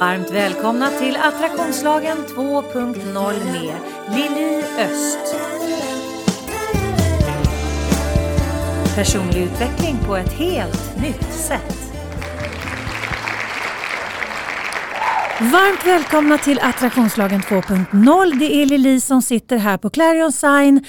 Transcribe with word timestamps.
Varmt 0.00 0.30
välkomna 0.30 0.90
till 0.90 1.16
Attraktionslagen 1.16 2.16
2.0 2.18 3.44
med 3.52 3.74
Lili 4.16 4.64
Öst. 4.78 5.36
Personlig 8.94 9.42
utveckling 9.42 9.96
på 10.06 10.16
ett 10.16 10.32
helt 10.32 11.02
nytt 11.02 11.32
sätt. 11.32 11.92
Varmt 15.40 15.86
välkomna 15.86 16.38
till 16.38 16.58
Attraktionslagen 16.62 17.40
2.0. 17.40 18.38
Det 18.38 18.54
är 18.54 18.66
Lili 18.66 19.00
som 19.00 19.22
sitter 19.22 19.56
här 19.56 19.78
på 19.78 19.90
Clarion 19.90 20.32
Sign 20.32 20.84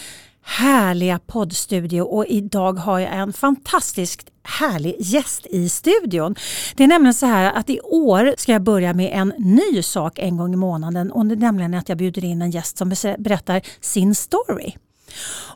härliga 0.46 1.20
poddstudio 1.20 2.02
och 2.02 2.26
idag 2.26 2.74
har 2.74 3.00
jag 3.00 3.14
en 3.14 3.34
fantastiskt 3.34 4.30
härlig 4.46 4.96
gäst 5.00 5.46
i 5.46 5.70
studion. 5.70 6.36
Det 6.76 6.84
är 6.84 6.88
nämligen 6.88 7.14
så 7.14 7.26
här 7.26 7.54
att 7.54 7.70
i 7.70 7.80
år 7.80 8.34
ska 8.38 8.52
jag 8.52 8.62
börja 8.62 8.94
med 8.94 9.12
en 9.14 9.34
ny 9.38 9.84
sak 9.84 10.20
en 10.20 10.38
gång 10.38 10.54
i 10.54 10.58
månaden 10.58 11.12
och 11.12 11.26
det 11.26 11.34
är 11.34 11.38
nämligen 11.38 11.74
att 11.74 11.90
jag 11.90 11.98
bjuder 11.98 12.26
in 12.26 12.42
en 12.42 12.52
gäst 12.52 12.78
som 12.78 12.90
berättar 13.18 13.62
sin 13.82 14.16
story. 14.16 14.76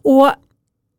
Och 0.02 0.32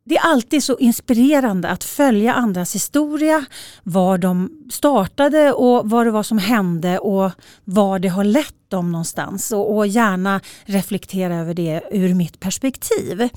det 0.03 0.17
är 0.17 0.21
alltid 0.21 0.63
så 0.63 0.77
inspirerande 0.77 1.69
att 1.69 1.83
följa 1.83 2.33
andras 2.33 2.75
historia, 2.75 3.45
var 3.83 4.17
de 4.17 4.49
startade 4.71 5.53
och 5.53 5.89
vad 5.89 6.07
det 6.07 6.11
var 6.11 6.23
som 6.23 6.37
hände 6.37 6.99
och 6.99 7.31
var 7.63 7.99
det 7.99 8.07
har 8.07 8.23
lett 8.23 8.69
dem 8.69 8.91
någonstans 8.91 9.51
och, 9.51 9.75
och 9.75 9.87
gärna 9.87 10.41
reflektera 10.65 11.35
över 11.35 11.53
det 11.53 11.81
ur 11.91 12.13
mitt 12.13 12.39
perspektiv. 12.39 13.29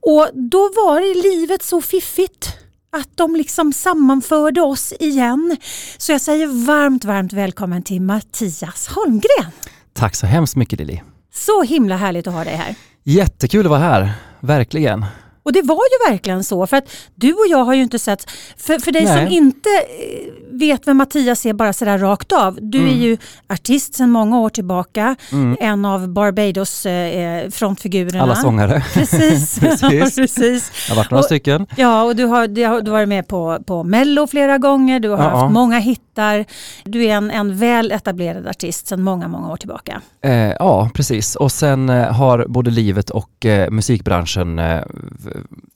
Och 0.00 0.28
då 0.32 0.58
var 0.58 1.22
livet 1.22 1.62
så 1.62 1.80
fiffigt 1.80 2.65
att 2.96 3.10
de 3.14 3.36
liksom 3.36 3.72
sammanförde 3.72 4.60
oss 4.60 4.92
igen. 5.00 5.56
Så 5.98 6.12
jag 6.12 6.20
säger 6.20 6.66
varmt, 6.66 7.04
varmt 7.04 7.32
välkommen 7.32 7.82
till 7.82 8.02
Mattias 8.02 8.88
Holmgren. 8.88 9.52
Tack 9.92 10.14
så 10.14 10.26
hemskt 10.26 10.56
mycket 10.56 10.78
Lili. 10.78 11.02
Så 11.34 11.62
himla 11.62 11.96
härligt 11.96 12.26
att 12.26 12.34
ha 12.34 12.44
dig 12.44 12.56
här. 12.56 12.74
Jättekul 13.04 13.66
att 13.66 13.70
vara 13.70 13.80
här, 13.80 14.12
verkligen. 14.40 15.04
Och 15.46 15.52
det 15.52 15.62
var 15.62 15.74
ju 15.76 16.12
verkligen 16.12 16.44
så, 16.44 16.66
för 16.66 16.76
att 16.76 16.90
du 17.14 17.32
och 17.32 17.46
jag 17.48 17.64
har 17.64 17.74
ju 17.74 17.82
inte 17.82 17.98
sett, 17.98 18.30
för, 18.56 18.78
för 18.78 18.92
dig 18.92 19.04
Nej. 19.04 19.24
som 19.24 19.34
inte 19.34 19.68
eh, 19.68 20.58
vet 20.58 20.86
vem 20.86 20.96
Mattias 20.96 21.46
är 21.46 21.52
bara 21.52 21.72
sådär 21.72 21.98
rakt 21.98 22.32
av. 22.32 22.58
Du 22.62 22.78
mm. 22.78 22.90
är 22.90 22.96
ju 22.96 23.16
artist 23.48 23.94
sedan 23.94 24.10
många 24.10 24.40
år 24.40 24.48
tillbaka, 24.48 25.16
mm. 25.32 25.56
en 25.60 25.84
av 25.84 26.08
Barbados 26.08 26.86
eh, 26.86 27.50
frontfigurerna. 27.50 28.22
Alla 28.22 28.34
sångare. 28.34 28.84
Precis. 28.94 29.58
Precis. 29.60 30.16
Precis. 30.16 30.72
Det 30.86 30.92
har 30.92 30.96
varit 30.96 31.10
några 31.10 31.20
och, 31.20 31.24
stycken. 31.24 31.66
Ja, 31.76 32.02
och 32.02 32.16
du 32.16 32.24
har, 32.24 32.46
du 32.48 32.66
har, 32.66 32.90
varit 32.90 33.08
med 33.08 33.28
på, 33.28 33.58
på 33.66 33.84
Mello 33.84 34.26
flera 34.26 34.58
gånger, 34.58 35.00
du 35.00 35.08
har 35.08 35.24
ja, 35.24 35.28
haft 35.28 35.52
många 35.52 35.78
hittar. 35.78 36.44
Du 36.84 37.04
är 37.04 37.14
en, 37.14 37.30
en 37.30 37.58
väl 37.58 37.92
etablerad 37.92 38.46
artist 38.46 38.86
sedan 38.86 39.02
många, 39.02 39.28
många 39.28 39.52
år 39.52 39.56
tillbaka. 39.56 40.00
Eh, 40.20 40.32
ja, 40.32 40.90
precis. 40.94 41.36
Och 41.36 41.52
sen 41.52 41.88
eh, 41.88 42.12
har 42.12 42.46
både 42.48 42.70
livet 42.70 43.10
och 43.10 43.46
eh, 43.46 43.70
musikbranschen 43.70 44.58
eh, 44.58 44.82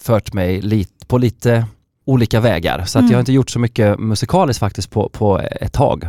fört 0.02 0.32
mig 0.32 0.60
lit, 0.60 1.08
på 1.08 1.18
lite 1.18 1.66
olika 2.04 2.40
vägar. 2.40 2.84
Så 2.84 2.98
att 2.98 3.02
mm. 3.02 3.10
jag 3.10 3.16
har 3.16 3.20
inte 3.20 3.32
gjort 3.32 3.50
så 3.50 3.58
mycket 3.58 3.98
musikaliskt 3.98 4.60
faktiskt 4.60 4.90
på, 4.90 5.08
på 5.08 5.38
ett 5.38 5.72
tag. 5.72 6.08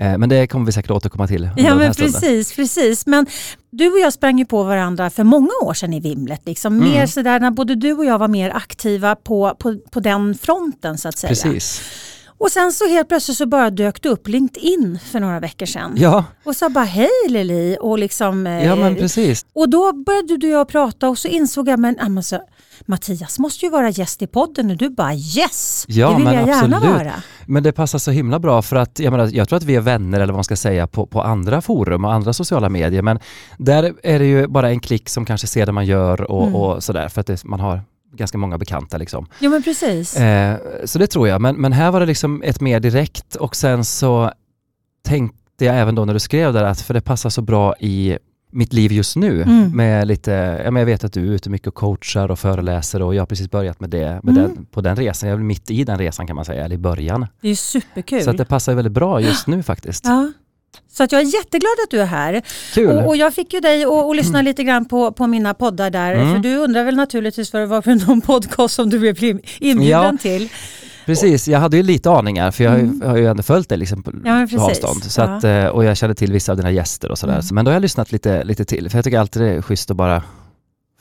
Eh, 0.00 0.18
men 0.18 0.28
det 0.28 0.46
kommer 0.46 0.66
vi 0.66 0.72
säkert 0.72 0.90
återkomma 0.90 1.26
till. 1.26 1.50
Ja 1.56 1.74
men 1.74 1.94
precis, 1.94 2.56
precis. 2.56 3.06
Men 3.06 3.26
du 3.70 3.92
och 3.92 3.98
jag 3.98 4.12
sprang 4.12 4.38
ju 4.38 4.44
på 4.44 4.62
varandra 4.62 5.10
för 5.10 5.24
många 5.24 5.50
år 5.62 5.74
sedan 5.74 5.92
i 5.92 6.00
Vimlet. 6.00 6.40
Liksom. 6.46 6.76
Mm. 6.76 6.90
Mer 6.90 7.06
sådär 7.06 7.40
när 7.40 7.50
både 7.50 7.74
du 7.74 7.92
och 7.92 8.04
jag 8.04 8.18
var 8.18 8.28
mer 8.28 8.50
aktiva 8.50 9.16
på, 9.16 9.56
på, 9.58 9.78
på 9.90 10.00
den 10.00 10.34
fronten 10.34 10.98
så 10.98 11.08
att 11.08 11.18
säga. 11.18 11.28
Precis. 11.28 11.82
Och 12.40 12.50
sen 12.50 12.72
så 12.72 12.88
helt 12.88 13.08
plötsligt 13.08 13.36
så 13.36 13.46
bara 13.46 13.70
dök 13.70 14.02
det 14.02 14.08
upp 14.08 14.28
LinkedIn 14.28 14.98
för 15.10 15.20
några 15.20 15.40
veckor 15.40 15.66
sedan. 15.66 15.92
Ja. 15.96 16.24
Och 16.44 16.56
sa 16.56 16.68
bara 16.68 16.84
hej 16.84 17.08
Lili 17.28 17.76
och 17.80 17.98
liksom... 17.98 18.46
Ja 18.46 18.76
men 18.76 18.92
eh, 18.92 18.98
precis. 18.98 19.46
Och 19.52 19.68
då 19.70 19.92
började 19.92 20.36
du 20.36 20.46
och 20.46 20.60
jag 20.60 20.68
prata 20.68 21.08
och 21.08 21.18
så 21.18 21.28
insåg 21.28 21.68
jag 21.68 21.78
men 21.78 21.98
alltså, 21.98 22.40
Mattias 22.86 23.38
måste 23.38 23.66
ju 23.66 23.70
vara 23.70 23.90
gäst 23.90 24.22
i 24.22 24.26
podden 24.26 24.70
och 24.70 24.76
du 24.76 24.90
bara 24.90 25.14
yes, 25.14 25.84
ja, 25.88 26.08
det 26.08 26.14
vill 26.14 26.24
men 26.24 26.34
jag 26.34 26.48
absolut. 26.48 26.82
gärna 26.82 26.92
vara. 26.92 27.12
Men 27.46 27.62
det 27.62 27.72
passar 27.72 27.98
så 27.98 28.10
himla 28.10 28.38
bra 28.38 28.62
för 28.62 28.76
att 28.76 28.98
jag, 28.98 29.10
menar, 29.10 29.30
jag 29.32 29.48
tror 29.48 29.56
att 29.56 29.64
vi 29.64 29.76
är 29.76 29.80
vänner 29.80 30.20
eller 30.20 30.32
vad 30.32 30.38
man 30.38 30.44
ska 30.44 30.56
säga 30.56 30.86
på, 30.86 31.06
på 31.06 31.22
andra 31.22 31.60
forum 31.60 32.04
och 32.04 32.12
andra 32.12 32.32
sociala 32.32 32.68
medier 32.68 33.02
men 33.02 33.18
där 33.58 33.94
är 34.02 34.18
det 34.18 34.26
ju 34.26 34.46
bara 34.46 34.70
en 34.70 34.80
klick 34.80 35.08
som 35.08 35.24
kanske 35.24 35.46
ser 35.46 35.66
det 35.66 35.72
man 35.72 35.86
gör 35.86 36.30
och, 36.30 36.42
mm. 36.42 36.56
och 36.56 36.82
sådär 36.82 37.08
för 37.08 37.20
att 37.20 37.26
det, 37.26 37.44
man 37.44 37.60
har 37.60 37.80
ganska 38.12 38.38
många 38.38 38.58
bekanta 38.58 38.98
liksom. 38.98 39.26
Jo 39.38 39.50
men 39.50 39.62
precis. 39.62 40.16
Eh, 40.16 40.58
så 40.84 40.98
det 40.98 41.06
tror 41.06 41.28
jag, 41.28 41.40
men, 41.40 41.56
men 41.56 41.72
här 41.72 41.90
var 41.90 42.00
det 42.00 42.06
liksom 42.06 42.42
ett 42.42 42.60
mer 42.60 42.80
direkt 42.80 43.36
och 43.36 43.56
sen 43.56 43.84
så 43.84 44.32
tänkte 45.02 45.64
jag 45.64 45.78
även 45.78 45.94
då 45.94 46.04
när 46.04 46.14
du 46.14 46.20
skrev 46.20 46.52
där 46.52 46.64
att 46.64 46.80
för 46.80 46.94
det 46.94 47.00
passar 47.00 47.30
så 47.30 47.42
bra 47.42 47.74
i 47.80 48.18
mitt 48.52 48.72
liv 48.72 48.92
just 48.92 49.16
nu 49.16 49.42
mm. 49.42 49.76
med 49.76 50.06
lite, 50.08 50.60
ja, 50.64 50.70
men 50.70 50.80
jag 50.80 50.86
vet 50.86 51.04
att 51.04 51.12
du 51.12 51.28
är 51.28 51.32
ute 51.32 51.50
mycket 51.50 51.68
och 51.68 51.74
coachar 51.74 52.30
och 52.30 52.38
föreläser 52.38 53.02
och 53.02 53.14
jag 53.14 53.22
har 53.22 53.26
precis 53.26 53.50
börjat 53.50 53.80
med 53.80 53.90
det 53.90 54.20
med 54.22 54.38
mm. 54.38 54.54
den, 54.54 54.64
på 54.64 54.80
den 54.80 54.96
resan. 54.96 55.28
Jag 55.28 55.38
är 55.38 55.42
mitt 55.42 55.70
i 55.70 55.84
den 55.84 55.98
resan 55.98 56.26
kan 56.26 56.36
man 56.36 56.44
säga, 56.44 56.64
eller 56.64 56.74
i 56.74 56.78
början. 56.78 57.26
Det 57.40 57.48
är 57.48 57.54
superkul. 57.54 58.22
Så 58.22 58.32
det 58.32 58.44
passar 58.44 58.74
väldigt 58.74 58.92
bra 58.92 59.20
just 59.20 59.46
nu 59.46 59.62
faktiskt. 59.62 60.04
Ja. 60.04 60.32
Så 60.92 61.04
att 61.04 61.12
jag 61.12 61.20
är 61.20 61.34
jätteglad 61.34 61.72
att 61.84 61.90
du 61.90 62.00
är 62.00 62.06
här. 62.06 62.42
Och, 62.76 63.06
och 63.06 63.16
jag 63.16 63.34
fick 63.34 63.52
ju 63.52 63.60
dig 63.60 63.84
att 63.84 64.16
lyssna 64.16 64.38
mm. 64.38 64.44
lite 64.44 64.64
grann 64.64 64.84
på, 64.84 65.12
på 65.12 65.26
mina 65.26 65.54
poddar 65.54 65.90
där. 65.90 66.14
Mm. 66.14 66.34
För 66.34 66.38
du 66.38 66.56
undrar 66.56 66.84
väl 66.84 66.96
naturligtvis 66.96 67.52
vad 67.52 67.62
det 67.62 67.66
var 67.66 67.82
för 67.82 67.94
någon 68.06 68.20
podcast 68.20 68.74
som 68.74 68.90
du 68.90 68.98
blev 68.98 69.40
inbjuden 69.58 69.88
ja. 69.90 70.16
till. 70.20 70.48
Precis, 71.06 71.48
jag 71.48 71.58
hade 71.58 71.76
ju 71.76 71.82
lite 71.82 72.10
aningar 72.10 72.50
för 72.50 72.64
jag 72.64 72.74
mm. 72.74 73.02
har 73.06 73.16
ju 73.16 73.26
ändå 73.26 73.42
följt 73.42 73.68
dig 73.68 73.78
liksom 73.78 74.02
på, 74.02 74.12
ja, 74.24 74.46
avstånd. 74.58 75.04
Så 75.04 75.22
att, 75.22 75.42
ja. 75.42 75.48
Eh, 75.48 75.66
och 75.66 75.84
jag 75.84 75.96
kände 75.96 76.14
till 76.14 76.32
vissa 76.32 76.52
av 76.52 76.56
dina 76.56 76.70
gäster 76.70 77.10
och 77.10 77.18
sådär. 77.18 77.34
Mm. 77.34 77.46
Men 77.52 77.64
då 77.64 77.70
har 77.70 77.74
jag 77.74 77.82
lyssnat 77.82 78.12
lite, 78.12 78.44
lite 78.44 78.64
till, 78.64 78.90
för 78.90 78.98
jag 78.98 79.04
tycker 79.04 79.18
alltid 79.18 79.42
det 79.42 79.48
är 79.48 79.62
schysst 79.62 79.90
att 79.90 79.96
bara 79.96 80.22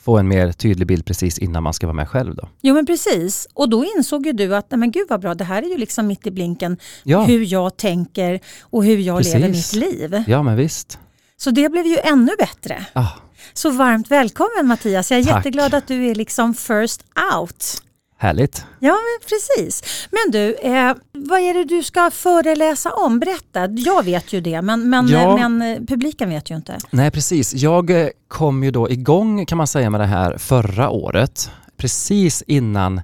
få 0.02 0.18
en 0.18 0.28
mer 0.28 0.52
tydlig 0.52 0.88
bild 0.88 1.06
precis 1.06 1.40
innan 1.40 1.64
man 1.64 1.74
ska 1.74 1.88
vara 1.88 1.96
med 1.96 2.10
själv 2.10 2.36
då. 2.36 2.50
Jo 2.62 2.76
men 2.76 2.86
precis, 2.86 3.48
och 3.54 3.70
då 3.70 3.86
insåg 3.86 4.26
ju 4.26 4.32
du 4.32 4.56
att 4.56 4.72
nej 4.72 4.78
men 4.78 4.92
gud 4.92 5.08
vad 5.10 5.22
bra, 5.22 5.36
det 5.36 5.44
här 5.44 5.64
är 5.64 5.68
ju 5.68 5.78
liksom 5.78 6.08
mitt 6.08 6.28
i 6.28 6.32
blinken 6.32 6.78
ja. 7.04 7.24
hur 7.24 7.54
jag 7.54 7.78
tänker 7.78 8.40
och 8.62 8.86
hur 8.86 8.98
jag 8.98 9.18
precis. 9.18 9.34
lever 9.34 9.50
mitt 9.50 9.74
liv. 9.74 10.24
Ja 10.28 10.44
men 10.44 10.56
visst. 10.56 11.00
Så 11.38 11.52
det 11.52 11.70
blev 11.70 11.86
ju 11.86 11.98
ännu 11.98 12.32
bättre. 12.40 12.86
Ah. 12.94 13.08
Så 13.54 13.70
varmt 13.70 14.12
välkommen 14.12 14.68
Mattias, 14.68 15.12
jag 15.12 15.20
är 15.20 15.24
Tack. 15.24 15.36
jätteglad 15.36 15.74
att 15.74 15.88
du 15.88 16.08
är 16.08 16.16
liksom 16.16 16.54
first 16.54 17.04
out. 17.36 17.84
Härligt. 18.22 18.66
Ja, 18.80 18.98
precis. 19.30 19.84
Men 20.12 20.32
du, 20.32 20.56
eh, 20.56 20.94
vad 21.12 21.40
är 21.40 21.54
det 21.54 21.64
du 21.64 21.84
ska 21.84 22.12
föreläsa 22.12 22.92
om? 22.92 23.20
Berätta. 23.20 23.68
Jag 23.72 24.06
vet 24.06 24.34
ju 24.34 24.42
det, 24.42 24.62
men, 24.62 24.90
men, 24.90 25.08
ja. 25.08 25.38
men 25.38 25.62
eh, 25.62 25.78
publiken 25.88 26.30
vet 26.30 26.52
ju 26.52 26.56
inte. 26.56 26.78
Nej, 26.92 27.12
precis. 27.12 27.54
Jag 27.54 27.90
eh, 27.90 28.08
kom 28.28 28.64
ju 28.64 28.72
då 28.72 28.90
igång 28.90 29.46
kan 29.46 29.58
man 29.58 29.68
säga 29.68 29.90
med 29.90 30.02
det 30.02 30.06
här 30.06 30.38
förra 30.38 30.90
året, 30.90 31.52
precis 31.78 32.44
innan 32.48 33.02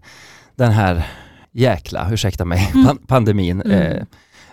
den 0.56 0.72
här 0.72 1.08
jäkla, 1.52 2.08
ursäkta 2.12 2.46
mig, 2.46 2.72
mm. 2.74 2.98
pandemin 3.08 3.62
mm. 3.62 3.82
eh, 3.82 4.04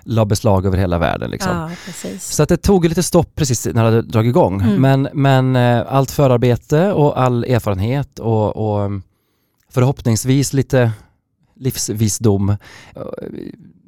la 0.03 0.25
beslag 0.25 0.67
över 0.67 0.79
hela 0.79 0.99
världen. 0.99 1.31
Liksom. 1.31 1.71
Ja, 2.03 2.17
så 2.21 2.43
att 2.43 2.49
det 2.49 2.56
tog 2.56 2.84
lite 2.84 3.03
stopp 3.03 3.34
precis 3.34 3.67
när 3.67 3.73
det 3.73 3.81
hade 3.81 4.03
dragit 4.03 4.31
igång. 4.31 4.61
Mm. 4.61 4.81
Men, 4.81 5.09
men 5.12 5.56
eh, 5.56 5.94
allt 5.94 6.11
förarbete 6.11 6.93
och 6.93 7.21
all 7.21 7.44
erfarenhet 7.44 8.19
och, 8.19 8.56
och 8.56 8.91
förhoppningsvis 9.72 10.53
lite 10.53 10.93
livsvisdom. 11.55 12.56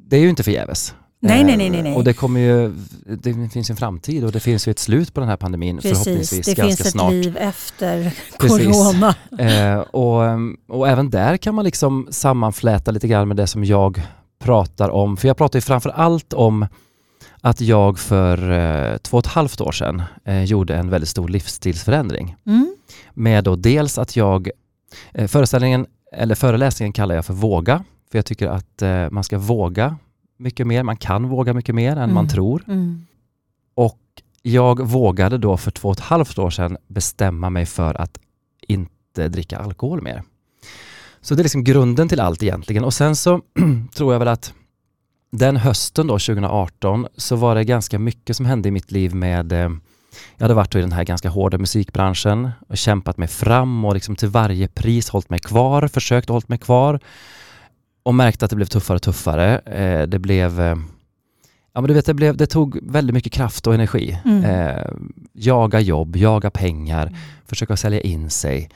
Det 0.07 0.17
är 0.17 0.21
ju 0.21 0.29
inte 0.29 0.43
förgäves. 0.43 0.95
Nej, 1.19 1.43
nej, 1.43 1.57
nej, 1.69 1.83
nej. 1.83 1.95
Och 1.95 2.03
det 2.03 2.13
kommer 2.13 2.39
ju, 2.39 2.73
det 3.05 3.49
finns 3.49 3.69
en 3.69 3.75
framtid 3.75 4.23
och 4.23 4.31
det 4.31 4.39
finns 4.39 4.67
ju 4.67 4.71
ett 4.71 4.79
slut 4.79 5.13
på 5.13 5.19
den 5.19 5.29
här 5.29 5.37
pandemin 5.37 5.77
Precis, 5.77 5.91
förhoppningsvis 6.03 6.45
det 6.45 6.53
ganska 6.53 6.83
finns 6.83 6.91
snart. 6.91 7.11
ett 7.11 7.25
liv 7.25 7.37
efter 7.37 8.13
corona. 8.37 9.15
Eh, 9.39 9.79
och, 9.79 10.21
och 10.67 10.87
även 10.87 11.09
där 11.09 11.37
kan 11.37 11.55
man 11.55 11.65
liksom 11.65 12.07
sammanfläta 12.11 12.91
lite 12.91 13.07
grann 13.07 13.27
med 13.27 13.37
det 13.37 13.47
som 13.47 13.63
jag 13.63 14.01
pratar 14.39 14.89
om. 14.89 15.17
För 15.17 15.27
jag 15.27 15.37
pratar 15.37 15.57
ju 15.57 15.61
framför 15.61 15.89
allt 15.89 16.33
om 16.33 16.65
att 17.41 17.61
jag 17.61 17.99
för 17.99 18.51
eh, 18.51 18.97
två 18.97 19.17
och 19.17 19.25
ett 19.25 19.31
halvt 19.31 19.61
år 19.61 19.71
sedan 19.71 20.03
eh, 20.25 20.43
gjorde 20.43 20.75
en 20.75 20.89
väldigt 20.89 21.09
stor 21.09 21.29
livsstilsförändring. 21.29 22.35
Mm. 22.45 22.75
Med 23.13 23.43
då 23.43 23.55
dels 23.55 23.97
att 23.97 24.15
jag 24.15 24.47
Eh, 24.47 24.51
föreställningen, 25.27 25.85
eller 26.11 26.35
föreläsningen 26.35 26.93
kallar 26.93 27.15
jag 27.15 27.25
för 27.25 27.33
Våga, 27.33 27.83
för 28.11 28.17
jag 28.17 28.25
tycker 28.25 28.47
att 28.47 28.81
eh, 28.81 29.09
man 29.11 29.23
ska 29.23 29.37
våga 29.37 29.97
mycket 30.37 30.67
mer, 30.67 30.83
man 30.83 30.97
kan 30.97 31.29
våga 31.29 31.53
mycket 31.53 31.75
mer 31.75 31.91
än 31.91 31.97
mm. 31.97 32.13
man 32.13 32.27
tror. 32.27 32.63
Mm. 32.67 33.05
Och 33.75 33.99
jag 34.41 34.87
vågade 34.87 35.37
då 35.37 35.57
för 35.57 35.71
två 35.71 35.89
och 35.89 35.97
ett 35.97 36.03
halvt 36.03 36.37
år 36.37 36.49
sedan 36.49 36.77
bestämma 36.87 37.49
mig 37.49 37.65
för 37.65 38.01
att 38.01 38.17
inte 38.67 39.27
dricka 39.27 39.57
alkohol 39.57 40.01
mer. 40.01 40.23
Så 41.21 41.35
det 41.35 41.41
är 41.41 41.43
liksom 41.43 41.63
grunden 41.63 42.09
till 42.09 42.19
allt 42.19 42.43
egentligen. 42.43 42.83
Och 42.83 42.93
sen 42.93 43.15
så 43.15 43.41
tror 43.95 44.13
jag 44.13 44.19
väl 44.19 44.27
att 44.27 44.53
den 45.31 45.57
hösten 45.57 46.07
då, 46.07 46.13
2018, 46.13 47.07
så 47.17 47.35
var 47.35 47.55
det 47.55 47.63
ganska 47.63 47.99
mycket 47.99 48.35
som 48.35 48.45
hände 48.45 48.69
i 48.69 48.71
mitt 48.71 48.91
liv 48.91 49.15
med 49.15 49.51
eh, 49.51 49.69
jag 50.37 50.43
hade 50.43 50.53
varit 50.53 50.75
i 50.75 50.81
den 50.81 50.91
här 50.91 51.03
ganska 51.03 51.29
hårda 51.29 51.57
musikbranschen 51.57 52.51
och 52.67 52.77
kämpat 52.77 53.17
mig 53.17 53.27
fram 53.27 53.85
och 53.85 53.93
liksom 53.93 54.15
till 54.15 54.29
varje 54.29 54.67
pris 54.67 55.09
hållit 55.09 55.29
mig 55.29 55.39
kvar, 55.39 55.87
försökt 55.87 56.29
hålla 56.29 56.45
mig 56.47 56.57
kvar 56.57 56.99
och 58.03 58.15
märkte 58.15 58.45
att 58.45 58.49
det 58.49 58.55
blev 58.55 58.65
tuffare 58.65 58.95
och 58.95 59.01
tuffare. 59.01 59.59
Eh, 59.59 60.07
det 60.07 60.19
blev 60.19 60.61
eh, 60.61 60.75
Ja 61.75 61.81
men 61.81 61.87
du 61.87 61.93
vet 61.93 62.05
det, 62.05 62.13
blev, 62.13 62.37
det 62.37 62.47
tog 62.47 62.79
väldigt 62.81 63.13
mycket 63.13 63.33
kraft 63.33 63.67
och 63.67 63.73
energi. 63.73 64.19
Mm. 64.25 64.43
Eh, 64.43 64.85
jaga 65.33 65.79
jobb, 65.79 66.15
jaga 66.15 66.49
pengar, 66.49 67.17
försöka 67.45 67.77
sälja 67.77 68.01
in 68.01 68.29
sig. 68.29 68.69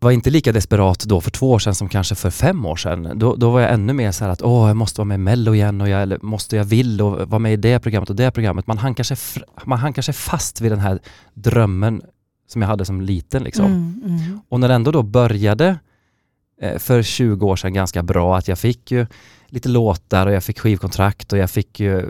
Var 0.00 0.10
inte 0.10 0.30
lika 0.30 0.52
desperat 0.52 1.00
då 1.00 1.20
för 1.20 1.30
två 1.30 1.50
år 1.50 1.58
sedan 1.58 1.74
som 1.74 1.88
kanske 1.88 2.14
för 2.14 2.30
fem 2.30 2.66
år 2.66 2.76
sedan. 2.76 3.18
Då, 3.18 3.36
då 3.36 3.50
var 3.50 3.60
jag 3.60 3.72
ännu 3.72 3.92
mer 3.92 4.12
så 4.12 4.24
här 4.24 4.30
att 4.30 4.42
åh, 4.42 4.68
jag 4.68 4.76
måste 4.76 5.00
vara 5.00 5.04
med 5.04 5.14
i 5.14 5.18
Mello 5.18 5.54
igen 5.54 5.80
och 5.80 5.88
jag 5.88 6.02
eller, 6.02 6.18
måste, 6.22 6.56
jag 6.56 6.64
vill 6.64 7.02
och 7.02 7.28
vara 7.28 7.38
med 7.38 7.52
i 7.52 7.56
det 7.56 7.80
programmet 7.80 8.10
och 8.10 8.16
det 8.16 8.30
programmet. 8.30 8.66
Man 8.66 8.78
hankar 8.78 9.04
sig, 9.04 9.16
man 9.64 9.78
hankar 9.78 10.02
sig 10.02 10.14
fast 10.14 10.60
vid 10.60 10.72
den 10.72 10.78
här 10.78 10.98
drömmen 11.34 12.02
som 12.48 12.62
jag 12.62 12.68
hade 12.68 12.84
som 12.84 13.00
liten 13.00 13.42
liksom. 13.42 13.64
Mm, 13.64 14.02
mm. 14.04 14.40
Och 14.48 14.60
när 14.60 14.68
det 14.68 14.74
ändå 14.74 14.90
då 14.90 15.02
började 15.02 15.78
eh, 16.60 16.78
för 16.78 17.02
20 17.02 17.46
år 17.46 17.56
sedan 17.56 17.74
ganska 17.74 18.02
bra, 18.02 18.36
att 18.36 18.48
jag 18.48 18.58
fick 18.58 18.90
ju 18.90 19.06
lite 19.46 19.68
låtar 19.68 20.26
och 20.26 20.32
jag 20.32 20.44
fick 20.44 20.58
skivkontrakt 20.58 21.32
och 21.32 21.38
jag 21.38 21.50
fick 21.50 21.80
ju 21.80 22.06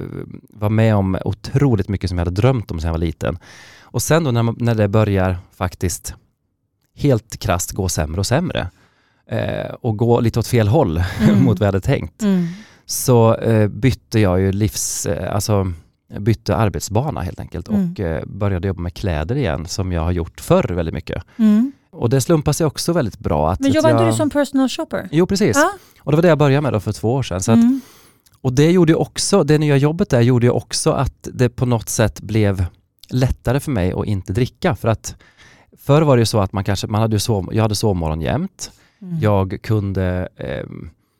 vara 0.48 0.70
med 0.70 0.94
om 0.94 1.18
otroligt 1.24 1.88
mycket 1.88 2.10
som 2.10 2.18
jag 2.18 2.24
hade 2.24 2.40
drömt 2.40 2.70
om 2.70 2.80
sedan 2.80 2.88
jag 2.88 2.92
var 2.92 2.98
liten. 2.98 3.38
Och 3.80 4.02
sen 4.02 4.24
då 4.24 4.30
när, 4.30 4.42
man, 4.42 4.56
när 4.58 4.74
det 4.74 4.88
börjar 4.88 5.36
faktiskt 5.56 6.14
helt 6.98 7.36
krasst 7.38 7.72
gå 7.72 7.88
sämre 7.88 8.20
och 8.20 8.26
sämre 8.26 8.68
eh, 9.30 9.74
och 9.80 9.96
gå 9.96 10.20
lite 10.20 10.38
åt 10.38 10.46
fel 10.46 10.68
håll 10.68 11.02
Mm. 11.20 11.44
mot 11.44 11.58
vad 11.60 11.66
jag 11.66 11.72
hade 11.72 11.80
tänkt 11.80 12.22
Mm. 12.22 12.46
så 12.86 13.34
eh, 13.34 13.68
bytte 13.68 14.20
jag 14.20 14.40
ju 14.40 14.52
livs, 14.52 15.06
eh, 15.06 15.34
alltså 15.34 15.72
bytte 16.18 16.56
arbetsbana 16.56 17.20
helt 17.20 17.40
enkelt 17.40 17.68
Mm. 17.68 17.92
och 17.92 18.00
eh, 18.00 18.24
började 18.26 18.68
jobba 18.68 18.80
med 18.82 18.94
kläder 18.94 19.36
igen 19.36 19.66
som 19.66 19.92
jag 19.92 20.02
har 20.02 20.10
gjort 20.12 20.40
förr 20.40 20.68
väldigt 20.74 20.94
mycket. 20.94 21.22
Mm. 21.36 21.72
Och 21.90 22.10
det 22.10 22.20
slumpade 22.20 22.54
sig 22.54 22.66
också 22.66 22.92
väldigt 22.92 23.18
bra. 23.18 23.50
Att 23.52 23.60
Men 23.60 23.76
inte 23.76 23.88
jag... 23.88 24.06
du 24.08 24.12
som 24.16 24.30
personal 24.30 24.68
shopper? 24.68 25.08
Jo 25.12 25.26
precis. 25.26 25.56
Ja. 25.56 25.72
Och 26.00 26.12
det 26.12 26.16
var 26.16 26.22
det 26.22 26.28
jag 26.28 26.38
började 26.38 26.60
med 26.60 26.72
då 26.72 26.80
för 26.80 26.92
två 26.92 27.14
år 27.14 27.22
sedan. 27.22 27.40
Så 27.42 27.52
att, 27.52 27.58
Mm. 27.58 27.80
och 28.40 28.52
det 28.52 28.70
gjorde 28.70 28.94
också, 28.94 29.44
det 29.44 29.58
nya 29.58 29.76
jobbet 29.76 30.10
där 30.10 30.20
gjorde 30.20 30.46
ju 30.46 30.50
också 30.50 30.90
att 30.90 31.28
det 31.32 31.48
på 31.48 31.66
något 31.66 31.88
sätt 31.88 32.20
blev 32.20 32.64
lättare 33.10 33.60
för 33.60 33.70
mig 33.70 33.92
att 33.92 34.06
inte 34.06 34.32
dricka. 34.32 34.76
För 34.76 34.88
att 34.88 35.16
förr 35.78 36.02
var 36.02 36.16
det 36.16 36.20
ju 36.20 36.26
så 36.26 36.40
att 36.40 36.52
man 36.52 36.64
kanske, 36.64 36.86
man 36.86 37.00
hade 37.00 37.20
sov, 37.20 37.48
jag 37.52 37.62
hade 37.62 37.74
sovmorgon 37.74 38.20
jämt. 38.20 38.70
Mm. 39.02 39.18
Jag 39.20 39.58
kunde 39.62 40.28
eh, 40.36 40.66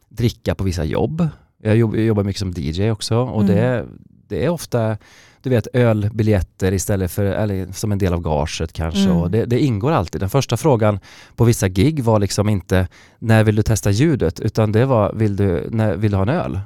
dricka 0.09 0.55
på 0.55 0.65
vissa 0.65 0.85
jobb. 0.85 1.29
Jag 1.63 1.77
jobb, 1.77 1.97
jag 1.97 2.05
jobbar 2.05 2.25
mycket 2.25 2.41
som 2.41 2.53
DJ 2.57 2.91
också 2.91 3.17
och 3.19 3.43
Mm. 3.43 3.55
det, 3.57 3.87
det 4.29 4.45
är 4.45 4.49
ofta 4.49 4.97
du 5.43 5.51
vet 5.51 5.67
ölbiljetter 5.73 6.73
istället 6.73 7.11
för, 7.11 7.25
eller 7.25 7.73
som 7.73 7.93
en 7.93 7.99
del 7.99 8.13
av 8.13 8.21
gaget 8.21 8.73
kanske. 8.73 9.01
Mm. 9.01 9.17
Och 9.17 9.31
det, 9.31 9.45
det 9.45 9.61
ingår 9.61 9.93
alltid. 9.93 10.21
Den 10.21 10.31
första 10.31 10.57
frågan 10.57 11.01
på 11.37 11.45
vissa 11.45 11.69
gig 11.69 12.05
var 12.05 12.19
liksom 12.19 12.49
inte 12.49 12.89
när 13.19 13.45
vill 13.45 13.57
du 13.57 13.63
testa 13.63 13.91
ljudet 13.91 14.41
utan 14.41 14.73
det 14.73 14.85
var 14.87 15.13
vill 15.13 15.37
du, 15.37 15.69
när, 15.71 15.97
vill 15.97 16.11
du 16.11 16.17
ha 16.17 16.23
en 16.23 16.29
öl? 16.29 16.61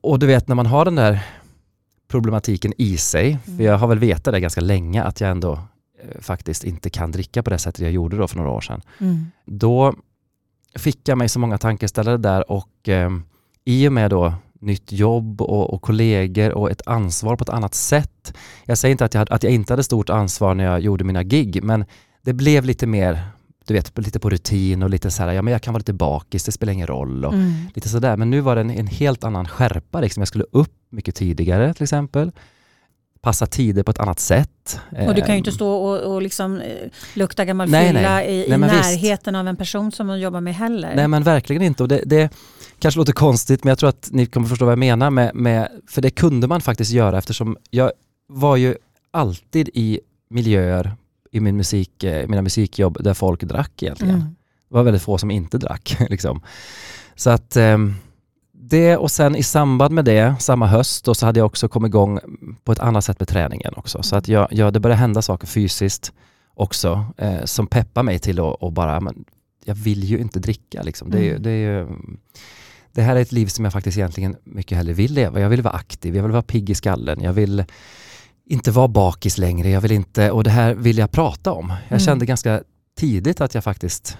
Och 0.00 0.18
du 0.18 0.26
vet 0.26 0.48
när 0.48 0.54
man 0.54 0.66
har 0.66 0.84
den 0.84 0.94
där 0.94 1.20
problematiken 2.08 2.72
i 2.78 2.96
sig, 2.96 3.38
Mm. 3.46 3.56
för 3.58 3.64
jag 3.64 3.78
har 3.78 3.88
väl 3.88 3.98
vetat 3.98 4.34
det 4.34 4.40
ganska 4.40 4.60
länge 4.60 5.02
att 5.02 5.20
jag 5.20 5.30
ändå 5.30 5.58
faktiskt 6.20 6.64
inte 6.64 6.90
kan 6.90 7.12
dricka 7.12 7.42
på 7.42 7.50
det 7.50 7.58
sättet 7.58 7.80
jag 7.80 7.92
gjorde 7.92 8.16
då 8.16 8.28
för 8.28 8.36
några 8.36 8.50
år 8.50 8.60
sedan 8.60 8.80
Mm. 9.00 9.26
då 9.44 9.94
fick 10.76 11.08
jag 11.08 11.18
mig 11.18 11.28
så 11.28 11.38
många 11.38 11.58
tankeställare 11.58 12.16
där 12.16 12.50
och 12.50 12.88
eh, 12.88 13.10
i 13.64 13.88
och 13.88 13.92
med 13.92 14.10
då 14.10 14.34
nytt 14.60 14.92
jobb 14.92 15.42
och, 15.42 15.74
och 15.74 15.82
kollegor 15.82 16.52
och 16.52 16.70
ett 16.70 16.82
ansvar 16.86 17.36
på 17.36 17.42
ett 17.42 17.48
annat 17.48 17.74
sätt. 17.74 18.34
Jag 18.64 18.78
säger 18.78 18.90
inte 18.92 19.04
att 19.04 19.14
jag, 19.14 19.18
hade- 19.20 19.34
att 19.34 19.42
jag 19.42 19.52
inte 19.52 19.72
hade 19.72 19.82
stort 19.82 20.10
ansvar 20.10 20.54
när 20.54 20.64
jag 20.64 20.80
gjorde 20.80 21.04
mina 21.04 21.22
gig, 21.22 21.62
men 21.64 21.84
det 22.22 22.32
blev 22.32 22.64
lite 22.64 22.86
mer, 22.86 23.20
du 23.66 23.74
vet, 23.74 23.98
lite 23.98 24.18
på 24.20 24.30
rutin 24.30 24.82
och 24.82 24.90
lite 24.90 25.10
så 25.10 25.22
här, 25.22 25.32
ja 25.32 25.42
men 25.42 25.52
jag 25.52 25.62
kan 25.62 25.74
vara 25.74 25.78
lite 25.78 25.92
bakis, 25.92 26.44
det 26.44 26.52
spelar 26.52 26.72
ingen 26.72 26.86
roll 26.86 27.24
och 27.24 27.32
Mm. 27.34 27.52
lite 27.74 27.88
sådär. 27.88 28.16
Men 28.16 28.30
nu 28.30 28.40
var 28.40 28.54
det 28.54 28.60
en, 28.60 28.70
en 28.70 28.86
helt 28.86 29.24
annan 29.24 29.48
skärpa, 29.48 30.00
liksom. 30.00 30.20
jag 30.20 30.28
skulle 30.28 30.44
upp 30.52 30.72
mycket 30.90 31.14
tidigare 31.14 31.74
till 31.74 31.82
exempel. 31.82 32.32
Passa 33.20 33.46
tider 33.46 33.82
på 33.82 33.90
ett 33.90 33.98
annat 33.98 34.20
sätt. 34.20 34.80
Och 34.90 35.14
du 35.14 35.20
kan 35.20 35.28
ju 35.28 35.32
Ehm, 35.32 35.38
inte 35.38 35.52
stå 35.52 35.68
och, 35.68 36.14
och 36.14 36.22
liksom, 36.22 36.60
eh, 36.60 36.88
lukta 37.14 37.44
gammal 37.44 37.70
Nej, 37.70 37.86
fylla 37.88 38.00
nej. 38.00 38.28
i, 38.28 38.46
i 38.46 38.56
Nej, 38.56 38.70
visst. 38.70 38.72
närheten 38.72 39.34
av 39.34 39.48
en 39.48 39.56
person 39.56 39.92
som 39.92 40.06
man 40.06 40.20
jobbar 40.20 40.40
med 40.40 40.54
heller. 40.54 40.92
Nej 40.96 41.08
men 41.08 41.22
verkligen 41.22 41.62
inte 41.62 41.82
och 41.82 41.88
det, 41.88 42.02
det 42.06 42.30
kanske 42.78 42.98
låter 42.98 43.12
konstigt 43.12 43.64
men 43.64 43.68
jag 43.68 43.78
tror 43.78 43.88
att 43.88 44.08
ni 44.12 44.26
kommer 44.26 44.48
förstå 44.48 44.64
vad 44.64 44.72
jag 44.72 44.78
menar 44.78 45.10
med, 45.10 45.34
med 45.34 45.68
för 45.88 46.02
det 46.02 46.10
kunde 46.10 46.46
man 46.46 46.60
faktiskt 46.60 46.90
göra 46.92 47.18
eftersom 47.18 47.56
jag 47.70 47.92
var 48.26 48.56
ju 48.56 48.74
alltid 49.10 49.68
i 49.74 50.00
miljöer 50.30 50.96
i 51.30 51.40
min 51.40 51.56
musik, 51.56 52.04
eh, 52.04 52.28
mina 52.28 52.42
musikjobb 52.42 53.02
där 53.04 53.14
folk 53.14 53.42
drack 53.42 53.82
egentligen. 53.82 54.14
Mm. 54.14 54.26
Det 54.68 54.74
var 54.74 54.82
väldigt 54.82 55.02
få 55.02 55.18
som 55.18 55.30
inte 55.30 55.58
drack. 55.58 55.96
Liksom. 56.10 56.40
Så 57.16 57.30
att 57.30 57.56
ehm, 57.56 57.94
det 58.68 58.96
och 58.96 59.10
sen 59.10 59.36
i 59.36 59.42
samband 59.42 59.94
med 59.94 60.04
det, 60.04 60.34
samma 60.40 60.66
höst, 60.66 61.04
då, 61.04 61.14
så 61.14 61.26
hade 61.26 61.40
jag 61.40 61.46
också 61.46 61.68
kommit 61.68 61.88
igång 61.88 62.18
på 62.64 62.72
ett 62.72 62.78
annat 62.78 63.04
sätt 63.04 63.20
med 63.20 63.28
träningen 63.28 63.72
också. 63.76 64.02
Så 64.02 64.16
att 64.16 64.28
jag, 64.28 64.48
jag, 64.50 64.72
det 64.72 64.80
började 64.80 65.00
hända 65.00 65.22
saker 65.22 65.46
fysiskt 65.46 66.12
också 66.54 67.04
eh, 67.16 67.44
som 67.44 67.66
peppar 67.66 68.02
mig 68.02 68.18
till 68.18 68.40
att 68.40 68.54
och 68.60 68.72
bara, 68.72 69.00
men, 69.00 69.24
jag 69.64 69.74
vill 69.74 70.04
ju 70.04 70.18
inte 70.18 70.38
dricka. 70.38 70.82
Liksom. 70.82 71.10
Det, 71.10 71.18
är, 71.18 71.30
Mm. 71.30 71.42
det, 71.42 71.50
är, 71.50 71.86
det 72.92 73.02
här 73.02 73.16
är 73.16 73.20
ett 73.20 73.32
liv 73.32 73.46
som 73.46 73.64
jag 73.64 73.72
faktiskt 73.72 73.98
egentligen 73.98 74.36
mycket 74.44 74.76
hellre 74.78 74.92
vill 74.92 75.12
leva. 75.14 75.40
Jag 75.40 75.48
vill 75.48 75.62
vara 75.62 75.74
aktiv, 75.74 76.16
jag 76.16 76.22
vill 76.22 76.32
vara 76.32 76.42
pigg 76.42 76.70
i 76.70 76.74
skallen, 76.74 77.20
jag 77.22 77.32
vill 77.32 77.64
inte 78.46 78.70
vara 78.70 78.88
bakis 78.88 79.38
längre, 79.38 79.70
jag 79.70 79.80
vill 79.80 79.92
inte, 79.92 80.30
och 80.30 80.44
det 80.44 80.50
här 80.50 80.74
vill 80.74 80.98
jag 80.98 81.10
prata 81.10 81.52
om. 81.52 81.68
Jag 81.68 81.86
Mm. 81.88 82.00
kände 82.00 82.26
ganska 82.26 82.62
tidigt 82.98 83.40
att 83.40 83.54
jag 83.54 83.64
faktiskt, 83.64 84.18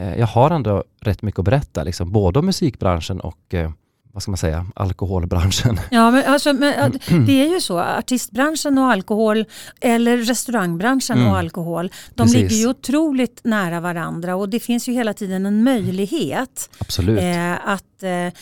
eh, 0.00 0.14
jag 0.18 0.26
har 0.26 0.50
ändå 0.50 0.84
rätt 1.00 1.22
mycket 1.22 1.38
att 1.38 1.44
berätta, 1.44 1.82
liksom, 1.84 2.12
både 2.12 2.38
om 2.38 2.46
musikbranschen 2.46 3.20
och 3.20 3.54
eh, 3.54 3.70
vad 4.16 4.22
ska 4.22 4.30
man 4.30 4.38
säga, 4.38 4.66
alkoholbranschen. 4.74 5.80
Ja, 5.90 6.10
men, 6.10 6.24
alltså, 6.24 6.52
men, 6.52 6.92
det 7.26 7.32
är 7.46 7.54
ju 7.54 7.60
så. 7.60 7.78
Artistbranschen 7.80 8.78
och 8.78 8.84
alkohol 8.92 9.44
eller 9.80 10.16
restaurangbranschen 10.16 11.18
Mm. 11.18 11.30
och 11.30 11.38
alkohol, 11.38 11.92
de 12.14 12.22
Precis. 12.22 12.34
ligger 12.40 12.56
ju 12.56 12.66
otroligt 12.68 13.40
nära 13.44 13.80
varandra 13.80 14.36
och 14.36 14.48
det 14.48 14.60
finns 14.60 14.88
ju 14.88 14.92
hela 14.92 15.14
tiden 15.14 15.46
en 15.46 15.62
möjlighet 15.64 16.70
eh, 17.08 17.68
att 17.68 18.02
eh, 18.02 18.32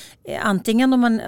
antingen 0.43 0.93
om 0.93 1.00
man 1.00 1.21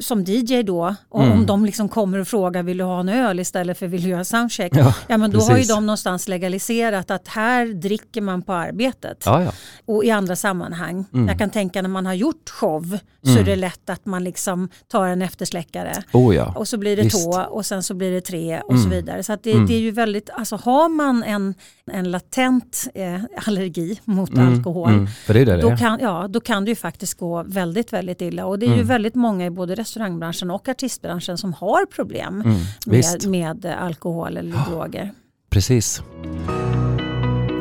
som 0.00 0.24
DJ 0.24 0.62
då, 0.62 0.94
och 1.08 1.22
Mm. 1.24 1.38
om 1.38 1.46
de 1.46 1.64
liksom 1.66 1.88
kommer 1.88 2.18
och 2.18 2.28
frågar 2.28 2.62
vill 2.62 2.78
du 2.78 2.84
ha 2.84 3.00
en 3.00 3.08
öl 3.08 3.40
istället 3.40 3.78
för 3.78 3.86
vill 3.86 4.02
du 4.02 4.08
göra 4.08 4.24
soundcheck? 4.24 4.72
Ja, 4.76 4.94
Ja, 5.06 5.16
men 5.16 5.30
då 5.30 5.38
har 5.40 5.48
ju 5.50 5.54
precis. 5.54 5.68
de 5.68 5.86
någonstans 5.86 6.28
legaliserat 6.28 7.10
att 7.10 7.28
här 7.28 7.66
dricker 7.66 8.20
man 8.20 8.42
på 8.42 8.52
arbetet 8.52 9.22
Ja, 9.26 9.42
ja. 9.42 9.52
och 9.86 10.04
i 10.04 10.10
andra 10.10 10.36
sammanhang. 10.36 11.04
Mm. 11.12 11.28
Jag 11.28 11.38
kan 11.38 11.50
tänka 11.50 11.82
när 11.82 11.88
man 11.88 12.06
har 12.06 12.14
gjort 12.14 12.50
show 12.50 12.98
så 13.22 13.30
Mm. 13.30 13.42
är 13.42 13.46
det 13.46 13.56
lätt 13.56 13.90
att 13.94 14.06
man 14.06 14.24
liksom 14.24 14.68
tar 14.88 15.06
en 15.06 15.22
eftersläckare 15.22 16.02
Oh 16.12 16.34
ja. 16.36 16.52
och 16.56 16.68
så 16.68 16.78
blir 16.78 16.96
det 16.96 17.02
Visst. 17.02 17.24
två 17.24 17.30
och 17.30 17.66
sen 17.66 17.82
så 17.82 17.94
blir 17.94 18.10
det 18.10 18.20
tre 18.20 18.60
och 18.60 18.70
Mm. 18.72 18.82
så 18.82 18.88
vidare. 18.88 19.22
Så 19.22 19.36
det, 19.42 19.52
Mm. 19.52 19.66
det 19.66 19.74
är 19.74 19.78
ju 19.80 19.90
väldigt, 19.90 20.30
alltså 20.30 20.56
har 20.56 20.88
man 20.88 21.22
en, 21.22 21.54
en 21.92 22.10
latent 22.10 22.88
eh, 22.94 23.20
allergi 23.46 24.00
mot 24.04 24.30
Mm, 24.30 24.52
alkohol 24.54 24.90
mm. 24.90 25.06
Det 25.26 25.44
det 25.44 25.56
då 25.56 25.76
kan, 25.76 25.98
ja, 26.02 26.28
då 26.28 26.40
kan 26.40 26.64
det 26.64 26.70
ju 26.70 26.74
faktiskt 26.76 27.14
gå 27.18 27.42
väldigt, 27.46 27.92
väldigt 27.92 28.20
illa. 28.22 28.46
Och 28.46 28.58
det 28.58 28.66
är 28.66 28.68
ju 28.68 28.74
Mm. 28.74 28.86
väldigt 28.86 29.14
många 29.14 29.46
i 29.46 29.50
både 29.50 29.74
restaurangbranschen 29.74 30.50
och 30.50 30.68
artistbranschen 30.68 31.38
som 31.38 31.52
har 31.52 31.86
problem 31.86 32.40
Mm. 32.40 32.56
Med, 32.86 33.26
med 33.26 33.66
alkohol 33.80 34.36
eller 34.36 34.56
droger. 34.70 35.10
precis. 35.50 36.02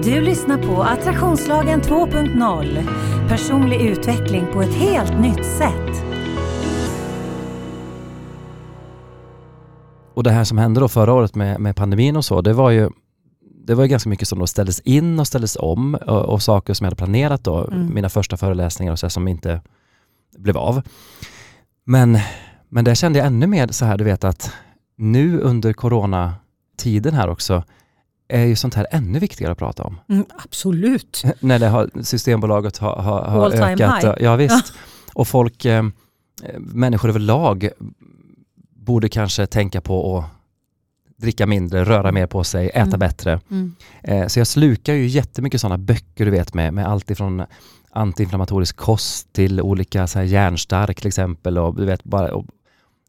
Du 0.04 0.22
lyssnar 0.22 0.58
på 0.58 0.84
Attraktionslagen 0.84 1.82
2.0. 1.82 2.84
Personlig 3.30 3.82
utveckling 3.82 4.46
på 4.54 4.62
ett 4.62 4.74
helt 4.74 5.20
nytt 5.22 5.46
sätt. 5.46 6.03
Och 10.14 10.24
det 10.24 10.32
här 10.32 10.44
som 10.44 10.58
hände 10.58 10.80
då 10.80 10.88
förra 10.88 11.14
året 11.14 11.36
med, 11.36 11.60
med 11.60 11.76
pandemin 11.76 12.16
och 12.16 12.26
så, 12.26 12.42
det 12.42 12.54
var 12.54 12.70
ju 12.70 12.90
det 13.66 13.76
var 13.76 13.84
ju 13.84 13.90
ganska 13.90 14.10
mycket 14.10 14.28
som 14.28 14.40
då 14.40 14.48
ställdes 14.48 14.80
in 14.80 15.20
och 15.20 15.28
ställdes 15.28 15.58
om 15.60 15.96
och, 15.96 16.22
och 16.26 16.42
saker 16.42 16.74
som 16.74 16.86
jag 16.86 16.88
hade 16.92 16.96
planerat 16.96 17.44
då, 17.44 17.68
Mm. 17.68 17.94
mina 17.94 18.10
första 18.10 18.38
föreläsningar 18.38 18.92
och 18.92 19.00
så 19.00 19.10
som 19.10 19.28
inte 19.28 19.62
blev 20.38 20.58
av. 20.58 20.82
Men, 21.86 22.20
men 22.70 22.86
där 22.86 22.96
kände 22.96 23.20
jag 23.20 23.28
ännu 23.28 23.48
mer 23.48 23.68
så 23.68 23.86
här, 23.86 23.98
du 23.98 24.04
vet 24.04 24.24
att 24.24 24.52
nu 24.98 25.40
under 25.42 25.74
coronatiden 25.74 27.14
här 27.14 27.30
också 27.30 27.64
är 28.28 28.46
ju 28.46 28.56
sånt 28.56 28.74
här 28.74 28.88
ännu 28.92 29.20
viktigare 29.20 29.52
att 29.52 29.58
prata 29.58 29.84
om. 29.84 30.00
Mm, 30.10 30.26
absolut. 30.46 31.24
När 31.40 31.60
det 31.60 31.68
har, 31.68 31.90
Systembolaget 32.02 32.78
har, 32.78 32.96
har, 32.96 33.22
har 33.22 33.52
ökat. 33.52 34.04
high. 34.04 34.14
Ja, 34.20 34.36
visst. 34.36 34.74
Och 35.14 35.28
folk, 35.28 35.66
eh, 35.66 35.84
människor 36.60 37.10
överlag 37.10 37.70
borde 38.86 39.10
kanske 39.10 39.48
tänka 39.48 39.82
på 39.82 40.18
att 40.18 40.26
dricka 41.22 41.46
mindre, 41.48 41.84
röra 41.86 42.12
mer 42.12 42.28
på 42.28 42.44
sig, 42.44 42.70
äta 42.70 42.82
Mm. 42.82 43.00
bättre. 43.00 43.40
Mm. 43.52 43.76
Eh, 44.04 44.28
så 44.28 44.40
jag 44.40 44.48
slukar 44.48 44.94
ju 44.94 45.08
jättemycket 45.08 45.62
sådana 45.62 45.78
böcker 45.78 46.26
du 46.26 46.32
vet 46.32 46.54
med, 46.54 46.74
med 46.74 46.88
allt 46.88 47.12
ifrån 47.12 47.44
antiinflammatorisk 47.92 48.76
kost 48.76 49.34
till 49.34 49.62
olika 49.62 50.08
så 50.08 50.20
här 50.20 50.26
järnstark 50.26 50.98
till 50.98 51.08
exempel 51.08 51.58
och 51.58 51.76
du 51.76 51.86
vet 51.86 52.04
bara 52.04 52.34
och 52.36 52.46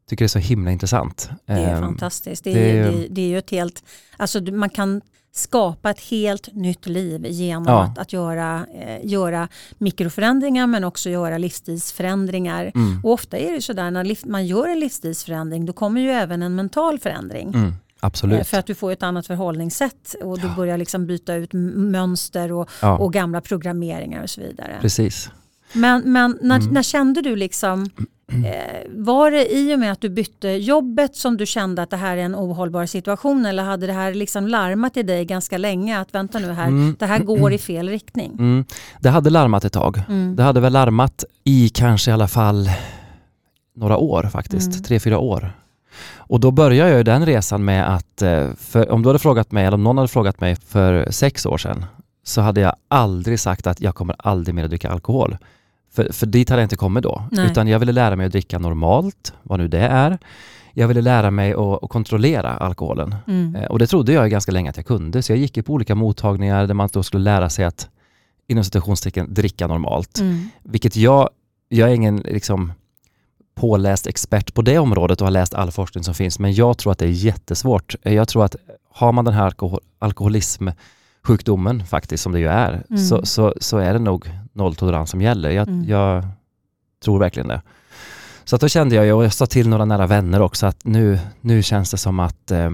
tycker 0.09 0.25
det 0.25 0.26
är 0.26 0.28
så 0.28 0.38
himla 0.38 0.71
intressant. 0.71 1.31
Det 1.47 1.52
är 1.52 1.75
Ehm, 1.75 1.81
fantastiskt. 1.83 2.45
Det 2.45 2.50
är, 2.50 2.54
det 2.93 3.04
är- 3.04 3.09
det 3.11 3.21
är 3.23 3.28
ju 3.28 3.38
ett 3.38 3.50
helt, 3.50 3.85
alltså 4.16 4.40
man 4.40 4.71
kan 4.71 5.00
skapa 5.37 5.91
ett 5.91 6.00
helt 6.00 6.49
nytt 6.55 6.87
liv 6.87 7.26
genom 7.26 7.64
Ja. 7.67 7.83
att, 7.83 7.99
att 7.99 8.12
göra, 8.12 8.67
eh, 8.81 9.07
göra 9.07 9.49
mikroförändringar 9.79 10.67
men 10.67 10.85
också 10.85 11.11
göra 11.11 11.38
livsstilsförändringar. 11.38 12.73
Mm, 12.75 13.00
Och 13.05 13.12
ofta 13.12 13.37
är 13.38 13.53
det 13.53 13.62
så 13.62 13.73
där 13.73 13.91
när 13.91 14.05
liv- 14.05 14.21
man 14.25 14.47
gör 14.47 14.69
en 14.69 14.81
livsstilsförändring 14.81 15.67
då 15.67 15.73
kommer 15.73 16.00
ju 16.00 16.11
även 16.11 16.43
en 16.43 16.55
mental 16.55 16.99
förändring. 16.99 17.49
mm, 17.55 17.67
Eh, 17.69 17.73
absolut. 18.00 18.47
För 18.47 18.59
att 18.59 18.67
du 18.67 18.75
får 18.75 18.93
ett 18.93 19.03
annat 19.03 19.26
förhållningssätt 19.26 20.14
och 20.23 20.38
du 20.41 20.47
Ja. 20.47 20.55
börjar 20.57 20.79
liksom 20.79 21.07
byta 21.07 21.35
ut 21.35 21.53
mönster 21.53 22.53
och, 22.53 22.71
Ja, 22.83 22.99
och 22.99 23.12
gamla 23.12 23.41
programmeringar 23.41 24.23
och 24.23 24.31
så 24.31 24.41
vidare. 24.41 24.79
precis. 24.81 25.31
Men, 25.75 26.12
men 26.12 26.38
när, 26.40 26.57
Mm. 26.61 26.73
när 26.75 26.83
kände 26.83 27.23
du 27.23 27.37
liksom, 27.37 27.90
eh, 28.33 28.90
var 28.97 29.31
det 29.31 29.54
i 29.57 29.75
och 29.75 29.78
med 29.78 29.93
att 29.93 30.00
du 30.00 30.09
bytte 30.09 30.49
jobbet 30.49 31.16
som 31.16 31.37
du 31.37 31.47
kände 31.47 31.83
att 31.83 31.90
det 31.90 31.97
här 31.97 32.16
är 32.16 32.23
en 32.23 32.35
ohållbar 32.35 32.87
situation 32.87 33.47
eller 33.47 33.62
hade 33.62 33.87
det 33.87 33.93
här 33.93 34.14
liksom 34.14 34.49
larmat 34.49 34.97
i 34.97 35.02
dig 35.02 35.25
ganska 35.25 35.59
länge 35.59 35.99
att 36.00 36.14
vänta 36.14 36.38
nu 36.38 36.52
här, 36.52 36.66
Mm. 36.66 36.97
det 36.99 37.07
här 37.07 37.19
går 37.19 37.52
i 37.52 37.59
fel 37.59 37.88
riktning? 37.88 38.33
Mm. 38.33 38.64
Det 39.00 39.09
hade 39.09 39.31
larmat 39.31 39.64
ett 39.64 39.73
tag. 39.73 40.02
Mm. 40.09 40.37
Det 40.37 40.43
hade 40.43 40.61
väl 40.61 40.73
larmat 40.73 41.25
i 41.45 41.69
kanske 41.69 42.11
i 42.11 42.14
alla 42.14 42.28
fall 42.28 42.71
några 43.76 43.97
år 43.97 44.23
faktiskt, 44.33 44.73
Mm. 44.73 44.83
tre, 44.83 45.00
fyra 45.00 45.19
år. 45.19 45.52
Och 46.16 46.40
då 46.40 46.50
började 46.50 46.90
jag 46.90 47.04
den 47.04 47.26
resan 47.26 47.64
med 47.64 47.95
att, 47.95 48.23
eh, 48.23 48.49
om 48.88 49.02
du 49.02 49.09
hade 49.09 49.19
frågat 49.19 49.52
mig, 49.52 49.64
eller 49.66 49.75
om 49.75 49.83
någon 49.85 49.97
hade 49.99 50.09
frågat 50.09 50.40
mig 50.40 50.57
för 50.57 51.11
sex 51.11 51.47
år 51.47 51.59
sedan, 51.59 51.85
så 52.25 52.40
hade 52.40 52.61
jag 52.61 52.75
aldrig 52.88 53.40
sagt 53.40 53.66
att 53.66 53.81
jag 53.81 53.95
kommer 53.95 54.16
aldrig 54.19 54.54
mer 54.54 54.64
att 54.64 54.71
dricka 54.71 54.90
alkohol. 54.90 55.37
För, 55.95 56.13
för 56.13 56.27
dit 56.27 56.51
hade 56.51 56.63
jag 56.63 56.65
inte 56.65 56.77
kommit 56.77 57.03
då. 57.03 57.23
Nej. 57.31 57.47
Utan 57.47 57.69
jag 57.69 57.79
ville 57.79 57.93
lära 57.93 58.17
mig 58.17 58.27
att 58.27 58.33
dricka 58.33 58.59
normalt, 58.59 59.33
vad 59.43 59.59
nu 59.59 59.69
det 59.69 59.79
är. 59.81 60.19
Jag 60.73 60.89
ville 60.89 61.01
lära 61.01 61.31
mig 61.31 61.53
att, 61.53 61.83
att 61.85 61.91
kontrollera 61.91 62.51
alkoholen. 62.51 63.15
Mm. 63.27 63.57
Eh, 63.57 63.65
Och 63.65 63.79
det 63.79 63.87
trodde 63.87 64.13
jag 64.13 64.31
ganska 64.31 64.53
länge 64.53 64.71
att 64.71 64.77
jag 64.77 64.87
kunde. 64.87 65.23
Så 65.23 65.33
jag 65.33 65.39
gick 65.39 65.57
ju 65.57 65.63
på 65.63 65.73
olika 65.73 65.95
mottagningar 65.95 66.67
där 66.67 66.75
man 66.75 66.89
då 66.93 67.03
skulle 67.03 67.25
lära 67.25 67.51
sig 67.51 67.65
att 67.65 67.89
inom 68.47 68.65
citationstecken 68.65 69.35
dricka 69.35 69.67
normalt. 69.67 70.21
Mm. 70.21 70.49
Vilket 70.63 70.97
jag, 70.97 71.29
jag 71.69 71.91
är 71.91 71.95
ingen 71.95 72.17
liksom 72.17 72.73
påläst 73.55 74.07
expert 74.07 74.55
på 74.55 74.63
det 74.63 74.79
området 74.79 75.21
och 75.21 75.27
har 75.27 75.33
läst 75.33 75.55
all 75.55 75.71
forskning 75.71 76.05
som 76.05 76.15
finns, 76.15 76.39
men 76.39 76.53
jag 76.55 76.79
tror 76.79 76.93
att 76.93 76.99
det 76.99 77.05
är 77.07 77.11
jättesvårt. 77.11 77.95
Jag 78.03 78.29
tror 78.29 78.45
att 78.45 78.57
har 78.93 79.13
man 79.13 79.25
den 79.25 79.35
här 79.35 79.45
alkohol, 79.45 79.81
alkoholismsjukdomen 79.99 81.87
faktiskt, 81.87 82.23
som 82.23 82.33
det 82.33 82.39
ju 82.39 82.49
är, 82.49 82.83
Mm. 82.91 83.03
så, 83.05 83.27
så, 83.27 83.55
så 83.61 83.79
är 83.79 83.93
det 83.93 83.99
nog 83.99 84.31
nolltolerans 84.55 85.11
som 85.11 85.21
gäller. 85.23 85.51
Jag, 85.51 85.69
Mm. 85.69 85.85
jag 85.89 86.25
tror 87.05 87.19
verkligen 87.19 87.49
det. 87.49 87.63
Så 88.45 88.55
att 88.57 88.61
då 88.61 88.69
kände 88.69 88.95
jag, 88.95 89.17
och 89.17 89.25
jag 89.25 89.33
sa 89.33 89.47
till 89.47 89.69
några 89.69 89.85
nära 89.85 90.07
vänner 90.07 90.43
också, 90.43 90.67
att 90.67 90.85
nu, 90.85 91.19
nu 91.41 91.63
känns 91.63 91.91
det 91.91 91.97
som 91.97 92.21
att, 92.21 92.51
eh, 92.51 92.71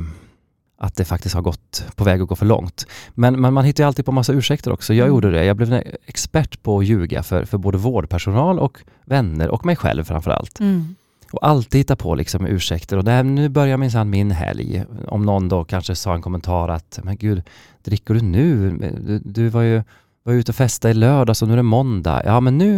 att 0.78 0.96
det 0.96 1.04
faktiskt 1.04 1.34
har 1.34 1.42
gått 1.42 1.84
på 1.96 2.04
väg 2.04 2.20
att 2.20 2.28
gå 2.28 2.36
för 2.36 2.46
långt. 2.46 2.86
Men, 3.14 3.40
men 3.40 3.54
man 3.54 3.64
hittar 3.64 3.84
ju 3.84 3.88
alltid 3.88 4.04
på 4.04 4.12
massa 4.12 4.32
ursäkter 4.32 4.72
också. 4.72 4.94
Jag 4.94 5.04
Mm. 5.04 5.14
gjorde 5.14 5.30
det. 5.30 5.44
Jag 5.44 5.56
blev 5.56 5.72
en 5.72 5.82
expert 6.06 6.62
på 6.62 6.78
att 6.78 6.84
ljuga 6.86 7.22
för, 7.22 7.44
för 7.44 7.58
både 7.58 7.78
vårdpersonal 7.78 8.58
och 8.58 8.78
vänner 9.04 9.48
och 9.48 9.66
mig 9.66 9.76
själv 9.76 10.04
framför 10.04 10.30
allt. 10.30 10.60
Mm. 10.60 10.94
Och 11.32 11.46
alltid 11.48 11.78
hitta 11.78 11.96
på 11.96 12.14
liksom 12.14 12.46
ursäkter. 12.46 12.96
Och 12.96 13.04
det 13.04 13.10
här, 13.10 13.22
nu 13.22 13.48
börjar 13.48 13.76
minsann 13.76 14.10
min 14.10 14.30
helg. 14.30 14.84
Om 15.08 15.26
någon 15.26 15.48
då 15.48 15.64
kanske 15.64 15.94
sa 15.94 16.14
en 16.14 16.22
kommentar 16.22 16.68
att, 16.68 16.98
men 17.02 17.16
gud, 17.16 17.42
dricker 17.84 18.14
du 18.14 18.20
nu? 18.20 18.70
Du, 19.06 19.18
du 19.18 19.48
var 19.48 19.62
ju 19.62 19.82
var 20.30 20.38
ute 20.40 20.52
och 20.52 20.56
festade 20.56 20.92
i 20.92 20.94
lördags 20.94 21.42
och 21.42 21.48
nu 21.48 21.54
är 21.54 21.56
det 21.56 21.62
måndag. 21.62 22.22
Ja, 22.24 22.40
men 22.40 22.58
nu, 22.58 22.76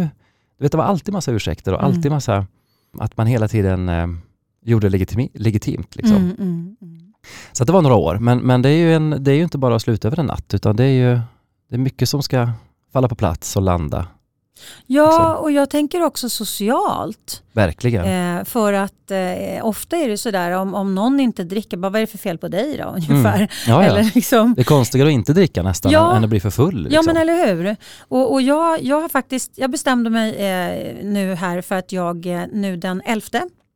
du 0.57 0.63
vet 0.65 0.71
det 0.71 0.77
var 0.77 0.85
alltid 0.85 1.13
massa 1.13 1.31
ursäkter 1.31 1.73
och 1.73 1.79
Mm. 1.83 1.91
alltid 1.95 2.11
massa, 2.11 2.47
att 2.99 3.17
man 3.17 3.27
hela 3.27 3.47
tiden 3.47 3.89
eh, 3.89 4.07
gjorde 4.65 4.89
det 4.89 4.97
legitimi- 4.97 5.29
legitimt. 5.33 5.95
Liksom. 5.95 6.15
Mm, 6.17 6.35
mm, 6.39 6.75
mm. 6.81 7.13
Så 7.51 7.63
det 7.63 7.73
var 7.73 7.81
några 7.81 7.95
år, 7.95 8.17
men, 8.19 8.37
men 8.39 8.61
det, 8.61 8.69
är 8.69 8.77
ju 8.77 8.93
en, 8.93 9.15
det 9.23 9.31
är 9.31 9.35
ju 9.35 9.43
inte 9.43 9.57
bara 9.57 9.75
att 9.75 9.81
sluta 9.81 10.07
över 10.07 10.19
en 10.19 10.25
natt, 10.25 10.53
utan 10.53 10.75
det 10.75 10.83
är 10.83 11.11
ju 11.11 11.19
det 11.69 11.75
är 11.75 11.79
mycket 11.79 12.09
som 12.09 12.23
ska 12.23 12.49
falla 12.93 13.07
på 13.07 13.15
plats 13.15 13.55
och 13.55 13.61
landa. 13.61 14.07
Ja, 14.87 15.05
Liksom. 15.05 15.43
och 15.43 15.51
jag 15.51 15.69
tänker 15.69 16.03
också 16.03 16.29
socialt. 16.29 17.43
Verkligen. 17.51 18.37
Eh, 18.37 18.43
för 18.45 18.73
att 18.73 19.11
eh, 19.11 19.65
ofta 19.65 19.97
är 19.97 20.09
det 20.09 20.17
sådär 20.17 20.51
om, 20.51 20.73
om 20.75 20.95
någon 20.95 21.19
inte 21.19 21.43
dricker, 21.43 21.77
bara 21.77 21.89
vad 21.89 21.95
är 22.01 22.05
det 22.05 22.11
för 22.11 22.17
fel 22.17 22.37
på 22.37 22.47
dig 22.47 22.77
då 22.77 22.83
ungefär? 22.95 23.35
Mm. 23.35 23.47
Ja, 23.67 23.83
ja. 23.83 23.83
Eller 23.83 24.11
liksom, 24.15 24.53
Det 24.53 24.61
är 24.61 24.65
konstigare 24.65 25.07
att 25.09 25.13
inte 25.13 25.33
dricka 25.33 25.63
nästan 25.63 25.91
Ja. 25.91 26.15
än 26.15 26.23
att 26.23 26.29
bli 26.29 26.39
för 26.39 26.49
full. 26.49 26.75
Ja 26.83 26.89
Liksom. 26.89 27.05
men 27.05 27.17
eller 27.17 27.47
hur. 27.55 27.75
Och, 27.99 28.31
och 28.33 28.41
jag, 28.41 28.83
jag 28.83 29.01
har 29.01 29.09
faktiskt, 29.09 29.51
jag 29.55 29.71
bestämde 29.71 30.09
mig 30.09 30.29
eh, 30.35 30.95
nu 31.05 31.35
här 31.35 31.61
för 31.61 31.75
att 31.75 31.91
jag 31.91 32.25
eh, 32.25 32.43
nu 32.53 32.77
den 32.77 33.01
11 33.05 33.25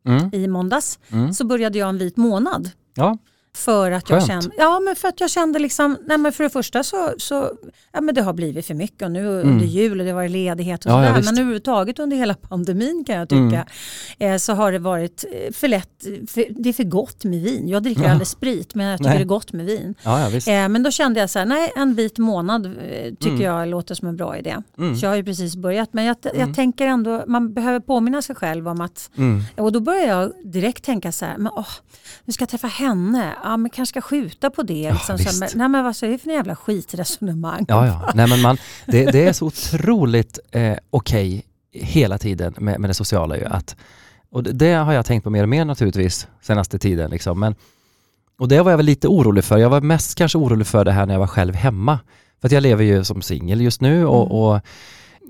mm. 0.07 0.29
i 0.33 0.47
måndags 0.47 0.99
Mm. 1.11 1.33
så 1.33 1.45
började 1.45 1.79
jag 1.79 1.89
en 1.89 1.97
vit 1.97 2.17
månad. 2.17 2.69
Ja. 2.95 3.17
För 3.57 3.91
att 3.91 4.09
jag 4.09 4.19
Skönt. 4.19 4.27
kände, 4.43 4.55
ja 4.57 4.79
men 4.79 4.95
för 4.95 5.07
att 5.07 5.19
jag 5.21 5.29
kände 5.29 5.59
liksom, 5.59 5.97
nej 6.05 6.17
men 6.17 6.31
för 6.31 6.43
det 6.43 6.49
första 6.49 6.83
så, 6.83 7.13
så 7.17 7.51
ja 7.93 8.01
men 8.01 8.15
det 8.15 8.21
har 8.21 8.33
blivit 8.33 8.65
för 8.65 8.73
mycket 8.73 9.01
och 9.01 9.11
nu 9.11 9.27
under 9.27 9.65
jul 9.65 9.99
och 9.99 10.05
det 10.05 10.11
har 10.11 10.15
varit 10.15 10.31
ledighet 10.31 10.85
och 10.85 10.91
Mm. 10.91 11.03
Ja, 11.03 11.07
ja, 11.07 11.13
sådär. 11.13 11.21
visst. 11.21 11.31
men 11.31 11.39
överhuvudtaget 11.39 11.99
under 11.99 12.17
hela 12.17 12.33
pandemin 12.33 13.03
kan 13.07 13.15
jag 13.15 13.29
tycka 13.29 13.65
Mm. 14.19 14.33
eh, 14.33 14.37
så 14.37 14.53
har 14.53 14.71
det 14.71 14.79
varit 14.79 15.25
eh, 15.31 15.53
för 15.53 15.67
lätt, 15.67 15.89
för, 16.29 16.45
det 16.63 16.69
är 16.69 16.73
för 16.73 16.83
gott 16.83 17.23
med 17.23 17.41
vin. 17.41 17.67
Jag 17.67 17.83
dricker 17.83 18.03
Ja. 18.03 18.11
aldrig 18.11 18.27
sprit 18.27 18.75
men 18.75 18.85
jag 18.85 18.97
tycker 18.97 19.09
Nej. 19.09 19.17
det 19.17 19.23
är 19.23 19.27
gott 19.27 19.53
med 19.53 19.65
vin. 19.65 19.95
Ja, 20.03 20.29
ja. 20.29 20.53
Eh, 20.53 20.69
men 20.69 20.83
då 20.83 20.91
kände 20.91 21.19
jag 21.19 21.29
så 21.29 21.39
här, 21.39 21.45
nej 21.45 21.71
en 21.75 21.93
vit 21.95 22.17
månad 22.17 22.65
eh, 22.65 22.71
tycker 23.19 23.27
Mm. 23.29 23.41
jag 23.41 23.67
låter 23.67 23.95
som 23.95 24.07
en 24.07 24.17
bra 24.17 24.37
idé. 24.37 24.55
Mm. 24.77 24.95
Så 24.97 25.05
jag 25.05 25.09
har 25.11 25.15
ju 25.15 25.23
precis 25.23 25.55
börjat 25.55 25.89
men 25.93 26.05
jag, 26.05 26.17
Mm. 26.25 26.39
jag 26.39 26.55
tänker 26.55 26.87
ändå, 26.87 27.23
man 27.27 27.53
behöver 27.53 27.79
påminna 27.79 28.21
sig 28.21 28.35
själv 28.35 28.67
om 28.67 28.81
att 28.81 29.09
Mm. 29.17 29.43
och 29.55 29.71
då 29.71 29.79
börjar 29.79 30.07
jag 30.07 30.31
direkt 30.43 30.83
tänka 30.83 31.11
så 31.11 31.25
här, 31.25 31.37
men 31.37 31.51
åh, 31.55 31.67
nu 32.25 32.33
ska 32.33 32.41
jag 32.41 32.49
träffa 32.49 32.67
henne, 32.67 33.33
ja 33.49 33.57
men 33.57 33.69
kanske 33.71 33.93
ska 33.93 34.01
skjuta 34.01 34.49
på 34.49 34.63
det. 34.63 34.91
Liksom, 34.91 35.17
så, 35.17 35.39
men, 35.39 35.49
nej 35.55 35.69
men 35.69 35.83
vad 35.83 36.03
är 36.03 36.07
det 36.07 36.17
för 36.17 36.29
en 36.29 36.35
jävla 36.35 36.55
skitresonemang? 36.55 37.65
Ja, 37.67 37.87
ja. 37.87 38.11
Nej, 38.15 38.29
men 38.29 38.41
man, 38.41 38.57
det, 38.85 39.05
det 39.05 39.25
är 39.25 39.33
så 39.33 39.45
otroligt 39.45 40.39
eh, 40.51 40.77
okej 40.89 41.45
hela 41.71 42.17
tiden 42.17 42.53
med, 42.57 42.79
med 42.79 42.89
det 42.89 42.93
sociala 42.93 43.37
ju. 43.37 43.45
Att, 43.45 43.75
och 44.31 44.43
det, 44.43 44.51
det 44.51 44.73
har 44.73 44.93
jag 44.93 45.05
tänkt 45.05 45.23
på 45.23 45.29
mer 45.29 45.43
och 45.43 45.49
mer 45.49 45.65
naturligtvis 45.65 46.27
senaste 46.41 46.79
tiden. 46.79 47.11
Liksom. 47.11 47.39
Men, 47.39 47.55
och 48.39 48.47
det 48.47 48.61
var 48.61 48.71
jag 48.71 48.77
väl 48.77 48.85
lite 48.85 49.07
orolig 49.07 49.43
för. 49.43 49.57
Jag 49.57 49.69
var 49.69 49.81
mest 49.81 50.15
kanske 50.15 50.37
orolig 50.37 50.67
för 50.67 50.85
det 50.85 50.91
här 50.91 51.05
när 51.05 51.13
jag 51.13 51.19
var 51.19 51.27
själv 51.27 51.55
hemma. 51.55 51.99
För 52.41 52.47
att 52.47 52.51
jag 52.51 52.63
lever 52.63 52.83
ju 52.83 53.03
som 53.03 53.21
singel 53.21 53.61
just 53.61 53.81
nu 53.81 54.05
och, 54.05 54.25
Mm. 54.25 54.37
och 54.37 54.61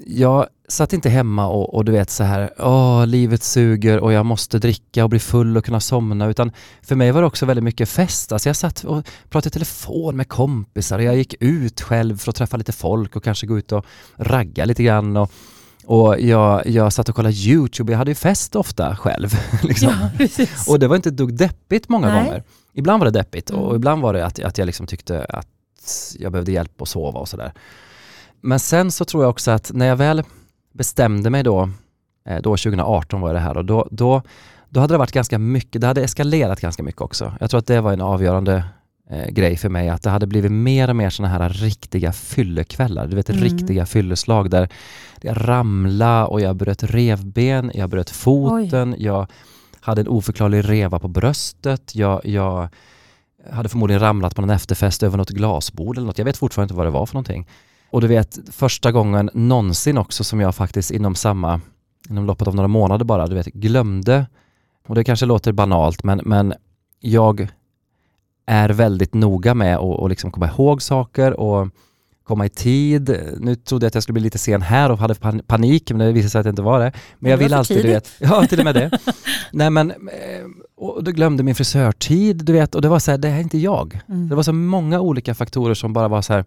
jag 0.07 0.47
satt 0.67 0.93
inte 0.93 1.09
hemma 1.09 1.47
och, 1.47 1.74
och 1.75 1.86
du 1.86 1.91
vet 1.91 2.09
så 2.09 2.24
här, 2.24 2.53
åh 2.59 3.07
livet 3.07 3.43
suger 3.43 4.00
och 4.00 4.13
jag 4.13 4.25
måste 4.25 4.59
dricka 4.59 5.03
och 5.03 5.09
bli 5.09 5.19
full 5.19 5.57
och 5.57 5.65
kunna 5.65 5.79
somna. 5.79 6.25
Utan 6.27 6.51
för 6.81 6.95
mig 6.95 7.12
var 7.12 7.21
det 7.21 7.27
också 7.27 7.45
väldigt 7.45 7.63
mycket 7.63 7.89
fest. 7.89 8.31
Alltså 8.31 8.50
jag 8.50 8.55
satt 8.55 8.83
och 8.83 9.05
pratade 9.29 9.47
i 9.47 9.51
telefon 9.51 10.15
med 10.17 10.29
kompisar 10.29 10.97
och 10.97 11.03
jag 11.03 11.17
gick 11.17 11.36
ut 11.39 11.81
själv 11.81 12.17
för 12.17 12.29
att 12.29 12.36
träffa 12.36 12.57
lite 12.57 12.71
folk 12.71 13.15
och 13.15 13.24
kanske 13.24 13.47
gå 13.47 13.57
ut 13.57 13.71
och 13.71 13.86
ragga 14.15 14.65
lite 14.65 14.83
grann. 14.83 15.17
Och, 15.17 15.31
och 15.86 16.19
jag, 16.19 16.67
jag 16.67 16.93
satt 16.93 17.09
och 17.09 17.15
kollade 17.15 17.36
YouTube, 17.36 17.91
jag 17.91 17.97
hade 17.97 18.12
ju 18.12 18.15
fest 18.15 18.55
ofta 18.55 18.95
själv. 18.95 19.29
liksom. 19.63 19.93
Ja. 20.19 20.45
Och 20.67 20.79
det 20.79 20.88
var 20.88 20.95
inte 20.95 21.09
ett 21.09 21.17
dugg 21.17 21.38
deppigt 21.38 21.89
många 21.89 22.07
Nej. 22.07 22.24
gånger. 22.24 22.43
Ibland 22.74 23.00
var 23.00 23.12
det 23.12 23.19
deppigt 23.19 23.50
och 23.50 23.63
Mm. 23.65 23.75
ibland 23.75 24.01
var 24.01 24.13
det 24.13 24.25
att, 24.25 24.39
att 24.39 24.57
jag 24.57 24.65
liksom 24.65 24.88
tyckte 24.88 25.25
att 25.25 25.47
jag 26.19 26.31
behövde 26.31 26.51
hjälp 26.51 26.81
att 26.81 26.88
sova 26.89 27.19
och 27.19 27.29
sådär. 27.29 27.53
Men 28.41 28.59
sen 28.59 28.91
så 28.91 29.05
tror 29.05 29.24
jag 29.24 29.29
också 29.29 29.51
att 29.51 29.71
när 29.74 29.86
jag 29.88 29.95
väl 29.95 30.24
bestämde 30.77 31.29
mig 31.29 31.43
då, 31.43 31.69
eh, 32.29 32.36
då 32.41 32.57
2018 32.57 33.22
var 33.22 33.34
det 33.34 33.39
här 33.39 33.57
och 33.57 33.65
då, 33.65 33.88
då, 33.91 34.22
då 34.69 34.79
hade 34.79 34.93
det 34.93 34.98
varit 34.98 35.12
ganska 35.12 35.39
mycket, 35.39 35.81
det 35.81 35.88
hade 35.88 36.03
eskalerat 36.03 36.60
ganska 36.62 36.84
mycket 36.84 37.01
också. 37.01 37.34
Jag 37.39 37.50
tror 37.50 37.60
att 37.60 37.67
det 37.67 37.81
var 37.81 37.93
en 37.93 38.01
avgörande 38.01 38.63
eh, 39.10 39.29
grej 39.29 39.57
för 39.57 39.69
mig, 39.69 39.89
att 39.89 40.03
det 40.03 40.10
hade 40.10 40.27
blivit 40.27 40.51
mer 40.51 40.89
och 40.89 40.96
mer 40.96 41.10
sådana 41.10 41.34
här 41.34 41.50
riktiga 41.50 42.13
fyllekvällar, 42.13 43.07
du 43.07 43.15
vet 43.15 43.29
Mm. 43.29 43.43
riktiga 43.43 43.86
fylleslag 43.86 44.50
där 44.50 44.69
jag 45.22 45.38
ramlade 45.50 46.25
och 46.25 46.41
jag 46.41 46.55
bröt 46.55 46.84
revben, 46.84 47.72
jag 47.74 47.89
bröt 47.89 48.10
foten, 48.10 48.96
jag 48.98 49.27
hade 49.79 50.01
en 50.01 50.07
oförklarlig 50.07 50.69
reva 50.69 51.00
på 51.00 51.07
bröstet, 51.07 51.96
jag, 51.96 52.25
jag 52.25 52.69
hade 53.51 53.69
förmodligen 53.69 54.01
ramlat 54.01 54.36
på 54.36 54.41
någon 54.41 54.50
efterfest 54.50 55.03
över 55.03 55.17
något 55.17 55.29
glasbord 55.29 55.98
eller 55.98 56.07
något. 56.07 56.17
Jag 56.17 56.25
vet 56.25 56.38
fortfarande 56.38 56.65
inte 56.65 56.77
vad 56.77 56.86
det 56.86 56.91
var 56.91 57.05
för 57.05 57.13
någonting. 57.13 57.48
Och 57.89 58.01
du 58.01 58.08
vet, 58.08 58.39
första 58.51 58.91
gången 58.91 59.29
någonsin 59.34 59.98
också 59.98 60.24
som 60.24 60.39
jag 60.39 60.56
faktiskt 60.56 60.91
inom 60.91 61.15
samma, 61.15 61.62
inom 62.10 62.25
loppet 62.25 62.48
av 62.48 62.56
några 62.56 62.67
månader 62.67 63.06
bara, 63.06 63.27
du 63.27 63.36
vet, 63.36 63.48
glömde, 63.48 64.25
och 64.88 64.96
det 64.96 65.03
kanske 65.03 65.25
låter 65.25 65.51
banalt, 65.51 66.03
men, 66.03 66.22
men 66.25 66.53
jag 67.00 67.48
är 68.46 68.70
väldigt 68.70 69.13
noga 69.13 69.53
med 69.53 69.77
att 69.77 70.00
att 70.03 70.10
liksom 70.10 70.32
komma 70.32 70.48
ihåg 70.48 70.82
saker 70.82 71.39
och 71.39 71.67
komma 72.24 72.46
i 72.46 72.50
tid. 72.50 73.20
Nu 73.39 73.56
trodde 73.56 73.84
jag 73.86 73.88
att 73.88 73.94
jag 73.94 74.03
skulle 74.03 74.13
bli 74.13 74.24
lite 74.24 74.38
sen 74.38 74.62
här 74.62 74.91
och 74.91 74.98
hade 74.98 75.13
pan- 75.13 75.41
panik, 75.48 75.91
men 75.91 76.00
det 76.00 76.12
visade 76.12 76.29
sig 76.29 76.39
att 76.39 76.44
det 76.44 76.50
inte 76.50 76.62
var 76.62 76.79
det. 76.79 76.91
Men 77.20 77.32
jag 77.32 77.38
vill 77.38 77.53
alltid, 77.53 77.82
du 77.86 77.88
vet, 77.88 78.12
ja 78.20 78.46
till 78.46 78.60
och 78.60 78.65
med 78.65 78.75
det. 78.75 79.00
Nej 79.51 79.70
men, 79.70 79.91
eh, 79.91 79.98
och 80.77 81.03
då 81.03 81.12
glömde 81.12 81.44
min 81.44 81.56
frisörtid, 81.56 82.46
du 82.46 82.53
vet, 82.53 82.75
och 82.75 82.82
det 82.82 82.89
var 82.89 83.00
så 83.00 83.12
här, 83.12 83.17
det 83.17 83.27
här 83.27 83.38
är 83.38 83.44
inte 83.44 83.58
jag. 83.58 84.00
Mm. 84.10 84.29
Det 84.29 84.36
var 84.36 84.44
så 84.44 84.53
många 84.53 85.00
olika 85.00 85.36
faktorer 85.36 85.74
som 85.74 85.94
bara 85.94 86.08
var 86.08 86.22
så 86.22 86.34
här, 86.34 86.46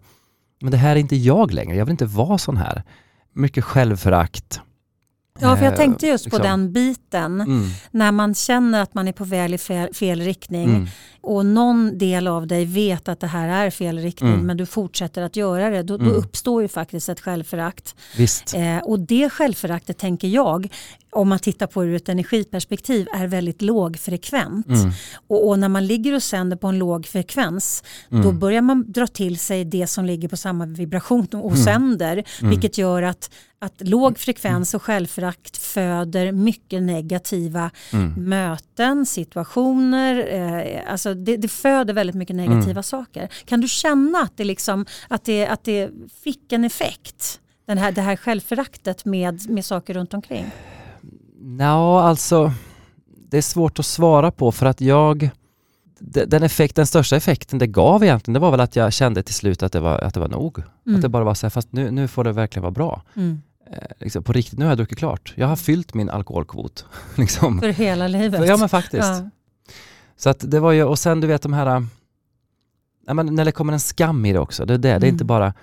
men 0.61 0.71
det 0.71 0.77
här 0.77 0.91
är 0.95 0.99
inte 0.99 1.15
jag 1.15 1.53
längre, 1.53 1.75
jag 1.77 1.85
vill 1.85 1.91
inte 1.91 2.05
vara 2.05 2.37
sån 2.37 2.57
här. 2.57 2.83
Mycket 3.33 3.63
självförakt. 3.63 4.61
Ja, 5.39 5.55
för 5.57 5.63
jag 5.65 5.73
Eh, 5.73 5.77
tänkte 5.77 6.07
just 6.07 6.29
på 6.29 6.35
liksom. 6.37 6.51
den 6.51 6.73
biten. 6.73 7.41
Mm, 7.41 7.65
När 7.91 8.11
man 8.11 8.35
känner 8.35 8.81
att 8.81 8.93
man 8.93 9.07
är 9.07 9.11
på 9.11 9.23
väg 9.23 9.53
i 9.53 9.57
fel, 9.57 9.93
fel 9.93 10.21
riktning 10.21 10.69
mm, 10.69 10.87
och 11.21 11.45
någon 11.45 11.97
del 11.97 12.27
av 12.27 12.47
dig 12.47 12.65
vet 12.65 13.07
att 13.07 13.19
det 13.19 13.27
här 13.27 13.65
är 13.65 13.69
fel 13.69 13.97
riktning 13.99 14.33
Mm. 14.33 14.45
men 14.45 14.57
du 14.57 14.65
fortsätter 14.65 15.21
att 15.21 15.35
göra 15.35 15.69
det, 15.69 15.83
då, 15.83 15.97
då 15.97 16.03
Mm. 16.05 16.15
uppstår 16.17 16.61
ju 16.61 16.67
faktiskt 16.67 17.09
ett 17.09 17.19
självförakt. 17.19 17.95
visst. 18.17 18.53
Eh, 18.55 18.77
och 18.77 18.99
det 18.99 19.29
självföraktet 19.29 19.97
tänker 19.97 20.27
jag, 20.27 20.67
om 21.13 21.29
man 21.29 21.39
tittar 21.39 21.67
på 21.67 21.81
det 21.83 21.87
ur 21.89 21.95
ett 21.95 22.09
energiperspektiv, 22.09 23.07
är 23.15 23.27
väldigt 23.27 23.61
lågfrekvent. 23.61 24.67
Mm, 24.67 24.91
Och, 25.27 25.47
och 25.47 25.59
när 25.59 25.69
man 25.69 25.85
ligger 25.87 26.15
och 26.15 26.23
sänder 26.23 26.57
på 26.57 26.67
en 26.67 26.77
låg 26.79 27.05
frekvens, 27.05 27.83
då 28.09 28.17
mm, 28.17 28.39
börjar 28.39 28.61
man 28.61 28.91
dra 28.91 29.07
till 29.07 29.39
sig 29.39 29.65
det 29.65 29.87
som 29.87 30.05
ligger 30.05 30.27
på 30.27 30.37
samma 30.37 30.65
vibration 30.65 31.27
och 31.33 31.51
Mm. 31.51 31.63
sänder. 31.63 32.23
Mm. 32.39 32.49
Vilket 32.49 32.77
gör 32.77 33.01
att, 33.03 33.31
att 33.59 33.73
låg 33.79 34.17
frekvens 34.19 34.73
och 34.73 34.81
självförakt 34.83 35.57
föder 35.57 36.31
mycket 36.31 36.81
negativa 36.83 37.71
mm. 37.93 38.13
möten, 38.29 39.05
situationer. 39.05 40.27
Eh, 40.33 40.91
alltså 40.91 41.13
det, 41.13 41.37
det 41.37 41.47
föder 41.47 41.93
väldigt 41.93 42.15
mycket 42.15 42.35
negativa 42.35 42.71
Mm. 42.71 42.83
saker. 42.83 43.29
Kan 43.45 43.61
du 43.61 43.67
känna 43.67 44.17
att 44.19 44.37
det, 44.37 44.43
liksom, 44.43 44.85
att 45.07 45.23
det, 45.23 45.47
att 45.47 45.63
det 45.63 45.89
fick 46.23 46.51
en 46.51 46.63
effekt? 46.63 47.39
Den 47.67 47.77
här, 47.77 47.91
det 47.91 48.01
här 48.01 48.15
självföraktet 48.15 49.05
med, 49.05 49.49
med 49.49 49.65
saker 49.65 49.93
runt 49.93 50.13
omkring. 50.13 50.45
Nå, 51.43 51.97
alltså 51.97 52.51
det 53.29 53.37
är 53.37 53.41
svårt 53.41 53.79
att 53.79 53.85
svara 53.85 54.31
på 54.31 54.51
för 54.51 54.65
att 54.65 54.81
jag 54.81 55.29
de- 55.99 56.25
den, 56.25 56.43
effekt, 56.43 56.75
den 56.75 56.87
största 56.87 57.15
effekten 57.15 57.59
det 57.59 57.67
gav 57.67 58.03
egentligen, 58.03 58.33
det 58.33 58.39
var 58.39 58.51
väl 58.51 58.59
att 58.59 58.75
jag 58.75 58.93
kände 58.93 59.23
till 59.23 59.33
slut 59.35 59.63
att 59.63 59.71
det 59.71 59.79
var, 59.79 59.97
att 59.99 60.13
det 60.13 60.19
var 60.19 60.27
nog. 60.27 60.57
Mm. 60.85 60.95
Att 60.95 61.01
det 61.01 61.09
bara 61.09 61.23
var 61.23 61.33
så 61.33 61.45
här, 61.45 61.49
fast 61.49 61.71
nu, 61.71 61.91
nu 61.91 62.07
får 62.07 62.23
det 62.23 62.31
verkligen 62.31 62.61
vara 62.61 62.71
bra. 62.71 63.01
Mm. 63.15 63.41
Eh, 63.71 63.77
liksom, 63.99 64.23
på 64.23 64.33
riktigt, 64.33 64.59
nu 64.59 64.65
har 64.65 64.71
jag 64.71 64.77
druckit 64.77 64.97
klart. 64.97 65.33
Jag 65.37 65.47
har 65.47 65.55
fyllt 65.55 65.93
min 65.93 66.09
alkoholkvot. 66.09 66.85
liksom. 67.15 67.59
För 67.59 67.69
hela 67.69 68.07
livet. 68.07 68.47
Ja 68.47 68.57
men 68.57 68.69
faktiskt. 68.69 69.03
Ja. 69.07 69.29
Så 70.17 70.29
att 70.29 70.51
det 70.51 70.59
var 70.59 70.71
ju, 70.71 70.83
och 70.83 70.99
sen 70.99 71.21
du 71.21 71.27
vet 71.27 71.41
de 71.41 71.53
här, 71.53 71.75
äh, 71.77 71.81
ja, 73.07 73.13
men 73.13 73.35
när 73.35 73.45
det 73.45 73.51
kommer 73.51 73.73
en 73.73 73.79
skam 73.79 74.25
i 74.25 74.33
det 74.33 74.39
också, 74.39 74.65
det 74.65 74.73
är 74.73 74.77
det, 74.77 74.87
det 74.87 74.89
är 74.89 74.95
Mm. 74.97 75.09
inte 75.09 75.25
bara, 75.25 75.53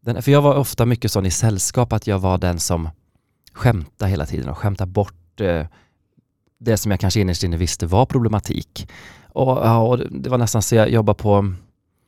den, 0.00 0.22
för 0.22 0.30
jag 0.32 0.42
var 0.42 0.54
ofta 0.54 0.86
mycket 0.86 1.12
sån 1.12 1.26
i 1.26 1.30
sällskap 1.30 1.92
att 1.92 2.06
jag 2.06 2.18
var 2.18 2.38
den 2.38 2.58
som 2.58 2.88
skämtade 3.52 4.10
hela 4.10 4.26
tiden 4.26 4.48
och 4.48 4.58
skämtade 4.58 4.90
bort 4.90 5.14
eh, 5.40 5.66
det 6.58 6.76
som 6.76 6.90
jag 6.90 7.00
kanske 7.00 7.20
innerst 7.20 7.44
inne 7.44 7.56
visste 7.56 7.86
var 7.86 8.06
problematik. 8.06 8.88
Och, 9.28 9.88
och 9.88 9.98
det 9.98 10.30
var 10.30 10.38
nästan 10.38 10.62
så 10.62 10.74
jag 10.74 10.90
jobbade 10.90 11.18
på 11.18 11.54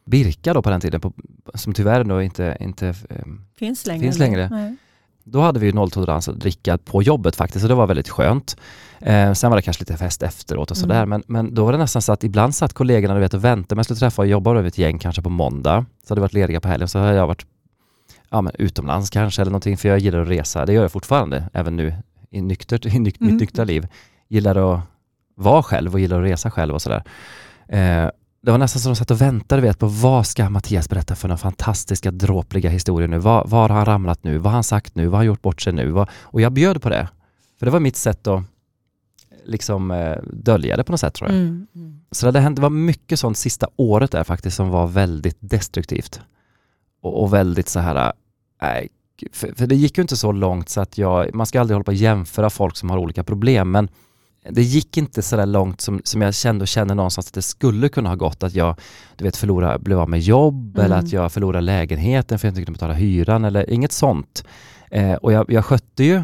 Birka 0.06 0.54
då 0.54 0.62
på 0.62 0.70
den 0.70 0.80
tiden, 0.80 1.00
på, 1.00 1.12
som 1.54 1.72
tyvärr 1.74 2.04
då 2.04 2.22
inte, 2.22 2.56
inte 2.60 2.88
eh, 2.88 3.16
Finns 3.58 3.86
längre. 3.86 4.02
Finns 4.02 4.18
längre. 4.18 4.48
Nej. 4.50 4.76
då 5.24 5.40
hade 5.40 5.60
vi 5.60 5.66
ju 5.66 5.72
nolltolerans 5.72 6.28
att 6.28 6.40
dricka 6.40 6.78
på 6.78 7.02
jobbet 7.02 7.36
faktiskt 7.36 7.64
och 7.64 7.68
det 7.68 7.74
var 7.74 7.86
väldigt 7.86 8.08
skönt. 8.08 8.56
Eh, 9.00 9.32
sen 9.32 9.50
var 9.50 9.56
det 9.56 9.62
kanske 9.62 9.82
lite 9.82 9.96
fest 9.96 10.22
efteråt 10.22 10.70
och 10.70 10.76
sådär 10.76 11.02
Mm. 11.02 11.08
men, 11.08 11.22
men 11.26 11.54
då 11.54 11.64
var 11.64 11.72
det 11.72 11.78
nästan 11.78 12.02
så 12.02 12.12
att 12.12 12.24
ibland 12.24 12.54
satt 12.54 12.72
kollegorna 12.72 13.14
du 13.14 13.20
vet, 13.20 13.34
och 13.34 13.44
väntade 13.44 13.78
jag 13.78 13.84
skulle 13.84 13.98
träffa 13.98 14.22
och 14.22 14.28
jobba 14.28 14.50
över 14.50 14.68
ett 14.68 14.78
gäng 14.78 14.98
kanske 14.98 15.22
på 15.22 15.30
måndag. 15.30 15.86
Så 16.06 16.10
hade 16.10 16.18
det 16.18 16.22
varit 16.22 16.32
lediga 16.32 16.60
på 16.60 16.68
helgen 16.68 16.88
så 16.88 16.98
hade 16.98 17.14
jag 17.14 17.26
varit 17.26 17.46
ja, 18.30 18.40
men 18.40 18.52
utomlands 18.58 19.10
kanske 19.10 19.42
eller 19.42 19.50
någonting 19.50 19.76
för 19.76 19.88
jag 19.88 19.98
gillar 19.98 20.22
att 20.22 20.28
resa. 20.28 20.66
Det 20.66 20.72
gör 20.72 20.82
jag 20.82 20.92
fortfarande 20.92 21.44
även 21.52 21.76
nu 21.76 21.94
i, 22.30 22.40
nyktert, 22.42 22.86
i 22.86 22.98
nyk, 22.98 23.20
Mm. 23.20 23.32
mitt 23.32 23.40
nyktra 23.40 23.64
liv. 23.64 23.86
Gillar 24.28 24.74
att 24.74 24.80
vara 25.34 25.62
själv 25.62 25.92
och 25.94 26.00
gillar 26.00 26.18
att 26.22 26.28
resa 26.30 26.50
själv 26.50 26.74
och 26.74 26.82
sådär. 26.82 27.02
Eh, 27.68 28.10
det 28.42 28.50
var 28.50 28.58
nästan 28.58 28.80
som 28.80 28.90
de 28.92 28.96
satt 28.96 29.10
och 29.10 29.20
väntade 29.20 29.62
vet, 29.62 29.78
på 29.78 29.86
vad 29.86 30.26
ska 30.26 30.50
Mattias 30.50 30.88
berätta 30.88 31.14
för 31.16 31.28
några 31.28 31.38
fantastiska 31.38 32.10
dråpliga 32.10 32.70
historier 32.70 33.08
nu? 33.08 33.18
Var, 33.18 33.44
var 33.46 33.68
har 33.68 33.76
han 33.76 33.84
ramlat 33.84 34.24
nu? 34.24 34.38
Vad 34.38 34.46
har 34.46 34.56
han 34.56 34.64
sagt 34.64 34.94
nu? 34.94 35.04
Vad 35.06 35.12
har 35.12 35.18
han 35.18 35.26
gjort 35.26 35.42
bort 35.42 35.62
sig 35.62 35.72
nu? 35.72 35.90
Vad, 35.90 36.08
och 36.20 36.40
jag 36.40 36.52
bjöd 36.52 36.82
på 36.82 36.88
det. 36.88 37.08
För 37.58 37.66
det 37.66 37.72
var 37.72 37.80
mitt 37.80 37.96
sätt 37.96 38.26
att 38.26 38.42
liksom 39.44 39.90
eh, 39.90 40.16
dölja 40.32 40.76
det 40.76 40.84
på 40.84 40.92
något 40.92 41.00
sätt 41.00 41.14
tror 41.14 41.30
jag. 41.30 41.38
Mm. 41.38 41.66
Mm. 41.74 42.00
Så 42.10 42.30
det, 42.30 42.40
hände, 42.40 42.58
det 42.58 42.62
var 42.62 42.70
mycket 42.70 43.18
sånt 43.20 43.36
sista 43.38 43.68
året 43.76 44.10
där 44.10 44.24
faktiskt 44.24 44.56
som 44.56 44.68
var 44.68 44.86
väldigt 44.86 45.36
destruktivt. 45.40 46.20
Och, 47.02 47.22
och 47.22 47.34
väldigt 47.34 47.68
så 47.68 47.80
här, 47.80 48.12
nej, 48.62 48.88
för, 49.32 49.52
för 49.56 49.66
det 49.66 49.74
gick 49.74 49.98
ju 49.98 50.02
inte 50.02 50.16
så 50.16 50.32
långt 50.32 50.68
så 50.68 50.80
att 50.80 50.98
jag, 50.98 51.34
man 51.34 51.46
ska 51.46 51.60
aldrig 51.60 51.74
hålla 51.74 51.84
på 51.84 51.90
att 51.90 51.96
jämföra 51.96 52.50
folk 52.50 52.76
som 52.76 52.90
har 52.90 52.98
olika 52.98 53.24
problem 53.24 53.70
men 53.70 53.88
det 54.50 54.62
gick 54.62 54.96
inte 54.96 55.22
så 55.22 55.36
där 55.36 55.46
långt 55.46 55.80
som, 55.80 56.00
som 56.04 56.22
jag 56.22 56.34
kände 56.34 56.62
och 56.62 56.68
känner 56.68 56.94
någonstans 56.94 57.26
att 57.28 57.34
det 57.34 57.42
skulle 57.42 57.88
kunna 57.88 58.08
ha 58.08 58.16
gått 58.16 58.42
att 58.42 58.54
jag 58.54 58.76
du 59.16 59.24
vet, 59.24 59.36
förlora, 59.36 59.78
blev 59.78 59.98
av 60.00 60.08
med 60.08 60.20
jobb 60.20 60.78
Mm. 60.78 60.84
eller 60.86 60.96
att 60.96 61.12
jag 61.12 61.32
förlorade 61.32 61.60
lägenheten 61.60 62.38
för 62.38 62.48
att 62.48 62.54
jag 62.54 62.60
inte 62.60 62.64
kunde 62.64 62.76
betala 62.76 62.94
hyran 62.94 63.44
eller 63.44 63.70
inget 63.70 63.92
sånt. 63.92 64.44
Eh, 64.90 65.12
och 65.12 65.32
jag, 65.32 65.52
jag 65.52 65.64
skötte 65.64 66.04
ju 66.04 66.22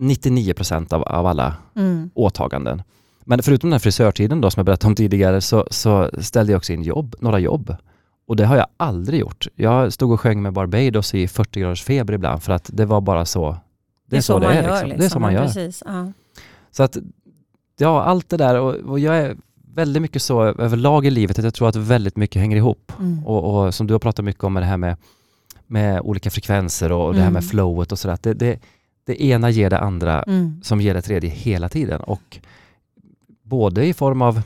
99% 0.00 0.92
av, 0.94 1.02
av 1.02 1.26
alla 1.26 1.54
Mm. 1.76 2.10
åtaganden. 2.14 2.82
Men 3.24 3.42
förutom 3.42 3.70
den 3.70 3.72
här 3.74 3.78
frisörtiden 3.80 4.40
då 4.40 4.50
som 4.50 4.60
jag 4.60 4.66
berättade 4.66 4.88
om 4.90 4.94
tidigare 4.94 5.40
så, 5.40 5.66
så 5.70 6.10
ställde 6.20 6.52
jag 6.52 6.56
också 6.58 6.72
in 6.72 6.82
jobb, 6.82 7.14
några 7.20 7.38
jobb. 7.38 7.76
Och 8.26 8.36
det 8.36 8.44
har 8.46 8.56
jag 8.56 8.66
aldrig 8.76 9.20
gjort. 9.20 9.46
Jag 9.54 9.92
stod 9.92 10.12
och 10.12 10.20
sjöng 10.20 10.42
med 10.42 10.52
Barbados 10.52 11.14
i 11.14 11.28
40 11.28 11.60
graders 11.60 11.82
feber 11.82 12.14
ibland 12.14 12.42
för 12.42 12.52
att 12.52 12.70
det 12.72 12.84
var 12.84 13.00
bara 13.00 13.24
så. 13.24 13.56
Det 14.08 14.16
är, 14.16 14.20
så, 14.20 14.38
det 14.38 14.46
man 14.46 14.56
är. 14.56 14.62
gör, 14.62 14.84
Liksom. 14.84 14.98
Det 14.98 15.04
är 15.04 15.08
så 15.08 15.20
man 15.20 15.32
Ja, 15.34 15.38
gör. 15.40 15.46
Precis. 15.46 15.82
Ja. 15.86 16.12
Så 16.70 16.82
att, 16.82 16.96
ja, 17.78 18.02
allt 18.02 18.28
det 18.28 18.36
där 18.36 18.60
och, 18.60 18.74
och 18.74 18.98
jag 18.98 19.16
är 19.18 19.36
väldigt 19.74 20.02
mycket 20.02 20.22
så 20.22 20.42
överlag 20.42 21.06
i 21.06 21.10
livet 21.10 21.38
att 21.38 21.44
jag 21.44 21.54
tror 21.54 21.68
att 21.68 21.76
väldigt 21.76 22.16
mycket 22.16 22.40
hänger 22.40 22.56
ihop. 22.56 22.92
Mm. 22.98 23.26
Och, 23.26 23.64
och 23.66 23.74
som 23.74 23.86
du 23.86 23.94
har 23.94 23.98
pratat 23.98 24.24
mycket 24.24 24.44
om 24.44 24.52
med 24.52 24.62
det 24.62 24.66
här 24.66 24.76
med, 24.76 24.96
med 25.66 26.00
olika 26.00 26.30
frekvenser 26.30 26.92
och 26.92 27.14
det 27.14 27.20
här 27.20 27.30
med 27.30 27.42
Mm. 27.42 27.48
flowet 27.50 27.92
och 27.92 27.98
sådär. 27.98 28.18
Det, 28.22 28.34
det, 28.34 28.58
det 29.04 29.22
ena 29.22 29.50
ger 29.50 29.70
det 29.70 29.78
andra 29.78 30.22
Mm. 30.22 30.60
som 30.62 30.80
ger 30.80 30.94
det 30.94 31.02
tredje 31.02 31.30
hela 31.30 31.68
tiden. 31.68 32.00
Och 32.00 32.38
både 33.42 33.86
i 33.86 33.94
form 33.94 34.22
av 34.22 34.40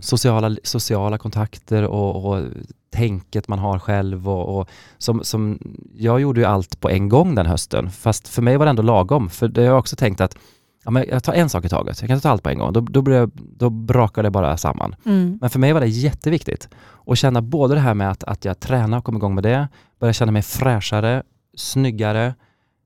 sociala, 0.00 0.56
sociala 0.62 1.18
kontakter 1.18 1.82
och, 1.82 2.26
och 2.26 2.42
tänket 2.90 3.48
man 3.48 3.58
har 3.58 3.78
själv. 3.78 4.28
Och, 4.28 4.60
och 4.60 4.68
som, 4.98 5.24
som, 5.24 5.58
jag 5.94 6.20
gjorde 6.20 6.40
ju 6.40 6.46
allt 6.46 6.80
på 6.80 6.90
en 6.90 7.08
gång 7.08 7.34
den 7.34 7.46
hösten, 7.46 7.90
fast 7.90 8.28
för 8.28 8.42
mig 8.42 8.56
var 8.56 8.66
det 8.66 8.70
ändå 8.70 8.82
lagom. 8.82 9.30
För 9.30 9.48
det 9.48 9.60
har 9.60 9.68
jag 9.68 9.78
också 9.78 9.96
tänkt 9.96 10.20
att 10.20 10.36
ja, 10.84 10.90
men 10.90 11.04
jag 11.08 11.24
tar 11.24 11.32
en 11.32 11.48
sak 11.48 11.64
i 11.64 11.68
taget, 11.68 12.00
jag 12.00 12.08
kan 12.08 12.14
inte 12.14 12.22
ta 12.22 12.30
allt 12.30 12.42
på 12.42 12.50
en 12.50 12.58
gång. 12.58 12.72
Då, 12.72 12.80
då, 12.80 13.02
blir 13.02 13.30
då 13.34 13.70
brakar 13.70 14.22
det 14.22 14.30
bara 14.30 14.56
samman. 14.56 14.94
Mm. 15.06 15.38
Men 15.40 15.50
för 15.50 15.58
mig 15.58 15.72
var 15.72 15.80
det 15.80 15.86
jätteviktigt 15.86 16.68
att 17.06 17.18
känna 17.18 17.42
både 17.42 17.74
det 17.74 17.80
här 17.80 17.94
med 17.94 18.10
att, 18.10 18.24
att 18.24 18.44
jag 18.44 18.60
tränar 18.60 18.98
och 18.98 19.04
kom 19.04 19.16
igång 19.16 19.34
med 19.34 19.44
det, 19.44 19.68
börja 20.00 20.12
känna 20.12 20.32
mig 20.32 20.42
fräschare, 20.42 21.22
snyggare, 21.56 22.34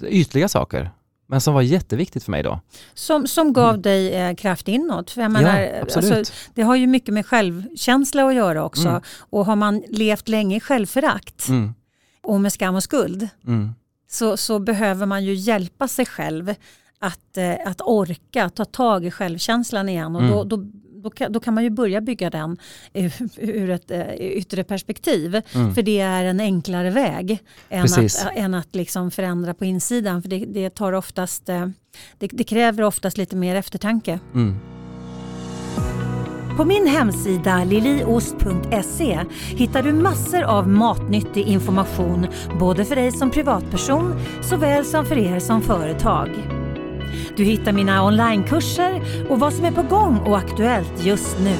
ytliga 0.02 0.48
saker. 0.48 0.90
Men 1.30 1.40
som 1.40 1.54
var 1.54 1.62
jätteviktigt 1.62 2.24
för 2.24 2.30
mig 2.30 2.42
då. 2.42 2.60
Som, 2.94 3.26
som 3.26 3.52
gav 3.52 3.80
dig 3.80 4.14
eh, 4.14 4.34
kraft 4.34 4.68
inåt. 4.68 5.10
För 5.10 5.22
jag 5.22 5.30
menar, 5.30 5.60
ja, 5.60 5.82
absolut. 5.82 6.12
alltså, 6.12 6.32
det 6.54 6.62
har 6.62 6.76
ju 6.76 6.86
mycket 6.86 7.14
med 7.14 7.26
självkänsla 7.26 8.24
att 8.28 8.34
göra 8.34 8.64
också. 8.64 8.88
Mm. 8.88 9.02
Och 9.18 9.46
har 9.46 9.56
man 9.56 9.82
levt 9.88 10.28
länge 10.28 10.56
i 10.56 10.60
självförakt 10.60 11.48
mm, 11.48 11.74
och 12.22 12.40
med 12.40 12.52
skam 12.52 12.74
och 12.74 12.82
skuld 12.82 13.28
mm, 13.46 13.74
så, 14.10 14.36
så 14.36 14.58
behöver 14.58 15.06
man 15.06 15.24
ju 15.24 15.34
hjälpa 15.34 15.88
sig 15.88 16.06
själv 16.06 16.54
att, 16.98 17.36
eh, 17.36 17.54
att 17.66 17.80
orka 17.80 18.48
ta 18.48 18.64
tag 18.64 19.04
i 19.04 19.10
självkänslan 19.10 19.88
igen. 19.88 20.16
Och 20.16 20.22
Mm. 20.22 20.32
då, 20.34 20.44
då, 20.44 20.64
då, 21.02 21.10
kan, 21.10 21.32
då 21.32 21.40
kan 21.40 21.54
man 21.54 21.64
ju 21.64 21.70
börja 21.70 22.00
bygga 22.00 22.30
den 22.30 22.56
ur, 22.92 23.12
ur 23.36 23.70
ett 23.70 23.90
eh, 23.90 24.14
yttre 24.14 24.64
perspektiv. 24.64 25.42
mm. 25.54 25.74
För 25.74 25.82
det 25.82 26.00
är 26.00 26.24
en 26.24 26.40
enklare 26.40 26.90
väg 26.90 27.38
än 27.68 27.82
Precis. 27.82 28.24
att, 28.24 28.36
än 28.36 28.54
att 28.54 28.74
liksom 28.74 29.10
förändra 29.10 29.54
på 29.54 29.64
insidan. 29.64 30.22
För 30.22 30.28
det, 30.28 30.38
det, 30.38 30.70
tar 30.70 30.92
oftast, 30.92 31.48
eh, 31.48 31.66
det, 32.18 32.26
det 32.32 32.44
kräver 32.44 32.82
oftast 32.82 33.18
lite 33.18 33.36
mer 33.36 33.56
eftertanke. 33.56 34.20
Mm. 34.34 34.56
På 36.56 36.64
min 36.64 36.86
hemsida 36.86 37.64
liliost.se 37.64 39.24
hittar 39.56 39.82
du 39.82 39.92
massor 39.92 40.42
av 40.42 40.68
matnyttig 40.68 41.46
information 41.46 42.26
både 42.60 42.84
för 42.84 42.96
dig 42.96 43.12
som 43.12 43.30
privatperson 43.30 44.20
såväl 44.42 44.84
som 44.84 45.06
för 45.06 45.18
er 45.18 45.40
som 45.40 45.62
företag. 45.62 46.30
Du 47.36 47.44
hittar 47.44 47.72
mina 47.72 48.04
onlinekurser 48.04 49.02
och 49.28 49.40
vad 49.40 49.52
som 49.52 49.64
är 49.64 49.72
på 49.72 49.82
gång 49.82 50.18
och 50.18 50.38
aktuellt 50.38 51.04
just 51.04 51.38
nu. 51.40 51.56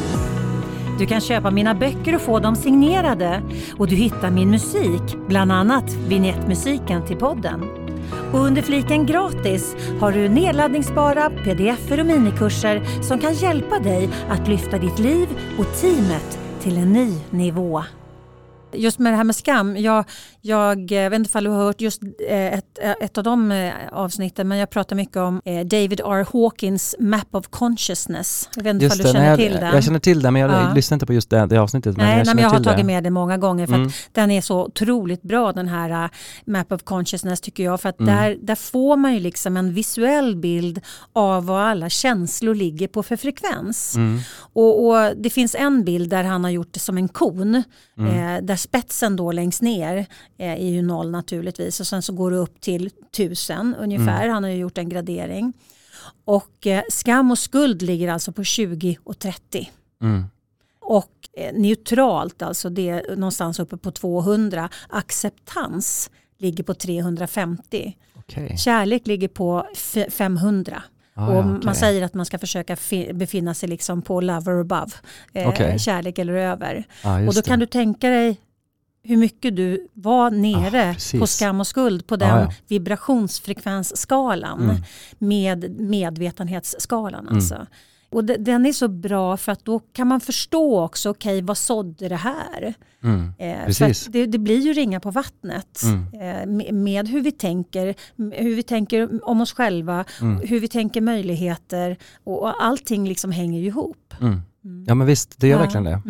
Du 0.99 1.07
kan 1.07 1.21
köpa 1.21 1.51
mina 1.51 1.75
böcker 1.75 2.15
och 2.15 2.21
få 2.21 2.39
dem 2.39 2.57
signerade 2.57 3.43
och 3.79 3.89
du 3.89 3.97
hittar 3.97 4.31
min 4.31 4.51
musik, 4.51 5.17
bland 5.29 5.53
annat 5.53 5.95
vignettmusiken 5.95 7.07
till 7.07 7.17
podden. 7.17 7.89
Och 8.33 8.41
under 8.41 8.63
fliken 8.63 9.07
gratis 9.07 9.77
har 10.01 10.13
du 10.13 10.29
nedladdningsbara 10.29 11.31
pdf 11.31 11.91
och 11.91 12.07
minikurser 12.07 13.03
som 13.03 13.19
kan 13.19 13.35
hjälpa 13.35 13.79
dig 13.79 14.09
att 14.29 14.49
lyfta 14.49 14.79
ditt 14.79 14.99
liv 14.99 15.29
och 15.59 15.81
teamet 15.81 16.39
till 16.61 16.77
en 16.77 16.93
ny 16.93 17.15
nivå. 17.31 17.83
Just 18.73 18.99
med 18.99 19.13
det 19.13 19.17
här 19.17 19.25
med 19.25 19.37
skam, 19.37 19.77
jag, 19.77 20.05
jag 20.41 20.93
eh, 20.93 21.11
vet 21.11 21.19
inte 21.19 21.39
om 21.39 21.45
du 21.45 21.51
har 21.51 21.57
hört 21.65 21.81
just 21.81 22.03
eh, 22.29 22.47
ett, 22.55 22.79
eh, 22.83 22.91
ett 23.01 23.19
av 23.19 23.25
de 23.25 23.71
avsnitten 23.93 24.49
men 24.49 24.59
jag 24.59 24.71
pratar 24.71 24.97
mycket 24.97 25.17
om 25.17 25.41
David 25.65 26.01
R. 26.01 26.27
Hawkins 26.33 26.97
Map 26.99 27.35
of 27.35 27.47
Consciousness. 27.51 28.49
Jag 28.57 28.63
vet 28.63 28.75
inte 28.75 28.85
om 28.87 28.89
Just 28.89 28.97
du 28.97 29.03
det, 29.03 29.13
känner 29.13 29.27
nej, 29.29 29.37
till 29.37 29.53
jag, 29.53 29.61
den. 29.63 29.75
jag 29.75 29.85
känner 29.85 29.99
till 29.99 30.23
den 30.23 30.33
men 30.33 30.43
jag 30.43 30.51
Ja. 30.51 30.73
lyssnar 30.75 30.95
inte 30.97 31.07
på 31.07 31.13
just 31.13 31.31
det, 31.31 31.47
det 31.47 31.59
avsnittet. 31.59 31.97
Men 31.97 32.07
Nej, 32.07 32.19
jag 32.19 32.27
nej, 32.27 32.35
men 32.35 32.43
jag 32.45 32.51
har 32.51 32.61
tagit 32.65 32.79
det. 32.79 32.85
med 32.85 33.05
det 33.05 33.11
många 33.11 33.37
gånger 33.39 33.67
för 33.67 33.75
Mm. 33.75 33.87
att 33.89 33.95
den 34.13 34.31
är 34.31 34.41
så 34.41 34.65
otroligt 34.65 35.23
bra 35.23 35.53
den 35.53 35.69
här 35.69 36.05
uh, 36.05 36.11
Map 36.47 36.73
of 36.73 36.83
Consciousness 36.83 37.41
tycker 37.41 37.65
jag. 37.65 37.81
För 37.81 37.89
att 37.89 38.01
Mm. 38.01 38.17
där, 38.17 38.37
där 38.43 38.55
får 38.55 38.97
man 38.97 39.15
ju 39.15 39.21
liksom 39.21 39.57
en 39.57 39.75
visuell 39.75 40.37
bild 40.37 40.81
av 41.13 41.47
vad 41.47 41.61
alla 41.63 41.89
känslor 41.89 42.55
ligger 42.55 42.89
på 42.89 43.03
för 43.03 43.17
frekvens. 43.17 43.97
Mm. 43.97 44.19
Och, 44.53 44.87
och 44.89 45.17
Det 45.17 45.31
finns 45.31 45.55
en 45.55 45.85
bild 45.85 46.11
där 46.11 46.25
han 46.25 46.45
har 46.45 46.51
gjort 46.51 46.69
det 46.73 46.81
som 46.81 46.97
en 46.99 47.09
kon. 47.09 47.63
Mm. 47.99 48.37
Eh, 48.37 48.43
där 48.43 48.57
spetsen 48.57 49.17
då 49.17 49.33
längst 49.33 49.63
ner 49.63 50.07
är 50.39 50.69
ju 50.69 50.83
noll 50.83 51.11
naturligtvis 51.11 51.81
och 51.81 51.87
sen 51.87 52.03
så 52.03 52.13
går 52.13 52.31
det 52.31 52.37
upp 52.37 52.61
till 52.61 52.91
tusen 53.17 53.75
ungefär. 53.79 54.21
Mm. 54.23 54.31
Han 54.35 54.43
har 54.45 54.51
ju 54.51 54.57
gjort 54.57 54.79
en 54.79 54.89
gradering. 54.89 55.53
Och 56.25 56.67
eh, 56.67 56.83
skam 56.91 57.31
och 57.31 57.39
skuld 57.39 57.83
ligger 57.83 58.09
alltså 58.13 58.33
på 58.33 58.45
20 58.45 58.97
och 59.05 59.19
30. 59.19 59.71
Mm. 60.03 60.25
Och 60.81 61.13
eh, 61.33 61.53
neutralt, 61.55 62.43
alltså 62.43 62.71
det 62.71 62.89
är 62.89 63.17
någonstans 63.17 63.59
uppe 63.59 63.77
på 63.77 63.91
200. 63.91 64.69
Acceptans 64.89 66.11
ligger 66.39 66.65
på 66.65 66.75
350. 66.75 67.97
Okej. 68.17 68.57
Kärlek 68.59 69.07
ligger 69.07 69.29
på 69.29 69.67
f- 69.73 70.07
500. 70.13 70.83
Ah, 71.15 71.27
och 71.29 71.35
ja, 71.37 71.43
Man 71.43 71.75
säger 71.75 72.03
att 72.03 72.15
man 72.15 72.27
ska 72.27 72.39
försöka 72.39 72.77
fi- 72.77 73.13
befinna 73.13 73.55
sig 73.55 73.69
liksom 73.69 74.03
på 74.03 74.21
lover 74.21 74.61
above. 74.61 74.93
Eh, 75.33 75.49
Okej. 75.49 75.79
Kärlek 75.79 76.19
eller 76.19 76.33
över. 76.33 76.75
Just 77.21 77.29
och 77.29 77.35
då 77.35 77.43
kan 77.49 77.59
det. 77.59 77.65
du 77.67 77.71
tänka 77.71 78.11
dig 78.11 78.41
hur 79.03 79.17
mycket 79.17 79.57
du 79.57 79.89
var 79.93 80.31
nere 80.31 80.87
Ja, 80.87 80.93
precis. 80.93 81.21
på 81.21 81.27
skam 81.27 81.61
och 81.61 81.67
skuld 81.67 82.07
på 82.07 82.17
den 82.17 82.29
Ja, 82.29 82.41
ja. 82.41 82.53
vibrationsfrekvensskalan 82.69 84.63
Mm. 84.63 84.77
med 85.19 85.81
medvetenhetsskalan. 85.81 87.21
Mm. 87.25 87.35
Alltså. 87.35 87.67
Och 88.11 88.25
de- 88.25 88.37
den 88.37 88.67
är 88.67 88.73
så 88.73 88.89
bra 88.89 89.37
för 89.37 89.53
att 89.53 89.65
då 89.65 89.79
kan 89.79 90.07
man 90.09 90.21
förstå 90.21 90.85
också, 90.85 91.11
okej 91.11 91.43
vad 91.43 91.59
sådde 91.59 92.09
det 92.09 92.17
här? 92.17 92.75
Mm. 93.03 93.33
Eh, 93.39 93.73
för 93.73 94.11
det, 94.11 94.27
det 94.27 94.39
blir 94.39 94.59
ju 94.61 94.73
ringa 94.73 95.01
på 95.01 95.11
vattnet 95.11 95.81
Mm. 95.85 96.05
eh, 96.15 96.47
med, 96.47 96.75
med 96.75 97.09
hur 97.09 97.21
vi 97.21 97.33
tänker, 97.33 97.95
hur 98.17 98.55
vi 98.57 98.63
tänker 98.63 99.29
om 99.29 99.41
oss 99.41 99.53
själva, 99.53 100.05
Mm. 100.21 100.41
hur 100.49 100.61
vi 100.61 100.69
tänker 100.69 101.01
möjligheter 101.01 101.97
och, 102.25 102.43
och 102.43 102.65
allting 102.65 103.09
liksom 103.09 103.33
hänger 103.33 103.61
ju 103.61 103.67
ihop. 103.67 104.15
Mm. 104.21 104.41
Ja 104.87 104.95
men 104.95 105.07
visst, 105.07 105.41
det 105.41 105.49
gör 105.49 105.57
Ja. 105.57 105.63
verkligen 105.63 105.85
det. 105.85 106.03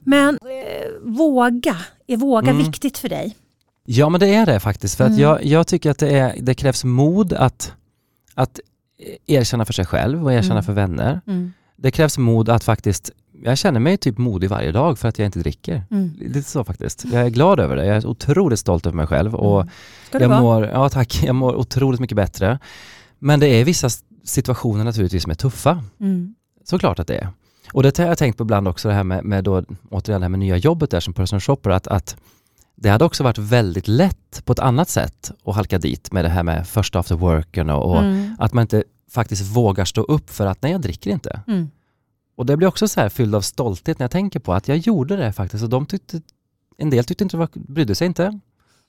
Men 0.00 0.34
eh, 0.34 0.90
våga, 1.02 1.76
är 2.06 2.16
våga 2.16 2.50
Mm. 2.50 2.62
viktigt 2.62 2.98
för 2.98 3.08
dig? 3.08 3.36
Ja 3.84 4.08
men 4.08 4.20
det 4.20 4.34
är 4.34 4.46
det 4.46 4.60
faktiskt. 4.60 4.94
För 4.96 5.04
att 5.04 5.10
Mm. 5.10 5.22
jag, 5.22 5.44
jag 5.44 5.66
tycker 5.66 5.90
att 5.90 5.98
det, 5.98 6.18
är, 6.18 6.36
det 6.40 6.54
krävs 6.54 6.84
mod 6.84 7.32
att, 7.32 7.72
att 8.34 8.60
erkänna 9.26 9.64
för 9.64 9.72
sig 9.72 9.86
själv 9.86 10.24
och 10.24 10.32
erkänna 10.32 10.52
Mm. 10.54 10.64
för 10.64 10.72
vänner. 10.72 11.20
Mm. 11.26 11.52
Det 11.76 11.90
krävs 11.90 12.18
mod 12.18 12.48
att 12.48 12.64
faktiskt, 12.64 13.10
jag 13.44 13.58
känner 13.58 13.80
mig 13.80 13.96
typ 13.96 14.18
modig 14.18 14.50
varje 14.50 14.72
dag 14.72 14.98
för 14.98 15.08
att 15.08 15.18
jag 15.18 15.26
inte 15.26 15.38
dricker. 15.38 15.82
Mm. 15.90 16.10
Lite 16.20 16.50
så 16.50 16.64
faktiskt. 16.64 17.04
Jag 17.12 17.22
är 17.26 17.28
glad 17.30 17.60
över 17.60 17.76
det. 17.76 17.86
Jag 17.86 17.96
är 17.96 18.06
otroligt 18.06 18.58
stolt 18.58 18.86
över 18.86 18.96
mig 18.96 19.06
själv 19.06 19.34
och 19.34 19.60
Mm. 19.60 19.70
Ska 20.08 20.20
jag 20.20 20.28
vara? 20.28 20.40
mår, 20.40 20.66
ja 20.66 20.88
tack, 20.88 21.22
jag 21.24 21.34
mår 21.34 21.54
otroligt 21.54 22.00
mycket 22.00 22.16
bättre. 22.16 22.58
Men 23.18 23.40
det 23.40 23.46
är 23.48 23.64
vissa 23.64 23.88
situationer 24.24 24.84
naturligtvis 24.84 25.22
som 25.22 25.30
är 25.30 25.34
tuffa. 25.36 25.84
Mm. 26.00 26.34
Såklart 26.64 26.98
att 26.98 27.06
det 27.06 27.16
är. 27.16 27.28
Och 27.72 27.82
det 27.82 27.98
har 27.98 28.06
jag 28.06 28.18
tänkt 28.18 28.36
på 28.36 28.44
ibland 28.44 28.68
också, 28.68 28.88
det 28.88 28.94
här 28.94 29.04
med, 29.04 29.24
med 29.24 29.44
då, 29.44 29.64
återigen 29.90 30.20
det 30.20 30.24
här 30.24 30.28
med 30.28 30.40
nya 30.40 30.56
jobbet 30.56 30.90
där 30.90 31.00
som 31.00 31.14
personal 31.14 31.40
shopper, 31.40 31.70
att, 31.70 31.86
att 31.86 32.16
det 32.74 32.88
hade 32.88 33.04
också 33.04 33.24
varit 33.24 33.38
väldigt 33.38 33.88
lätt 33.88 34.44
på 34.44 34.52
ett 34.52 34.58
annat 34.58 34.88
sätt 34.88 35.32
att 35.44 35.54
halka 35.54 35.78
dit 35.78 36.12
med 36.12 36.24
det 36.24 36.28
här 36.28 36.42
med 36.42 36.68
första 36.68 36.98
after 36.98 37.14
worken 37.14 37.70
och, 37.70 37.90
och 37.90 37.98
Mm. 38.02 38.36
att 38.38 38.52
man 38.52 38.62
inte 38.62 38.84
faktiskt 39.10 39.56
vågar 39.56 39.84
stå 39.84 40.02
upp 40.02 40.30
för 40.30 40.46
att 40.46 40.62
nej, 40.62 40.72
jag 40.72 40.80
dricker 40.80 41.10
inte. 41.10 41.40
Mm. 41.46 41.70
Och 42.36 42.46
det 42.46 42.56
blir 42.56 42.68
också 42.68 42.88
så 42.88 43.00
här 43.00 43.08
fylld 43.08 43.34
av 43.34 43.40
stolthet 43.40 43.98
när 43.98 44.04
jag 44.04 44.10
tänker 44.10 44.40
på 44.40 44.52
att 44.52 44.68
jag 44.68 44.78
gjorde 44.78 45.16
det 45.16 45.32
faktiskt 45.32 45.64
och 45.64 45.70
de 45.70 45.86
tyckte, 45.86 46.20
en 46.78 46.90
del 46.90 47.04
tyckte 47.04 47.24
inte 47.24 47.36
det 47.36 47.38
var, 47.38 47.48
brydde 47.54 47.94
sig 47.94 48.06
inte 48.06 48.40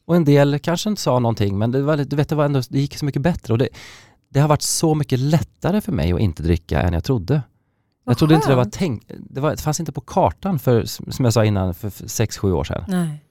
och 0.05 0.15
en 0.15 0.25
del 0.25 0.59
kanske 0.59 0.89
inte 0.89 1.01
sa 1.01 1.19
någonting 1.19 1.57
men 1.57 1.71
det, 1.71 1.81
var, 1.81 1.97
du 1.97 2.15
vet, 2.15 2.29
det, 2.29 2.35
var 2.35 2.45
ändå, 2.45 2.61
det 2.69 2.79
gick 2.79 2.97
så 2.97 3.05
mycket 3.05 3.21
bättre 3.21 3.53
och 3.53 3.57
det, 3.57 3.69
det 4.29 4.39
har 4.39 4.47
varit 4.47 4.61
så 4.61 4.95
mycket 4.95 5.19
lättare 5.19 5.81
för 5.81 5.91
mig 5.91 6.13
att 6.13 6.19
inte 6.19 6.43
dricka 6.43 6.81
än 6.81 6.93
jag 6.93 7.03
trodde. 7.03 7.41
Jag 8.05 8.17
trodde 8.17 8.35
inte 8.35 8.49
det 8.49 8.55
var 8.55 8.65
tänkt, 8.65 9.11
det, 9.17 9.41
var, 9.41 9.51
det 9.51 9.61
fanns 9.61 9.79
inte 9.79 9.91
på 9.91 10.01
kartan 10.01 10.59
för, 10.59 10.85
som 10.85 11.25
jag 11.25 11.33
sa 11.33 11.45
innan, 11.45 11.73
för 11.73 11.89
6-7 11.89 12.51
år 12.51 12.63
sedan. 12.63 12.83
Nej. 12.87 13.23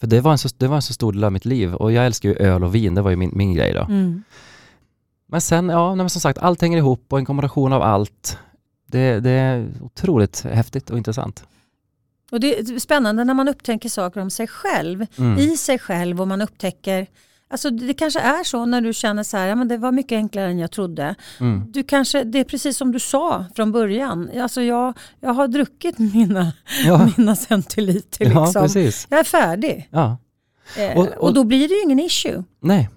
För 0.00 0.06
det 0.06 0.20
var, 0.20 0.32
en 0.32 0.38
så, 0.38 0.48
det 0.58 0.68
var 0.68 0.76
en 0.76 0.82
så 0.82 0.92
stor 0.92 1.12
del 1.12 1.24
av 1.24 1.32
mitt 1.32 1.44
liv 1.44 1.74
och 1.74 1.92
jag 1.92 2.06
älskar 2.06 2.28
ju 2.28 2.34
öl 2.34 2.64
och 2.64 2.74
vin, 2.74 2.94
det 2.94 3.02
var 3.02 3.10
ju 3.10 3.16
min, 3.16 3.30
min 3.34 3.54
grej 3.54 3.72
då. 3.72 3.80
Mm. 3.80 4.22
Men 5.26 5.40
sen, 5.40 5.68
ja, 5.68 5.94
men 5.94 6.10
som 6.10 6.20
sagt, 6.20 6.38
allt 6.38 6.62
hänger 6.62 6.78
ihop 6.78 7.06
och 7.08 7.18
en 7.18 7.24
kombination 7.24 7.72
av 7.72 7.82
allt. 7.82 8.38
Det, 8.86 9.20
det 9.20 9.30
är 9.30 9.68
otroligt 9.80 10.42
häftigt 10.42 10.90
och 10.90 10.98
intressant. 10.98 11.44
Och 12.32 12.40
det 12.40 12.58
är 12.58 12.78
spännande 12.78 13.24
när 13.24 13.34
man 13.34 13.48
upptäcker 13.48 13.88
saker 13.88 14.20
om 14.20 14.30
sig 14.30 14.46
själv, 14.46 15.06
Mm. 15.18 15.38
i 15.38 15.56
sig 15.56 15.78
själv 15.78 16.20
och 16.20 16.28
man 16.28 16.42
upptäcker 16.42 17.06
Alltså 17.54 17.70
det 17.70 17.94
kanske 17.94 18.20
är 18.20 18.44
så 18.44 18.66
när 18.66 18.80
du 18.80 18.92
känner 18.92 19.22
så 19.22 19.36
här, 19.36 19.46
ja, 19.46 19.54
men 19.54 19.68
det 19.68 19.76
var 19.76 19.92
mycket 19.92 20.16
enklare 20.16 20.46
än 20.46 20.58
jag 20.58 20.70
trodde. 20.70 21.14
Mm. 21.40 21.64
Du 21.72 21.82
kanske, 21.82 22.24
det 22.24 22.38
är 22.38 22.44
precis 22.44 22.76
som 22.76 22.92
du 22.92 22.98
sa 23.00 23.44
från 23.56 23.72
början. 23.72 24.30
Alltså 24.40 24.62
jag, 24.62 24.94
jag 25.20 25.32
har 25.34 25.48
druckit 25.48 25.98
mina, 25.98 26.52
Ja, 26.84 27.08
mina 27.16 27.36
centiliter. 27.36 28.24
ja, 28.34 28.44
Liksom. 28.44 28.62
precis. 28.62 29.06
jag 29.10 29.20
är 29.20 29.24
färdig. 29.24 29.88
Ja. 29.90 30.18
Eh, 30.76 30.98
Och- 30.98 31.08
och, 31.08 31.14
och- 31.14 31.34
då 31.34 31.44
blir 31.44 31.68
det 31.68 31.74
ju 31.74 31.82
ingen 31.82 32.00
issue. 32.00 32.44
Nej, 32.62 32.88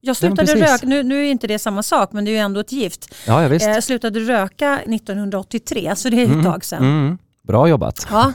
Jag 0.00 0.16
slutade 0.16 0.54
röka, 0.54 0.86
nu, 0.86 1.02
nu 1.02 1.26
är 1.26 1.30
inte 1.30 1.46
det 1.46 1.58
samma 1.58 1.82
sak 1.82 2.12
men 2.12 2.24
det 2.24 2.30
är 2.30 2.32
ju 2.32 2.38
ändå 2.38 2.60
ett 2.60 2.72
gift. 2.72 3.14
ja, 3.26 3.42
ja 3.42 3.48
visst. 3.48 3.66
Eh, 3.66 3.72
Jag 3.72 3.84
slutade 3.84 4.20
röka 4.20 4.78
1983 4.86 5.92
så 5.96 6.08
det 6.08 6.16
är 6.20 6.24
ett 6.24 6.30
Mm. 6.30 6.44
tag 6.44 6.64
sedan. 6.64 6.82
Mm. 6.84 7.18
Bra 7.46 7.68
jobbat. 7.68 8.06
Ja, 8.10 8.32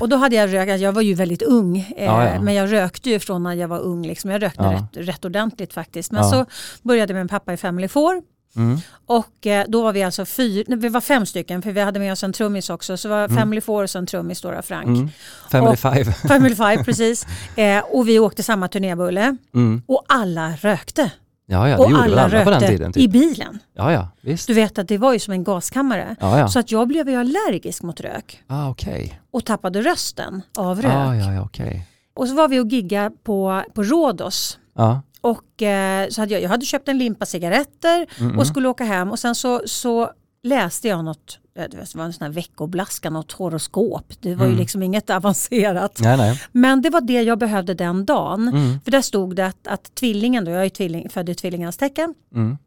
och 0.00 0.08
då 0.08 0.16
hade 0.16 0.36
jag 0.36 0.52
rökt, 0.54 0.80
jag 0.80 0.92
var 0.92 1.02
ju 1.02 1.14
väldigt 1.14 1.42
ung, 1.42 1.78
eh, 1.96 2.04
Ja, 2.04 2.28
ja. 2.28 2.40
men 2.40 2.54
jag 2.54 2.72
rökte 2.72 3.10
ju 3.10 3.18
från 3.18 3.42
när 3.42 3.54
jag 3.54 3.68
var 3.68 3.78
ung. 3.80 4.06
Liksom. 4.06 4.30
Jag 4.30 4.42
rökte 4.42 4.62
Ja. 4.62 4.72
rätt, 4.72 5.08
rätt 5.08 5.24
ordentligt 5.24 5.72
faktiskt. 5.72 6.12
Men 6.12 6.24
så 6.24 6.46
började 6.82 7.18
en 7.18 7.28
pappa 7.28 7.52
i 7.52 7.56
Family 7.56 7.88
Four 7.88 8.22
Mm. 8.56 8.78
och 9.06 9.46
eh, 9.46 9.64
då 9.68 9.82
var 9.82 9.92
vi 9.92 10.02
alltså 10.02 10.24
fyra, 10.26 10.64
nej, 10.68 10.78
vi 10.78 10.88
var 10.88 11.00
fem 11.00 11.26
stycken 11.26 11.62
för 11.62 11.70
vi 11.72 11.80
hade 11.80 11.98
med 11.98 12.12
oss 12.12 12.22
en 12.24 12.32
trummis 12.32 12.70
också. 12.70 12.96
Så 12.96 13.08
var 13.08 13.24
Mm. 13.24 13.36
Family 13.36 13.60
Four 13.60 13.82
och 13.82 13.90
så 13.90 13.98
en 13.98 14.06
trummis 14.06 14.40
då, 14.40 14.62
Frank. 14.62 14.86
Mm. 14.86 15.08
Family 15.50 15.72
Och- 15.72 15.78
five. 15.78 16.12
Family 16.12 16.54
Five 16.54 16.84
precis. 16.84 17.26
Eh, 17.56 17.82
och 17.90 18.08
vi 18.08 18.18
åkte 18.18 18.42
samma 18.42 18.68
turnébulle 18.68 19.36
Mm. 19.54 19.82
och 19.86 20.04
alla 20.08 20.52
rökte. 20.60 21.10
Ja, 21.46 21.68
ja, 21.68 21.76
det 21.76 21.82
och 21.82 21.90
gjorde 21.90 22.02
väl 22.02 22.12
alla 22.18 22.22
alla 22.22 22.44
på 22.44 22.50
den 22.50 22.60
rökte 22.60 22.76
tiden. 22.76 22.90
i 22.90 22.92
Typ. 22.92 23.10
bilen. 23.10 23.58
Ja, 23.74 23.92
ja, 23.92 24.08
visst. 24.20 24.46
Du 24.46 24.54
vet 24.54 24.78
att 24.78 24.88
det 24.88 24.98
var 24.98 25.12
ju 25.12 25.18
som 25.18 25.32
en 25.32 25.44
gaskammare. 25.44 26.16
Ja, 26.20 26.38
ja. 26.38 26.48
Så 26.48 26.58
att 26.58 26.70
jag 26.72 26.88
blev 26.88 27.08
ju 27.08 27.16
allergisk 27.16 27.82
mot 27.82 28.00
rök 28.00 28.42
Ah, 28.46 28.68
okej. 28.68 29.20
och 29.30 29.44
tappade 29.44 29.82
rösten 29.82 30.42
av 30.58 30.82
rök. 30.82 30.92
Ah, 30.92 31.14
ja, 31.14 31.32
ja, 31.32 31.42
okej. 31.42 31.86
Och 32.16 32.28
så 32.28 32.34
var 32.34 32.48
vi 32.48 32.60
och 32.60 32.66
gigga 32.68 33.10
på, 33.24 33.62
på 33.74 33.82
Rhodos. 33.82 34.58
Ja. 34.76 35.02
Och 35.20 35.62
eh, 35.62 36.08
så 36.08 36.20
hade 36.20 36.32
jag, 36.34 36.42
jag 36.42 36.48
hade 36.48 36.66
köpt 36.66 36.88
en 36.88 36.98
limpa 36.98 37.26
cigaretter 37.26 38.06
Mm, 38.20 38.38
och 38.38 38.46
skulle 38.46 38.68
åka 38.68 38.84
hem 38.84 39.10
och 39.10 39.18
sen 39.18 39.34
så, 39.34 39.62
så 39.66 40.10
läste 40.44 40.88
jag 40.88 41.04
något, 41.04 41.38
eh, 41.56 41.64
det 41.70 41.94
var 41.94 42.04
en 42.04 42.12
sån 42.12 42.24
här 42.24 42.32
veckoblaska, 42.32 43.10
något 43.10 43.32
horoskop. 43.32 44.12
Det 44.20 44.34
var 44.34 44.44
ju 44.44 44.50
Mm. 44.50 44.60
liksom 44.60 44.82
inget 44.82 45.10
avancerat. 45.10 45.98
Nej, 46.00 46.16
nej. 46.16 46.40
Men 46.52 46.82
det 46.82 46.90
var 46.90 47.00
det 47.00 47.22
jag 47.22 47.38
behövde 47.38 47.74
den 47.74 48.04
dagen. 48.04 48.48
Mm. 48.48 48.80
För 48.84 48.90
där 48.90 49.02
stod 49.02 49.36
det 49.36 49.46
att, 49.46 49.66
att 49.66 49.94
tvillingen, 49.94 50.44
då, 50.44 50.50
jag 50.50 50.64
är 50.64 50.68
tvilling, 50.68 51.08
född 51.10 51.28
i 51.28 51.34
tvillingarnas 51.34 51.76
tecken, 51.76 52.14
Mm. 52.34 52.58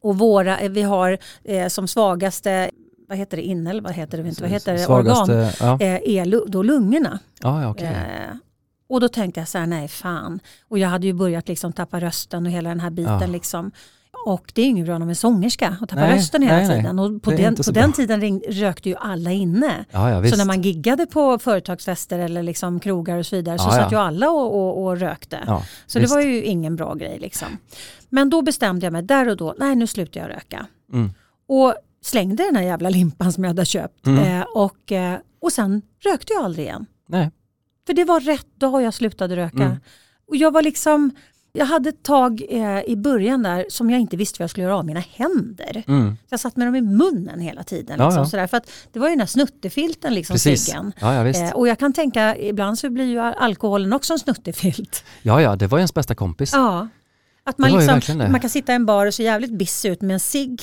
och 0.00 0.18
våra, 0.18 0.58
eh, 0.58 0.70
vi 0.70 0.82
har 0.82 1.18
eh, 1.44 1.68
som 1.68 1.88
svagaste, 1.88 2.70
vad 3.08 3.18
heter 3.18 3.36
det, 3.36 3.42
inel, 3.42 3.80
vad 3.80 3.92
heter 3.92 4.18
det, 4.22 4.28
inte, 4.28 4.42
vad 4.42 4.50
heter 4.50 4.74
det, 4.74 4.86
organ, 4.86 5.28
ja. 5.60 5.78
eh, 5.80 6.16
är 6.16 6.48
då 6.50 6.62
lungorna. 6.62 7.18
Ja, 7.40 7.68
okej. 7.70 7.86
Eh, 7.86 8.36
och 8.88 9.00
då 9.00 9.08
tänkte 9.08 9.40
jag 9.40 9.48
så 9.48 9.58
här, 9.58 9.66
nej 9.66 9.88
fan. 9.88 10.40
Och 10.68 10.78
jag 10.78 10.88
hade 10.88 11.06
ju 11.06 11.12
börjat 11.12 11.48
liksom 11.48 11.72
tappa 11.72 12.00
rösten 12.00 12.46
och 12.46 12.52
hela 12.52 12.68
den 12.68 12.80
här 12.80 12.90
biten. 12.90 13.18
Ja. 13.20 13.26
Liksom. 13.26 13.70
Och 14.26 14.52
det 14.54 14.62
är 14.62 14.64
ju 14.64 14.70
inget 14.70 14.86
bra 14.86 14.94
när 14.94 14.98
man 14.98 15.10
är 15.10 15.14
sångerska 15.14 15.76
och 15.80 15.88
tappa 15.88 16.02
Nej, 16.02 16.14
rösten 16.14 16.42
hela 16.42 16.56
nej, 16.56 16.68
tiden. 16.68 16.98
Och 16.98 17.22
på 17.22 17.30
den, 17.30 17.54
på 17.56 17.70
den 17.70 17.92
tiden 17.92 18.20
ring, 18.20 18.42
rökte 18.48 18.88
ju 18.88 18.96
alla 18.96 19.30
inne. 19.32 19.84
Ja, 19.90 20.10
ja. 20.10 20.30
Så 20.30 20.36
när 20.36 20.44
man 20.44 20.62
giggade 20.62 21.06
på 21.06 21.38
företagsfester 21.38 22.18
eller 22.18 22.42
liksom 22.42 22.80
krogar 22.80 23.18
och 23.18 23.26
så 23.26 23.36
vidare 23.36 23.58
så 23.58 23.64
Ja, 23.64 23.70
satt 23.72 23.92
ju 23.92 23.96
alla 23.96 24.30
och, 24.30 24.54
och, 24.54 24.84
och 24.84 25.00
rökte. 25.00 25.38
så 25.86 25.98
visst. 25.98 26.10
det 26.10 26.16
var 26.16 26.22
ju 26.22 26.42
ingen 26.44 26.76
bra 26.76 26.94
grej. 26.94 27.18
Liksom. 27.18 27.48
Men 28.08 28.30
då 28.30 28.42
bestämde 28.42 28.86
jag 28.86 28.92
mig 28.92 29.02
där 29.02 29.28
och 29.28 29.36
då, 29.36 29.54
nej 29.58 29.76
nu 29.76 29.86
slutar 29.86 30.20
jag 30.20 30.30
röka. 30.30 30.66
Mm. 30.92 31.10
Och 31.48 31.74
slängde 32.02 32.42
den 32.44 32.56
här 32.56 32.62
jävla 32.62 32.88
limpan 32.88 33.32
som 33.32 33.44
jag 33.44 33.48
hade 33.48 33.64
köpt. 33.64 34.06
Mm. 34.06 34.40
Eh, 34.40 34.46
och, 34.54 34.92
eh, 34.92 35.18
och 35.40 35.52
sen 35.52 35.82
rökte 36.04 36.32
jag 36.32 36.44
aldrig 36.44 36.66
igen. 36.66 36.86
Nej. 37.08 37.30
För 37.86 37.94
det 37.94 38.04
var 38.04 38.20
rätt 38.20 38.46
dag 38.56 38.82
jag 38.82 38.94
slutade 38.94 39.36
röka. 39.36 39.62
Mm. 39.64 39.76
Och 40.28 40.36
jag 40.36 40.50
var 40.50 40.62
liksom, 40.62 41.10
Jag 41.56 41.66
hade 41.66 41.88
ett 41.88 42.02
tag 42.02 42.42
eh, 42.48 42.80
i 42.86 42.96
början 42.96 43.42
där 43.42 43.66
som 43.68 43.90
jag 43.90 44.00
inte 44.00 44.16
visste 44.16 44.38
vad 44.38 44.42
jag 44.42 44.50
skulle 44.50 44.64
göra 44.64 44.76
av 44.76 44.84
mina 44.86 45.00
händer. 45.00 45.84
Mm. 45.88 46.16
Så 46.16 46.32
jag 46.32 46.40
satt 46.40 46.56
med 46.56 46.66
dem 46.66 46.74
i 46.76 46.80
munnen 46.80 47.40
hela 47.40 47.62
tiden. 47.62 47.98
Liksom, 47.98 48.16
ja. 48.16 48.26
Sådär, 48.26 48.46
för 48.46 48.56
att 48.56 48.70
det 48.92 48.98
var 48.98 49.06
ju 49.06 49.12
den 49.12 49.20
här 49.20 49.26
snuttefilten, 49.26 50.14
liksom, 50.14 50.34
Precis. 50.34 50.64
ciggen. 50.64 50.92
Ja. 51.00 51.28
Eh, 51.28 51.50
och 51.50 51.68
jag 51.68 51.78
kan 51.78 51.92
tänka, 51.92 52.36
ibland 52.36 52.78
så 52.78 52.90
blir 52.90 53.04
ju 53.04 53.18
alkoholen 53.20 53.92
också 53.92 54.12
en 54.12 54.18
snuttefilt. 54.18 55.04
Ja, 55.22 55.42
ja, 55.42 55.56
det 55.56 55.66
var 55.66 55.78
ju 55.78 55.80
ens 55.80 55.94
bästa 55.94 56.14
kompis. 56.14 56.52
Ja. 56.52 56.88
Att 57.46 57.58
man, 57.58 57.72
liksom, 57.72 58.18
man 58.18 58.40
kan 58.40 58.50
sitta 58.50 58.72
i 58.72 58.74
en 58.74 58.86
bar 58.86 59.06
och 59.06 59.14
se 59.14 59.22
jävligt 59.22 59.50
biss 59.58 59.84
ut 59.84 60.00
med 60.02 60.14
en 60.14 60.20
cigg 60.20 60.62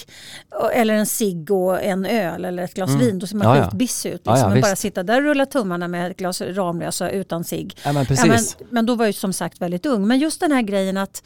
eller 0.74 0.94
en 0.94 1.06
cigg 1.06 1.52
och 1.52 1.82
en 1.84 2.06
öl 2.06 2.46
eller 2.46 2.64
ett 2.64 2.74
glas 2.74 2.90
Mm. 2.90 3.02
vin. 3.02 3.20
Då 3.20 3.28
ser 3.28 3.36
man 3.36 3.48
Ja, 3.48 3.58
ja. 3.58 3.64
skitbiss 3.70 4.06
ut. 4.06 4.22
Ja, 4.26 4.32
Liksom. 4.32 4.50
ja, 4.50 4.54
men 4.54 4.62
bara 4.62 4.76
sitta 4.76 5.04
där 5.04 5.18
och 5.18 5.24
rulla 5.24 5.46
tummarna 5.46 5.88
med 5.88 6.12
ett 6.12 6.18
glas 6.18 6.42
Ramlösa 6.42 7.10
utan 7.10 7.44
cigg. 7.44 7.78
Ja, 7.86 7.94
men 7.94 8.06
Ja, 8.10 8.26
men, 8.26 8.40
men 8.70 8.86
då 8.86 8.96
var 8.96 9.06
jag 9.06 9.10
ju 9.10 9.14
som 9.14 9.34
sagt 9.34 9.62
väldigt 9.62 9.86
ung. 9.86 10.08
Men 10.08 10.20
just 10.20 10.40
den 10.40 10.52
här 10.52 10.62
grejen 10.62 10.98
att 10.98 11.24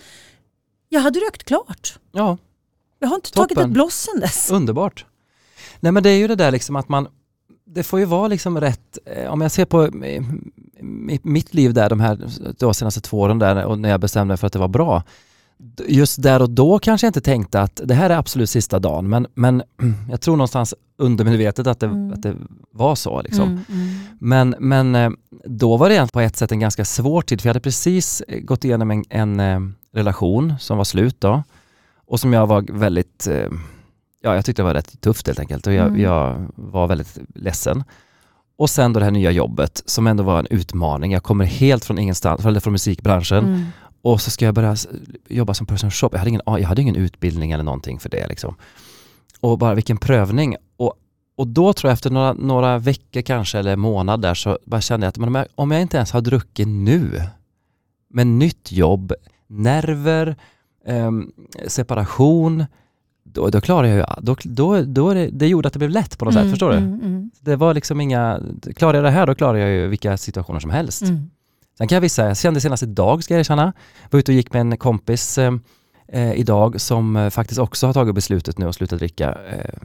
jag 0.89 1.01
hade 1.01 1.19
rökt 1.19 1.43
klart. 1.43 1.99
Ja, 2.11 2.37
Jag 2.99 3.07
har 3.07 3.15
inte 3.15 3.31
tagit 3.31 3.49
Toppen. 3.49 3.65
ett 3.69 3.73
bloss 3.73 3.95
sen 4.11 4.19
dess. 4.19 4.51
underbart. 4.51 5.05
Nej 5.79 5.91
men 5.91 6.03
det 6.03 6.09
är 6.09 6.17
ju 6.17 6.27
det 6.27 6.35
där 6.35 6.51
liksom 6.51 6.75
att 6.75 6.89
man, 6.89 7.07
det 7.65 7.83
får 7.83 7.99
ju 7.99 8.05
vara 8.05 8.27
liksom 8.27 8.59
rätt, 8.61 8.97
eh, 9.05 9.31
om 9.31 9.41
jag 9.41 9.51
ser 9.51 9.65
på 9.65 9.83
eh, 9.83 9.89
mi- 10.81 11.19
mitt 11.23 11.53
liv 11.53 11.73
där 11.73 11.89
de 11.89 11.99
här 11.99 12.19
då, 12.57 12.73
senaste 12.73 13.01
två 13.01 13.19
åren 13.19 13.39
där 13.39 13.65
och 13.65 13.79
när 13.79 13.89
jag 13.89 13.99
bestämde 13.99 14.31
mig 14.31 14.37
för 14.37 14.47
att 14.47 14.53
det 14.53 14.59
var 14.59 14.67
bra. 14.67 15.03
Just 15.87 16.21
där 16.23 16.41
och 16.41 16.49
då 16.49 16.79
kanske 16.79 17.07
jag 17.07 17.09
inte 17.09 17.21
tänkte 17.21 17.61
att 17.61 17.81
det 17.83 17.93
här 17.93 18.09
är 18.09 18.17
absolut 18.17 18.49
sista 18.49 18.79
dagen 18.79 19.09
men, 19.09 19.27
men 19.33 19.63
jag 20.09 20.21
tror 20.21 20.35
någonstans 20.35 20.73
undermedvetet 20.97 21.67
att 21.67 21.79
det, 21.79 21.85
Mm. 21.85 22.13
att 22.13 22.21
det 22.21 22.35
var 22.71 22.95
så 22.95 23.21
liksom. 23.21 23.43
Mm, 23.49 23.61
mm. 23.69 23.99
Men, 24.19 24.55
men 24.59 24.95
eh, 24.95 25.09
då 25.45 25.77
var 25.77 25.89
det 25.89 26.11
på 26.13 26.19
ett 26.19 26.35
sätt 26.35 26.51
en 26.51 26.59
ganska 26.59 26.85
svår 26.85 27.21
tid 27.21 27.41
för 27.41 27.47
jag 27.47 27.53
hade 27.53 27.59
precis 27.63 28.21
eh, 28.27 28.39
gått 28.39 28.65
igenom 28.65 28.91
en, 28.91 29.03
en 29.09 29.39
eh, 29.39 29.59
relation 29.93 30.53
som 30.59 30.77
var 30.77 30.83
slut 30.83 31.21
då 31.21 31.43
och 32.07 32.19
som 32.19 32.33
jag 32.33 32.47
var 32.47 32.65
väldigt, 32.71 33.27
ja 34.21 34.35
jag 34.35 34.45
tyckte 34.45 34.61
det 34.61 34.65
var 34.65 34.73
rätt 34.73 35.01
tufft 35.01 35.27
helt 35.27 35.39
enkelt 35.39 35.67
och 35.67 35.73
jag, 35.73 35.87
Mm. 35.87 36.01
jag 36.01 36.45
var 36.55 36.87
väldigt 36.87 37.17
ledsen. 37.35 37.83
Och 38.57 38.69
sen 38.69 38.93
då 38.93 38.99
det 38.99 39.03
här 39.05 39.11
nya 39.11 39.31
jobbet 39.31 39.83
som 39.85 40.07
ändå 40.07 40.23
var 40.23 40.39
en 40.39 40.47
utmaning. 40.49 41.11
Jag 41.11 41.23
kommer 41.23 41.45
helt 41.45 41.85
från 41.85 41.97
ingenstans, 41.99 42.45
eller 42.45 42.59
från 42.59 42.71
musikbranschen 42.71 43.45
Mm. 43.45 43.65
Och 44.05 44.21
så 44.21 44.31
ska 44.31 44.45
jag 44.45 44.53
börja 44.55 44.75
jobba 45.27 45.53
som 45.53 45.67
personal 45.67 45.91
shop. 45.91 46.09
Jag 46.11 46.19
hade, 46.19 46.29
ingen, 46.29 46.41
jag 46.45 46.67
hade 46.67 46.81
ingen 46.81 46.95
utbildning 46.95 47.51
eller 47.51 47.63
någonting 47.63 47.99
för 47.99 48.09
det. 48.09 48.27
Liksom. 48.27 48.55
Och 49.39 49.57
bara 49.57 49.73
vilken 49.75 49.97
prövning. 49.97 50.55
Och, 50.77 50.93
och 51.35 51.47
då 51.47 51.73
tror 51.73 51.89
jag 51.89 51.93
efter 51.93 52.09
några, 52.09 52.33
några 52.33 52.77
veckor 52.79 53.21
kanske 53.21 53.59
eller 53.59 53.75
månad 53.75 54.21
där 54.21 54.33
så 54.33 54.59
bara 54.65 54.81
kände 54.81 55.05
jag 55.05 55.09
att 55.09 55.17
men 55.17 55.45
om, 55.55 55.71
jag, 55.71 55.81
inte 55.81 55.97
ens 55.97 56.11
har 56.11 56.21
druckit 56.21 56.67
nu 56.67 57.21
med 58.09 58.27
nytt 58.27 58.71
jobb, 58.71 59.13
nerver, 59.47 60.35
ehm, 60.85 61.31
separation, 61.67 62.65
då, 63.23 63.49
då 63.49 63.61
klarar 63.61 63.87
jag 63.87 63.97
ju, 63.97 64.03
då, 64.21 64.35
då, 64.43 64.81
då 64.81 65.13
det, 65.13 65.27
det 65.27 65.47
gjorde 65.47 65.67
att 65.67 65.73
det 65.73 65.79
blev 65.79 65.91
lätt 65.91 66.17
på 66.17 66.25
något 66.25 66.33
sätt, 66.33 66.41
Mm, 66.41 66.51
förstår 66.51 66.69
du? 66.69 66.77
mm, 66.77 67.01
mm, 67.01 67.31
Det 67.39 67.55
var 67.55 67.73
liksom 67.73 68.01
inga, 68.01 68.39
klarar 68.75 68.93
jag 68.93 69.03
det 69.03 69.09
här 69.11 69.27
då 69.27 69.35
klarar 69.35 69.57
jag 69.57 69.69
ju 69.69 69.87
vilka 69.87 70.17
situationer 70.17 70.59
som 70.59 70.69
helst. 70.71 71.01
mm. 71.01 71.29
Sen 71.77 71.87
kan 71.87 71.95
jag 71.95 72.01
visa, 72.01 72.27
jag 72.27 72.37
kände 72.37 72.61
senast 72.61 72.83
idag 72.83 73.23
ska 73.23 73.33
jag 73.33 73.39
erkänna, 73.39 73.73
var 74.09 74.19
ute 74.19 74.31
och 74.31 74.35
gick 74.35 74.53
med 74.53 74.59
en 74.59 74.77
kompis 74.77 75.37
eh, 75.37 75.53
eh, 76.07 76.33
idag 76.33 76.81
som 76.81 77.15
eh, 77.15 77.29
faktiskt 77.29 77.59
också 77.59 77.87
har 77.87 77.93
tagit 77.93 78.15
beslutet 78.15 78.57
nu 78.57 78.67
att 78.67 78.75
sluta 78.75 78.95
dricka 78.95 79.37
eh, 79.51 79.75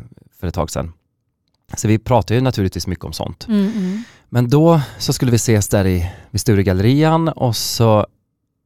för 0.41 0.47
ett 0.47 0.55
tag 0.55 0.71
sedan. 0.71 0.93
Så 1.77 1.89
vi 1.89 1.99
pratar 1.99 2.35
ju 2.35 2.41
naturligtvis 2.41 2.87
mycket 2.87 3.05
om 3.05 3.13
sånt. 3.13 3.47
Mm, 3.49 3.73
mm. 3.77 4.03
Men 4.29 4.51
då 4.51 4.81
så 4.99 5.13
skulle 5.13 5.31
vi 5.31 5.37
ses 5.37 5.69
där 5.69 5.87
i, 5.87 6.11
vid 6.31 6.41
Sturegallerian 6.41 7.29
och 7.29 7.57
så 7.57 8.07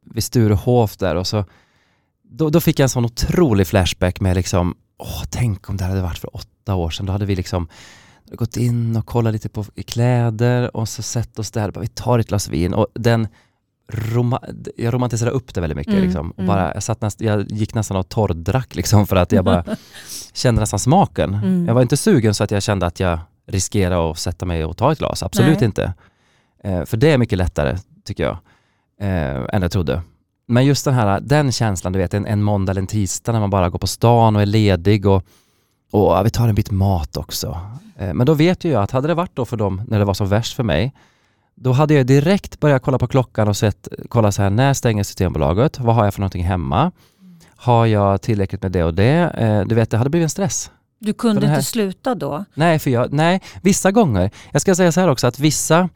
vid 0.05 0.25
Sturehof 0.25 0.97
där 0.97 1.15
och 1.15 1.27
så 1.27 1.45
då, 2.23 2.51
då 2.51 2.61
fick 2.61 2.79
jag 2.79 2.85
en 2.85 2.89
sån 2.89 3.05
otrolig 3.05 3.67
flashback 3.67 4.21
med 4.21 4.37
liksom, 4.37 4.75
åh 4.99 5.23
tänk 5.31 5.71
om 5.71 5.77
det 5.77 5.85
hade 5.85 6.03
varit 6.03 6.19
för 6.19 6.37
åtta 6.37 6.75
år 6.75 6.91
sedan, 6.91 7.07
då 7.07 7.13
hade 7.13 7.27
vi 7.27 7.37
liksom 7.37 7.69
gått 8.33 8.57
in 8.57 8.97
och 8.97 9.07
kollat 9.07 9.33
lite 9.33 9.49
på 9.49 9.65
kläder 9.87 10.77
och 10.77 10.89
så 10.89 11.03
sett 11.03 11.39
oss 11.39 11.51
där, 11.51 11.71
bara, 11.71 11.81
vi 11.81 11.89
tar 11.89 12.19
ett 12.19 12.29
glas 12.29 12.49
vin 12.49 12.75
och 12.75 12.87
den 12.95 13.29
roma- 13.89 14.73
jag 14.77 14.95
romantiserade 14.95 15.37
upp 15.37 15.55
det 15.55 15.61
väldigt 15.61 15.77
mycket. 15.77 15.93
Mm, 15.93 16.05
liksom. 16.05 16.31
och 16.31 16.39
mm. 16.39 16.47
bara, 16.47 16.75
jag, 16.75 16.83
satt 16.83 17.01
näst, 17.01 17.21
jag 17.21 17.51
gick 17.51 17.75
nästan 17.75 17.97
och 17.97 18.09
torrdrack 18.09 18.75
liksom, 18.75 19.07
för 19.07 19.17
att 19.17 19.33
jag 19.33 19.45
bara 19.45 19.65
kände 20.33 20.61
nästan 20.61 20.79
smaken. 20.79 21.35
Mm. 21.35 21.67
Jag 21.67 21.75
var 21.75 21.83
inte 21.83 21.97
sugen 21.97 22.35
så 22.35 22.45
att 22.45 22.51
jag 22.51 22.63
kände 22.63 22.87
att 22.87 23.01
jag 23.01 23.19
riskerade 23.47 24.11
att 24.11 24.19
sätta 24.19 24.47
mig 24.47 24.65
och 24.65 24.77
ta 24.77 24.93
ett 24.93 24.99
glas, 24.99 25.23
absolut 25.23 25.61
Nej. 25.61 25.65
inte. 25.65 25.95
Eh, 26.65 26.85
för 26.85 26.97
det 26.97 27.13
är 27.13 27.19
mycket 27.19 27.39
lättare, 27.39 27.79
tycker 28.05 28.23
jag, 28.23 28.39
eh, 29.01 29.45
än 29.53 29.63
jag 29.63 29.73
trodde. 29.73 30.03
Men 30.47 30.67
just 30.67 30.85
den 30.85 30.95
här 30.95 31.21
den 31.21 31.53
känslan, 31.53 31.93
du 31.93 31.99
vet 31.99 32.15
en, 32.15 32.27
en 32.27 32.43
måndag 32.43 32.71
eller 32.71 32.81
en 32.81 32.87
tisdag 32.87 33.33
när 33.33 33.41
man 33.41 33.51
bara 33.51 33.69
går 33.69 33.79
på 33.79 33.87
stan 33.87 34.37
och 34.37 34.43
är 34.43 34.47
ledig 34.47 35.07
och, 35.07 35.23
och 35.93 36.13
ja, 36.13 36.23
vi 36.23 36.31
tar 36.31 36.49
en 36.49 36.55
bit 36.55 36.71
mat 36.71 37.17
också. 37.17 37.61
Eh, 37.99 38.15
men 38.15 38.27
då 38.27 38.35
vet 38.35 38.65
ju 38.65 38.71
jag 38.71 38.83
att 38.83 38.91
hade 38.91 39.09
det 39.09 39.15
varit 39.15 39.37
då 39.37 39.45
för 39.45 39.57
dem 39.57 39.83
när 39.89 39.99
det 39.99 40.05
var 40.05 40.15
som 40.15 40.29
värst 40.29 40.57
för 40.57 40.63
mig, 40.63 40.93
då 41.55 41.73
hade 41.73 41.95
jag 41.95 42.07
direkt 42.07 42.61
börjat 42.61 42.83
kolla 42.83 42.99
på 42.99 43.07
klockan 43.07 43.49
och 43.49 43.57
sett, 43.57 43.89
kolla 44.09 44.33
så 44.33 44.43
här, 44.43 44.51
när 44.51 44.75
stänger 44.75 45.03
Systembolaget? 45.03 45.81
Vad 45.81 45.95
har 45.95 46.05
jag 46.05 46.15
för 46.15 46.21
någonting 46.21 46.45
hemma? 46.45 46.93
Har 47.57 47.87
jag 47.87 48.23
tillräckligt 48.23 48.63
med 48.63 48.73
det 48.73 48.85
och 48.85 48.95
det? 48.95 49.31
Eh, 49.39 49.61
du 49.61 49.75
vet, 49.75 49.91
det 49.91 49.99
hade 49.99 50.11
blivit 50.11 50.25
en 50.25 50.31
stress. 50.31 50.71
Du 50.99 51.13
kunde 51.13 51.47
inte 51.47 51.63
sluta 51.63 52.15
då? 52.15 52.45
Nej, 52.55 52.79
för 52.79 52.91
jag, 52.91 53.13
nej, 53.13 53.43
vissa 53.63 53.93
gånger. 53.93 54.31
Jag 54.53 54.63
ska 54.63 54.75
säga 54.75 54.93
så 54.93 55.01
här 55.01 55.09
också 55.09 55.27
att 55.27 55.39
vissa, 55.39 55.89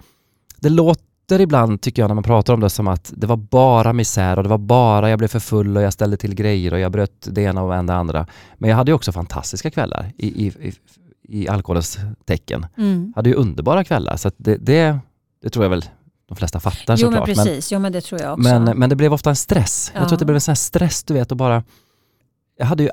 det 0.56 0.68
låter 0.68 1.40
ibland 1.40 1.80
tycker 1.80 2.02
jag 2.02 2.08
när 2.08 2.14
man 2.14 2.24
pratar 2.24 2.54
om 2.54 2.60
det 2.60 2.70
som 2.70 2.88
att 2.88 3.12
det 3.16 3.26
var 3.26 3.36
bara 3.36 3.92
misär 3.92 4.36
och 4.36 4.42
det 4.42 4.48
var 4.48 4.58
bara 4.58 5.10
jag 5.10 5.18
blev 5.18 5.28
för 5.28 5.40
full 5.40 5.76
och 5.76 5.82
jag 5.82 5.92
ställde 5.92 6.16
till 6.16 6.34
grejer 6.34 6.72
och 6.72 6.78
jag 6.78 6.92
bröt 6.92 7.28
det 7.30 7.42
ena 7.42 7.62
och 7.62 7.86
det 7.86 7.94
andra. 7.94 8.26
Men 8.56 8.70
jag 8.70 8.76
hade 8.76 8.90
ju 8.90 8.94
också 8.94 9.12
fantastiska 9.12 9.70
kvällar 9.70 10.12
i, 10.16 10.46
i, 10.46 10.46
i, 10.46 10.72
i 11.28 11.48
alkoholens 11.48 11.98
tecken. 12.24 12.66
Mm. 12.78 13.04
Jag 13.14 13.18
hade 13.18 13.28
ju 13.30 13.34
underbara 13.36 13.84
kvällar 13.84 14.16
så 14.16 14.30
det, 14.36 14.56
det, 14.56 14.98
det 15.42 15.50
tror 15.50 15.64
jag 15.64 15.70
väl 15.70 15.84
de 16.28 16.36
flesta 16.36 16.60
fattar 16.60 16.96
Jo 16.96 17.10
men 17.10 17.18
såklart. 17.20 17.26
precis, 17.44 17.72
jo 17.72 17.78
men 17.78 17.92
det 17.92 18.00
tror 18.00 18.20
jag 18.20 18.32
också. 18.32 18.42
Men, 18.42 18.78
men 18.78 18.90
det 18.90 18.96
blev 18.96 19.12
ofta 19.12 19.30
en 19.30 19.36
stress. 19.36 19.90
Jag 19.94 20.02
Ja. 20.02 20.06
tror 20.08 20.16
att 20.16 20.18
det 20.18 20.24
blev 20.24 20.34
en 20.36 20.40
sån 20.40 20.52
här 20.52 20.56
stress 20.56 21.04
du 21.04 21.14
vet 21.14 21.30
och 21.30 21.36
bara 21.36 21.62
jag, 22.58 22.66
hade 22.66 22.82
ju, 22.82 22.90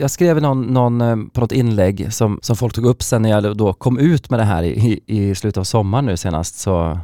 jag 0.00 0.10
skrev 0.10 0.42
någon, 0.42 0.62
någon, 0.62 1.00
eh, 1.00 1.16
på 1.32 1.40
något 1.40 1.52
inlägg 1.52 2.12
som, 2.12 2.38
som 2.42 2.56
folk 2.56 2.74
tog 2.74 2.84
upp 2.86 3.02
sen 3.02 3.22
när 3.22 3.30
jag 3.30 3.56
då 3.56 3.72
kom 3.72 3.98
ut 3.98 4.30
med 4.30 4.40
det 4.40 4.44
här 4.44 4.62
i, 4.62 4.68
i, 5.06 5.28
i 5.30 5.34
slutet 5.34 5.56
av 5.58 5.64
sommaren 5.64 6.06
nu 6.06 6.16
senast 6.16 6.58
så, 6.58 6.98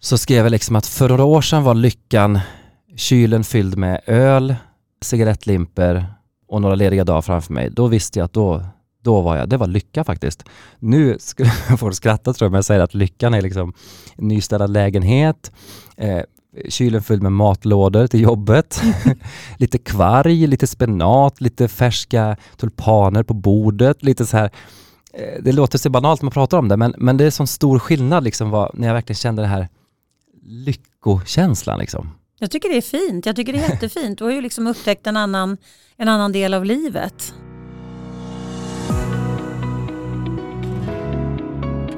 så 0.00 0.18
skrev 0.18 0.44
jag 0.44 0.50
liksom 0.50 0.76
att 0.76 0.86
för 0.86 1.08
några 1.08 1.24
år 1.24 1.40
sedan 1.40 1.62
var 1.64 1.74
lyckan 1.74 2.38
kylen 2.96 3.44
fylld 3.44 3.76
med 3.76 4.00
öl, 4.06 4.54
cigarettlimper 5.02 6.06
och 6.48 6.60
några 6.62 6.74
lediga 6.74 7.04
dagar 7.04 7.22
framför 7.22 7.52
mig. 7.52 7.70
Då 7.70 7.86
visste 7.86 8.18
jag 8.18 8.24
att 8.24 8.32
då, 8.32 8.64
då 9.02 9.20
var 9.20 9.36
jag, 9.36 9.48
det 9.48 9.56
var 9.56 9.66
lycka 9.66 10.04
faktiskt. 10.04 10.44
Nu 10.78 11.16
skulle 11.18 11.50
folk 11.78 11.94
skratta 11.94 12.32
tror 12.32 12.46
jag, 12.46 12.52
men 12.52 12.58
jag 12.58 12.64
säger 12.64 12.80
att 12.80 12.94
lyckan 12.94 13.34
är 13.34 13.42
liksom 13.42 13.72
nystädad 14.16 14.70
lägenhet, 14.70 15.52
eh, 15.96 16.20
kylen 16.68 17.02
fylld 17.02 17.22
med 17.22 17.32
matlådor 17.32 18.06
till 18.06 18.20
jobbet, 18.20 18.82
lite 19.58 19.78
kvarg, 19.78 20.46
lite 20.46 20.66
spenat, 20.66 21.40
lite 21.40 21.68
färska 21.68 22.36
tulpaner 22.56 23.22
på 23.22 23.34
bordet, 23.34 24.02
lite 24.02 24.26
så 24.26 24.36
här 24.36 24.50
eh, 25.14 25.42
det 25.42 25.52
låter 25.52 25.78
så 25.78 25.90
banalt 25.90 26.22
när 26.22 26.26
man 26.26 26.32
pratar 26.32 26.58
om 26.58 26.68
det, 26.68 26.76
men, 26.76 26.94
men 26.98 27.16
det 27.16 27.24
är 27.24 27.30
sån 27.30 27.46
stor 27.46 27.78
skillnad 27.78 28.24
liksom 28.24 28.50
vad, 28.50 28.70
när 28.74 28.86
jag 28.86 28.94
verkligen 28.94 29.16
kände 29.16 29.42
den 29.42 29.50
här 29.50 29.68
lyckokänslan. 30.42 31.78
Liksom. 31.78 32.10
Jag 32.38 32.50
tycker 32.50 32.68
det 32.68 32.76
är 32.76 32.80
fint, 32.80 33.26
jag 33.26 33.36
tycker 33.36 33.52
det 33.52 33.58
är 33.58 33.70
jättefint. 33.70 34.18
Du 34.18 34.24
har 34.24 34.32
ju 34.32 34.40
liksom 34.40 34.66
upptäckt 34.66 35.06
en 35.06 35.16
annan, 35.16 35.56
en 35.96 36.08
annan 36.08 36.32
del 36.32 36.54
av 36.54 36.64
livet. 36.64 37.34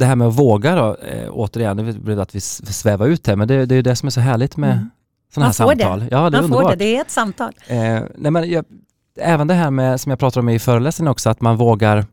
Det 0.00 0.06
här 0.06 0.16
med 0.16 0.28
att 0.28 0.34
våga 0.38 0.74
då, 0.74 0.96
eh, 0.96 1.28
återigen, 1.30 1.76
det 1.76 1.92
blev 1.92 2.20
att 2.20 2.34
vi 2.34 2.40
svävar 2.40 3.06
ut 3.06 3.26
här, 3.26 3.36
men 3.36 3.48
det, 3.48 3.66
det 3.66 3.74
är 3.74 3.76
ju 3.76 3.82
det 3.82 3.96
som 3.96 4.06
är 4.06 4.10
så 4.10 4.20
härligt 4.20 4.56
med 4.56 4.72
Mm. 4.72 4.90
sådana 5.34 5.46
här 5.46 5.52
får 5.52 5.74
det. 5.74 5.82
samtal. 5.82 6.08
Ja, 6.10 6.30
det 6.30 6.36
är 6.38 6.40
Man 6.42 6.50
får 6.50 6.56
underbart. 6.56 6.78
det, 6.78 6.84
det 6.84 6.96
är 6.96 7.00
ett 7.00 7.10
samtal. 7.10 7.52
Eh, 7.66 7.78
nej 8.16 8.30
men 8.30 8.50
jag, 8.50 8.64
även 9.20 9.46
det 9.46 9.54
här 9.54 9.70
med, 9.70 10.00
som 10.00 10.10
jag 10.10 10.18
pratade 10.18 10.40
om 10.40 10.48
i 10.48 10.58
föreläsningen 10.58 11.10
också, 11.10 11.30
att 11.30 11.40
man 11.40 11.56
vågar, 11.56 12.06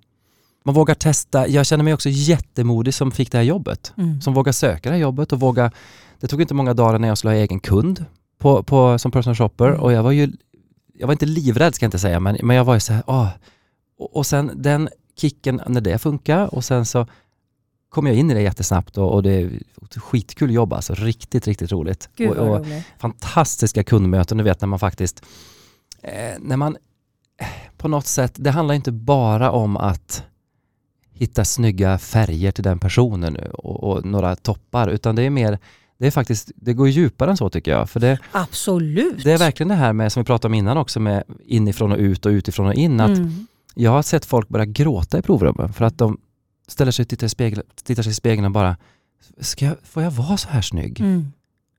man 0.65 0.75
vågar 0.75 0.95
testa. 0.95 1.47
Jag 1.47 1.65
känner 1.65 1.83
mig 1.83 1.93
också 1.93 2.09
jättemodig 2.09 2.93
som 2.93 3.11
fick 3.11 3.31
det 3.31 3.37
här 3.37 3.45
jobbet. 3.45 3.93
Mm. 3.97 4.21
Som 4.21 4.33
vågar 4.33 4.51
söka 4.51 4.89
det 4.89 4.95
här 4.95 5.01
jobbet 5.01 5.31
och 5.33 5.39
våga, 5.39 5.71
det 6.19 6.27
tog 6.27 6.41
inte 6.41 6.53
många 6.53 6.73
dagar 6.73 6.99
när 6.99 7.07
jag 7.07 7.17
skulle 7.17 7.33
ha 7.33 7.37
egen 7.39 7.59
kund 7.59 8.05
på, 8.39 8.63
på, 8.63 8.99
som 8.99 9.11
personal 9.11 9.35
shopper 9.35 9.67
Mm. 9.67 9.79
och 9.81 9.91
jag 9.93 10.03
var 10.03 10.11
ju, 10.11 10.31
jag 10.93 11.07
var 11.07 11.13
inte 11.13 11.25
livrädd 11.25 11.75
ska 11.75 11.83
jag 11.83 11.87
inte 11.87 11.99
säga, 11.99 12.19
men, 12.19 12.37
men 12.43 12.55
jag 12.55 12.63
var 12.65 12.73
ju 12.73 12.79
så 12.79 12.93
här, 12.93 13.03
åh. 13.07 13.27
Och, 13.99 14.15
och 14.15 14.25
sen 14.25 14.51
den 14.55 14.89
kicken 15.19 15.61
när 15.67 15.81
det 15.81 15.97
funkar 15.97 16.53
och 16.55 16.63
sen 16.65 16.85
så 16.85 17.07
kom 17.97 18.07
jag 18.07 18.15
in 18.15 18.31
i 18.31 18.33
det 18.33 18.41
jättesnabbt 18.41 18.97
och, 18.97 19.13
och 19.13 19.23
det 19.23 19.31
är 19.31 19.49
skitkul 19.95 20.53
jobb 20.53 20.73
alltså, 20.73 20.93
riktigt, 20.93 21.47
riktigt 21.47 21.71
roligt. 21.71 22.09
Gud 22.15 22.29
och, 22.31 22.59
och 22.59 22.65
fantastiska 22.99 23.83
kundmöten, 23.83 24.37
du 24.37 24.43
vet 24.43 24.61
när 24.61 24.67
man 24.67 24.79
faktiskt, 24.79 25.25
eh, 26.01 26.35
när 26.39 26.57
man 26.57 26.77
eh, 27.41 27.47
på 27.77 27.87
något 27.87 28.05
sätt, 28.07 28.33
det 28.35 28.51
handlar 28.51 28.75
inte 28.75 28.91
bara 28.91 29.51
om 29.51 29.77
att 29.77 30.23
hitta 31.13 31.45
snygga 31.45 31.97
färger 31.97 32.51
till 32.51 32.63
den 32.63 32.79
personen 32.79 33.33
nu 33.33 33.51
och, 33.53 33.83
och 33.83 34.05
några 34.05 34.35
toppar, 34.35 34.87
utan 34.87 35.15
det 35.15 35.23
är 35.23 35.29
mer, 35.29 35.59
det 35.97 36.07
är 36.07 36.11
faktiskt, 36.11 36.51
det 36.55 36.73
går 36.73 36.89
djupare 36.89 37.29
än 37.31 37.37
så 37.37 37.49
tycker 37.49 37.71
jag. 37.71 37.89
För 37.89 37.99
det, 37.99 38.19
Absolut. 38.31 39.23
det 39.23 39.31
är 39.31 39.37
verkligen 39.37 39.67
det 39.67 39.75
här 39.75 39.93
med, 39.93 40.11
som 40.11 40.23
vi 40.23 40.27
pratade 40.27 40.51
om 40.51 40.53
innan 40.53 40.77
också, 40.77 40.99
med 40.99 41.23
inifrån 41.45 41.91
och 41.91 41.97
ut 41.97 42.25
och 42.25 42.29
utifrån 42.29 42.67
och 42.67 42.73
in, 42.73 42.99
att 42.99 43.17
Mm. 43.17 43.47
jag 43.75 43.91
har 43.91 44.01
sett 44.01 44.25
folk 44.25 44.49
börja 44.49 44.65
gråta 44.65 45.19
i 45.19 45.21
provrummen 45.21 45.73
för 45.73 45.85
att 45.85 45.97
de 45.97 46.17
ställer 46.67 46.91
sig 46.91 47.03
och 47.03 47.09
tittar 47.09 47.25
i, 47.27 47.29
spegel, 47.29 47.63
tittar 47.83 48.03
sig 48.03 48.11
i 48.11 48.13
spegeln 48.13 48.45
och 48.45 48.51
bara, 48.51 48.77
Ska 49.39 49.65
jag, 49.65 49.75
får 49.83 50.03
jag 50.03 50.11
vara 50.11 50.37
så 50.37 50.49
här 50.49 50.61
snygg? 50.61 50.99
Mm. 50.99 51.31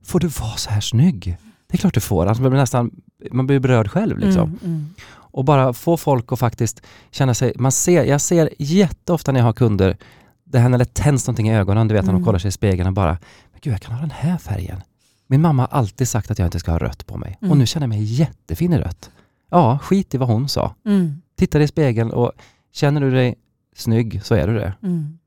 Får 0.05 0.21
du 0.21 0.27
vara 0.29 0.57
så 0.57 0.71
här 0.71 0.81
snygg? 0.81 1.37
Det 1.67 1.75
är 1.77 1.79
klart 1.79 1.95
du 1.95 2.01
får. 2.01 2.27
Alltså 2.27 2.43
man, 2.43 2.51
blir 2.51 2.61
nästan, 2.61 2.91
man 3.33 3.47
blir 3.47 3.59
berörd 3.61 3.89
själv. 3.91 4.19
Liksom. 4.19 4.43
Mm. 4.49 4.59
Mm. 4.65 4.95
Och 5.11 5.45
bara 5.45 5.73
få 5.73 5.97
folk 5.97 6.33
att 6.33 6.39
faktiskt 6.39 6.83
känna 7.11 7.35
sig... 7.35 7.53
Man 7.57 7.73
ser, 7.73 8.05
jag 8.05 8.21
ser 8.21 8.51
jätteofta 8.59 9.33
när 9.33 9.41
jag 9.41 9.45
har 9.45 9.53
kunder, 9.53 9.97
det 10.45 10.69
när 10.69 10.79
det 10.79 10.95
tänds 10.95 11.27
någonting 11.27 11.49
i 11.49 11.57
ögonen, 11.57 11.89
du 11.89 11.95
vet 11.95 12.05
när 12.05 12.11
Mm. 12.13 12.23
de 12.23 12.27
kollar 12.27 12.39
sig 12.39 12.49
i 12.49 12.53
spegeln 12.53 12.87
och 12.87 12.93
bara, 12.95 13.19
men 13.53 13.61
gud 13.63 13.73
jag 13.73 13.81
kan 13.81 13.95
ha 13.95 14.01
den 14.01 14.11
här 14.11 14.39
färgen. 14.39 14.81
Min 15.27 15.41
mamma 15.41 15.63
har 15.63 15.79
alltid 15.79 16.09
sagt 16.09 16.31
att 16.31 16.39
jag 16.39 16.47
inte 16.47 16.59
ska 16.59 16.71
ha 16.71 16.79
rött 16.79 17.07
på 17.07 17.17
mig 17.17 17.39
Mm. 17.41 17.51
och 17.51 17.57
nu 17.59 17.67
känner 17.67 17.85
jag 17.87 17.89
mig 17.89 18.03
jättefin 18.03 18.73
i 18.73 18.79
rött. 18.79 19.11
Ja, 19.51 19.79
skit 19.83 20.15
i 20.15 20.19
vad 20.19 20.29
hon 20.29 20.49
sa. 20.49 20.75
Mm. 20.87 21.23
Titta 21.37 21.59
dig 21.59 21.65
i 21.65 21.69
spegeln 21.69 22.11
och 22.11 22.33
känner 22.73 23.01
du 23.01 23.11
dig 23.11 23.35
snygg 23.79 24.21
så 24.25 24.35
är 24.35 24.47
du 24.47 24.55
det. 24.55 24.73
Mm. 24.83 25.19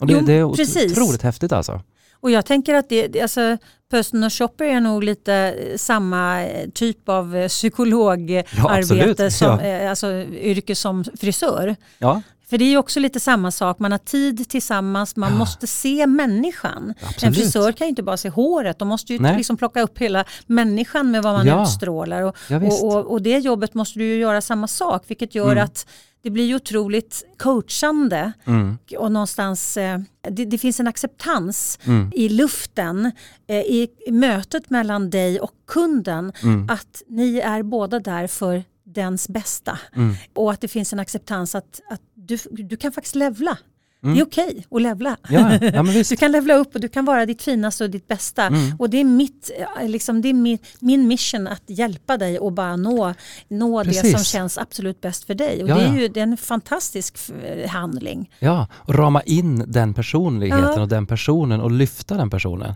Och 0.00 0.06
det, 0.06 0.12
Jo, 0.12 0.20
det 0.20 0.32
är 0.32 0.54
precis. 0.56 0.92
otroligt 0.92 1.22
häftigt 1.22 1.52
alltså. 1.52 1.80
Och 2.20 2.30
jag 2.30 2.46
tänker 2.46 2.74
att 2.74 2.88
det, 2.88 3.20
alltså, 3.22 3.56
personal 3.90 4.30
shopper 4.30 4.64
är 4.64 4.80
nog 4.80 5.04
lite 5.04 5.34
eh, 5.34 5.76
samma 5.76 6.42
eh, 6.44 6.68
typ 6.70 7.08
av 7.08 7.36
eh, 7.36 7.48
psykologarbete, 7.48 8.48
absolut. 8.64 9.32
som, 9.32 9.60
Ja. 9.64 9.90
alltså 9.90 10.12
yrke 10.32 10.74
som 10.74 11.04
frisör. 11.20 11.76
Ja, 11.98 12.22
För 12.50 12.58
det 12.58 12.64
är 12.64 12.70
ju 12.70 12.76
också 12.78 13.00
lite 13.00 13.20
samma 13.20 13.50
sak, 13.50 13.78
man 13.78 13.92
har 13.92 13.98
tid 13.98 14.48
tillsammans, 14.48 15.16
man 15.16 15.32
Ja. 15.32 15.38
måste 15.38 15.66
se 15.66 16.06
människan. 16.06 16.94
En 17.00 17.06
absolut. 17.08 17.36
frisör 17.36 17.72
kan 17.72 17.86
ju 17.86 17.88
inte 17.88 18.02
bara 18.02 18.16
se 18.16 18.28
håret, 18.28 18.78
de 18.78 18.88
måste 18.88 19.12
ju 19.12 19.18
Nej. 19.18 19.36
liksom 19.36 19.56
plocka 19.56 19.82
upp 19.82 19.98
hela 19.98 20.24
människan 20.46 21.10
med 21.10 21.22
vad 21.22 21.32
man 21.34 21.46
Ja. 21.46 21.62
utstrålar. 21.62 22.22
Och, 22.22 22.36
Ja, 22.48 22.56
och, 22.56 22.84
och, 22.96 23.12
och 23.12 23.22
det 23.22 23.38
jobbet 23.38 23.74
måste 23.74 23.98
du 23.98 24.04
ju 24.04 24.16
göra 24.20 24.40
samma 24.40 24.66
sak, 24.68 25.02
vilket 25.06 25.34
gör 25.34 25.52
Mm. 25.52 25.64
att 25.64 25.86
det 26.22 26.30
blir 26.30 26.44
ju 26.46 26.54
otroligt 26.54 27.24
coachande 27.36 28.32
Mm, 28.44 28.78
och 28.98 29.12
någonstans, 29.12 29.76
eh, 29.76 30.00
det, 30.30 30.44
det 30.44 30.58
finns 30.58 30.80
en 30.80 30.86
acceptans 30.86 31.78
mm, 31.84 32.12
i 32.14 32.28
luften, 32.28 33.12
eh, 33.46 33.56
i 33.56 33.88
mötet 34.10 34.70
mellan 34.70 35.10
dig 35.10 35.40
och 35.40 35.52
kunden, 35.66 36.32
mm, 36.42 36.68
att 36.70 37.02
ni 37.08 37.38
är 37.38 37.62
båda 37.62 38.00
där 38.00 38.26
för 38.26 38.64
dens 38.84 39.28
bästa. 39.28 39.78
mm. 39.96 40.14
Och 40.34 40.52
att 40.52 40.60
det 40.60 40.68
finns 40.68 40.92
en 40.92 41.00
acceptans 41.00 41.54
att, 41.54 41.80
att 41.90 42.00
du, 42.14 42.38
du 42.50 42.76
kan 42.76 42.92
faktiskt 42.92 43.14
levla. 43.14 43.58
Mm. 44.02 44.14
Det 44.14 44.20
är 44.20 44.24
okej 44.24 44.66
att 44.70 44.82
levla. 44.82 45.16
Ja, 45.28 45.58
ja. 45.62 45.82
Du 45.82 46.16
kan 46.16 46.32
levla 46.32 46.54
upp 46.54 46.74
och 46.74 46.80
du 46.80 46.88
kan 46.88 47.04
vara 47.04 47.26
ditt 47.26 47.42
finaste 47.42 47.84
och 47.84 47.90
ditt 47.90 48.08
bästa. 48.08 48.42
Mm. 48.46 48.76
Och 48.78 48.90
det 48.90 49.00
är, 49.00 49.04
mitt, 49.04 49.50
eh, 49.80 49.88
liksom, 49.88 50.22
det 50.22 50.28
är 50.28 50.34
min, 50.34 50.58
min 50.78 51.08
mission 51.08 51.46
att 51.46 51.62
hjälpa 51.66 52.16
dig 52.16 52.38
och 52.38 52.52
bara 52.52 52.76
nå, 52.76 53.14
nå 53.48 53.82
det 53.82 53.92
som 53.94 54.24
känns 54.24 54.58
absolut 54.58 55.00
bäst 55.00 55.24
för 55.24 55.34
dig. 55.34 55.62
Och 55.62 55.68
Ja, 55.68 55.74
det 55.74 55.82
är 55.82 55.98
ju 55.98 56.08
det 56.08 56.20
är 56.20 56.24
en 56.24 56.36
fantastisk 56.36 57.16
eh, 57.44 57.70
handling. 57.70 58.30
Ja, 58.38 58.66
och 58.72 58.94
rama 58.94 59.22
in 59.22 59.64
den 59.66 59.94
personligheten 59.94 60.82
och 60.82 60.88
den 60.88 61.06
personen 61.06 61.60
och 61.60 61.70
lyfta 61.70 62.14
den 62.16 62.30
personen. 62.30 62.74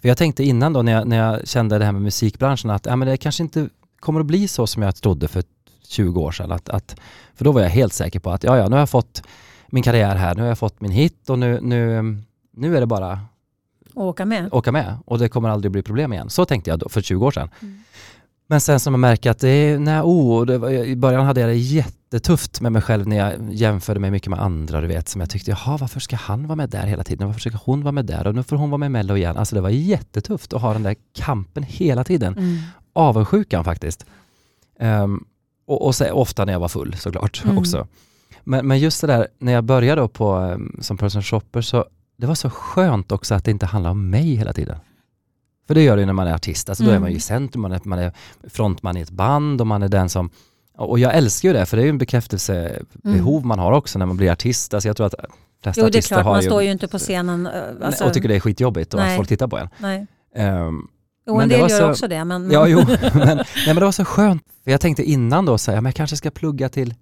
För 0.00 0.08
jag 0.08 0.18
tänkte 0.18 0.44
innan 0.44 0.72
då 0.72 0.82
när 0.82 0.92
jag, 0.92 1.08
när 1.08 1.16
jag 1.16 1.48
kände 1.48 1.78
det 1.78 1.84
här 1.84 1.92
med 1.92 2.02
musikbranschen 2.02 2.70
att 2.70 2.86
ja, 2.86 2.96
men 2.96 3.08
det 3.08 3.16
kanske 3.16 3.42
inte 3.42 3.68
kommer 4.00 4.20
att 4.20 4.26
bli 4.26 4.48
så 4.48 4.66
som 4.66 4.82
jag 4.82 4.96
trodde 4.96 5.28
för 5.28 5.42
20 5.88 6.20
år 6.20 6.32
sedan. 6.32 6.52
Att, 6.52 6.68
att, 6.68 6.96
för 7.34 7.44
då 7.44 7.52
var 7.52 7.60
jag 7.60 7.68
helt 7.68 7.92
säker 7.92 8.20
på 8.20 8.30
att 8.30 8.44
ja, 8.44 8.56
ja, 8.56 8.68
nu 8.68 8.72
har 8.72 8.80
jag 8.80 8.90
fått 8.90 9.22
min 9.72 9.82
karriär 9.82 10.16
här, 10.16 10.34
nu 10.34 10.40
har 10.42 10.48
jag 10.48 10.58
fått 10.58 10.80
min 10.80 10.90
hit 10.90 11.30
och 11.30 11.38
nu, 11.38 11.58
nu, 11.62 12.02
nu 12.50 12.76
är 12.76 12.80
det 12.80 12.86
bara 12.86 13.20
Och 13.94 14.04
åka 14.06 14.24
med. 14.24 14.48
åka 14.52 14.72
med 14.72 14.96
och 15.04 15.18
det 15.18 15.28
kommer 15.28 15.48
aldrig 15.48 15.72
bli 15.72 15.82
problem 15.82 16.12
igen. 16.12 16.30
Så 16.30 16.44
tänkte 16.44 16.70
jag 16.70 16.78
då, 16.78 16.88
för 16.88 17.00
20 17.02 17.26
år 17.26 17.30
sedan. 17.30 17.48
Mm. 17.62 17.78
Men 18.46 18.60
sen 18.60 18.80
som 18.80 18.94
jag 18.94 19.00
märker 19.00 19.30
att 19.30 19.38
det 19.38 19.48
är, 19.48 19.78
nej, 19.78 20.00
oh, 20.00 20.46
det 20.46 20.58
var, 20.58 20.70
i 20.70 20.96
början 20.96 21.26
hade 21.26 21.40
jag 21.40 21.50
det 21.50 21.54
jättetufft 21.56 22.60
med 22.60 22.72
mig 22.72 22.82
själv 22.82 23.08
när 23.08 23.16
jag 23.16 23.32
jämförde 23.52 24.00
mig 24.00 24.10
mycket 24.10 24.30
med 24.30 24.40
andra, 24.42 24.80
du 24.80 24.86
vet, 24.86 25.08
som 25.08 25.20
jag 25.20 25.30
tyckte, 25.30 25.50
jaha, 25.50 25.76
varför 25.76 26.00
ska 26.00 26.16
han 26.16 26.46
vara 26.46 26.56
med 26.56 26.70
där 26.70 26.86
hela 26.86 27.04
tiden? 27.04 27.26
Varför 27.26 27.40
ska 27.40 27.58
hon 27.64 27.82
vara 27.82 27.92
med 27.92 28.04
där? 28.04 28.26
Och 28.26 28.34
nu 28.34 28.42
får 28.42 28.56
hon 28.56 28.70
vara 28.70 28.78
med 28.78 28.86
i 28.86 28.90
Mello 28.90 29.16
igen. 29.16 29.36
Alltså 29.36 29.54
det 29.54 29.60
var 29.60 29.68
jättetufft 29.70 30.52
att 30.52 30.62
ha 30.62 30.72
den 30.72 30.82
där 30.82 30.96
kampen 31.14 31.62
hela 31.62 32.04
tiden. 32.04 32.32
Mm. 32.38 32.58
Avundsjukan 32.92 33.64
faktiskt. 33.64 34.06
Ehm, 34.78 35.24
och, 35.66 35.86
och 35.86 35.94
så, 35.94 36.10
ofta 36.12 36.44
när 36.44 36.52
jag 36.52 36.60
var 36.60 36.68
full 36.68 36.94
såklart 36.96 37.42
Mm. 37.44 37.58
också. 37.58 37.86
Men, 38.44 38.66
men 38.66 38.78
just 38.78 39.00
det 39.00 39.06
där, 39.06 39.28
när 39.38 39.52
jag 39.52 39.64
började 39.64 40.00
då 40.00 40.08
på, 40.08 40.32
ehm, 40.34 40.76
som 40.80 40.96
personal 40.96 41.22
shopper 41.22 41.60
så 41.60 41.84
det 42.16 42.26
var 42.26 42.34
så 42.34 42.50
skönt 42.50 43.12
också 43.12 43.34
att 43.34 43.44
det 43.44 43.50
inte 43.50 43.66
handlar 43.66 43.90
om 43.90 44.10
mig 44.10 44.34
hela 44.34 44.52
tiden. 44.52 44.76
För 45.66 45.74
det 45.74 45.82
gör 45.82 45.96
det 45.96 46.00
ju 46.02 46.06
när 46.06 46.12
man 46.12 46.26
är 46.26 46.34
artist, 46.34 46.68
alltså 46.68 46.84
då 46.84 46.90
är 46.90 46.92
Mm. 46.92 47.02
man 47.02 47.10
ju 47.10 47.16
i 47.16 47.20
centrum, 47.20 47.62
man 47.62 47.72
är, 47.72 47.80
man 47.84 47.98
är 47.98 48.12
frontman 48.48 48.96
i 48.96 49.00
ett 49.00 49.10
band 49.10 49.60
och 49.60 49.66
man 49.66 49.82
är 49.82 49.88
den 49.88 50.08
som 50.08 50.30
och 50.76 50.98
jag 50.98 51.14
älskar 51.14 51.48
ju 51.48 51.52
det, 51.52 51.66
för 51.66 51.76
det 51.76 51.82
är 51.82 51.84
ju 51.84 51.90
en 51.90 51.98
bekräftelsebehov 51.98 53.46
man 53.46 53.58
har 53.58 53.72
också 53.72 53.98
när 53.98 54.06
man 54.06 54.16
blir 54.16 54.30
artist. 54.32 54.74
Alltså 54.74 54.88
jag 54.88 54.96
tror 54.96 55.06
att 55.06 55.14
flesta 55.62 55.80
Jo 55.82 55.88
det 55.92 55.98
är 55.98 56.02
klart, 56.02 56.24
man 56.24 56.40
ju, 56.42 56.46
står 56.48 56.62
ju 56.62 56.70
inte 56.70 56.88
på 56.88 56.98
scenen. 56.98 57.46
eh, 57.46 57.52
Alltså, 57.82 58.04
och 58.04 58.14
tycker 58.14 58.28
det 58.28 58.36
är 58.36 58.40
skitjobbigt 58.40 58.94
och 58.94 59.00
Nej. 59.00 59.10
att 59.10 59.16
folk 59.16 59.28
tittar 59.28 59.48
på 59.48 59.58
en. 59.58 59.68
nej. 59.78 60.06
Ehm, 60.36 60.88
Jo, 61.26 61.34
Men 61.34 61.42
en 61.42 61.48
det 61.48 61.54
del 61.56 61.70
gör 61.70 61.78
så- 61.78 61.90
också 61.90 62.08
det. 62.08 62.24
Men, 62.24 62.50
Ja, 62.50 62.66
jo, 62.68 62.78
men, 63.14 63.36
nej, 63.36 63.44
men 63.66 63.74
det 63.76 63.84
var 63.84 63.92
så 63.92 64.04
skönt. 64.04 64.42
För 64.64 64.70
jag 64.70 64.80
tänkte 64.80 65.02
innan 65.02 65.44
då, 65.44 65.58
så 65.58 65.70
här, 65.70 65.80
men 65.80 65.90
jag 65.90 65.94
kanske 65.94 66.16
ska 66.16 66.30
plugga 66.30 66.68
till... 66.68 66.94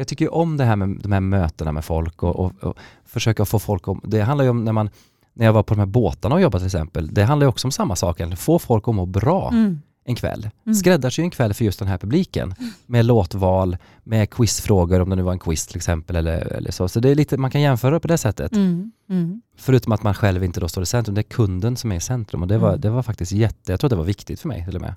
Jag 0.00 0.08
tycker 0.08 0.24
ju 0.24 0.28
om 0.28 0.56
det 0.56 0.64
här 0.64 0.76
med 0.76 1.00
de 1.02 1.12
här 1.12 1.20
mötena 1.20 1.72
med 1.72 1.84
folk 1.84 2.22
och, 2.22 2.36
och, 2.36 2.52
och 2.64 2.78
försöka 3.04 3.44
få 3.44 3.58
folk 3.58 3.88
om... 3.88 4.00
Det 4.04 4.20
handlar 4.20 4.44
ju 4.44 4.50
om 4.50 4.64
när 4.64 4.72
man... 4.72 4.90
När 5.32 5.46
jag 5.46 5.52
var 5.52 5.62
på 5.62 5.74
de 5.74 5.78
här 5.80 5.86
båtarna 5.86 6.34
och 6.34 6.40
jobbade 6.40 6.60
till 6.60 6.66
exempel, 6.78 7.14
det 7.14 7.22
handlar 7.24 7.44
ju 7.44 7.48
också 7.48 7.66
om 7.66 7.72
samma 7.72 7.96
sak, 7.96 8.20
egentligen. 8.20 8.36
få 8.36 8.58
folk 8.58 8.88
att 8.88 8.94
må 8.94 9.06
bra 9.06 9.48
Mm. 9.52 9.80
en 10.04 10.14
kväll. 10.14 10.50
Mm. 10.66 10.74
Skräddarsy 10.74 11.22
en 11.22 11.30
kväll 11.30 11.54
för 11.54 11.64
just 11.64 11.78
den 11.78 11.88
här 11.88 11.98
publiken. 11.98 12.54
Med 12.86 13.04
låtval, 13.04 13.76
med 14.04 14.30
quizfrågor 14.30 15.00
om 15.00 15.10
det 15.10 15.16
nu 15.16 15.22
var 15.22 15.32
en 15.32 15.38
quiz 15.38 15.66
till 15.66 15.76
exempel 15.76 16.16
eller, 16.16 16.52
eller 16.52 16.70
så. 16.70 16.88
Så 16.88 17.00
det 17.00 17.08
är 17.10 17.14
lite, 17.14 17.36
man 17.36 17.50
kan 17.50 17.60
jämföra 17.60 18.00
på 18.00 18.08
det 18.08 18.18
sättet. 18.18 18.52
Mm. 18.52 18.92
Mm. 19.10 19.42
Förutom 19.56 19.92
att 19.92 20.02
man 20.02 20.14
själv 20.14 20.44
inte 20.44 20.60
då 20.60 20.68
står 20.68 20.82
i 20.82 20.86
centrum, 20.86 21.14
det 21.14 21.20
är 21.20 21.22
kunden 21.22 21.76
som 21.76 21.92
är 21.92 21.96
i 21.96 22.00
centrum 22.00 22.42
och 22.42 22.48
det 22.48 22.58
var, 22.58 22.68
Mm. 22.68 22.80
det 22.80 22.90
var 22.90 23.02
faktiskt 23.02 23.32
jätte, 23.32 23.72
jag 23.72 23.80
tror 23.80 23.88
att 23.88 23.90
det 23.90 23.96
var 23.96 24.04
viktigt 24.04 24.40
för 24.40 24.48
mig 24.48 24.64
till 24.64 24.76
och 24.76 24.82
med. 24.82 24.94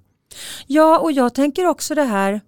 Ja, 0.67 0.99
och 0.99 1.11
jag 1.11 1.33
tänker 1.33 1.65
också 1.67 1.95
det 1.95 2.03
här, 2.03 2.41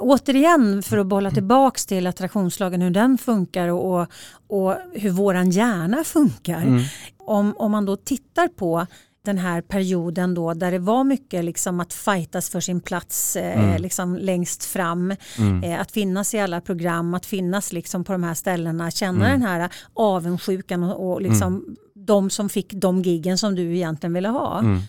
återigen 0.00 0.82
för 0.82 0.98
att 0.98 1.06
bolla 1.06 1.30
tillbaks 1.30 1.86
till 1.86 2.06
attraktionslagen, 2.06 2.82
hur 2.82 2.90
den 2.90 3.18
funkar 3.18 3.68
och, 3.68 4.00
och, 4.00 4.06
och 4.48 4.74
hur 4.94 5.10
våran 5.10 5.50
hjärna 5.50 6.04
funkar. 6.04 6.62
Mm. 6.62 6.82
Om, 7.18 7.54
om 7.58 7.70
man 7.70 7.84
då 7.84 7.96
tittar 7.96 8.48
på 8.48 8.86
den 9.24 9.38
här 9.38 9.60
perioden 9.60 10.34
då 10.34 10.54
där 10.54 10.70
det 10.70 10.78
var 10.78 11.04
mycket 11.04 11.44
liksom 11.44 11.80
att 11.80 11.92
fightas 11.92 12.50
för 12.50 12.60
sin 12.60 12.80
plats 12.80 13.36
eh, 13.36 13.58
Mm. 13.64 13.82
liksom 13.82 14.16
längst 14.16 14.64
fram. 14.64 15.14
Mm. 15.38 15.62
Eh, 15.64 15.80
att 15.80 15.92
finnas 15.92 16.34
i 16.34 16.38
alla 16.38 16.60
program, 16.60 17.14
att 17.14 17.26
finnas 17.26 17.72
liksom 17.72 18.04
på 18.04 18.12
de 18.12 18.22
här 18.22 18.34
ställena, 18.34 18.90
känna 18.90 19.26
Mm. 19.28 19.40
den 19.40 19.48
här 19.48 19.70
avundsjukan 19.94 20.82
och, 20.82 21.10
och 21.12 21.22
liksom 21.22 21.76
de 22.08 22.30
som 22.30 22.48
fick 22.48 22.72
de 22.72 23.02
giggen 23.02 23.38
som 23.38 23.54
du 23.54 23.76
egentligen 23.76 24.12
ville 24.14 24.28
ha. 24.28 24.58
Mm. 24.58 24.80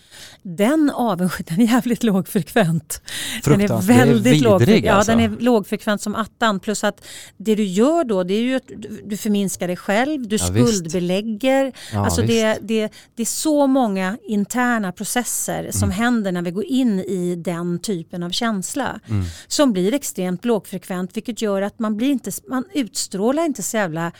Den 0.42 0.90
avundsjukan 0.90 1.60
är 1.60 1.64
jävligt 1.66 2.02
lågfrekvent. 2.02 3.02
Den 3.44 3.60
är 3.60 3.82
väldigt 3.82 4.24
Det 4.24 4.30
är 4.30 4.40
lågfrekvent. 4.40 4.84
Ja, 4.86 4.92
alltså. 4.92 5.12
den 5.12 5.20
är 5.20 5.28
lågfrekvent 5.40 6.00
som 6.02 6.14
attan. 6.14 6.60
Plus 6.60 6.84
att 6.84 7.06
det 7.36 7.54
du 7.54 7.64
gör 7.64 8.04
då 8.04 8.22
det 8.24 8.34
är 8.34 8.40
ju 8.40 8.54
att 8.56 8.70
du- 9.04 9.16
förminskar 9.16 9.66
dig 9.66 9.76
själv, 9.76 10.28
du 10.28 10.36
Ja, 10.36 10.46
visst. 10.52 10.68
skuldbelägger. 10.76 11.72
Ja, 11.92 12.04
alltså 12.04 12.22
det, 12.22 12.58
det, 12.62 12.92
det 13.14 13.22
är 13.22 13.26
så 13.26 13.66
många 13.66 14.16
interna 14.26 14.92
processer 14.92 15.70
som 15.72 15.82
Mm. 15.90 15.96
händer 16.02 16.32
när 16.32 16.42
vi 16.42 16.50
går 16.50 16.64
in 16.64 16.98
i 17.00 17.34
den 17.36 17.78
typen 17.78 18.22
av 18.22 18.30
känsla. 18.30 19.00
Mm. 19.08 19.24
Som 19.48 19.72
blir 19.72 19.94
extremt 19.94 20.44
lågfrekvent 20.44 21.16
vilket 21.16 21.42
gör 21.42 21.62
att 21.62 21.78
man, 21.78 21.96
blir 21.96 22.10
inte, 22.10 22.30
man 22.48 22.64
utstrålar 22.74 23.44
inte 23.46 23.62
så 23.62 23.76
jävla 23.76 24.12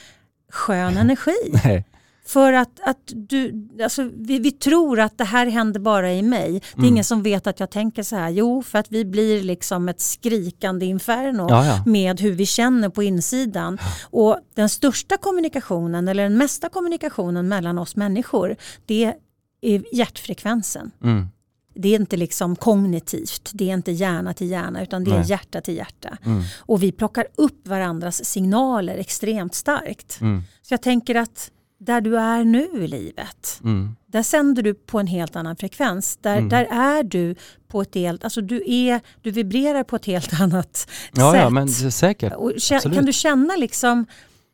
skön 0.53 0.97
energi. 0.97 1.37
Nej. 1.65 1.85
För 2.33 2.53
att, 2.53 2.81
att 2.85 3.03
du, 3.07 3.69
alltså, 3.83 4.11
vi, 4.17 4.39
vi 4.39 4.53
tror 4.53 5.01
att 5.01 5.19
det 5.19 5.25
här 5.25 5.47
händer 5.47 5.81
bara 5.81 6.13
i 6.13 6.23
mig. 6.23 6.51
Det 6.53 6.57
är 6.73 6.79
Mm. 6.79 6.89
ingen 6.89 7.05
som 7.05 7.23
vet 7.23 7.47
att 7.47 7.61
jag 7.61 7.71
tänker 7.71 8.03
så 8.03 8.17
här. 8.17 8.31
Jo, 8.31 8.63
för 8.63 8.79
att 8.79 8.93
vi 8.93 9.05
blir 9.05 9.43
liksom 9.43 9.89
ett 9.89 10.01
skrikande 10.01 10.87
inferno 10.87 11.47
Ja, 11.49 11.67
ja. 11.67 11.83
med 11.87 12.21
hur 12.21 12.33
vi 12.33 12.47
känner 12.47 12.89
på 12.89 13.03
insidan. 13.03 13.79
Och 14.03 14.39
den 14.55 14.69
största 14.69 15.17
kommunikationen, 15.17 16.09
eller 16.09 16.23
den 16.23 16.39
mesta 16.39 16.69
kommunikationen 16.69 17.49
mellan 17.49 17.79
oss 17.79 17.97
människor, 17.97 18.57
det 18.87 19.15
är 19.63 19.85
hjärtfrekvensen. 19.97 20.91
Mm. 21.05 21.29
Det 21.75 21.89
är 21.89 22.01
inte 22.01 22.17
liksom 22.17 22.57
kognitivt, 22.57 23.51
det 23.55 23.71
är 23.71 23.75
inte 23.75 23.93
hjärna 23.93 24.35
till 24.35 24.51
hjärna 24.51 24.83
utan 24.83 25.05
det 25.05 25.11
är 25.11 25.19
Nej. 25.19 25.29
hjärta 25.29 25.61
till 25.61 25.77
hjärta. 25.77 26.19
Mm. 26.25 26.43
Och 26.59 26.83
vi 26.83 26.93
plockar 26.93 27.27
upp 27.37 27.69
varandras 27.69 28.25
signaler 28.25 28.97
extremt 28.99 29.55
starkt. 29.55 30.19
Mm. 30.21 30.43
Så 30.63 30.75
jag 30.75 30.83
tänker 30.83 31.15
att 31.15 31.51
där 31.81 32.01
du 32.01 32.19
är 32.19 32.45
nu 32.45 32.69
i 32.75 32.89
livet, 32.89 33.61
Mm. 33.65 33.97
där 34.07 34.23
sänder 34.23 34.63
du 34.63 34.75
på 34.75 34.99
en 35.01 35.07
helt 35.07 35.37
annan 35.37 35.57
frekvens. 35.57 36.17
Där, 36.23 36.37
Mm. 36.37 36.49
där 36.49 36.65
är 36.71 37.03
du 37.03 37.35
på 37.69 37.83
ett 37.83 37.95
helt, 37.95 38.25
alltså 38.25 38.41
du, 38.41 38.63
är, 38.67 39.01
du 39.23 39.31
vibrerar 39.31 39.85
på 39.85 39.97
ett 39.97 40.07
helt 40.07 40.41
annat 40.41 40.91
Ja, 41.13 41.33
sätt. 41.33 41.41
ja, 41.41 41.51
men 41.51 41.69
säkert. 41.69 42.33
Och 42.37 42.51
absolut. 42.53 42.95
kan 42.97 43.05
du 43.05 43.13
känna 43.13 43.57
liksom, 43.57 44.07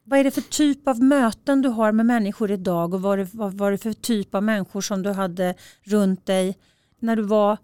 vad 0.04 0.18
är 0.18 0.24
det 0.24 0.30
för 0.30 0.40
typ 0.40 0.88
av 0.88 1.02
möten 1.02 1.62
du 1.62 1.68
har 1.68 1.92
med 1.92 2.06
människor 2.06 2.50
idag 2.50 2.94
och 2.94 3.02
vad, 3.02 3.18
det, 3.18 3.28
vad 3.32 3.54
var 3.54 3.70
det 3.70 3.78
för 3.78 3.92
typ 3.92 4.34
av 4.34 4.42
människor 4.42 4.80
som 4.80 5.02
du 5.02 5.10
hade 5.12 5.54
runt 5.84 6.26
dig 6.26 6.58
när 7.00 7.16
du 7.16 7.22
var 7.22 7.58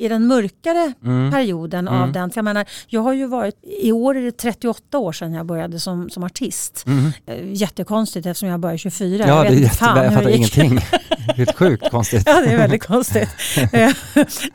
i 0.00 0.08
den 0.08 0.26
mörkare 0.26 0.92
Mm. 1.04 1.30
perioden 1.30 1.88
Mm. 1.88 2.02
av 2.02 2.12
den. 2.12 2.30
Jag, 2.34 2.44
menar, 2.44 2.64
jag 2.86 3.00
har 3.00 3.12
ju 3.12 3.26
varit, 3.26 3.54
i 3.82 3.92
år 3.92 4.16
är 4.16 4.22
det 4.22 4.32
38 4.32 4.98
år 4.98 5.12
sedan 5.12 5.32
jag 5.34 5.46
började 5.46 5.80
som, 5.80 6.10
som 6.10 6.24
artist. 6.24 6.84
Mm. 6.86 7.12
Eh, 7.26 7.52
Jättekonstigt 7.52 8.26
eftersom 8.26 8.48
jag 8.48 8.60
började 8.60 8.78
24. 8.78 9.24
Ja, 9.28 9.34
jag 9.36 9.44
det 9.44 9.48
är 9.48 9.52
vet 9.52 9.62
jätte... 9.62 9.76
fan 9.76 10.04
Jag 10.04 10.14
fattar 10.14 10.28
ingenting. 10.30 10.78
Helt 11.36 11.56
sjukt 11.56 11.90
konstigt. 11.90 12.22
Ja, 12.26 12.40
det 12.40 12.52
är 12.52 12.56
väldigt 12.58 12.86
konstigt. 12.86 13.28
Eh, 13.72 13.90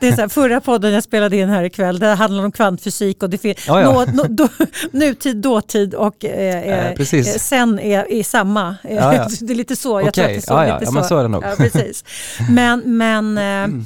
det 0.00 0.08
är 0.08 0.12
så 0.14 0.20
här, 0.20 0.28
förra 0.28 0.60
podden 0.60 0.92
jag 0.92 1.02
spelade 1.02 1.36
in 1.36 1.48
här 1.48 1.64
ikväll, 1.64 1.98
det 1.98 2.06
handlar 2.06 2.44
om 2.44 2.52
kvantfysik 2.52 3.22
och 3.22 3.30
det 3.30 3.38
finns 3.38 3.64
Ja, 3.68 3.80
ja. 3.80 3.92
nå- 3.92 4.12
nå- 4.12 4.26
då, 4.28 4.48
nutid, 4.92 5.36
dåtid 5.36 5.94
och 5.94 6.24
eh, 6.24 6.56
eh, 6.56 6.88
Eh, 6.88 6.94
precis. 6.96 7.42
sen 7.42 7.78
är 7.78 8.12
i 8.12 8.24
samma. 8.24 8.76
Ja, 8.82 8.90
ja. 9.14 9.28
Det 9.40 9.52
är 9.52 9.54
lite 9.56 9.76
så, 9.76 10.00
jag 10.00 10.14
tror 10.14 10.24
att 10.24 10.30
det 10.30 10.36
är 10.36 10.40
så, 10.40 10.52
ja, 10.52 10.66
ja. 10.66 10.74
lite 10.74 10.84
Ja, 10.84 10.90
men 10.90 11.04
så 11.04 11.18
är 11.18 11.22
det 11.22 11.28
nog. 11.28 11.44
Ja, 11.44 11.54
precis. 11.56 12.04
Men, 12.50 12.82
men 12.96 13.38
eh, 13.38 13.84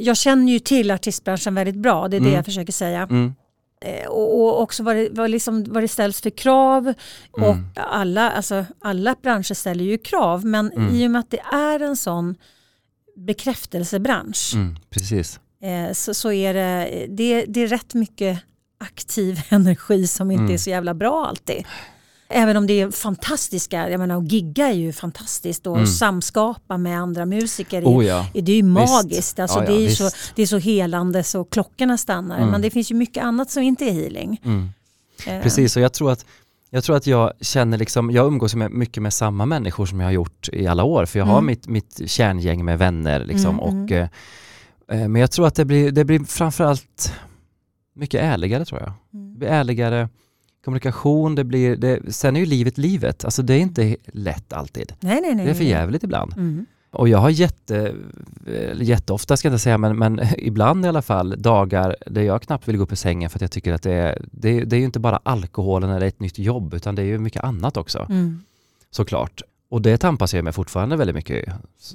jag 0.00 0.16
känner 0.16 0.52
ju 0.52 0.58
till 0.58 0.90
artistbranschen 0.90 1.54
väldigt 1.54 1.76
bra, 1.76 2.08
det 2.08 2.16
är 2.16 2.20
det 2.20 2.24
Mm. 2.26 2.34
jag 2.36 2.44
försöker 2.44 2.72
säga. 2.72 3.02
Mm. 3.02 3.34
Eh, 3.84 4.06
och, 4.08 4.40
och 4.40 4.62
också 4.62 4.82
vad 4.82 4.96
det, 4.96 5.08
vad, 5.12 5.30
liksom, 5.30 5.64
vad 5.68 5.82
det 5.82 5.88
ställs 5.88 6.20
för 6.20 6.30
krav. 6.30 6.94
Mm. 7.38 7.48
Och 7.50 7.56
alla, 7.76 8.30
alltså, 8.30 8.64
alla 8.80 9.16
branscher 9.22 9.54
ställer 9.54 9.84
ju 9.84 9.98
krav 9.98 10.44
men 10.44 10.72
Mm. 10.72 10.94
i 10.94 11.06
och 11.06 11.10
med 11.10 11.20
att 11.20 11.30
det 11.30 11.40
är 11.52 11.80
en 11.80 11.96
sån 11.96 12.34
bekräftelsebransch 13.16 14.52
Mm. 14.54 14.76
Precis. 14.90 15.40
eh, 15.62 15.92
så, 15.92 16.14
så 16.14 16.32
är 16.32 16.54
det, 16.54 17.06
det, 17.08 17.44
det 17.48 17.60
är 17.60 17.66
rätt 17.66 17.94
mycket 17.94 18.38
aktiv 18.80 19.40
energi 19.48 20.06
som 20.06 20.30
inte 20.30 20.40
Mm. 20.42 20.54
är 20.54 20.58
så 20.58 20.70
jävla 20.70 20.94
bra 20.94 21.26
alltid. 21.26 21.64
Även 22.28 22.56
om 22.56 22.66
det 22.66 22.80
är 22.80 22.90
fantastiska, 22.90 23.90
jag 23.90 23.98
menar 23.98 24.18
att 24.18 24.32
gigga 24.32 24.66
är 24.68 24.72
ju 24.72 24.92
fantastiskt 24.92 25.66
och 25.66 25.74
Mm. 25.76 25.86
samskapa 25.86 26.76
med 26.78 26.98
andra 27.00 27.26
musiker 27.26 27.82
är, 27.82 27.84
Oh 27.86 28.04
ja. 28.06 28.26
är 28.34 28.42
det 28.42 28.52
är 28.52 28.56
ju 28.56 28.62
magiskt. 28.62 29.18
Visst. 29.18 29.38
Alltså, 29.38 29.58
Ja, 29.58 29.64
ja, 29.64 29.70
det, 29.70 29.76
är 29.76 29.88
ju 29.88 29.94
så, 29.94 30.10
det 30.34 30.42
är 30.42 30.46
så 30.46 30.58
helande 30.58 31.22
så 31.22 31.44
klockorna 31.44 31.98
stannar. 31.98 32.36
Mm. 32.38 32.48
Men 32.50 32.62
det 32.62 32.70
finns 32.70 32.90
ju 32.90 32.94
mycket 32.94 33.24
annat 33.24 33.50
som 33.50 33.62
inte 33.62 33.84
är 33.84 33.92
healing. 33.92 34.40
Mm. 34.44 34.68
Eh, 35.26 35.42
Precis, 35.42 35.76
och 35.76 35.82
jag 35.82 35.92
tror 35.92 36.12
att 36.12 36.24
jag 36.70 36.84
tror 36.84 36.96
att 36.96 37.06
jag 37.06 37.32
känner 37.40 37.78
liksom, 37.78 38.10
jag 38.10 38.26
umgås 38.26 38.54
med, 38.54 38.70
mycket 38.70 39.02
med 39.02 39.12
samma 39.12 39.46
människor 39.46 39.86
som 39.86 40.00
jag 40.00 40.06
har 40.06 40.12
gjort 40.12 40.48
i 40.52 40.66
alla 40.66 40.84
år, 40.84 41.06
för 41.06 41.18
jag 41.18 41.26
har 41.26 41.32
Mm. 41.38 41.46
mitt, 41.46 41.68
mitt 41.68 42.10
kärngäng 42.10 42.64
med 42.64 42.78
vänner 42.78 43.24
liksom, 43.24 43.60
Mm, 43.60 43.82
och 43.84 43.92
eh, 43.92 44.08
eh, 44.90 45.08
men 45.08 45.16
jag 45.16 45.30
tror 45.30 45.46
att 45.46 45.54
det 45.54 45.64
blir, 45.64 45.90
det 45.92 46.04
blir 46.04 46.20
framförallt 46.24 47.12
mycket 47.96 48.22
ärligare 48.22 48.64
tror 48.64 48.80
jag. 48.80 48.92
Mm. 49.14 49.32
Det 49.32 49.38
blir 49.38 49.48
ärligare 49.48 50.08
kommunikation, 50.64 51.34
det 51.34 51.44
blir, 51.44 51.76
det, 51.76 52.14
sen 52.14 52.36
är 52.36 52.40
ju 52.40 52.46
livet 52.46 52.78
livet, 52.78 53.24
alltså 53.24 53.42
det 53.42 53.54
är 53.54 53.58
inte 53.58 53.96
lätt 54.06 54.52
alltid. 54.52 54.92
Nej, 55.00 55.20
nej, 55.20 55.34
nej. 55.34 55.44
Det 55.44 55.50
är 55.50 55.54
för 55.54 55.64
jävligt 55.64 56.02
ibland. 56.02 56.32
Mm. 56.36 56.66
Och 56.90 57.08
jag 57.08 57.18
har 57.18 57.30
jätte, 57.30 57.94
eh, 58.46 58.82
jätteofta 58.82 59.36
ska 59.36 59.48
jag 59.48 59.52
inte 59.52 59.62
säga, 59.62 59.78
men, 59.78 59.98
men 59.98 60.20
ibland 60.38 60.84
i 60.84 60.88
alla 60.88 61.02
fall 61.02 61.34
dagar 61.42 61.96
där 62.06 62.22
jag 62.22 62.42
knappt 62.42 62.68
vill 62.68 62.76
gå 62.76 62.82
upp 62.82 62.92
ur 62.92 62.96
sängen 62.96 63.30
för 63.30 63.38
att 63.38 63.42
jag 63.42 63.50
tycker 63.50 63.72
att 63.72 63.82
det 63.82 63.92
är, 63.92 64.22
det, 64.32 64.64
det 64.64 64.76
är 64.76 64.78
ju 64.78 64.84
inte 64.84 65.00
bara 65.00 65.20
alkoholen 65.22 65.90
eller 65.90 66.06
ett 66.06 66.20
nytt 66.20 66.38
jobb, 66.38 66.74
utan 66.74 66.94
det 66.94 67.02
är 67.02 67.06
ju 67.06 67.18
mycket 67.18 67.44
annat 67.44 67.76
också, 67.76 68.06
Mm. 68.10 68.40
såklart. 68.90 69.42
Och 69.74 69.82
det 69.82 69.96
tampas 69.98 70.34
jag 70.34 70.44
med 70.44 70.54
fortfarande 70.54 70.96
väldigt 70.96 71.16
mycket, 71.16 71.48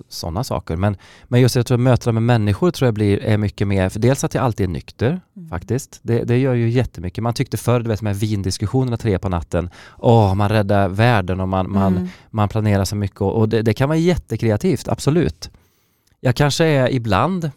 sådana 0.09 0.43
saker. 0.43 0.75
Men, 0.75 0.97
men 1.27 1.41
just 1.41 1.55
jag 1.55 1.65
tror 1.65 1.75
att 1.75 1.81
mötena 1.81 2.13
med 2.13 2.23
människor 2.23 2.71
tror 2.71 2.87
jag 2.87 2.93
blir, 2.93 3.23
är 3.23 3.37
mycket 3.37 3.67
mer, 3.67 3.89
för 3.89 3.99
dels 3.99 4.23
att 4.23 4.33
jag 4.33 4.43
alltid 4.43 4.63
är 4.63 4.73
nykter, 4.73 5.21
Mm. 5.37 5.49
faktiskt. 5.49 5.99
Det, 6.01 6.23
det 6.23 6.37
gör 6.37 6.53
ju 6.53 6.69
jättemycket. 6.69 7.23
Man 7.23 7.33
tyckte 7.33 7.57
förr, 7.57 7.79
du 7.79 7.89
vet 7.89 8.01
med 8.01 8.15
vindiskussionerna 8.15 8.97
tre 8.97 9.19
på 9.19 9.29
natten, 9.29 9.69
åh, 9.97 10.33
man 10.35 10.49
räddar 10.49 10.89
världen 10.89 11.39
och 11.39 11.47
man, 11.49 11.71
man, 11.71 11.93
Mm. 11.97 12.07
man 12.29 12.49
planerar 12.49 12.85
så 12.85 12.95
mycket 12.95 13.21
och, 13.21 13.35
och 13.35 13.49
det, 13.49 13.61
det 13.61 13.73
kan 13.73 13.89
vara 13.89 13.97
jättekreativt, 13.99 14.87
absolut. 14.87 15.49
Jag 16.19 16.35
kanske 16.35 16.65
är 16.65 16.93
ibland, 16.93 17.51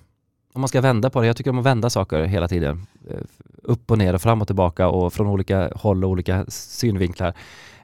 om 0.52 0.60
man 0.60 0.68
ska 0.68 0.80
vända 0.80 1.10
på 1.10 1.20
det, 1.20 1.26
jag 1.26 1.36
tycker 1.36 1.50
om 1.50 1.58
att 1.58 1.66
vända 1.66 1.90
saker 1.90 2.24
hela 2.24 2.48
tiden. 2.48 2.86
Eh, 3.10 3.16
Upp 3.64 3.90
och 3.90 3.98
ner 3.98 4.14
och 4.14 4.22
fram 4.22 4.40
och 4.40 4.46
tillbaka 4.46 4.88
och 4.88 5.12
från 5.12 5.26
olika 5.26 5.70
håll 5.76 6.04
och 6.04 6.10
olika 6.10 6.44
synvinklar. 6.48 7.34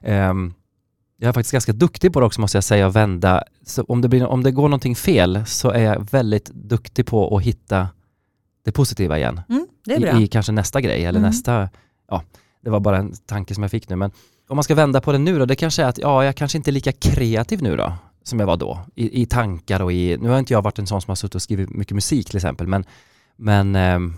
Ehm, 0.01 0.53
jag 1.19 1.29
är 1.29 1.33
faktiskt 1.33 1.51
ganska 1.51 1.73
duktig 1.73 2.13
på 2.13 2.19
det 2.19 2.25
också 2.25 2.41
måste 2.41 2.57
jag 2.57 2.63
säga, 2.63 2.87
att 2.87 2.95
vända. 2.95 3.43
Så 3.65 3.83
om, 3.83 4.01
det 4.01 4.07
blir, 4.07 4.25
om 4.25 4.43
det 4.43 4.51
går 4.51 4.63
någonting 4.69 4.95
fel 4.95 5.43
så 5.45 5.69
är 5.69 5.83
jag 5.83 6.11
väldigt 6.11 6.45
duktig 6.45 7.05
på 7.05 7.37
att 7.37 7.43
hitta 7.43 7.87
det 8.65 8.71
positiva 8.71 9.17
igen 9.17 9.41
Mm, 9.49 9.67
det 9.85 9.93
i, 10.19 10.23
i 10.23 10.27
kanske 10.27 10.51
nästa 10.51 10.81
grej 10.81 11.05
eller 11.05 11.19
Mm. 11.19 11.29
nästa, 11.29 11.69
ja, 12.09 12.23
det 12.63 12.69
var 12.69 12.79
bara 12.79 12.97
en 12.97 13.13
tanke 13.25 13.53
som 13.55 13.63
jag 13.63 13.71
fick 13.71 13.89
nu, 13.89 13.95
men 13.95 14.11
om 14.49 14.55
man 14.55 14.63
ska 14.63 14.75
vända 14.75 15.01
på 15.01 15.11
det 15.11 15.17
nu 15.17 15.39
då, 15.39 15.45
det 15.45 15.55
kanske 15.55 15.83
är 15.83 15.87
att, 15.87 15.97
ja, 15.97 16.25
jag 16.25 16.35
kanske 16.35 16.57
inte 16.57 16.69
är 16.69 16.71
lika 16.73 16.91
kreativ 16.91 17.63
nu 17.63 17.75
då, 17.75 17.93
som 18.23 18.39
jag 18.39 18.47
var 18.47 18.57
då, 18.57 18.79
i, 18.95 19.21
i 19.21 19.25
tankar 19.25 19.81
och 19.81 19.93
i, 19.93 20.17
nu 20.17 20.29
har 20.29 20.39
inte 20.39 20.53
jag 20.53 20.61
varit 20.61 20.79
en 20.79 20.87
sån 20.87 21.01
som 21.01 21.11
har 21.11 21.15
suttit 21.15 21.35
och 21.35 21.41
skrivit 21.41 21.69
mycket 21.69 21.95
musik 21.95 22.27
till 22.27 22.35
exempel, 22.37 22.67
men, 22.67 22.85
men 23.37 23.75
ehm, 23.75 24.13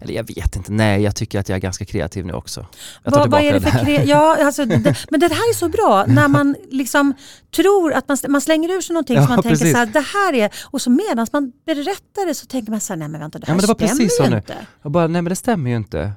eller 0.00 0.14
jag 0.14 0.26
vet 0.34 0.56
inte, 0.56 0.72
nej 0.72 1.02
jag 1.02 1.16
tycker 1.16 1.40
att 1.40 1.48
jag 1.48 1.56
är 1.56 1.60
ganska 1.60 1.84
kreativ 1.84 2.26
nu 2.26 2.32
också. 2.32 2.66
Jag 3.04 3.12
tar 3.12 3.20
Vad, 3.20 3.30
vad 3.30 3.40
är 3.42 3.52
det 3.52 3.60
för 3.60 3.70
där. 3.70 3.84
kre- 3.84 4.04
ja, 4.04 4.44
alltså, 4.44 4.64
det, 4.64 4.96
Men 5.10 5.20
det 5.20 5.26
här 5.26 5.50
är 5.50 5.54
så 5.54 5.68
bra 5.68 6.04
när 6.08 6.28
man 6.28 6.56
liksom 6.70 7.14
tror 7.56 7.92
att 7.92 8.08
man, 8.08 8.16
man 8.28 8.40
slänger 8.40 8.68
ur 8.76 8.80
sig 8.80 8.94
någonting 8.94 9.16
Ja, 9.16 9.22
som 9.26 9.34
man 9.34 9.42
tänker 9.42 9.58
precis. 9.58 9.72
så 9.72 9.78
här, 9.78 9.86
det 9.86 10.00
här 10.14 10.34
är, 10.34 10.50
och 10.62 10.80
så 10.82 10.90
medan 10.90 11.26
man 11.32 11.52
berättar 11.66 12.26
det 12.26 12.34
så 12.34 12.46
tänker 12.46 12.70
man 12.70 12.80
så 12.80 12.92
här, 12.92 12.98
nej 12.98 13.08
men 13.08 13.20
vänta 13.20 13.38
det 13.38 13.44
Ja, 13.44 13.48
här 13.48 13.54
men 13.54 13.60
det 13.60 13.66
var 13.66 13.74
stämmer 13.74 13.90
precis 13.90 14.16
så 14.16 14.24
ju 14.24 14.30
nu. 14.30 14.36
inte. 14.36 14.54
Jag 14.82 14.92
bara, 14.92 15.06
nej 15.06 15.22
men 15.22 15.30
det 15.30 15.36
stämmer 15.36 15.70
ju 15.70 15.76
inte. 15.76 16.12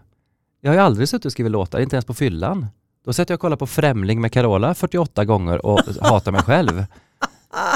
Jag 0.62 0.70
har 0.70 0.76
ju 0.76 0.82
aldrig 0.82 1.10
suttit 1.10 1.26
och 1.26 1.32
skrivit 1.32 1.52
låtar, 1.52 1.80
inte 1.80 1.96
ens 1.96 2.06
på 2.06 2.14
fyllan. 2.14 2.68
Då 3.06 3.14
sätter 3.14 3.32
jag 3.32 3.38
och 3.38 3.42
kollar 3.42 3.58
på 3.58 3.68
Främling 3.68 4.22
med 4.22 4.32
Carola 4.32 4.74
48 4.76 5.26
gånger 5.26 5.66
och 5.66 5.80
hatar 6.02 6.32
mig 6.32 6.42
själv. 6.42 6.86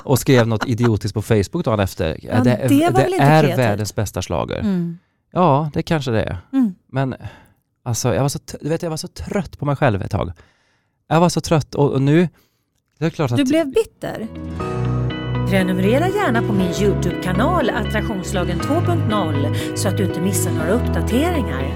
Och 0.03 0.20
skrev 0.20 0.47
något 0.47 0.68
idiotiskt 0.68 1.14
på 1.14 1.22
Facebook 1.22 1.66
dagen 1.66 1.80
efter. 1.80 2.20
Ja, 2.24 2.34
det 2.43 2.43
det 2.43 2.68
det 2.68 2.84
är 2.84 2.91
kreativt? 3.18 3.58
världens 3.58 3.95
bästa 3.95 4.22
slager. 4.22 4.60
Mm. 4.60 4.97
Ja, 5.38 5.69
det 5.73 5.83
kanske 5.83 6.11
det 6.11 6.23
är. 6.23 6.38
Mm. 6.53 6.75
Men 6.88 7.15
alltså, 7.83 8.15
jag 8.15 8.21
var, 8.21 8.29
så, 8.29 8.39
du 8.61 8.69
vet, 8.69 8.81
jag 8.83 8.89
var 8.89 8.97
så 8.97 9.07
trött 9.07 9.59
på 9.59 9.65
mig 9.65 9.75
själv 9.75 10.01
ett 10.01 10.11
tag. 10.11 10.31
Jag 11.07 11.19
var 11.19 11.29
så 11.29 11.41
trött 11.41 11.75
och, 11.75 11.91
och 11.91 12.01
nu, 12.01 12.29
det 12.99 13.05
är 13.05 13.09
klart 13.09 13.31
att... 13.31 13.38
Du 13.38 13.43
blev 13.43 13.73
bitter. 13.73 14.27
Prenumerera 15.49 16.07
gärna 16.07 16.41
på 16.41 16.53
min 16.53 16.71
Youtube-kanal 16.71 17.69
Attraktionslagen 17.69 18.59
2.0 18.59 19.75
så 19.75 19.88
att 19.88 19.97
du 19.97 20.05
inte 20.05 20.21
missar 20.21 20.51
några 20.51 20.69
uppdateringar. 20.71 21.73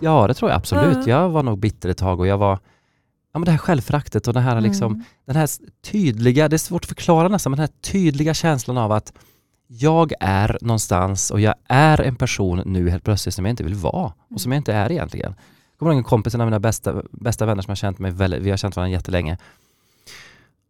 Ja, 0.00 0.26
det 0.26 0.34
tror 0.34 0.50
jag 0.50 0.56
absolut. 0.56 1.06
Ja. 1.06 1.22
Jag 1.22 1.28
var 1.28 1.42
nog 1.42 1.58
bitter 1.58 1.88
ett 1.88 1.98
tag 1.98 2.20
och 2.20 2.26
jag 2.26 2.38
var, 2.38 2.58
ja 3.32 3.38
men 3.38 3.44
det 3.44 3.50
här 3.50 3.58
självföraktet 3.58 4.28
och 4.28 4.34
det 4.34 4.40
här 4.40 4.60
liksom, 4.60 4.92
Mm. 4.92 5.04
den 5.26 5.36
här 5.36 5.48
tydliga, 5.82 6.48
det 6.48 6.56
är 6.56 6.58
svårt 6.58 6.84
att 6.84 6.88
förklara 6.88 7.28
nästan, 7.28 7.50
men 7.50 7.56
den 7.56 7.68
här 7.68 7.90
tydliga 7.92 8.34
känslan 8.34 8.78
av 8.78 8.92
att 8.92 9.12
jag 9.72 10.12
är 10.20 10.58
någonstans 10.60 11.30
och 11.30 11.40
jag 11.40 11.54
är 11.68 12.00
en 12.00 12.16
person 12.16 12.62
nu 12.66 12.90
helt 12.90 13.04
plötsligt 13.04 13.34
som 13.34 13.44
jag 13.44 13.52
inte 13.52 13.64
vill 13.64 13.74
vara 13.74 14.12
och 14.30 14.40
som 14.40 14.52
jag 14.52 14.58
inte 14.58 14.72
är 14.72 14.92
egentligen. 14.92 15.34
Jag 15.70 15.78
kommer 15.78 15.92
ihåg 15.92 15.98
en 15.98 16.04
kompis, 16.04 16.34
en 16.34 16.40
av 16.40 16.46
mina 16.46 16.60
bästa, 16.60 17.02
bästa 17.10 17.46
vänner 17.46 17.62
som 17.62 17.70
har 17.70 17.76
känt 17.76 17.98
mig 17.98 18.10
väldigt, 18.10 18.42
vi 18.42 18.50
har 18.50 18.56
känt 18.56 18.76
varandra 18.76 18.92
jättelänge. 18.92 19.38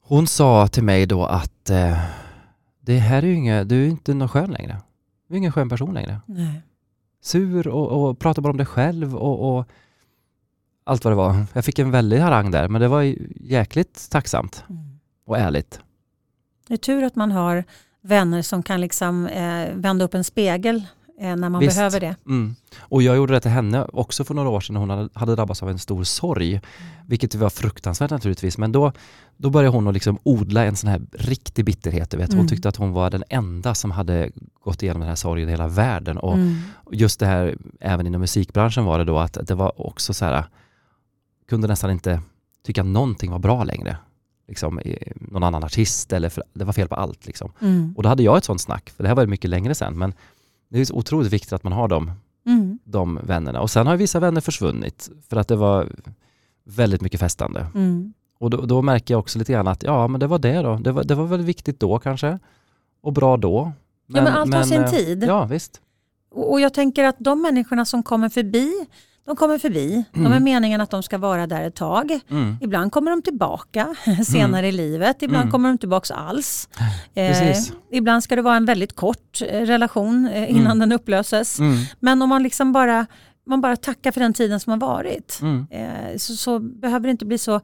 Hon 0.02 0.26
sa 0.26 0.68
till 0.68 0.82
mig 0.82 1.06
då 1.06 1.24
att 1.24 1.70
eh, 1.70 1.98
det 2.80 2.98
här 2.98 3.22
är 3.22 3.26
ju 3.26 3.34
inget, 3.34 3.68
du 3.68 3.84
är 3.84 3.88
inte 3.88 4.14
någon 4.14 4.28
skön 4.28 4.50
längre. 4.50 4.76
Du 5.28 5.34
är 5.34 5.38
ingen 5.38 5.52
skön 5.52 5.68
person 5.68 5.94
längre 5.94 6.20
Nej. 6.26 6.62
sur 7.22 7.68
och, 7.68 8.08
och 8.08 8.18
pratar 8.18 8.42
bara 8.42 8.50
om 8.50 8.56
dig 8.56 8.66
själv 8.66 9.16
och, 9.16 9.58
och 9.58 9.66
allt 10.84 11.04
vad 11.04 11.12
det 11.12 11.16
var. 11.16 11.46
Jag 11.52 11.64
fick 11.64 11.78
en 11.78 11.90
väldig 11.90 12.18
harang 12.18 12.50
där, 12.50 12.68
men 12.68 12.80
det 12.80 12.88
var 12.88 13.02
jäkligt 13.40 14.10
tacksamt 14.10 14.64
Mm. 14.68 14.98
och 15.26 15.38
ärligt. 15.38 15.80
Det 16.68 16.74
är 16.74 16.78
tur 16.78 17.02
att 17.04 17.16
man 17.16 17.32
har 17.32 17.64
vänner 18.02 18.42
som 18.42 18.62
kan 18.62 18.80
liksom, 18.80 19.26
eh, 19.26 19.68
vända 19.74 20.04
upp 20.04 20.14
en 20.14 20.24
spegel 20.24 20.76
eh, 21.20 21.36
när 21.36 21.48
man 21.48 21.60
Visst. 21.60 21.76
behöver 21.76 22.00
det. 22.00 22.16
Mm. 22.26 22.54
Och 22.78 23.02
jag 23.02 23.16
gjorde 23.16 23.32
det 23.32 23.40
till 23.40 23.50
henne 23.50 23.84
också 23.92 24.24
för 24.24 24.34
några 24.34 24.48
år 24.48 24.60
sedan 24.60 24.74
när 24.74 24.80
hon 24.80 24.90
hade, 24.90 25.08
hade 25.14 25.34
drabbats 25.34 25.62
av 25.62 25.70
en 25.70 25.78
stor 25.78 26.04
sorg. 26.04 26.60
Vilket 27.06 27.34
var 27.34 27.50
fruktansvärt 27.50 28.10
naturligtvis. 28.10 28.58
Men 28.58 28.72
då, 28.72 28.92
då 29.36 29.50
började 29.50 29.76
hon 29.76 29.88
att 29.88 29.94
liksom 29.94 30.18
odla 30.22 30.64
en 30.64 30.76
sån 30.76 30.90
här 30.90 31.00
riktig 31.12 31.64
bitterhet. 31.64 32.10
Du 32.10 32.16
vet. 32.16 32.28
Hon 32.28 32.38
Mm. 32.38 32.48
tyckte 32.48 32.68
att 32.68 32.76
hon 32.76 32.92
var 32.92 33.10
den 33.10 33.24
enda 33.28 33.74
som 33.74 33.90
hade 33.90 34.30
gått 34.64 34.82
igenom 34.82 35.00
den 35.00 35.08
här 35.08 35.16
sorgen 35.16 35.48
i 35.48 35.50
hela 35.50 35.68
världen. 35.68 36.18
Och 36.18 36.34
Mm. 36.34 36.56
just 36.92 37.20
det 37.20 37.26
här, 37.26 37.56
även 37.80 38.06
inom 38.06 38.20
musikbranschen 38.20 38.84
var 38.84 38.98
det 38.98 39.04
då 39.04 39.18
att 39.18 39.38
det 39.46 39.54
var 39.54 39.80
också 39.86 40.14
så 40.14 40.24
här, 40.24 40.44
kunde 41.48 41.68
nästan 41.68 41.90
inte 41.90 42.22
tycka 42.66 42.82
någonting 42.82 43.30
var 43.30 43.38
bra 43.38 43.64
längre. 43.64 43.96
Liksom, 44.50 44.80
någon 45.14 45.42
annan 45.42 45.64
artist 45.64 46.12
eller 46.12 46.28
för, 46.28 46.44
det 46.52 46.64
var 46.64 46.72
fel 46.72 46.88
på 46.88 46.94
allt. 46.94 47.26
Liksom. 47.26 47.52
Mm. 47.60 47.94
Och 47.96 48.02
då 48.02 48.08
hade 48.08 48.22
jag 48.22 48.36
ett 48.36 48.44
sånt 48.44 48.60
snack, 48.60 48.90
för 48.90 49.02
det 49.02 49.08
här 49.08 49.16
var 49.16 49.26
mycket 49.26 49.50
längre 49.50 49.74
sedan. 49.74 49.98
Men 49.98 50.14
det 50.68 50.80
är 50.80 50.84
så 50.84 50.94
otroligt 50.94 51.32
viktigt 51.32 51.52
att 51.52 51.62
man 51.64 51.72
har 51.72 51.88
dem 51.88 52.12
Mm. 52.46 52.78
de 52.84 53.20
vännerna. 53.22 53.60
Och 53.60 53.70
sen 53.70 53.86
har 53.86 53.94
ju 53.94 53.98
vissa 53.98 54.20
vänner 54.20 54.40
försvunnit 54.40 55.10
för 55.28 55.36
att 55.36 55.48
det 55.48 55.56
var 55.56 55.88
väldigt 56.64 57.00
mycket 57.00 57.20
festande. 57.20 57.66
Mm. 57.74 58.12
Och 58.38 58.50
då, 58.50 58.56
då 58.66 58.82
märker 58.82 59.14
jag 59.14 59.18
också 59.18 59.38
lite 59.38 59.52
grann 59.52 59.68
att 59.68 59.82
ja, 59.82 60.08
men 60.08 60.20
det 60.20 60.26
var 60.26 60.38
det 60.38 60.62
då. 60.62 60.76
Det 60.76 60.92
var, 60.92 61.04
det 61.04 61.14
var 61.14 61.24
väl 61.26 61.40
viktigt 61.42 61.80
då 61.80 61.98
kanske. 61.98 62.38
Och 63.02 63.12
bra 63.12 63.36
då. 63.36 63.72
ja, 64.06 64.22
men 64.22 64.26
allt 64.26 64.54
har 64.54 64.62
sin 64.62 64.82
eh, 64.82 64.90
tid. 64.90 65.24
Ja, 65.24 65.44
visst. 65.44 65.80
Och 66.30 66.52
och 66.52 66.60
jag 66.60 66.74
tänker 66.74 67.04
att 67.04 67.16
de 67.18 67.42
människorna 67.42 67.84
som 67.84 68.02
kommer 68.02 68.28
förbi, 68.28 68.86
de 69.26 69.36
kommer 69.36 69.58
förbi. 69.58 70.04
De 70.12 70.20
är 70.22 70.26
Mm. 70.26 70.44
meningen 70.44 70.80
att 70.80 70.90
de 70.90 71.02
ska 71.02 71.18
vara 71.18 71.46
där 71.46 71.62
ett 71.62 71.74
tag. 71.74 72.20
Mm. 72.30 72.56
Ibland 72.60 72.92
kommer 72.92 73.10
de 73.10 73.22
tillbaka 73.22 73.94
senare 74.26 74.68
i 74.68 74.72
livet, 74.72 75.22
ibland 75.22 75.42
Mm. 75.42 75.52
kommer 75.52 75.68
de 75.68 75.78
tillbaka 75.78 76.14
alls. 76.14 76.68
Eh, 77.14 77.56
ibland 77.92 78.22
ska 78.24 78.36
det 78.36 78.42
vara 78.42 78.56
en 78.56 78.64
väldigt 78.64 78.96
kort 78.96 79.42
eh, 79.42 79.60
relation 79.60 80.28
eh, 80.28 80.50
innan 80.50 80.66
Mm. 80.66 80.78
den 80.78 80.92
upplöses. 80.92 81.58
Mm. 81.58 81.76
Men 82.00 82.22
om 82.22 82.28
man 82.28 82.42
liksom 82.42 82.72
bara, 82.72 83.06
man 83.46 83.60
bara 83.60 83.76
tackar 83.76 84.12
för 84.12 84.20
den 84.20 84.32
tiden 84.34 84.60
som 84.60 84.70
har 84.70 84.78
varit 84.88 85.38
Mm. 85.42 85.66
eh, 85.70 86.16
så, 86.16 86.36
så 86.36 86.58
behöver 86.58 87.06
det 87.06 87.10
inte 87.10 87.24
bli 87.26 87.38
så, 87.38 87.60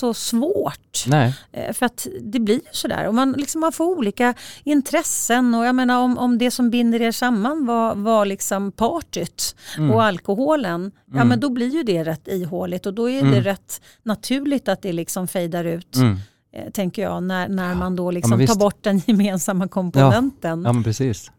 så 0.00 0.14
svårt. 0.14 1.04
Nej. 1.06 1.34
Eh, 1.52 1.72
För 1.72 1.86
att 1.86 2.06
det 2.20 2.40
blir 2.40 2.54
ju 2.54 2.60
sådär. 2.72 3.06
Och 3.08 3.14
man, 3.14 3.32
liksom, 3.32 3.60
man 3.60 3.72
får 3.72 3.84
olika 3.98 4.34
intressen 4.64 5.54
och 5.54 5.64
jag 5.64 5.74
menar 5.74 6.00
om, 6.00 6.18
om 6.18 6.38
det 6.38 6.50
som 6.50 6.70
binder 6.70 7.02
er 7.02 7.12
samman 7.12 7.66
var, 7.66 7.94
var 7.94 8.24
liksom 8.26 8.72
partyt 8.72 9.56
Mm. 9.78 9.90
och 9.90 10.02
alkoholen, 10.04 10.90
ja 11.06 11.14
Mm. 11.16 11.28
men 11.28 11.40
då 11.40 11.48
blir 11.50 11.68
ju 11.68 11.82
det 11.82 12.04
rätt 12.04 12.28
ihåligt 12.28 12.86
och 12.86 12.94
då 12.94 13.10
är 13.10 13.20
Mm. 13.20 13.32
det 13.32 13.40
rätt 13.40 13.80
naturligt 14.02 14.68
att 14.68 14.82
det 14.82 14.92
liksom 14.92 15.28
fejdar 15.28 15.64
ut, 15.64 15.96
Mm. 15.96 16.18
eh, 16.52 16.70
tänker 16.70 17.02
jag, 17.02 17.22
när, 17.22 17.48
när 17.48 17.74
man 17.74 17.96
då 17.96 18.10
liksom 18.10 18.30
tar 18.30 18.36
visst. 18.38 18.58
bort 18.58 18.82
den 18.84 18.98
gemensamma 19.06 19.68
komponenten. 19.68 20.62
Ja, 20.64 20.72
men 20.72 20.84
precis. 20.84 21.30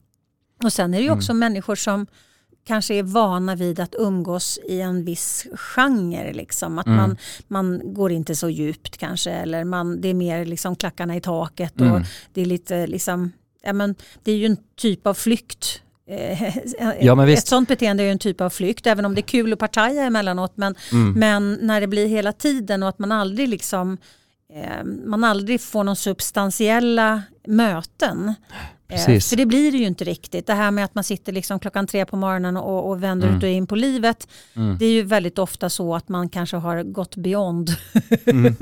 Och 0.63 0.73
sen 0.73 0.93
är 0.93 0.97
det 0.97 1.03
ju 1.03 1.07
Mm. 1.07 1.17
också 1.17 1.33
människor 1.33 1.75
som 1.75 2.07
kanske 2.63 2.93
är 2.95 3.03
vana 3.03 3.55
vid 3.55 3.79
att 3.79 3.95
umgås 3.99 4.59
i 4.67 4.81
en 4.81 5.05
viss 5.05 5.47
genre. 5.55 6.33
Liksom. 6.33 6.79
Att 6.79 6.85
Mm. 6.87 6.97
man, 6.97 7.17
man 7.47 7.93
går 7.93 8.11
inte 8.11 8.35
så 8.35 8.49
djupt 8.49 8.97
kanske 8.97 9.31
eller 9.31 9.63
man, 9.63 10.01
det 10.01 10.07
är 10.07 10.13
mer 10.13 10.45
liksom 10.45 10.75
klackarna 10.75 11.15
i 11.15 11.21
taket 11.21 11.73
och 11.81 11.87
Mm. 11.87 12.03
det 12.33 12.41
är 12.41 12.45
lite 12.45 12.87
liksom, 12.87 13.31
ja, 13.63 13.73
men 13.73 13.95
det 14.23 14.31
är 14.31 14.35
ju 14.35 14.45
en 14.45 14.57
typ 14.77 15.07
av 15.07 15.13
flykt. 15.13 15.81
Eh, 16.09 16.57
Ja, 17.01 17.15
men 17.15 17.25
visst. 17.25 17.43
Ett 17.43 17.47
sånt 17.49 17.67
beteende 17.69 18.03
är 18.03 18.05
ju 18.05 18.11
en 18.11 18.19
typ 18.19 18.41
av 18.41 18.49
flykt 18.49 18.87
även 18.87 19.05
om 19.05 19.15
det 19.15 19.21
är 19.21 19.27
kul 19.27 19.53
att 19.53 19.59
partaja 19.59 20.03
emellanåt 20.03 20.51
men, 20.55 20.75
Mm. 20.91 21.13
men 21.13 21.57
när 21.61 21.81
det 21.81 21.87
blir 21.87 22.07
hela 22.07 22.31
tiden 22.33 22.83
och 22.83 22.89
att 22.89 22.99
man 22.99 23.11
aldrig 23.11 23.49
liksom 23.49 23.97
eh, 24.53 24.83
man 25.05 25.23
aldrig 25.23 25.61
får 25.61 25.83
någon 25.83 25.95
substantiella 25.95 27.21
möten. 27.47 28.33
Eh, 28.91 28.97
Precis. 28.97 29.29
För 29.29 29.35
det 29.35 29.45
blir 29.45 29.71
det 29.71 29.77
ju 29.77 29.85
inte 29.87 30.03
riktigt. 30.03 30.47
Det 30.47 30.53
här 30.53 30.71
med 30.71 30.85
att 30.85 30.95
man 30.95 31.03
sitter 31.03 31.31
liksom 31.33 31.59
klockan 31.59 31.87
tre 31.87 32.05
på 32.05 32.15
morgonen 32.15 32.57
och, 32.57 32.89
och 32.89 33.03
vänder 33.03 33.27
Mm. 33.27 33.37
ut 33.37 33.43
och 33.43 33.49
in 33.49 33.67
på 33.67 33.75
livet. 33.75 34.27
Mm. 34.55 34.77
Det 34.77 34.85
är 34.85 34.91
ju 34.91 35.03
väldigt 35.03 35.39
ofta 35.39 35.69
så 35.69 35.95
att 35.95 36.09
man 36.09 36.29
kanske 36.29 36.57
har 36.57 36.83
gått 36.83 37.15
beyond. 37.15 37.69
Mm. 38.25 38.55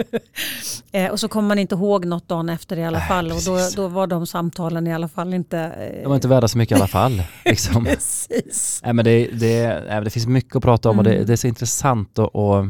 eh, 0.91 1.07
och 1.11 1.19
så 1.19 1.27
kommer 1.27 1.47
man 1.47 1.59
inte 1.59 1.75
ihåg 1.75 2.05
något 2.05 2.27
dagen 2.27 2.49
efter 2.49 2.77
i 2.77 2.85
alla 2.85 2.99
fall. 3.01 3.25
Och 3.31 3.41
då, 3.45 3.55
precis. 3.55 3.75
då 3.75 3.87
var 3.87 4.07
de 4.07 4.27
samtalen 4.27 4.87
i 4.87 4.93
alla 4.93 5.07
fall 5.07 5.33
inte... 5.33 5.59
Eh, 5.59 6.01
De 6.03 6.07
var 6.09 6.15
inte 6.15 6.27
värda 6.27 6.47
så 6.47 6.57
mycket 6.57 6.77
i 6.77 6.79
alla 6.79 6.87
fall. 6.87 7.23
Liksom. 7.45 7.85
Precis. 7.85 8.81
Nej, 8.83 8.93
men 8.93 9.05
det, 9.05 9.27
det, 9.33 9.83
nej, 9.89 10.01
det 10.03 10.09
finns 10.09 10.27
mycket 10.27 10.55
att 10.55 10.63
prata 10.63 10.89
om 10.89 10.97
och 10.97 11.03
det, 11.03 11.13
Mm. 11.13 11.25
det 11.27 11.33
är 11.33 11.37
så 11.37 11.47
intressant 11.47 12.19
och, 12.19 12.35
och, 12.35 12.65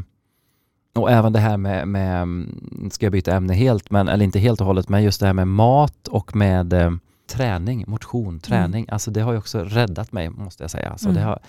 och 0.95 1.11
även 1.11 1.33
det 1.33 1.39
här 1.39 1.57
med, 1.57 1.87
med, 1.87 2.27
nu 2.27 2.89
ska 2.91 3.05
jag 3.05 3.13
byta 3.13 3.35
ämne 3.35 3.53
helt, 3.53 3.91
men, 3.91 4.07
eller 4.07 4.25
inte 4.25 4.39
helt 4.39 4.61
och 4.61 4.67
hållet, 4.67 4.89
men 4.89 5.03
just 5.03 5.19
det 5.19 5.25
här 5.25 5.33
med 5.33 5.47
mat 5.47 6.07
och 6.07 6.35
med 6.35 6.73
eh, 6.73 6.91
träning, 7.29 7.83
motion, 7.87 8.39
träning. 8.39 8.85
Alltså 8.89 9.11
det 9.11 9.21
har 9.21 9.31
ju 9.31 9.37
också 9.37 9.63
räddat 9.63 10.11
mig 10.11 10.29
måste 10.29 10.63
jag 10.63 10.71
säga. 10.71 10.97
Så 10.97 11.05
det, 11.05 11.11
Mm. 11.19 11.23
har, 11.27 11.39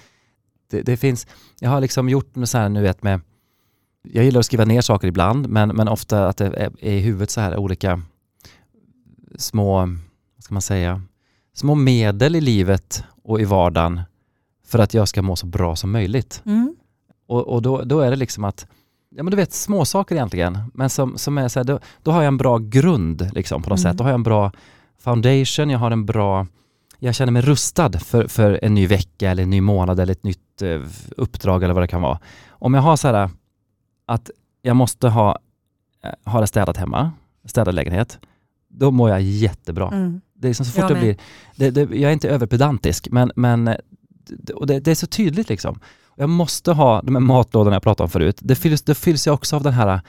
det, 0.70 0.82
det 0.82 0.96
finns, 0.96 1.26
jag 1.60 1.70
har 1.70 1.80
liksom 1.80 2.08
gjort 2.08 2.36
med 2.36 2.48
så 2.48 2.58
här 2.58 2.68
nu 2.68 2.82
vet 2.82 3.02
med, 3.02 3.20
jag 4.02 4.24
gillar 4.24 4.40
att 4.40 4.46
skriva 4.46 4.64
ner 4.64 4.80
saker 4.80 5.08
ibland, 5.08 5.48
men, 5.48 5.68
men 5.68 5.88
ofta 5.88 6.28
att 6.28 6.36
det 6.36 6.46
är, 6.46 6.70
är 6.80 6.92
i 6.92 7.00
huvudet 7.00 7.30
så 7.30 7.40
här 7.40 7.56
olika 7.56 8.02
små, 9.38 9.78
vad 10.36 10.44
ska 10.44 10.54
man 10.54 10.62
säga, 10.62 11.02
små 11.54 11.74
medel 11.74 12.36
i 12.36 12.40
livet 12.40 13.04
och 13.22 13.40
i 13.40 13.44
vardagen 13.44 14.00
för 14.66 14.78
att 14.78 14.94
jag 14.94 15.08
ska 15.08 15.22
må 15.22 15.36
så 15.36 15.46
bra 15.46 15.76
som 15.76 15.90
möjligt. 15.90 16.42
Mm. 16.46 16.76
Och, 17.26 17.48
och 17.48 17.62
då, 17.62 17.82
då 17.82 18.00
är 18.00 18.10
det 18.10 18.16
liksom 18.16 18.44
att, 18.44 18.66
ja 19.10 19.22
men 19.22 19.30
du 19.30 19.36
vet 19.36 19.52
små 19.52 19.84
saker 19.84 20.14
egentligen, 20.14 20.58
men 20.74 20.90
som, 20.90 21.18
som 21.18 21.38
är 21.38 21.48
så 21.48 21.58
här, 21.58 21.64
då, 21.64 21.78
då 22.02 22.10
har 22.10 22.22
jag 22.22 22.28
en 22.28 22.36
bra 22.36 22.58
grund 22.58 23.30
liksom 23.34 23.62
på 23.62 23.70
något 23.70 23.78
Mm. 23.80 23.90
sätt. 23.92 23.98
Då 23.98 24.04
har 24.04 24.08
jag 24.10 24.14
en 24.14 24.22
bra 24.22 24.52
foundation, 25.00 25.70
jag 25.70 25.78
har 25.78 25.90
en 25.90 26.06
bra, 26.06 26.46
jag 26.98 27.14
känner 27.14 27.32
mig 27.32 27.42
rustad 27.42 27.98
för, 27.98 28.28
för 28.28 28.58
en 28.62 28.74
ny 28.74 28.86
vecka 28.86 29.30
eller 29.30 29.42
en 29.42 29.50
ny 29.50 29.60
månad 29.60 30.00
eller 30.00 30.12
ett 30.12 30.24
nytt 30.24 30.62
eh, 30.62 30.80
uppdrag 31.16 31.62
eller 31.62 31.74
vad 31.74 31.82
det 31.82 31.88
kan 31.88 32.02
vara. 32.02 32.18
Om 32.48 32.74
jag 32.74 32.82
har 32.82 32.96
så 32.96 33.08
här 33.08 33.30
att 34.06 34.30
jag 34.62 34.76
måste 34.76 35.08
ha, 35.08 35.38
eh, 36.04 36.32
ha 36.32 36.40
det 36.40 36.46
städat 36.46 36.76
hemma, 36.76 37.12
städad 37.44 37.74
lägenhet, 37.74 38.18
då 38.68 38.90
mår 38.90 39.10
jag 39.10 39.22
jättebra. 39.22 39.88
Mm. 39.88 40.20
Det 40.34 40.48
är 40.48 40.54
som 40.54 40.66
så 40.66 40.72
fort 40.72 40.90
Jag 40.90 40.92
med. 40.92 41.00
blir, 41.00 41.16
det, 41.56 41.70
det, 41.70 41.96
jag 41.96 42.08
är 42.08 42.12
inte 42.12 42.28
överpedantisk, 42.28 43.08
men, 43.10 43.32
men 43.36 43.68
eh, 43.68 43.76
och 44.54 44.66
det, 44.66 44.80
det 44.80 44.90
är 44.90 44.94
så 44.94 45.06
tydligt 45.06 45.48
liksom. 45.48 45.80
Jag 46.16 46.28
måste 46.28 46.72
ha 46.72 47.02
de 47.02 47.14
här 47.14 47.20
matlådorna 47.20 47.76
jag 47.76 47.82
pratade 47.82 48.04
om 48.04 48.10
förut. 48.10 48.38
Det 48.40 48.54
fylls, 48.54 48.82
det 48.82 48.94
fylls 48.94 49.26
jag 49.26 49.34
också 49.34 49.56
av 49.56 49.62
den 49.62 49.72
här, 49.72 50.00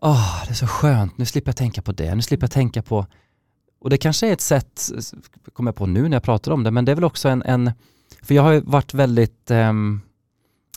åh, 0.00 0.42
det 0.44 0.50
är 0.50 0.54
så 0.54 0.66
skönt, 0.66 1.18
nu 1.18 1.24
slipper 1.24 1.48
jag 1.48 1.56
tänka 1.56 1.82
på 1.82 1.92
det, 1.92 2.14
nu 2.14 2.22
slipper 2.22 2.44
jag 2.44 2.50
tänka 2.50 2.82
på... 2.82 3.06
Och 3.84 3.90
det 3.90 3.96
kanske 3.98 4.28
är 4.28 4.32
ett 4.32 4.40
sätt, 4.40 4.90
kommer 5.52 5.68
jag 5.68 5.76
på 5.76 5.86
nu 5.86 6.02
när 6.02 6.16
jag 6.16 6.22
pratar 6.22 6.52
om 6.52 6.62
det, 6.62 6.70
men 6.70 6.84
det 6.84 6.92
är 6.92 6.96
väl 6.96 7.04
också 7.04 7.28
en, 7.28 7.42
en 7.42 7.72
för 8.22 8.34
jag 8.34 8.42
har 8.42 8.52
ju 8.52 8.60
varit 8.60 8.94
väldigt, 8.94 9.50
ehm, 9.50 10.00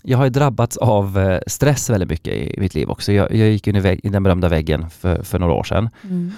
jag 0.03 0.17
har 0.17 0.25
ju 0.25 0.29
drabbats 0.29 0.77
av 0.77 1.19
eh, 1.19 1.39
stress 1.47 1.89
väldigt 1.89 2.09
mycket 2.09 2.33
i 2.33 2.59
mitt 2.59 2.75
liv 2.75 2.89
också. 2.89 3.11
Jag, 3.11 3.31
jag 3.31 3.49
gick 3.49 3.67
in 3.67 3.75
i, 3.75 3.79
vägg, 3.79 3.99
i 4.03 4.09
den 4.09 4.23
berömda 4.23 4.49
väggen 4.49 4.89
för, 4.89 5.23
för 5.23 5.39
några 5.39 5.53
år 5.53 5.63
sedan 5.63 5.89
Mm. 6.03 6.31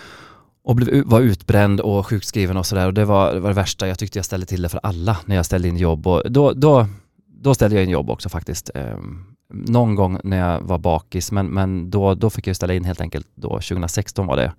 och 0.63 0.75
blev, 0.75 1.03
var 1.05 1.19
utbränd 1.19 1.79
och 1.79 2.07
sjukskriven 2.07 2.57
och 2.57 2.65
sådär. 2.65 2.85
Och 2.85 2.93
det 2.93 3.05
var, 3.05 3.33
det 3.33 3.39
var 3.39 3.49
det 3.49 3.55
värsta. 3.55 3.87
Jag 3.87 3.99
tyckte 3.99 4.17
jag 4.17 4.25
ställde 4.25 4.45
till 4.45 4.61
det 4.61 4.69
för 4.69 4.79
alla 4.83 5.17
när 5.25 5.35
jag 5.35 5.45
ställde 5.45 5.67
in 5.67 5.77
jobb. 5.77 6.07
Och 6.07 6.31
då, 6.31 6.53
då, 6.53 6.87
då 7.27 7.53
ställde 7.53 7.75
jag 7.75 7.83
in 7.83 7.89
jobb 7.89 8.09
också 8.09 8.29
faktiskt. 8.29 8.69
Ehm, 8.75 9.25
någon 9.53 9.95
gång 9.95 10.19
när 10.23 10.37
jag 10.37 10.61
var 10.61 10.77
bakis, 10.77 11.31
men, 11.31 11.47
men 11.47 11.89
då, 11.89 12.15
då 12.15 12.29
fick 12.29 12.47
jag 12.47 12.55
ställa 12.55 12.73
in 12.73 12.85
helt 12.85 13.01
enkelt. 13.01 13.27
Då, 13.35 13.49
2016 13.49 14.27
var 14.27 14.37
det. 14.37 14.53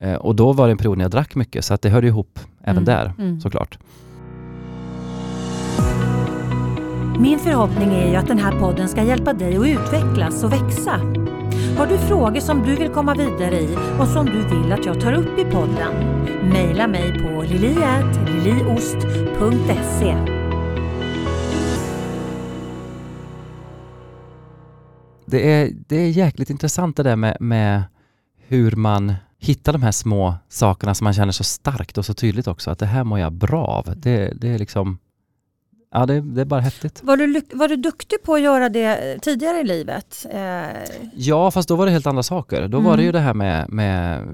Eh, 0.00 0.14
och 0.14 0.36
då 0.36 0.52
var 0.52 0.66
det 0.66 0.70
en 0.72 0.78
period 0.78 0.98
när 0.98 1.04
jag 1.04 1.10
drack 1.10 1.34
mycket, 1.34 1.64
så 1.64 1.74
att 1.74 1.82
det 1.82 1.88
hörde 1.90 2.06
ihop 2.06 2.38
även 2.62 2.82
Mm. 2.82 2.84
där 2.84 3.12
Mm. 3.18 3.40
såklart. 3.40 3.78
Min 7.18 7.38
förhoppning 7.38 7.88
är 7.94 8.08
ju 8.10 8.16
att 8.16 8.26
den 8.26 8.38
här 8.38 8.58
podden 8.60 8.88
ska 8.88 9.02
hjälpa 9.02 9.32
dig 9.32 9.56
att 9.56 9.66
utvecklas 9.66 10.44
och 10.44 10.52
växa. 10.52 10.90
Har 11.78 11.86
du 11.86 11.98
frågor 11.98 12.40
som 12.40 12.62
du 12.62 12.76
vill 12.76 12.88
komma 12.88 13.14
vidare 13.14 13.60
i 13.60 13.76
och 14.00 14.08
som 14.08 14.26
du 14.26 14.42
vill 14.48 14.72
att 14.72 14.86
jag 14.86 15.00
tar 15.00 15.12
upp 15.12 15.38
i 15.38 15.44
podden? 15.44 15.92
Maila 16.52 16.86
mig 16.88 17.12
på 17.22 17.42
liliat.liliost.se 17.42 20.16
Det 25.26 25.52
är, 25.52 25.70
det 25.88 25.96
är 25.96 26.08
jäkligt 26.10 26.50
intressant 26.50 26.96
det 26.96 27.02
där 27.02 27.16
med, 27.16 27.36
med 27.40 27.82
hur 28.48 28.72
man 28.76 29.14
hittar 29.40 29.72
de 29.72 29.82
här 29.82 29.92
små 29.92 30.34
sakerna 30.48 30.94
som 30.94 31.04
man 31.04 31.12
känner 31.14 31.32
så 31.32 31.44
starkt 31.44 31.98
och 31.98 32.06
så 32.06 32.14
tydligt 32.14 32.48
också. 32.48 32.70
Att 32.70 32.78
det 32.78 32.86
här 32.86 33.04
mår 33.04 33.18
jag 33.18 33.32
bra 33.32 33.64
av. 33.66 33.92
Det, 33.96 34.32
det 34.40 34.48
är 34.48 34.58
liksom, 34.58 34.98
ja 35.92 36.06
det, 36.06 36.20
det 36.20 36.40
är 36.40 36.44
bara 36.44 36.60
häftigt. 36.60 37.00
Var 37.02 37.16
du, 37.16 37.42
var 37.52 37.68
du 37.68 37.76
duktig 37.76 38.22
på 38.22 38.34
att 38.34 38.40
göra 38.40 38.68
det 38.68 39.18
tidigare 39.22 39.60
i 39.60 39.64
livet? 39.64 40.26
Eh, 40.30 40.62
Ja, 41.14 41.50
fast 41.50 41.68
då 41.68 41.76
var 41.76 41.86
det 41.86 41.92
helt 41.92 42.06
andra 42.06 42.22
saker. 42.22 42.68
Då 42.68 42.80
var 42.80 42.96
det 42.96 43.02
ju 43.02 43.08
Mm. 43.08 43.12
det 43.20 43.26
här 43.26 43.34
med, 43.34 43.68
med 43.70 44.26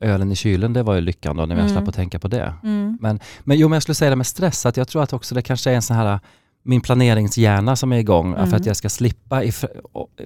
ölen 0.00 0.32
i 0.32 0.36
kylen, 0.36 0.72
det 0.72 0.82
var 0.82 0.94
ju 0.94 1.00
lyckan 1.00 1.36
då 1.36 1.46
när 1.46 1.54
jag 1.54 1.62
Mm. 1.64 1.72
slapp 1.76 1.88
att 1.88 1.94
tänka 1.94 2.18
på 2.18 2.28
det. 2.28 2.54
mm. 2.62 2.98
Men 3.00 3.58
jo, 3.58 3.68
men 3.68 3.76
jag 3.76 3.82
skulle 3.82 3.94
säga 3.94 4.10
det 4.10 4.16
med 4.16 4.26
stress, 4.26 4.66
att 4.66 4.76
jag 4.76 4.88
tror 4.88 5.02
att 5.02 5.12
också 5.12 5.34
det 5.34 5.42
kanske 5.42 5.70
är 5.70 5.74
en 5.74 5.82
sån 5.82 5.96
här 5.96 6.20
min 6.62 6.80
planeringshjärna 6.80 7.76
som 7.76 7.92
är 7.92 7.98
igång 7.98 8.34
Mm. 8.34 8.50
för 8.50 8.56
att 8.56 8.66
jag 8.66 8.76
ska 8.76 8.88
slippa 8.88 9.42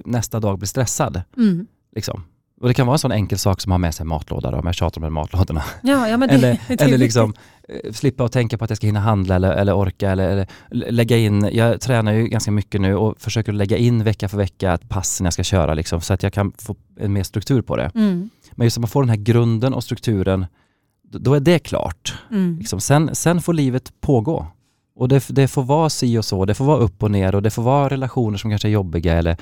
nästa 0.05 0.39
dag 0.39 0.57
bli 0.59 0.67
stressad. 0.67 1.21
Mm. 1.37 1.67
Liksom. 1.95 2.23
Och 2.61 2.67
det 2.67 2.73
kan 2.73 2.87
vara 2.87 2.95
en 2.95 2.99
sån 2.99 3.11
enkel 3.11 3.37
sak 3.37 3.61
som 3.61 3.71
att 3.71 3.73
ha 3.73 3.77
med 3.77 3.95
sig 3.95 4.03
en 4.03 4.07
matlåda 4.07 4.51
då, 4.51 4.57
om 4.57 4.65
jag 4.65 4.75
tjatar 4.75 5.01
om 5.01 5.03
de 5.03 5.13
matlådorna. 5.13 5.63
Ja, 5.83 6.07
ja, 6.09 6.17
men 6.17 6.29
det, 6.29 6.35
eller, 6.35 6.57
det 6.67 6.81
eller 6.81 6.97
liksom 6.97 7.33
eh, 7.69 7.91
slippa 7.91 8.23
att 8.25 8.31
tänka 8.31 8.57
på 8.57 8.63
att 8.63 8.69
jag 8.69 8.77
ska 8.77 8.87
hinna 8.87 8.99
handla 8.99 9.35
eller, 9.35 9.51
eller 9.51 9.73
orka 9.77 10.11
eller, 10.11 10.29
eller 10.29 10.47
lägga 10.91 11.17
in, 11.17 11.49
jag 11.53 11.81
tränar 11.81 12.11
ju 12.13 12.27
ganska 12.27 12.51
mycket 12.51 12.81
nu 12.81 12.95
och 12.95 13.21
försöker 13.21 13.51
lägga 13.51 13.77
in 13.77 14.03
vecka 14.03 14.29
för 14.29 14.37
vecka 14.37 14.73
att 14.73 14.89
passen 14.89 15.23
jag 15.25 15.33
ska 15.33 15.43
köra 15.43 15.73
liksom, 15.73 16.01
så 16.01 16.13
att 16.13 16.23
jag 16.23 16.33
kan 16.33 16.51
få 16.57 16.75
en 16.99 17.13
mer 17.13 17.23
struktur 17.23 17.61
på 17.61 17.75
det. 17.77 17.91
Mm. 17.95 18.29
Men 18.51 18.65
just 18.65 18.77
att 18.77 18.81
man 18.81 18.87
får 18.89 19.01
den 19.03 19.09
här 19.09 19.17
grunden 19.17 19.73
och 19.73 19.83
strukturen, 19.83 20.45
då- 21.11 21.19
då 21.19 21.33
är 21.33 21.39
det 21.39 21.59
klart. 21.59 22.13
Mm. 22.31 22.57
Liksom. 22.59 22.79
Sen, 22.81 23.15
sen 23.15 23.41
får 23.41 23.53
livet 23.53 23.91
pågå. 24.01 24.47
Och 24.95 25.07
det, 25.07 25.25
det 25.29 25.47
får 25.47 25.63
vara 25.63 25.89
si 25.89 26.17
och 26.17 26.25
så, 26.25 26.45
det 26.45 26.53
får 26.53 26.65
vara 26.65 26.77
upp 26.77 27.03
och 27.03 27.11
ner 27.11 27.35
och 27.35 27.41
det 27.41 27.49
får 27.49 27.63
vara 27.63 27.89
relationer 27.89 28.37
som 28.37 28.51
kanske 28.51 28.67
är 28.67 28.71
jobbiga 28.71 29.13
eller 29.13 29.37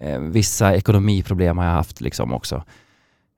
eh, 0.00 0.18
vissa 0.20 0.74
ekonomiproblem 0.74 1.58
har 1.58 1.64
jag 1.64 1.72
haft 1.72 2.00
liksom 2.00 2.32
också. 2.34 2.62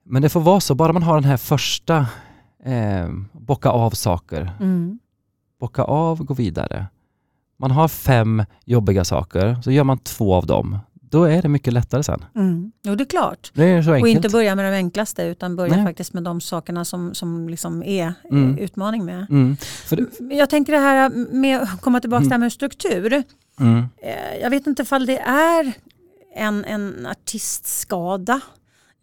Men 0.05 0.21
det 0.21 0.29
får 0.29 0.39
vara 0.41 0.59
så, 0.59 0.75
bara 0.75 0.93
man 0.93 1.03
har 1.03 1.15
den 1.15 1.23
här 1.29 1.37
första, 1.37 1.97
eh, 2.65 3.09
bocka 3.31 3.69
av 3.69 3.91
saker, 3.91 4.51
Mm. 4.59 4.99
bocka 5.59 5.83
av, 5.83 6.23
gå 6.23 6.33
vidare. 6.33 6.85
Man 7.59 7.71
har 7.71 7.87
fem 7.87 8.43
jobbiga 8.65 9.03
saker, 9.03 9.57
så 9.63 9.71
gör 9.71 9.83
man 9.83 9.97
två 9.97 10.33
av 10.35 10.45
dem. 10.45 10.79
Då 10.93 11.23
är 11.23 11.41
det 11.41 11.49
mycket 11.49 11.73
lättare 11.73 12.03
sen. 12.03 12.25
Mm. 12.35 12.71
Jo, 12.83 12.95
det 12.95 13.03
är 13.03 13.05
klart. 13.05 13.51
Det 13.53 13.63
är 13.65 13.81
så 13.81 13.89
Och 13.89 13.95
enkelt. 13.95 14.15
inte 14.15 14.29
börja 14.29 14.55
med 14.55 14.73
de 14.73 14.77
enklaste 14.77 15.23
utan 15.23 15.55
börja 15.55 15.75
Nej. 15.75 15.85
faktiskt 15.85 16.13
med 16.13 16.23
de 16.23 16.41
sakerna 16.41 16.85
som, 16.85 17.13
som 17.15 17.49
liksom 17.49 17.83
är 17.83 18.13
Mm. 18.31 18.57
eh, 18.57 18.63
utmaning 18.63 19.05
med. 19.05 19.25
Mm. 19.29 19.57
Det, 19.89 20.35
Jag 20.35 20.49
tänker 20.49 20.73
det 20.73 20.79
här 20.79 21.09
med 21.33 21.61
att 21.61 21.81
komma 21.81 21.99
tillbaka 21.99 22.21
till 22.21 22.29
det 22.29 22.33
här 22.35 22.39
med 22.39 22.51
struktur. 22.53 23.23
mm. 23.59 23.77
Eh, 23.97 24.41
Jag 24.41 24.49
vet 24.49 24.67
inte 24.67 24.81
ifall 24.81 25.05
det 25.05 25.19
är 25.19 25.73
en, 26.35 26.65
en 26.65 27.05
artistskada. 27.05 28.39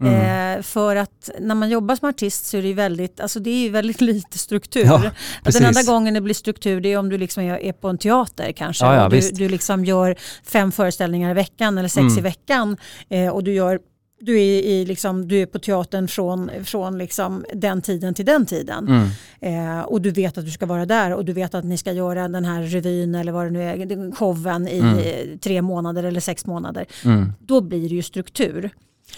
Mm. 0.03 0.57
Eh, 0.59 0.62
för 0.62 0.97
att 0.97 1.31
när 1.41 1.55
man 1.55 1.70
jobbar 1.70 1.97
som 1.97 2.09
artist 2.09 2.47
så 2.47 2.57
är 2.57 2.62
det 2.62 2.68
ju 2.68 2.74
väldigt, 2.74 3.20
alltså 3.20 3.41
det 3.41 3.66
är 3.66 3.70
väldigt 3.70 4.01
lite 4.11 4.39
struktur. 4.39 4.85
Ja. 4.85 5.03
Den 5.43 5.64
enda 5.64 5.83
gången 5.83 6.14
det 6.14 6.20
blir 6.20 6.35
struktur 6.35 6.81
det 6.81 6.93
är 6.93 6.99
om 6.99 7.09
du 7.09 7.18
liksom 7.18 7.43
är 7.43 7.72
på 7.72 7.89
en 7.89 7.99
teater 7.99 8.53
kanske. 8.53 8.85
Ja, 8.85 8.95
ja, 8.95 9.09
du, 9.09 9.31
du 9.33 9.49
liksom 9.49 9.85
gör 9.85 10.16
fem 10.45 10.72
föreställningar 10.72 11.31
i 11.31 11.35
veckan 11.35 11.78
eller 11.78 11.89
sex 11.89 12.01
Mm. 12.01 12.18
i 12.18 12.20
veckan. 12.20 12.76
Eh, 13.09 13.28
och 13.28 13.45
du, 13.45 13.53
gör, 13.53 13.78
du, 14.20 14.40
är 14.40 14.62
i 14.62 14.84
liksom, 14.84 15.28
du 15.28 15.42
är 15.42 15.46
på 15.46 15.58
teatern 15.58 16.08
från, 16.08 16.50
från 16.64 16.98
liksom 16.98 17.44
den 17.54 17.82
tiden 17.82 18.14
till 18.14 18.24
den 18.24 18.46
tiden. 18.46 18.88
Mm. 18.88 19.78
Eh, 19.78 19.82
och 19.82 20.00
du 20.02 20.10
vet 20.10 20.38
att 20.38 20.44
du 20.44 20.50
ska 20.50 20.66
vara 20.66 20.86
där 20.86 21.14
och 21.14 21.24
du 21.24 21.32
vet 21.32 21.54
att 21.54 21.64
ni 21.64 21.78
ska 21.78 21.92
göra 21.92 22.28
den 22.28 22.44
här 22.44 22.62
revyn 22.62 23.14
eller 23.14 23.32
vad 23.32 23.46
det 23.46 23.50
nu 23.50 23.62
är, 23.62 24.12
showen 24.14 24.68
i 24.68 24.78
Mm. 24.78 25.38
tre 25.38 25.62
månader 25.62 26.02
eller 26.02 26.20
sex 26.20 26.46
månader. 26.46 26.86
Mm. 27.04 27.32
Då 27.38 27.60
blir 27.60 27.88
det 27.88 27.94
ju 27.94 28.02
struktur. 28.02 28.70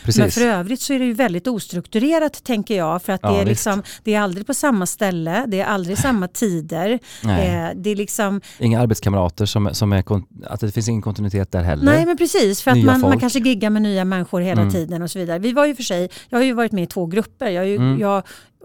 Precis. 0.05 0.21
Men 0.21 0.31
för 0.31 0.41
övrigt 0.41 0.81
så 0.81 0.93
är 0.93 0.99
det 0.99 1.05
ju 1.05 1.13
väldigt 1.13 1.47
ostrukturerat 1.49 2.45
tänker 2.45 2.77
jag. 2.77 3.03
För 3.03 3.13
att 3.13 3.21
Ja, 3.23 3.31
det, 3.33 3.41
är 3.41 3.45
liksom, 3.47 3.83
det 4.05 4.15
är 4.15 4.21
aldrig 4.21 4.47
på 4.47 4.55
samma 4.55 4.87
ställe, 4.87 5.45
det 5.49 5.61
är 5.61 5.65
aldrig 5.65 5.99
samma 5.99 6.29
tider. 6.29 6.91
Eh, 7.23 7.29
det 7.77 7.91
är 7.91 7.97
liksom, 7.97 8.41
Inga 8.59 8.81
arbetskamrater 8.81 9.47
som, 9.47 9.75
som 9.75 9.93
är, 9.93 10.05
att 10.47 10.61
det 10.61 10.73
finns 10.73 10.89
ingen 10.89 11.03
kontinuitet 11.03 11.53
där 11.53 11.63
heller. 11.63 11.85
nej 11.85 12.07
men 12.07 12.17
precis, 12.17 12.63
för 12.63 12.71
att 12.71 12.85
man, 12.85 13.01
man 13.01 13.21
kanske 13.21 13.39
giggar 13.39 13.71
med 13.71 13.83
nya 13.83 14.05
människor 14.05 14.41
hela 14.41 14.61
Mm. 14.63 14.73
tiden 14.73 15.03
och 15.03 15.11
så 15.11 15.19
vidare. 15.19 15.39
Vi 15.39 15.53
var 15.53 15.67
ju 15.67 15.75
för 15.75 15.83
sig, 15.83 16.09
jag 16.29 16.39
har 16.39 16.45
ju 16.45 16.53
varit 16.53 16.73
med 16.73 16.85
i 16.85 16.87
två 16.87 17.07
grupper, 17.07 17.51
jag, 17.51 17.69
ju, 17.69 17.77
Mm. 17.77 17.99
jag, 18.01 18.23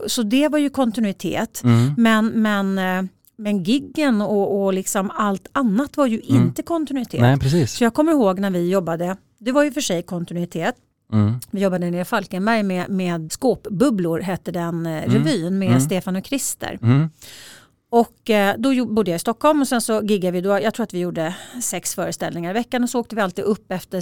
så 0.07 0.23
det 0.23 0.47
var 0.47 0.59
ju 0.59 0.69
kontinuitet. 0.69 1.61
Mm. 1.63 1.93
Men, 1.97 2.27
men, 2.27 2.77
eh, 2.77 3.09
men 3.37 3.63
giggen 3.63 4.21
och, 4.21 4.63
och 4.65 4.73
liksom 4.73 5.11
allt 5.15 5.47
annat 5.51 5.97
var 5.97 6.05
ju 6.07 6.21
Mm. 6.29 6.43
inte 6.43 6.63
kontinuitet. 6.63 7.21
Nej, 7.21 7.39
precis. 7.39 7.71
Så 7.71 7.83
jag 7.83 7.93
kommer 7.93 8.11
ihåg 8.11 8.39
när 8.39 8.49
vi 8.49 8.69
jobbade, 8.69 9.17
det 9.39 9.51
var 9.51 9.63
ju 9.63 9.71
för 9.71 9.81
sig 9.81 10.03
kontinuitet. 10.03 10.75
Mm. 11.13 11.39
Vi 11.51 11.61
jobbade 11.61 11.91
nere 11.91 12.01
i 12.01 12.05
Falkenberg 12.05 12.63
med, 12.63 12.89
med 12.89 13.31
Skåpbubblor 13.31 14.19
hette 14.19 14.51
den 14.51 14.85
eh, 14.85 15.09
revyn 15.09 15.59
med 15.59 15.67
Mm. 15.67 15.81
Stefan 15.81 16.15
och 16.15 16.25
Christer. 16.25 16.79
Mm. 16.81 17.09
Och 17.89 18.29
eh, 18.29 18.55
då 18.57 18.85
bodde 18.85 19.11
jag 19.11 19.15
i 19.15 19.19
Stockholm 19.19 19.61
och 19.61 19.67
sen 19.67 19.81
så 19.81 20.01
giggade 20.03 20.31
vi, 20.31 20.41
då, 20.41 20.49
jag 20.49 20.73
tror 20.73 20.83
att 20.83 20.93
vi 20.93 20.99
gjorde 20.99 21.35
sex 21.63 21.95
föreställningar 21.95 22.49
i 22.51 22.53
veckan 22.53 22.83
och 22.83 22.89
så 22.89 22.99
åkte 22.99 23.15
vi 23.15 23.21
alltid 23.21 23.45
upp 23.45 23.71
efter 23.71 24.01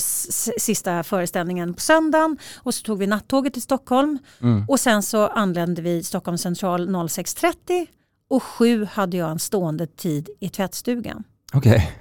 sista 0.59 1.03
föreställningen 1.03 1.73
på 1.73 1.79
söndagen 1.79 2.37
och 2.55 2.73
så 2.73 2.83
tog 2.83 2.97
vi 2.99 3.07
nattåget 3.07 3.53
till 3.53 3.61
Stockholm 3.61 4.17
Mm. 4.41 4.65
och 4.69 4.79
sen 4.79 5.03
så 5.03 5.27
anlände 5.27 5.81
vi 5.81 6.03
Stockholm 6.03 6.37
central 6.37 6.89
06.30 6.89 7.87
och 8.29 8.43
sju 8.43 8.85
hade 8.85 9.17
jag 9.17 9.31
en 9.31 9.39
stående 9.39 9.87
tid 9.87 10.29
i 10.39 10.49
tvättstugan. 10.49 11.23
Okej. 11.57 11.91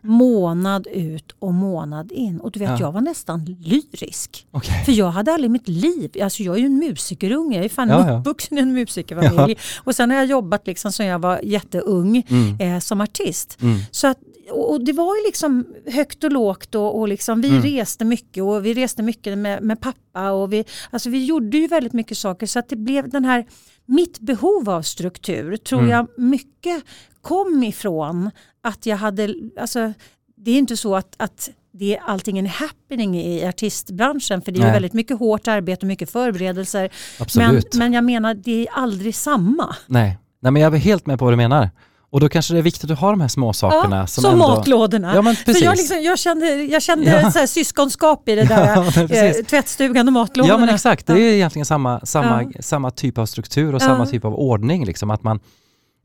Månad 0.00 0.86
ut 0.86 1.32
och 1.38 1.54
månad 1.54 2.12
in. 2.12 2.40
Och 2.40 2.50
du 2.50 2.60
vet, 2.60 2.68
Ja. 2.68 2.76
jag 2.80 2.92
var 2.92 3.00
nästan 3.00 3.44
lyrisk. 3.44 4.46
Okej. 4.50 4.84
För 4.84 4.92
jag 4.92 5.10
hade 5.10 5.32
aldrig 5.32 5.48
i 5.48 5.52
mitt 5.52 5.68
liv, 5.68 6.10
alltså 6.22 6.42
jag 6.42 6.54
är 6.54 6.58
ju 6.60 6.66
en 6.66 6.78
musikerunge, 6.78 7.56
jag 7.56 7.64
är 7.64 7.68
fan 7.68 7.88
Ja, 7.88 8.08
ja. 8.08 8.18
uppvuxen 8.18 8.58
i 8.58 8.60
en 8.60 8.72
musikerfamilj. 8.72 9.56
Och 9.84 9.94
sen 9.94 10.10
har 10.10 10.16
jag 10.16 10.26
jobbat 10.26 10.66
liksom 10.66 10.92
som 10.92 11.06
jag 11.06 11.18
var 11.18 11.40
jätteung 11.42 12.22
Mm. 12.30 12.60
eh, 12.74 12.80
som 12.80 13.00
artist. 13.00 13.58
Mm. 13.62 13.78
Så 13.90 14.06
att, 14.06 14.18
och 14.50 14.84
det 14.84 14.92
var 14.92 15.16
ju 15.16 15.22
liksom 15.26 15.66
högt 15.86 16.24
och 16.24 16.32
lågt 16.32 16.74
och, 16.74 16.98
och 16.98 17.08
liksom, 17.08 17.40
vi 17.40 17.48
Mm. 17.48 17.62
reste 17.62 18.04
mycket 18.04 18.42
och 18.42 18.66
vi 18.66 18.74
reste 18.74 19.02
mycket 19.02 19.38
med, 19.38 19.62
med 19.62 19.80
pappa 19.80 20.30
och 20.30 20.52
vi, 20.52 20.64
alltså 20.90 21.10
vi 21.10 21.24
gjorde 21.24 21.58
ju 21.58 21.66
väldigt 21.66 21.92
mycket 21.92 22.18
saker 22.18 22.46
så 22.46 22.58
att 22.58 22.68
det 22.68 22.76
blev 22.76 23.08
den 23.08 23.24
här, 23.24 23.46
mitt 23.86 24.20
behov 24.20 24.70
av 24.70 24.82
struktur 24.82 25.56
tror 25.56 25.78
Mm. 25.78 25.90
jag 25.90 26.06
mycket 26.16 26.84
kom 27.22 27.62
ifrån 27.64 28.30
att 28.62 28.86
jag 28.86 28.96
hade, 28.96 29.34
alltså 29.60 29.92
det 30.36 30.50
är 30.50 30.58
inte 30.58 30.76
så 30.76 30.96
att, 30.96 31.14
att 31.16 31.50
det 31.72 31.96
är 31.96 32.00
allting 32.06 32.38
en 32.38 32.46
happening 32.46 33.20
i 33.20 33.46
artistbranschen 33.46 34.42
för 34.42 34.52
det 34.52 34.58
är 34.60 34.64
Nej. 34.64 34.72
väldigt 34.72 34.92
mycket 34.92 35.18
hårt 35.18 35.48
arbete 35.48 35.80
och 35.80 35.88
mycket 35.88 36.10
förberedelser. 36.10 36.80
Men, 36.80 36.90
Absolut. 37.22 37.74
men 37.74 37.92
jag 37.92 38.04
menar 38.04 38.34
det 38.34 38.66
är 38.66 38.72
aldrig 38.72 39.14
samma. 39.14 39.76
Nej. 39.86 40.18
Nej, 40.40 40.52
men 40.52 40.62
jag 40.62 40.74
är 40.74 40.78
helt 40.78 41.06
med 41.06 41.18
på 41.18 41.24
vad 41.24 41.32
du 41.32 41.36
menar. 41.36 41.70
Och 42.14 42.20
då 42.20 42.28
kanske 42.28 42.54
det 42.54 42.58
är 42.58 42.62
viktigt 42.62 42.90
att 42.90 42.98
ha 42.98 43.10
de 43.10 43.20
här 43.20 43.28
små 43.28 43.52
sakerna. 43.52 43.96
Ja, 43.96 44.06
som 44.06 44.22
som 44.22 44.32
ändå... 44.32 44.48
matlådorna. 44.48 45.14
Ja, 45.14 45.22
men 45.22 45.36
För 45.36 45.44
precis. 45.44 45.62
jag, 45.62 45.76
liksom, 45.76 46.02
jag 46.02 46.18
kände, 46.18 46.46
jag 46.62 46.82
kände 46.82 47.10
Ja. 47.10 47.30
så 47.30 47.38
här 47.38 47.46
syskonskap 47.46 48.28
i 48.28 48.34
det 48.34 48.44
där 48.48 48.66
Ja, 48.66 49.02
eh, 49.26 49.32
tvättstugan 49.44 50.06
och 50.08 50.12
matlådorna. 50.12 50.54
Ja 50.54 50.58
men 50.58 50.68
exakt, 50.68 51.06
det 51.06 51.12
är 51.12 51.18
egentligen 51.34 51.66
samma, 51.66 52.00
samma, 52.00 52.52
samma 52.60 52.90
typ 52.90 53.18
av 53.18 53.26
struktur 53.26 53.74
och 53.74 53.82
samma 53.82 54.06
typ 54.06 54.24
av 54.24 54.34
ordning. 54.34 54.84
Liksom, 54.86 55.10
att 55.10 55.22
man, 55.22 55.40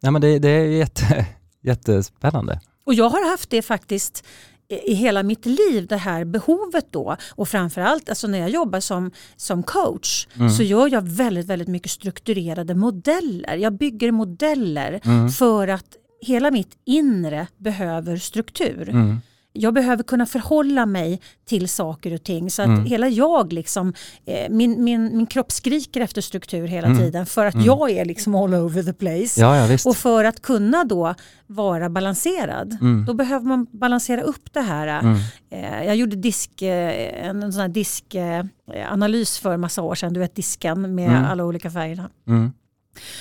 nej, 0.01 0.11
men 0.11 0.21
det, 0.21 0.39
det 0.39 0.49
är 0.49 0.65
jätte, 0.65 1.25
jättespännande. 1.63 2.59
Och 2.85 2.93
jag 2.93 3.09
har 3.09 3.31
haft 3.31 3.49
det 3.49 3.61
faktiskt 3.61 4.23
i 4.71 4.91
i 4.91 4.93
hela 4.93 5.23
mitt 5.23 5.45
liv, 5.45 5.87
det 5.87 5.97
här 5.97 6.25
behovet 6.25 6.85
då. 6.91 7.15
Och 7.35 7.47
framförallt 7.49 8.09
alltså 8.09 8.27
när 8.27 8.39
jag 8.39 8.49
jobbar 8.49 8.79
som, 8.79 9.11
som 9.35 9.63
coach 9.63 10.27
Mm. 10.35 10.49
så 10.49 10.63
gör 10.63 10.87
jag 10.87 11.01
väldigt, 11.01 11.45
väldigt 11.45 11.67
mycket 11.67 11.91
strukturerade 11.91 12.75
modeller. 12.75 13.55
Jag 13.57 13.73
bygger 13.77 14.11
modeller 14.11 14.99
Mm. 15.05 15.29
för 15.29 15.67
att 15.67 15.85
hela 16.21 16.51
mitt 16.51 16.71
inre 16.85 17.47
behöver 17.57 18.17
struktur. 18.17 18.89
Mm. 18.89 19.21
Jag 19.53 19.73
behöver 19.73 20.03
kunna 20.03 20.25
förhålla 20.25 20.85
mig 20.85 21.21
till 21.45 21.69
saker 21.69 22.13
och 22.13 22.23
ting 22.23 22.49
så 22.51 22.61
att 22.61 22.67
Mm. 22.67 22.85
hela 22.85 23.07
jag, 23.07 23.53
liksom, 23.53 23.93
eh, 24.25 24.49
min, 24.49 24.83
min, 24.83 25.17
min 25.17 25.25
kropp 25.25 25.51
skriker 25.51 26.01
efter 26.01 26.21
struktur 26.21 26.67
hela 26.67 26.87
Mm. 26.87 26.99
tiden 26.99 27.25
för 27.25 27.45
att 27.45 27.53
Mm. 27.53 27.65
jag 27.65 27.91
är 27.91 28.05
liksom 28.05 28.35
all 28.35 28.53
over 28.53 28.83
the 28.83 28.93
place. 28.93 29.41
Ja, 29.41 29.67
ja. 29.67 29.77
Och 29.85 29.95
för 29.97 30.23
att 30.23 30.41
kunna 30.41 30.83
då 30.83 31.15
vara 31.47 31.89
balanserad, 31.89 32.77
Mm. 32.81 33.05
då 33.05 33.13
behöver 33.13 33.45
man 33.45 33.67
balansera 33.71 34.21
upp 34.21 34.53
det 34.53 34.61
här. 34.61 34.87
Mm. 34.99 35.15
Eh, 35.51 35.83
Jag 35.85 35.95
gjorde 35.95 36.15
disk, 36.15 36.61
eh, 36.61 37.27
en 37.27 37.53
sån 37.53 37.61
här 37.61 37.67
diskanalys 37.69 39.39
för 39.39 39.57
massa 39.57 39.81
år 39.81 39.95
sedan, 39.95 40.13
du 40.13 40.19
vet 40.19 40.35
disken 40.35 40.95
med 40.95 41.09
Mm. 41.09 41.25
alla 41.25 41.45
olika 41.45 41.71
färgerna. 41.71 42.09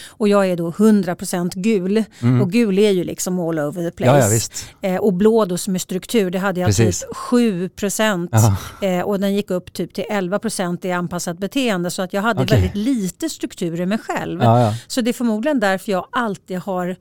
Och 0.08 0.28
jag 0.28 0.46
är 0.50 0.56
då 0.56 0.70
100% 0.70 1.50
gul 1.54 2.04
Mm. 2.22 2.40
och 2.42 2.52
gul 2.52 2.78
är 2.78 2.90
ju 2.90 3.04
liksom 3.04 3.40
all 3.40 3.58
over 3.58 3.90
the 3.90 3.96
place. 3.96 4.34
Ja, 4.80 4.88
ja. 4.88 4.88
Eh, 4.88 5.00
och 5.00 5.12
blå 5.14 5.44
då 5.44 5.58
som 5.58 5.74
är 5.74 5.78
struktur, 5.78 6.30
det 6.30 6.38
hade 6.38 6.60
jag 6.60 6.66
Precis. 6.68 7.00
typ 7.00 7.16
7% 7.16 8.28
Ja. 8.32 8.56
eh, 8.88 9.00
och 9.02 9.20
den 9.20 9.34
gick 9.34 9.50
upp 9.50 9.72
typ 9.72 9.94
till 9.94 10.04
11% 10.10 10.84
i 10.84 10.92
anpassat 10.92 11.38
beteende 11.38 11.90
så 11.90 12.02
att 12.02 12.12
jag 12.12 12.22
hade 12.22 12.42
Okej. 12.42 12.60
väldigt 12.60 12.76
lite 12.76 13.28
struktur 13.28 13.80
i 13.80 13.86
mig 13.86 13.98
själv. 13.98 14.42
Så 14.86 15.00
det 15.00 15.10
är 15.10 15.12
förmodligen 15.12 15.60
därför 15.60 15.92
jag 15.92 16.06
alltid 16.12 16.58
har 16.58 16.96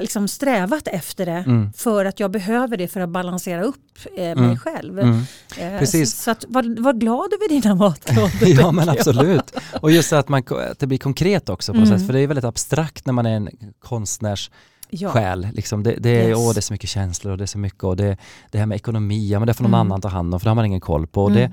liksom 0.00 0.28
strävat 0.28 0.88
efter 0.88 1.26
det 1.26 1.32
Mm. 1.46 1.72
för 1.72 2.04
att 2.04 2.20
jag 2.20 2.30
behöver 2.30 2.76
det 2.76 2.88
för 2.88 3.00
att 3.00 3.08
balansera 3.08 3.62
upp 3.62 3.76
eh, 4.16 4.22
mig 4.22 4.30
Mm. 4.32 4.58
själv. 4.58 4.98
Mm. 4.98 5.20
Eh, 5.58 5.78
Precis. 5.78 6.10
Så, 6.16 6.22
så 6.22 6.30
att, 6.30 6.44
var, 6.48 6.82
var 6.82 6.92
glad 6.92 7.32
över 7.32 7.48
dina 7.48 7.74
matlådor. 7.74 8.30
ja 8.60 8.72
men 8.72 8.86
jag. 8.86 8.98
absolut. 8.98 9.52
Och 9.80 9.90
just 9.90 10.12
att, 10.12 10.28
man, 10.28 10.42
att 10.70 10.78
det 10.78 10.86
blir 10.86 10.98
konkret 10.98 11.48
också 11.48 11.72
på 11.72 11.78
något 11.78 11.88
Mm. 11.88 11.98
sätt. 11.98 12.06
För 12.06 12.12
det 12.12 12.20
är 12.20 12.26
väldigt 12.26 12.44
abstrakt 12.44 13.06
när 13.06 13.12
man 13.12 13.26
är 13.26 13.36
en 13.36 13.48
konstnärs 13.78 14.50
Ja. 14.90 15.10
själ. 15.10 15.48
Liksom 15.52 15.82
det, 15.82 15.94
det, 15.98 16.10
är, 16.10 16.28
Yes. 16.28 16.38
åh, 16.38 16.52
det 16.54 16.58
är 16.58 16.62
så 16.62 16.72
mycket 16.72 16.90
känslor 16.90 17.32
och 17.32 17.38
det 17.38 17.44
är 17.44 17.46
så 17.46 17.58
mycket 17.58 17.84
och 17.84 17.96
det, 17.96 18.16
det 18.50 18.58
här 18.58 18.66
med 18.66 18.76
ekonomi, 18.76 19.28
ja 19.30 19.38
men 19.38 19.46
det 19.46 19.54
får 19.54 19.64
någon 19.64 19.74
Mm. 19.74 19.80
annan 19.86 20.00
ta 20.00 20.08
hand 20.08 20.34
om 20.34 20.40
för 20.40 20.44
det 20.44 20.50
har 20.50 20.54
man 20.54 20.64
ingen 20.66 20.80
koll 20.80 21.06
på. 21.06 21.24
Och 21.24 21.30
Mm. 21.30 21.50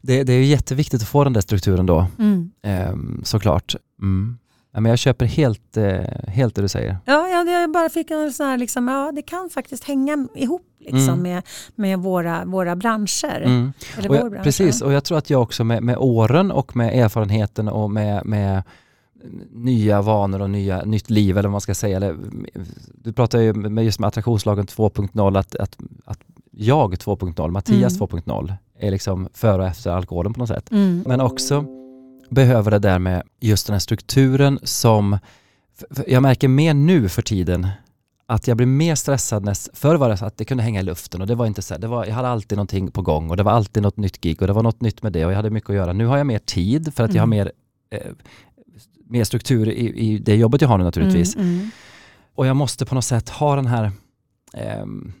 Det, 0.00 0.16
det, 0.16 0.24
det 0.24 0.32
är 0.32 0.42
jätteviktigt 0.44 1.02
att 1.02 1.08
få 1.08 1.24
den 1.24 1.32
där 1.32 1.40
strukturen 1.40 1.86
då, 1.86 2.06
Mm. 2.18 2.50
ehm, 2.62 3.20
såklart. 3.24 3.74
Mm. 4.02 4.38
Ja, 4.74 4.80
men 4.80 4.90
jag 4.90 4.98
köper 4.98 5.26
helt, 5.26 5.76
eh, 5.76 6.00
helt 6.26 6.54
det 6.54 6.62
du 6.62 6.68
säger. 6.68 6.96
Ja, 7.04 7.28
ja, 7.28 7.44
det- 7.44 7.52
jag 7.52 7.72
bara 7.72 7.88
fick 7.88 8.10
en 8.10 8.32
sån 8.32 8.46
här, 8.46 8.58
liksom, 8.58 8.88
ja 8.88 9.12
det 9.14 9.22
kan 9.22 9.50
faktiskt 9.50 9.84
hänga 9.84 10.28
ihop 10.34 10.62
liksom, 10.78 11.08
Mm. 11.08 11.22
med, 11.22 11.42
med 11.74 11.98
våra, 11.98 12.44
våra 12.44 12.76
branscher. 12.76 13.42
Mm. 13.44 13.72
Eller 13.98 14.08
Och 14.08 14.14
vår 14.14 14.22
jag, 14.24 14.30
bransch. 14.30 14.44
precis, 14.44 14.82
och 14.82 14.92
jag 14.92 15.04
tror 15.04 15.18
att 15.18 15.30
jag 15.30 15.42
också 15.42 15.64
med, 15.64 15.82
med 15.82 15.96
åren 15.98 16.50
och 16.50 16.76
med 16.76 16.98
erfarenheten 17.04 17.68
och 17.68 17.90
med, 17.90 18.26
med 18.26 18.62
nya 19.50 20.02
vanor 20.02 20.42
och 20.42 20.50
nya, 20.50 20.82
nytt 20.84 21.10
liv 21.10 21.38
eller 21.38 21.48
vad 21.48 21.52
man 21.52 21.60
ska 21.60 21.74
säga. 21.74 21.96
Eller, 21.96 22.16
du 22.94 23.12
pratar 23.12 23.38
ju 23.40 23.52
med 23.52 23.84
just 23.84 23.98
med 24.00 24.08
attraktionslagen 24.08 24.66
2.0 24.66 25.38
att, 25.38 25.54
att, 25.56 25.76
att 26.04 26.18
jag 26.50 26.94
2.0, 26.94 27.50
Mattias 27.50 27.96
Mm. 27.96 28.06
2.0 28.08 28.54
är 28.78 28.90
liksom 28.90 29.28
före 29.34 29.62
och 29.62 29.68
efter 29.68 29.90
alkoholen 29.90 30.32
på 30.34 30.40
något 30.40 30.48
sätt. 30.48 30.70
Mm. 30.72 31.04
Men 31.06 31.20
också 31.20 31.64
behöver 32.34 32.70
det 32.70 32.78
där 32.78 32.98
med 32.98 33.22
just 33.40 33.66
den 33.66 33.74
här 33.74 33.78
strukturen 33.78 34.58
som, 34.62 35.18
jag 36.06 36.22
märker 36.22 36.48
mer 36.48 36.74
nu 36.74 37.08
för 37.08 37.22
tiden 37.22 37.68
att 38.26 38.48
jag 38.48 38.56
blir 38.56 38.66
mer 38.66 38.94
stressad 38.94 39.44
när, 39.44 39.76
förr 39.76 39.94
var 39.94 40.08
det 40.08 40.16
så 40.16 40.24
att 40.24 40.36
det 40.36 40.44
kunde 40.44 40.62
hänga 40.62 40.80
i 40.80 40.82
luften 40.82 41.20
och 41.20 41.26
det 41.26 41.34
var 41.34 41.46
inte 41.46 41.62
så, 41.62 41.78
det 41.78 41.86
var, 41.86 42.06
jag 42.06 42.14
hade 42.14 42.28
alltid 42.28 42.58
någonting 42.58 42.90
på 42.90 43.02
gång 43.02 43.30
och 43.30 43.36
det 43.36 43.42
var 43.42 43.52
alltid 43.52 43.82
något 43.82 43.96
nytt 43.96 44.20
gig 44.20 44.42
och 44.42 44.46
det 44.46 44.52
var 44.52 44.62
något 44.62 44.80
nytt 44.80 45.02
med 45.02 45.12
det 45.12 45.24
och 45.26 45.32
jag 45.32 45.36
hade 45.36 45.50
mycket 45.50 45.70
att 45.70 45.76
göra. 45.76 45.92
Nu 45.92 46.06
har 46.06 46.18
jag 46.18 46.26
mer 46.26 46.38
tid 46.38 46.94
för 46.94 47.04
att 47.04 47.14
jag 47.14 47.22
har 47.22 47.26
Mm. 47.26 47.38
mer, 47.38 47.52
eh, 47.90 48.12
mer 49.08 49.24
struktur 49.24 49.68
i, 49.68 49.98
i 49.98 50.18
det 50.18 50.36
jobbet 50.36 50.60
jag 50.60 50.68
har 50.68 50.78
nu 50.78 50.84
naturligtvis. 50.84 51.36
Mm, 51.36 51.48
mm. 51.48 51.70
Och 52.34 52.46
jag 52.46 52.56
måste 52.56 52.86
på 52.86 52.94
något 52.94 53.04
sätt 53.04 53.28
ha 53.28 53.56
den 53.56 53.66
här, 53.66 53.92
ehm, 54.54 55.12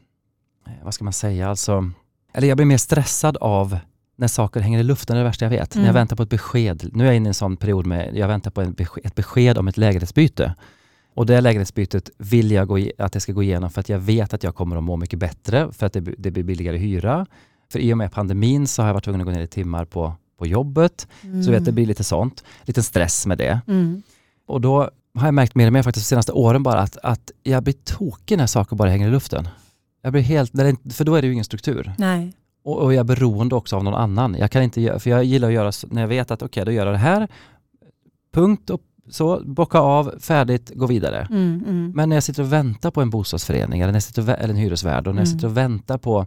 vad 0.82 0.94
ska 0.94 1.04
man 1.04 1.12
säga, 1.12 1.48
alltså, 1.48 1.90
eller 2.32 2.48
jag 2.48 2.56
blir 2.56 2.66
mer 2.66 2.78
stressad 2.78 3.36
av 3.36 3.78
när 4.16 4.28
saker 4.28 4.60
hänger 4.60 4.78
i 4.78 4.82
luften, 4.82 5.14
det 5.16 5.20
är 5.20 5.24
det 5.24 5.28
värsta 5.28 5.44
jag 5.44 5.50
vet. 5.50 5.74
När 5.74 5.82
jag 5.82 5.88
Mm. 5.88 5.94
väntar 6.00 6.16
på 6.16 6.22
ett 6.22 6.28
besked, 6.28 6.90
nu 6.92 7.02
är 7.04 7.06
jag 7.06 7.16
inne 7.16 7.26
i 7.26 7.28
en 7.28 7.34
sån 7.34 7.56
period 7.56 7.86
med, 7.86 8.16
jag 8.16 8.28
väntar 8.28 8.50
på 8.50 8.64
besked, 8.64 9.06
ett 9.06 9.14
besked 9.14 9.58
om 9.58 9.68
ett 9.68 9.76
lägenhetsbyte. 9.76 10.54
Och 11.14 11.26
det 11.26 11.40
lägenhetsbytet 11.40 12.10
vill 12.18 12.50
jag 12.50 12.68
gå, 12.68 12.78
i- 12.78 12.92
att 12.98 13.14
jag 13.14 13.22
ska 13.22 13.32
gå 13.32 13.42
igenom 13.42 13.70
för 13.70 13.80
att 13.80 13.88
jag 13.88 13.98
vet 13.98 14.34
att 14.34 14.42
jag 14.42 14.54
kommer 14.54 14.76
att 14.76 14.82
må 14.84 14.96
mycket 14.96 15.18
bättre, 15.18 15.72
för 15.72 15.86
att 15.86 15.92
det, 15.92 16.00
det 16.00 16.30
blir 16.30 16.42
billigare 16.44 16.76
hyra. 16.78 17.26
För 17.72 17.78
i 17.78 17.92
och 17.92 17.98
med 17.98 18.12
pandemin 18.12 18.66
så 18.66 18.82
har 18.82 18.86
jag 18.88 18.94
varit 18.94 19.04
tvungen 19.04 19.20
att 19.20 19.26
gå 19.26 19.32
ner 19.32 19.40
i 19.42 19.46
timmar 19.46 19.84
på, 19.84 20.14
på 20.38 20.46
jobbet, 20.46 21.08
så 21.44 21.50
vet, 21.50 21.64
det 21.64 21.72
blir 21.72 21.86
lite 21.86 22.04
sånt, 22.04 22.44
lite 22.62 22.82
stress 22.82 23.26
med 23.26 23.38
det. 23.38 23.60
Mm. 23.68 24.02
Och 24.46 24.60
då 24.60 24.90
har 25.14 25.24
jag 25.26 25.34
märkt 25.34 25.54
mer 25.54 25.66
och 25.66 25.72
mer 25.72 25.82
faktiskt 25.82 26.06
de 26.06 26.08
senaste 26.08 26.32
åren 26.32 26.62
bara 26.62 26.80
att, 26.80 26.96
att 27.02 27.30
jag 27.42 27.62
blir 27.62 27.74
tokig 27.84 28.38
när 28.38 28.46
saker 28.46 28.76
bara 28.76 28.90
hänger 28.90 29.08
i 29.08 29.10
luften. 29.10 29.48
Jag 30.02 30.12
blir 30.12 30.22
helt, 30.22 30.50
det, 30.52 30.76
för 30.94 31.04
då 31.04 31.14
är 31.14 31.22
det 31.22 31.26
ju 31.26 31.32
ingen 31.32 31.44
struktur. 31.44 31.92
Nej. 31.98 32.32
Och, 32.64 32.78
och 32.78 32.94
jag 32.94 33.00
är 33.00 33.04
beroende 33.04 33.54
också 33.54 33.76
av 33.76 33.84
någon 33.84 33.94
annan. 33.94 34.36
Jag 34.38 34.50
kan 34.50 34.62
inte 34.62 34.98
för 34.98 35.10
jag 35.10 35.24
gillar 35.24 35.48
att 35.48 35.54
göra, 35.54 35.72
när 35.90 36.00
jag 36.00 36.08
vet 36.08 36.30
att 36.30 36.42
okej, 36.42 36.64
då 36.64 36.72
gör 36.72 36.86
jag 36.86 36.94
det 36.94 36.98
här, 36.98 37.28
punkt 38.34 38.70
och 38.70 38.80
så, 39.10 39.40
bocka 39.44 39.78
av, 39.78 40.14
färdigt, 40.20 40.72
gå 40.74 40.86
vidare. 40.86 41.26
Mm, 41.30 41.64
mm. 41.68 41.92
Men 41.94 42.08
när 42.08 42.16
jag 42.16 42.22
sitter 42.22 42.42
och 42.42 42.52
väntar 42.52 42.90
på 42.90 43.00
en 43.02 43.10
bostadsförening 43.10 43.80
eller, 43.80 43.92
när 43.92 43.96
jag 43.96 44.02
sitter 44.02 44.22
och, 44.22 44.28
eller 44.28 44.54
en 44.54 44.56
hyresvärd 44.56 45.06
och 45.06 45.14
när 45.14 45.22
jag 45.22 45.28
Mm. 45.28 45.38
sitter 45.38 45.48
och 45.48 45.56
väntar 45.56 45.98
på, 45.98 46.26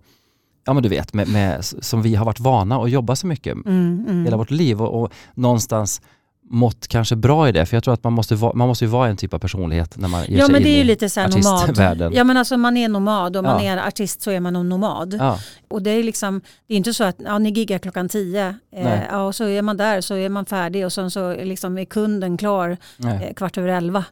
ja 0.66 0.74
men 0.74 0.84
du 0.84 0.90
vet, 0.90 1.14
med, 1.14 1.28
med, 1.30 1.66
som 1.66 2.02
vi 2.02 2.16
har 2.16 2.26
varit 2.26 2.40
vana 2.40 2.78
att 2.82 2.92
jobba 2.92 3.16
så 3.16 3.28
mycket 3.28 3.54
Mm, 3.54 4.06
mm. 4.08 4.24
hela 4.24 4.38
vårt 4.38 4.52
liv 4.52 4.82
och, 4.82 5.02
och 5.04 5.14
någonstans 5.34 6.02
mått 6.50 6.88
kanske 6.88 7.16
bra 7.16 7.50
i 7.50 7.52
det, 7.52 7.66
för 7.66 7.76
jag 7.78 7.84
tror 7.84 7.94
att 7.94 8.04
man 8.04 8.14
måste, 8.14 8.36
va, 8.36 8.52
man 8.56 8.68
måste 8.68 8.86
ju 8.86 8.90
vara 8.92 9.08
en 9.10 9.18
typ 9.18 9.34
av 9.34 9.40
personlighet 9.40 9.98
när 9.98 10.08
man 10.08 10.26
ger 10.26 10.38
Ja 10.38 10.46
sig 10.46 10.52
men 10.52 10.62
in 10.62 10.68
det 10.68 10.74
är 10.74 10.78
ju 10.78 10.84
lite 10.84 11.10
så 11.10 11.28
nomad. 11.28 12.12
Ja 12.14 12.24
men 12.24 12.38
alltså 12.38 12.58
man 12.58 12.78
är 12.78 12.90
nomad 12.90 13.38
och 13.38 13.44
man 13.44 13.64
Ja. 13.66 13.72
är 13.72 13.88
artist 13.88 14.22
så 14.22 14.32
är 14.32 14.40
man 14.40 14.56
en 14.56 14.70
nomad. 14.70 15.16
Ja, 15.20 15.40
Och 15.70 15.82
det 15.82 15.90
är 15.92 16.04
liksom, 16.04 16.42
det 16.68 16.74
är 16.74 16.78
inte 16.78 16.94
så 16.94 17.04
att 17.04 17.16
ja, 17.26 17.40
ni 17.40 17.50
giggar 17.50 17.78
klockan 17.80 18.10
tio 18.10 18.56
eh, 18.76 19.00
ja, 19.12 19.24
och 19.24 19.36
så 19.36 19.44
är 19.48 19.62
man 19.62 19.78
där 19.78 20.02
så 20.02 20.16
är 20.16 20.30
man 20.30 20.46
färdig 20.46 20.86
och 20.86 20.94
sen 20.94 21.12
så 21.12 21.36
liksom 21.36 21.78
är 21.78 21.86
kunden 21.86 22.38
klar 22.38 22.78
eh, 23.00 23.34
kvart 23.34 23.58
över 23.58 23.68
elva. 23.70 24.06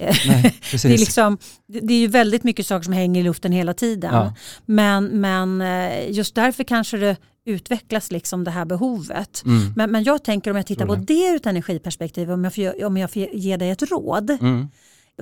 Eh, 0.00 0.14
nej. 0.26 0.42
Det 0.72 0.84
är, 0.84 0.88
liksom, 0.98 1.38
det 1.68 1.80
det 1.80 1.94
är 1.94 1.98
ju 1.98 2.06
väldigt 2.06 2.44
mycket 2.44 2.66
saker 2.66 2.84
som 2.84 2.92
hänger 2.92 3.20
i 3.20 3.24
luften 3.24 3.52
hela 3.52 3.74
tiden. 3.74 4.14
Ja. 4.14 4.34
Men, 4.66 5.04
men 5.04 5.60
eh, 5.62 6.10
just 6.10 6.34
därför 6.34 6.64
kanske 6.64 6.96
det 6.96 7.16
utvecklas 7.50 8.10
liksom 8.10 8.44
det 8.44 8.50
här 8.50 8.64
behovet. 8.64 9.42
Mm, 9.46 9.72
Men, 9.76 9.90
men 9.90 10.04
jag 10.04 10.24
tänker 10.24 10.50
om 10.50 10.56
jag 10.56 10.66
tittar 10.66 10.86
på 10.86 10.94
det. 10.94 11.14
ur 11.28 11.36
ett 11.36 11.46
energiperspektiv, 11.46 12.30
om 12.32 12.44
jag, 12.44 12.54
får, 12.54 12.84
om 12.84 12.96
jag 12.96 13.10
får 13.10 13.22
ge 13.22 13.56
dig 13.56 13.70
ett 13.70 13.82
råd. 13.82 14.30
mm, 14.30 14.68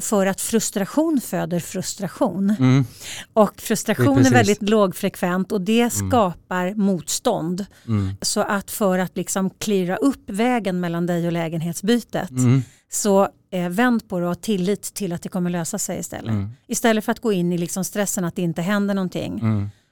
För 0.00 0.26
att 0.26 0.40
frustration 0.40 1.20
föder 1.20 1.60
frustration. 1.60 2.54
mm, 2.58 2.84
Och 3.32 3.60
frustration 3.60 4.18
är 4.18 4.26
är, 4.26 4.30
väldigt 4.30 4.62
lågfrekvent 4.70 5.52
och 5.52 5.60
det 5.60 5.90
skapar 5.90 6.74
motstånd. 6.74 7.66
mm, 7.86 8.10
Så 8.22 8.40
att 8.40 8.70
för 8.70 8.98
att 8.98 9.16
liksom 9.16 9.50
klira 9.50 9.96
upp 9.96 10.30
vägen 10.30 10.80
mellan 10.80 11.06
dig 11.06 11.26
och 11.26 11.32
lägenhetsbytet 11.32 12.30
mm, 12.30 12.62
så 12.90 13.28
eh, 13.50 13.68
vänd 13.68 14.08
på 14.08 14.18
det 14.18 14.24
och 14.24 14.30
ha 14.30 14.34
tillit 14.34 14.82
till 14.82 15.12
att 15.12 15.22
det 15.22 15.28
kommer 15.28 15.50
lösa 15.50 15.78
sig 15.78 15.98
istället. 15.98 16.30
mm, 16.30 16.50
Istället 16.66 17.04
för 17.04 17.12
att 17.12 17.20
gå 17.20 17.32
in 17.32 17.52
i 17.52 17.58
liksom 17.58 17.84
stressen 17.84 18.24
att 18.24 18.36
det 18.36 18.42
inte 18.42 18.62
händer 18.62 18.94
någonting. 18.94 19.40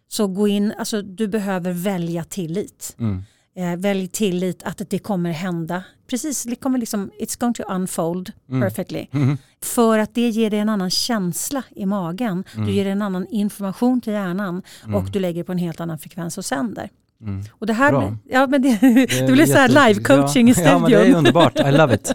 Mm, 0.06 0.08
Så 0.08 0.26
gå 0.26 0.48
in, 0.48 0.72
alltså 0.78 1.02
du 1.02 1.28
behöver 1.28 1.72
välja 1.72 2.24
tillit. 2.24 2.96
mm, 2.98 3.22
Eh, 3.58 3.76
välj 3.76 4.08
tillit 4.08 4.62
att 4.62 4.82
det 4.90 4.98
kommer 4.98 5.30
hända. 5.30 5.84
Precis, 6.06 6.42
det 6.42 6.56
kommer 6.56 6.78
liksom, 6.78 7.10
it's 7.20 7.40
going 7.40 7.54
to 7.54 7.62
unfold 7.62 8.32
Mm. 8.48 8.60
perfectly. 8.62 9.06
mm, 9.12 9.38
För 9.62 9.98
att 9.98 10.14
det 10.14 10.28
ger 10.28 10.50
dig 10.50 10.58
en 10.58 10.68
annan 10.68 10.90
känsla 10.90 11.62
i 11.76 11.86
magen. 11.86 12.44
Du 12.56 12.70
ger 12.72 12.86
en 12.86 13.02
annan 13.02 13.26
information 13.26 14.00
till 14.00 14.12
hjärnan 14.12 14.62
och 14.94 15.10
du 15.10 15.18
lägger 15.20 15.44
på 15.44 15.52
en 15.52 15.58
helt 15.58 15.80
annan 15.80 15.98
frekvens 15.98 16.38
och 16.38 16.44
sänder. 16.44 16.90
Mm. 17.22 17.44
Och 17.50 17.66
det 17.66 17.72
här, 17.72 17.90
Bra. 17.90 18.16
ja, 18.24 18.46
men 18.46 18.62
det, 18.62 18.78
Det 18.80 19.26
det 19.26 19.32
blir 19.32 19.46
så 19.46 19.52
här 19.58 19.68
live-coaching 19.68 20.44
ja, 20.46 20.50
i 20.50 20.54
studion. 20.54 20.72
Ja, 20.72 20.78
men 20.78 20.90
det 20.90 20.96
är 20.96 21.14
underbart. 21.14 21.58
I 21.60 21.72
love 21.72 21.94
it. 21.94 22.14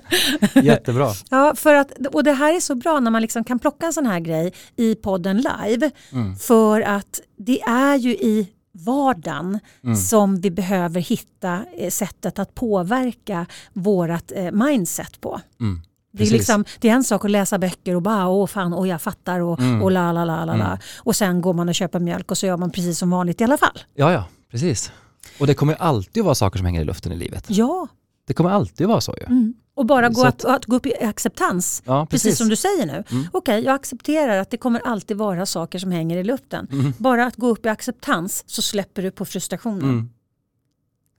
Jättebra. 0.63 1.09
Ja, 1.29 1.53
för 1.55 1.75
att, 1.75 1.91
och 2.13 2.23
det 2.23 2.31
här 2.33 2.55
är 2.55 2.59
så 2.59 2.75
bra 2.75 2.99
när 2.99 3.11
man 3.11 3.21
liksom 3.21 3.43
kan 3.43 3.59
plocka 3.59 3.85
en 3.85 3.93
sån 3.93 4.05
här 4.05 4.19
grej 4.19 4.53
i 4.75 4.95
podden 4.95 5.37
live. 5.37 5.91
Mm. 6.11 6.35
För 6.35 6.81
att 6.81 7.21
det 7.37 7.61
är 7.61 7.95
ju 7.95 8.09
i 8.11 8.47
vardagen 8.85 9.59
Mm. 9.83 9.95
som 9.95 10.41
vi 10.41 10.51
behöver 10.51 11.01
hitta 11.01 11.59
eh, 11.77 11.89
sättet 11.89 12.39
att 12.39 12.55
påverka 12.55 13.45
vårat 13.73 14.31
eh, 14.35 14.51
mindset 14.51 15.21
på. 15.21 15.41
Mm. 15.59 15.81
Det 16.13 16.23
är, 16.23 16.31
liksom, 16.31 16.65
det 16.79 16.89
är 16.89 16.93
en 16.93 17.03
sak 17.03 17.25
att 17.25 17.31
läsa 17.31 17.57
böcker 17.57 17.95
och 17.95 18.01
bara 18.01 18.27
åh 18.27 18.47
fan 18.47 18.73
och 18.73 18.87
jag 18.87 19.01
fattar 19.01 19.39
och, 19.39 19.59
Mm. 19.59 19.81
och 19.83 19.91
la 19.91 20.11
la 20.11 20.25
la 20.25 20.45
la 20.45 20.55
la. 20.55 20.65
Mm. 20.65 20.77
Och 20.99 21.15
sen 21.15 21.41
går 21.41 21.53
man 21.53 21.69
och 21.69 21.75
köper 21.75 21.99
mjölk 21.99 22.31
och 22.31 22.37
så 22.37 22.45
gör 22.45 22.57
man 22.57 22.71
precis 22.71 22.97
som 22.99 23.09
vanligt 23.09 23.41
i 23.41 23.43
alla 23.43 23.57
fall. 23.57 23.79
Ja, 23.95 24.11
ja, 24.11 24.23
precis. 24.51 24.91
Och 25.39 25.47
det 25.47 25.53
kommer 25.53 25.73
alltid 25.73 26.23
vara 26.23 26.35
saker 26.35 26.57
som 26.57 26.65
hänger 26.65 26.81
i 26.81 26.83
luften 26.83 27.11
i 27.11 27.15
livet. 27.17 27.45
Ja, 27.47 27.87
Det 28.27 28.33
kommer 28.33 28.49
alltid 28.49 28.87
vara 28.87 29.01
så 29.01 29.15
ju. 29.21 29.25
mm. 29.25 29.53
och 29.73 29.85
bara 29.85 30.09
gå 30.09 30.23
att, 30.25 30.45
att 30.45 30.65
gå 30.65 30.75
upp 30.75 30.85
i 30.85 30.95
acceptans. 31.03 31.83
Ja, 31.85 32.05
Precis. 32.09 32.23
precis. 32.23 32.37
som 32.37 32.49
du 32.49 32.55
säger 32.55 32.85
nu. 32.85 33.03
Mm. 33.11 33.27
Okej, 33.33 33.63
jag 33.63 33.75
accepterar 33.75 34.37
att 34.37 34.49
det 34.49 34.57
kommer 34.57 34.79
alltid 34.87 35.17
vara 35.17 35.45
saker 35.45 35.79
som 35.79 35.91
hänger 35.91 36.17
i 36.17 36.23
luften. 36.23 36.67
Mm. 36.71 36.93
Bara 36.97 37.25
att 37.25 37.35
gå 37.35 37.47
upp 37.47 37.65
i 37.65 37.69
acceptans 37.69 38.43
så 38.47 38.61
släpper 38.61 39.01
du 39.01 39.11
på 39.11 39.25
frustrationen. 39.25 39.83
Mm. 39.83 40.09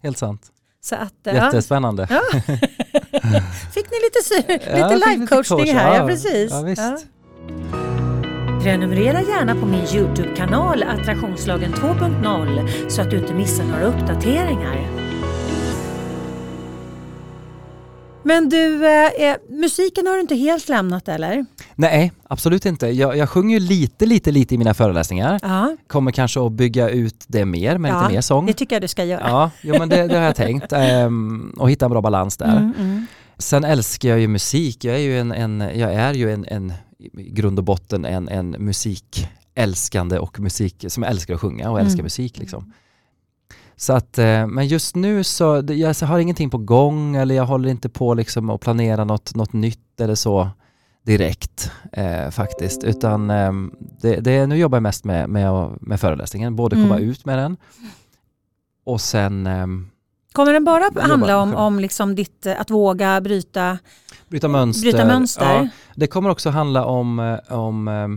Helt 0.02 0.18
sant. 0.18 0.52
Så 0.80 0.94
att, 0.94 1.14
ja, 1.22 1.32
Jättespännande. 1.32 2.06
Ja. 2.10 2.20
fick 3.74 3.86
ni 3.90 3.96
lite, 4.02 4.20
Ja, 4.70 4.88
lite 4.88 5.06
fick 5.06 5.06
live-coachning 5.06 5.58
coach. 5.58 5.68
här? 5.72 5.94
Ja, 5.94 6.00
Ja, 6.00 6.06
precis. 6.06 6.50
ja. 6.78 6.98
Prenumerera 8.62 9.20
gärna 9.22 9.54
på 9.54 9.66
min 9.66 9.84
Youtube-kanal 9.94 10.82
Attraktionslagen 10.82 11.72
2.0 11.74 12.88
så 12.88 13.02
att 13.02 13.10
du 13.10 13.18
inte 13.18 13.34
missar 13.34 13.64
några 13.64 13.84
uppdateringar. 13.84 14.88
Men 18.22 18.48
du, 18.48 18.86
eh, 18.86 19.30
eh, 19.30 19.36
musiken 19.48 20.06
har 20.06 20.14
du 20.14 20.20
inte 20.20 20.34
helt 20.34 20.68
lämnat 20.68 21.08
eller? 21.08 21.46
Nej, 21.74 22.12
absolut 22.28 22.66
inte. 22.66 22.86
Jag, 22.86 23.16
jag 23.16 23.28
sjunger 23.28 23.58
ju 23.58 23.66
lite, 23.66 24.06
lite, 24.06 24.30
lite 24.30 24.54
i 24.54 24.58
mina 24.58 24.74
föreläsningar. 24.74 25.38
Ja, 25.42 25.76
Kommer 25.86 26.10
kanske 26.12 26.46
att 26.46 26.52
bygga 26.52 26.88
ut 26.88 27.24
det 27.26 27.44
mer 27.44 27.78
med 27.78 27.90
Ja, 27.90 28.00
lite 28.02 28.14
mer 28.14 28.20
sång. 28.20 28.46
det 28.46 28.52
tycker 28.52 28.74
jag 28.76 28.82
du 28.82 28.88
ska 28.88 29.04
göra. 29.04 29.22
Ja, 29.24 29.50
jo, 29.60 29.74
men 29.78 29.88
det, 29.88 30.06
det 30.06 30.16
har 30.16 30.24
jag 30.24 30.36
tänkt. 30.36 30.72
Ehm, 30.76 31.54
och 31.58 31.70
hitta 31.70 31.84
en 31.84 31.90
bra 31.90 32.00
balans 32.00 32.36
där. 32.36 32.56
Mm, 32.56 32.72
mm. 32.78 33.06
Sen 33.38 33.64
älskar 33.64 34.08
jag 34.08 34.20
ju 34.20 34.28
musik. 34.28 34.84
Jag 34.84 34.94
är 34.94 35.00
ju 35.00 35.18
en, 35.18 35.32
en, 35.32 35.60
jag 35.74 35.94
är 35.94 36.14
ju 36.14 36.32
en, 36.32 36.44
en 36.48 36.72
i 37.02 37.30
grund 37.30 37.58
och 37.58 37.64
botten 37.64 38.04
en, 38.04 38.28
en 38.28 38.50
musikälskande 38.50 40.18
och 40.18 40.40
musik 40.40 40.84
som 40.88 41.04
älskar 41.04 41.34
att 41.34 41.40
sjunga 41.40 41.70
och 41.70 41.80
älskar 41.80 41.94
Mm. 41.98 42.04
musik 42.04 42.38
liksom. 42.38 42.72
Så 43.76 43.92
att, 43.92 44.18
eh, 44.18 44.46
men 44.46 44.66
just 44.66 44.96
nu 44.96 45.24
så, 45.24 45.64
jag 45.68 45.94
har 45.94 46.18
ingenting 46.18 46.50
på 46.50 46.58
gång 46.58 47.16
eller 47.16 47.34
jag 47.34 47.46
håller 47.46 47.68
inte 47.68 47.88
på 47.88 48.14
liksom 48.14 48.50
att 48.50 48.60
planera 48.60 49.04
något, 49.04 49.34
något 49.34 49.52
nytt 49.52 50.00
eller 50.00 50.14
så 50.14 50.50
direkt 51.02 51.70
eh, 51.92 52.30
faktiskt. 52.30 52.84
Utan 52.84 53.30
eh, 53.30 53.52
det, 54.00 54.16
det, 54.20 54.46
nu 54.46 54.56
jobbar 54.56 54.76
jag 54.76 54.82
mest 54.82 55.04
med, 55.04 55.28
med, 55.30 55.70
med 55.80 56.00
föreläsningen, 56.00 56.56
både 56.56 56.76
komma 56.76 56.96
Mm. 56.96 57.08
ut 57.10 57.24
med 57.24 57.38
den 57.38 57.56
och 58.84 59.00
sen 59.00 59.46
ehm, 59.46 59.88
Kommer 60.32 60.52
den 60.52 60.64
bara 60.64 60.90
handla 61.00 61.38
om, 61.42 61.54
om 61.54 61.78
liksom 61.78 62.14
ditt, 62.14 62.46
eh, 62.46 62.60
att 62.60 62.70
våga 62.70 63.20
bryta, 63.20 63.78
Bryta 64.32 64.48
mönster. 64.48 64.82
bryta 64.82 65.04
mönster? 65.04 65.44
Ja, 65.44 65.68
det 65.94 66.06
kommer 66.06 66.30
också 66.30 66.50
handla 66.50 66.84
om, 66.84 67.18
eh, 67.18 67.56
om 67.58 67.88
eh, 67.88 68.08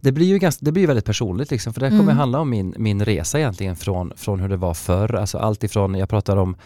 det 0.00 0.12
blir 0.12 0.26
ju 0.26 0.38
ganska, 0.38 0.64
det 0.64 0.72
blir 0.72 0.80
ju 0.82 0.86
väldigt 0.86 1.04
personligt 1.04 1.50
liksom, 1.50 1.72
för 1.72 1.80
det 1.80 1.88
kommer 1.88 2.02
Mm. 2.02 2.16
handla 2.16 2.40
om 2.40 2.50
min, 2.50 2.74
min 2.78 3.04
resa 3.04 3.38
egentligen 3.38 3.76
från, 3.76 4.12
från 4.16 4.40
hur 4.40 4.48
det 4.48 4.56
var 4.56 4.74
förr. 4.74 5.14
Alltså 5.14 5.38
allt 5.38 5.64
ifrån, 5.64 5.94
jag 5.94 6.08
pratar 6.08 6.36
om, 6.36 6.56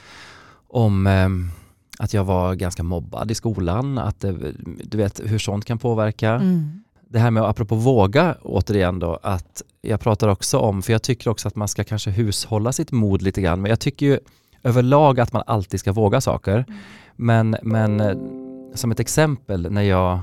om 0.69 1.07
eh, 1.07 1.29
att 1.99 2.15
jag 2.15 2.25
var 2.25 2.55
ganska 2.55 2.83
mobbad 2.83 3.31
i 3.31 3.35
skolan, 3.35 3.99
att 3.99 4.25
du 4.85 4.99
vet 4.99 5.21
hur 5.25 5.39
sånt 5.39 5.65
kan 5.65 5.79
påverka. 5.79 6.31
Mm. 6.31 6.83
Det 7.09 7.19
här 7.19 7.31
med, 7.31 7.43
apropå 7.43 7.75
våga 7.75 8.37
återigen 8.43 8.99
då, 8.99 9.19
att 9.23 9.63
jag 9.83 10.01
pratar 10.01 10.29
också 10.29 10.59
om, 10.59 10.83
för 10.83 10.93
jag 10.93 11.03
tycker 11.03 11.31
också 11.31 11.49
att 11.49 11.57
man 11.57 11.69
ska 11.69 11.85
kanske 11.85 12.11
hushålla 12.11 12.73
sitt 12.73 12.93
mod 12.93 13.23
lite 13.23 13.41
grann, 13.41 13.63
men 13.63 13.69
jag 13.71 13.81
tycker 13.81 14.07
ju 14.07 14.19
överlag 14.63 15.21
att 15.21 15.33
man 15.33 15.43
alltid 15.47 15.81
ska 15.81 15.93
våga 15.93 16.21
saker. 16.21 16.65
Men, 17.17 17.57
men 17.63 18.01
eh, 18.01 18.17
som 18.75 18.91
ett 18.91 19.01
exempel 19.01 19.73
när 19.73 19.83
jag 19.83 20.21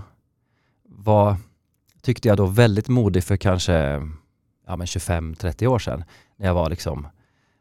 var, 0.84 1.36
tyckte 2.02 2.28
jag 2.28 2.38
då 2.38 2.46
väldigt 2.46 2.88
modig 2.88 3.24
för 3.24 3.38
kanske 3.38 3.74
ja, 4.68 4.76
25-30 4.76 5.68
år 5.68 5.80
sedan. 5.80 6.04
När 6.38 6.48
jag 6.48 6.54
var 6.54 6.70
liksom, 6.70 7.08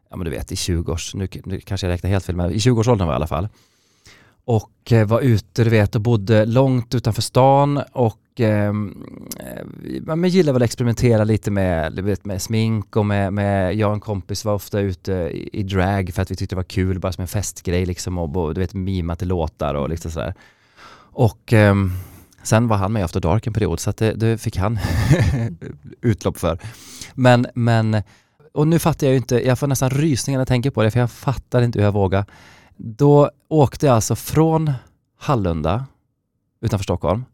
ja 0.09 0.17
men 0.17 0.25
du 0.25 0.31
vet 0.31 0.51
i 0.51 0.55
20-års, 0.55 1.15
nu, 1.15 1.27
nu 1.45 1.59
kanske 1.59 1.87
jag 1.87 1.93
räknar 1.93 2.09
helt 2.09 2.25
fel, 2.25 2.35
men 2.35 2.51
i 2.51 2.57
20-årsåldern 2.57 3.07
var 3.07 3.13
jag 3.13 3.17
i 3.17 3.21
alla 3.21 3.27
fall. 3.27 3.47
Och 4.45 4.91
eh, 4.91 5.07
var 5.07 5.21
ute, 5.21 5.63
du 5.63 5.69
vet, 5.69 5.95
och 5.95 6.01
bodde 6.01 6.45
långt 6.45 6.95
utanför 6.95 7.21
stan 7.21 7.81
och 7.91 8.19
ehm, 8.37 9.05
eh, 9.39 10.15
man 10.15 10.29
gillade 10.29 10.53
väl 10.53 10.61
att 10.61 10.65
experimentera 10.65 11.23
lite 11.23 11.51
med, 11.51 11.93
du 11.93 12.01
vet, 12.01 12.25
med 12.25 12.41
smink 12.41 12.95
och 12.95 13.05
med, 13.05 13.33
med, 13.33 13.75
jag 13.75 13.87
och 13.87 13.93
en 13.93 13.99
kompis 13.99 14.45
var 14.45 14.53
ofta 14.53 14.79
ute 14.79 15.11
i, 15.11 15.49
i 15.53 15.63
drag 15.63 16.13
för 16.13 16.21
att 16.21 16.31
vi 16.31 16.35
tyckte 16.35 16.55
det 16.55 16.57
var 16.57 16.63
kul, 16.63 16.99
bara 16.99 17.11
som 17.11 17.21
en 17.21 17.27
festgrej 17.27 17.85
liksom 17.85 18.17
och 18.17 18.53
du 18.53 18.61
vet 18.61 18.73
mima 18.73 19.15
till 19.15 19.27
låtar 19.27 19.73
och 19.73 19.89
liksom 19.89 20.11
sådär. 20.11 20.33
Och 21.17 21.53
eh, 21.53 21.75
sen 22.43 22.67
var 22.67 22.77
han 22.77 22.93
med 22.93 23.03
After 23.03 23.19
Dark 23.19 23.47
en 23.47 23.53
period 23.53 23.79
så 23.79 23.89
att 23.89 23.97
det, 23.97 24.13
det 24.13 24.37
fick 24.37 24.57
han 24.57 24.79
utlopp 26.01 26.37
för. 26.37 26.59
Men, 27.13 27.47
men, 27.55 28.01
och 28.53 28.67
nu 28.67 28.79
fattar 28.79 29.07
jag 29.07 29.11
ju 29.11 29.17
inte, 29.17 29.47
jag 29.47 29.59
får 29.59 29.67
nästan 29.67 29.89
rysningar 29.89 30.37
när 30.37 30.41
jag 30.41 30.47
tänker 30.47 30.71
på 30.71 30.83
det 30.83 30.91
för 30.91 30.99
jag 30.99 31.11
fattar 31.11 31.61
inte 31.61 31.79
hur 31.79 31.85
jag 31.85 31.91
vågar. 31.91 32.25
Då 32.75 33.31
åkte 33.47 33.85
jag 33.85 33.95
alltså 33.95 34.15
från 34.15 34.71
Hallunda 35.19 35.85
utanför 36.61 36.83
Stockholm 36.83 37.25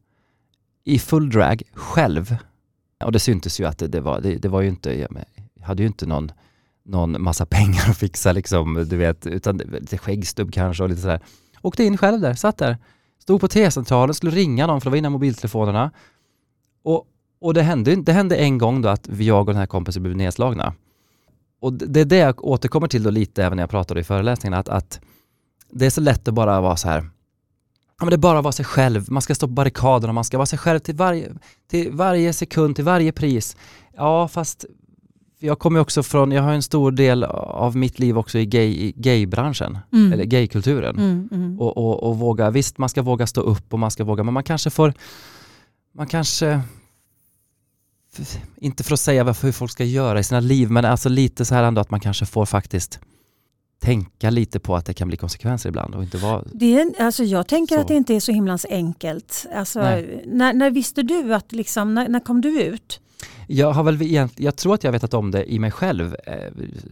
i 0.84 1.00
full 1.00 1.30
drag 1.30 1.64
själv. 1.74 2.38
Och 3.04 3.12
det 3.12 3.20
syntes 3.20 3.60
ju 3.60 3.66
att 3.66 3.78
det, 3.78 3.88
det 3.88 4.02
var, 4.02 4.22
det, 4.22 4.36
det, 4.36 4.48
var 4.48 4.62
ju 4.62 4.68
inte, 4.68 5.00
jag 5.00 5.10
hade 5.62 5.84
ju 5.84 5.88
inte 5.88 6.06
någon, 6.06 6.32
någon 6.86 7.22
massa 7.22 7.46
pengar 7.50 7.90
att 7.90 7.98
fixa 7.98 8.32
liksom, 8.32 8.86
du 8.90 8.98
vet, 8.98 9.28
utan 9.28 9.58
lite 9.58 9.98
skäggstubb 9.98 10.54
kanske 10.54 10.84
och 10.84 10.90
lite 10.90 11.02
sådär. 11.02 11.22
Åkte 11.62 11.84
in 11.84 11.98
själv 11.98 12.20
där, 12.22 12.34
satt 12.34 12.58
där. 12.58 12.78
Stod 13.24 13.42
på 13.42 13.48
T-centralen, 13.48 14.14
skulle 14.14 14.32
ringa 14.32 14.68
någon 14.68 14.82
för 14.82 14.86
det 14.86 14.90
var 14.90 14.98
innan 14.98 15.12
mobiltelefonerna. 15.12 15.92
Och, 16.84 17.08
och 17.42 17.54
det, 17.54 17.62
hände, 17.62 17.96
det 17.96 18.14
hände 18.14 18.36
en 18.36 18.58
gång 18.58 18.82
då 18.82 18.90
att 18.90 19.10
jag 19.20 19.40
och 19.40 19.46
den 19.46 19.56
här 19.56 19.66
kompisen 19.66 20.04
blev 20.04 20.16
nedslagna. 20.16 20.74
Och 21.62 21.74
det 21.74 22.02
är 22.02 22.06
det 22.06 22.18
jag 22.18 22.46
återkommer 22.46 22.88
till 22.88 23.04
då 23.04 23.10
lite 23.10 23.44
även 23.44 23.56
när 23.56 23.64
jag 23.64 23.70
pratade 23.70 24.00
i 24.00 24.04
föreläsningen, 24.04 24.60
att, 24.60 24.70
att 24.70 25.00
det 25.70 25.86
är 25.86 25.90
så 25.90 26.02
lätt 26.02 26.28
att 26.28 26.34
bara 26.34 26.62
vara 26.62 26.76
så 26.76 26.90
här, 26.90 27.00
ja 28.00 28.06
men 28.06 28.10
det 28.10 28.16
är 28.16 28.18
bara 28.18 28.38
att 28.38 28.44
vara 28.44 28.52
sig 28.52 28.66
själv, 28.66 29.12
man 29.12 29.22
ska 29.22 29.36
stå 29.36 29.48
på 29.48 29.54
barrikaderna, 29.54 30.14
man 30.14 30.24
ska 30.24 30.38
vara 30.38 30.46
sig 30.46 30.60
själv 30.60 30.80
till 30.80 30.96
varje, 30.96 31.32
till 31.68 31.92
varje 31.92 32.34
sekund, 32.34 32.76
till 32.76 32.86
varje 32.86 33.12
pris. 33.12 33.58
Ja 33.96 34.28
fast 34.28 34.66
jag 35.44 35.60
kommer 35.60 35.80
också 35.80 36.04
från, 36.04 36.32
jag 36.32 36.44
har 36.44 36.54
en 36.54 36.64
stor 36.64 36.92
del 36.92 37.24
av 37.24 37.76
mitt 37.76 38.00
liv 38.00 38.18
också 38.18 38.40
i, 38.40 38.46
gay, 38.46 38.94
gaybranschen, 38.96 39.78
mm. 39.94 40.14
eller 40.14 40.24
gaykulturen. 40.24 40.96
Mm, 41.00 41.30
mm. 41.32 41.60
Och, 41.60 41.78
och, 41.78 42.04
och, 42.04 42.18
våga, 42.18 42.50
visst 42.50 42.78
man 42.78 42.90
ska 42.90 43.02
våga 43.02 43.28
stå 43.28 43.42
upp 43.42 43.74
och 43.74 43.80
man 43.80 43.92
ska 43.92 44.04
våga, 44.04 44.24
men 44.24 44.34
man 44.34 44.44
kanske 44.44 44.70
får, 44.70 44.94
man 45.94 46.08
kanske, 46.08 46.62
inte 48.56 48.84
för 48.84 48.94
att 48.94 49.00
säga 49.00 49.24
hur 49.24 49.52
folk 49.52 49.72
ska 49.72 49.84
göra 49.84 50.20
i 50.20 50.24
sina 50.24 50.40
liv, 50.40 50.72
men 50.72 50.86
alltså 50.86 51.10
lite 51.10 51.46
så 51.46 51.56
här 51.56 51.64
ändå 51.64 51.82
att 51.82 51.92
man 51.92 52.00
kanske 52.00 52.26
får 52.26 52.46
faktiskt 52.46 53.00
tänka 53.80 54.30
lite 54.30 54.60
på 54.60 54.76
att 54.76 54.86
det 54.86 54.94
kan 54.94 55.08
bli 55.08 55.18
konsekvenser 55.18 55.70
ibland 55.70 55.96
och 55.96 56.04
inte 56.04 56.18
vara... 56.18 56.44
Det 56.54 56.80
är, 56.80 57.02
alltså 57.02 57.24
jag 57.24 57.48
tänker 57.48 57.76
så. 57.76 57.82
att 57.82 57.88
det 57.88 57.96
inte 57.96 58.16
är 58.16 58.20
så 58.20 58.32
himla 58.32 58.58
enkelt. 58.70 59.46
Alltså, 59.56 59.80
när, 60.26 60.54
när 60.54 60.70
visste 60.70 61.02
du 61.02 61.34
att, 61.34 61.52
liksom, 61.52 61.94
när, 61.94 62.08
när 62.08 62.20
kom 62.20 62.42
du 62.42 62.62
ut? 62.62 63.00
Jag, 63.48 63.72
har 63.72 63.84
väl 63.84 64.02
egentligen, 64.02 64.46
jag 64.46 64.56
tror 64.56 64.74
att 64.74 64.84
jag 64.84 64.92
vetat 64.92 65.14
om 65.14 65.32
det 65.32 65.54
i 65.54 65.60
mig 65.60 65.72
själv 65.72 66.16
eh, 66.26 66.36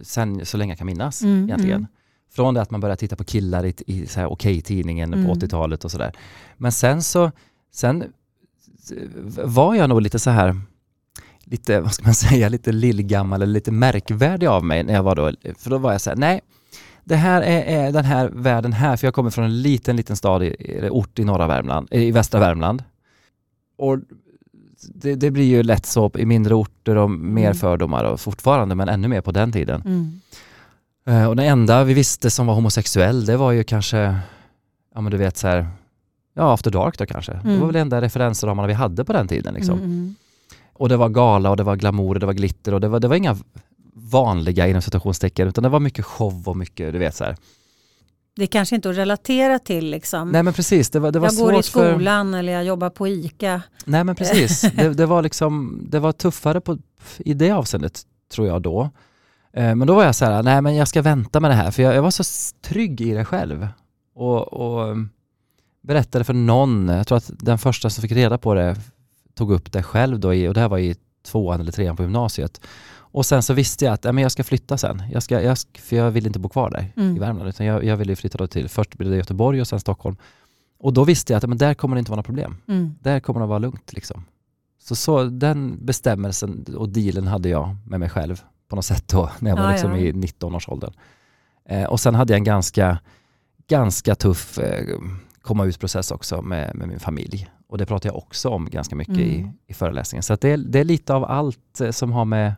sen 0.01 0.45
så 0.45 0.57
länge 0.57 0.71
jag 0.71 0.77
kan 0.77 0.87
minnas 0.87 1.21
mm, 1.21 1.43
egentligen. 1.43 1.77
Mm. 1.77 1.87
Från 2.31 2.53
det 2.53 2.61
att 2.61 2.71
man 2.71 2.81
började 2.81 2.99
titta 2.99 3.15
på 3.15 3.23
killar 3.23 3.65
i, 3.65 3.73
i 3.87 4.07
Okej-tidningen 4.27 5.13
mm. 5.13 5.25
på 5.25 5.33
80-talet 5.33 5.85
och 5.85 5.91
sådär. 5.91 6.13
Men 6.57 6.71
sen 6.71 7.03
så, 7.03 7.31
sen 7.73 8.03
var 9.43 9.75
jag 9.75 9.89
nog 9.89 10.01
lite 10.01 10.19
så 10.19 10.29
här 10.29 10.55
lite, 11.43 11.79
vad 11.79 11.93
ska 11.93 12.03
man 12.03 12.13
säga, 12.29 12.49
lite 12.49 12.71
lillgammal 12.71 13.41
eller 13.41 13.53
lite 13.53 13.71
märkvärdig 13.71 14.47
av 14.47 14.63
mig 14.63 14.83
när 14.83 14.93
jag 14.93 15.03
var 15.03 15.15
då, 15.15 15.31
för 15.57 15.69
då 15.69 15.77
var 15.77 15.91
jag 15.91 16.01
så 16.01 16.09
här, 16.09 16.17
nej, 16.17 16.41
det 17.03 17.15
här 17.15 17.41
är, 17.41 17.61
är, 17.61 17.91
den 17.91 18.05
här 18.05 18.29
världen 18.29 18.73
här, 18.73 18.97
för 18.97 19.07
jag 19.07 19.13
kommer 19.13 19.29
från 19.29 19.45
en 19.45 19.61
liten, 19.61 19.95
liten 19.95 20.15
stad, 20.15 20.43
i, 20.43 20.89
ort 20.91 21.19
i 21.19 21.23
norra 21.23 21.47
Värmland, 21.47 21.87
i 21.91 22.11
västra 22.11 22.39
Värmland. 22.39 22.83
Och 23.77 23.99
det, 24.83 25.15
det, 25.15 25.31
blir 25.31 25.45
ju 25.45 25.63
lätt 25.63 25.85
så 25.85 26.11
i 26.17 26.25
mindre 26.25 26.55
orter 26.55 26.95
och 26.95 27.09
mer 27.11 27.45
mm. 27.45 27.57
fördomar 27.57 28.03
och 28.03 28.19
fortfarande, 28.19 28.75
men 28.75 28.89
ännu 28.89 29.07
mer 29.07 29.21
på 29.21 29.31
den 29.31 29.51
tiden. 29.51 29.81
Mm. 29.81 30.21
Uh, 31.09 31.27
och 31.27 31.35
det 31.35 31.43
enda 31.43 31.83
vi 31.83 31.93
visste 31.93 32.29
som 32.29 32.47
var 32.47 32.53
homosexuell, 32.53 33.25
det 33.25 33.37
var 33.37 33.51
ju 33.51 33.63
kanske, 33.63 33.97
ja 34.95 35.01
men 35.01 35.11
du 35.11 35.17
vet 35.17 35.37
så 35.37 35.47
här, 35.47 35.67
ja 36.33 36.53
After 36.53 36.71
Dark 36.71 36.97
då 36.97 37.05
kanske. 37.05 37.31
Mm. 37.31 37.53
Det 37.53 37.59
var 37.59 37.67
väl 37.67 37.75
enda 37.75 38.01
referensramarna 38.01 38.67
vi 38.67 38.73
hade 38.73 39.05
på 39.05 39.13
den 39.13 39.27
tiden 39.27 39.53
liksom. 39.53 39.77
Mm, 39.77 39.91
mm. 39.91 40.15
Och 40.73 40.89
det 40.89 40.97
var 40.97 41.09
gala 41.09 41.49
och 41.49 41.57
det 41.57 41.63
var 41.63 41.75
glamour 41.75 42.13
och 42.13 42.19
det 42.19 42.25
var 42.25 42.33
glitter 42.33 42.73
och 42.73 42.81
det 42.81 42.87
var, 42.87 42.99
det 42.99 43.07
var 43.07 43.15
inga 43.15 43.37
vanliga 43.93 44.67
inom 44.67 44.81
citationstecken 44.81 45.47
utan 45.47 45.63
det 45.63 45.69
var 45.69 45.79
mycket 45.79 46.05
show 46.05 46.49
och 46.49 46.57
mycket, 46.57 46.93
du 46.93 46.99
vet 46.99 47.15
så 47.15 47.23
här. 47.23 47.35
Det 48.35 48.43
är 48.43 48.47
kanske 48.47 48.75
inte 48.75 48.89
att 48.89 48.97
relatera 48.97 49.59
till 49.59 49.89
liksom. 49.89 50.31
Nej 50.31 50.43
men 50.43 50.53
precis. 50.53 50.89
Det 50.89 50.99
var, 50.99 51.11
det 51.11 51.19
var 51.19 51.27
jag 51.27 51.35
går 51.35 51.59
i 51.59 51.63
skolan 51.63 52.31
för... 52.31 52.39
eller 52.39 52.53
jag 52.53 52.63
jobbar 52.63 52.89
på 52.89 53.07
ICA. 53.07 53.61
Nej 53.85 54.03
men 54.03 54.15
precis. 54.15 54.61
det, 54.75 54.89
det, 54.89 55.05
var 55.05 55.21
liksom, 55.21 55.81
det 55.89 55.99
var 55.99 56.11
tuffare 56.11 56.61
på, 56.61 56.77
i 57.17 57.33
det 57.33 57.51
avseendet 57.51 58.01
tror 58.33 58.47
jag 58.47 58.61
då. 58.61 58.89
Eh, 59.53 59.75
men 59.75 59.87
då 59.87 59.95
var 59.95 60.03
jag 60.03 60.15
så 60.15 60.25
här, 60.25 60.43
nej 60.43 60.61
men 60.61 60.75
jag 60.75 60.87
ska 60.87 61.01
vänta 61.01 61.39
med 61.39 61.51
det 61.51 61.55
här 61.55 61.71
för 61.71 61.83
jag, 61.83 61.95
jag 61.95 62.01
var 62.01 62.11
så 62.11 62.23
trygg 62.61 63.01
i 63.01 63.13
det 63.13 63.25
själv. 63.25 63.67
Och, 64.15 64.53
och, 64.53 64.97
berättade 65.81 66.23
för 66.23 66.33
någon, 66.33 66.87
jag 66.87 67.07
tror 67.07 67.17
att 67.17 67.31
den 67.39 67.57
första 67.57 67.89
som 67.89 68.01
fick 68.01 68.11
reda 68.11 68.37
på 68.37 68.53
det 68.53 68.75
tog 69.33 69.51
upp 69.51 69.71
det 69.71 69.83
själv 69.83 70.19
då 70.19 70.33
i, 70.33 70.47
och 70.47 70.53
det 70.53 70.59
här 70.59 70.69
var 70.69 70.77
i 70.77 70.95
tvåan 71.23 71.61
eller 71.61 71.71
trean 71.71 71.95
på 71.95 72.03
gymnasiet. 72.03 72.61
Och 73.13 73.25
sen 73.25 73.43
så 73.43 73.53
visste 73.53 73.85
jag 73.85 73.93
att 73.93 74.05
ja, 74.05 74.11
men 74.11 74.21
jag 74.21 74.31
ska 74.31 74.43
flytta 74.43 74.77
sen. 74.77 75.03
Jag 75.11 75.23
ska, 75.23 75.41
jag, 75.41 75.57
för 75.79 75.95
jag 75.95 76.11
vill 76.11 76.27
inte 76.27 76.39
bo 76.39 76.49
kvar 76.49 76.69
där 76.69 76.93
mm. 76.97 77.15
i 77.15 77.19
Värmland. 77.19 77.49
Utan 77.49 77.65
jag, 77.65 77.83
jag 77.83 77.97
ville 77.97 78.15
flytta 78.15 78.37
då 78.37 78.47
till, 78.47 78.69
först 78.69 78.97
blev 78.97 79.11
det 79.11 79.17
Göteborg 79.17 79.61
och 79.61 79.67
sen 79.67 79.79
Stockholm. 79.79 80.15
Och 80.79 80.93
då 80.93 81.03
visste 81.03 81.33
jag 81.33 81.37
att 81.37 81.49
men 81.49 81.57
där 81.57 81.73
kommer 81.73 81.95
det 81.95 81.99
inte 81.99 82.11
vara 82.11 82.15
några 82.15 82.25
problem. 82.25 82.57
Mm. 82.67 82.95
Där 83.01 83.19
kommer 83.19 83.39
det 83.39 83.45
vara 83.45 83.59
lugnt. 83.59 83.93
Liksom. 83.93 84.25
Så, 84.79 84.95
så 84.95 85.23
den 85.23 85.85
bestämmelsen 85.85 86.65
och 86.77 86.89
dealen 86.89 87.27
hade 87.27 87.49
jag 87.49 87.75
med 87.85 87.99
mig 87.99 88.09
själv 88.09 88.41
på 88.67 88.75
något 88.75 88.85
sätt 88.85 89.07
då, 89.07 89.29
när 89.39 89.51
jag 89.51 89.57
var 89.57 89.65
ah, 89.65 89.71
liksom 89.71 89.91
ja. 89.91 89.97
i 89.97 90.11
19-årsåldern. 90.11 90.93
Eh, 91.65 91.83
och 91.83 91.99
sen 91.99 92.15
hade 92.15 92.33
jag 92.33 92.37
en 92.37 92.43
ganska, 92.43 92.99
ganska 93.67 94.15
tuff 94.15 94.57
eh, 94.57 94.99
komma 95.41 95.65
ut-process 95.65 96.11
också 96.11 96.41
med, 96.41 96.75
med 96.75 96.87
min 96.87 96.99
familj. 96.99 97.49
Och 97.71 97.77
det 97.77 97.85
pratar 97.85 98.09
jag 98.09 98.17
också 98.17 98.49
om 98.49 98.69
ganska 98.69 98.95
mycket 98.95 99.15
mm. 99.15 99.29
i, 99.29 99.51
i 99.67 99.73
föreläsningen. 99.73 100.23
Så 100.23 100.35
det, 100.35 100.55
det, 100.55 100.79
är 100.79 100.83
lite 100.83 101.13
av 101.13 101.23
allt 101.23 101.81
eh, 101.81 101.91
som 101.91 102.11
har 102.11 102.25
med 102.25 102.53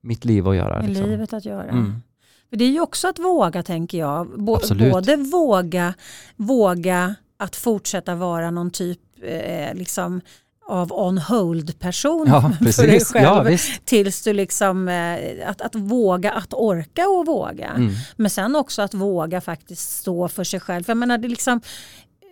mitt 0.00 0.24
liv 0.24 0.48
att 0.48 0.56
göra. 0.56 0.78
Med 0.78 0.88
liksom. 0.88 1.10
livet 1.10 1.32
att 1.32 1.44
göra. 1.44 1.70
Mm. 1.70 2.02
För 2.50 2.56
det 2.56 2.64
är 2.64 2.70
ju 2.70 2.80
också 2.80 3.08
att 3.08 3.18
våga 3.18 3.62
tänker 3.62 3.98
jag. 3.98 4.44
B 4.44 4.52
Absolut. 4.52 4.92
Både 4.92 5.16
våga, 5.16 5.94
våga 6.36 7.14
att 7.36 7.56
fortsätta 7.56 8.14
vara 8.14 8.50
någon 8.50 8.70
typ 8.70 9.00
eh, 9.22 9.74
liksom 9.74 10.20
av 10.68 10.92
on 10.92 11.18
hold 11.18 11.78
person 11.78 12.26
ja, 12.28 12.52
för 12.72 12.86
dig 12.86 13.04
själv. 13.04 13.50
Ja, 13.50 13.58
tills 13.84 14.22
du 14.22 14.32
liksom, 14.32 14.88
eh, 14.88 15.48
att, 15.48 15.60
att 15.60 15.74
våga, 15.74 16.32
att 16.32 16.54
orka 16.54 17.08
och 17.08 17.26
våga. 17.26 17.68
Mm. 17.68 17.94
Men 18.16 18.30
sen 18.30 18.56
också 18.56 18.82
att 18.82 18.94
våga 18.94 19.40
faktiskt 19.40 19.98
stå 19.98 20.28
för 20.28 20.44
sig 20.44 20.60
själv. 20.60 20.84
För 20.84 20.90
jag 20.90 20.98
menar, 20.98 21.18
det 21.18 21.28
liksom, 21.28 21.60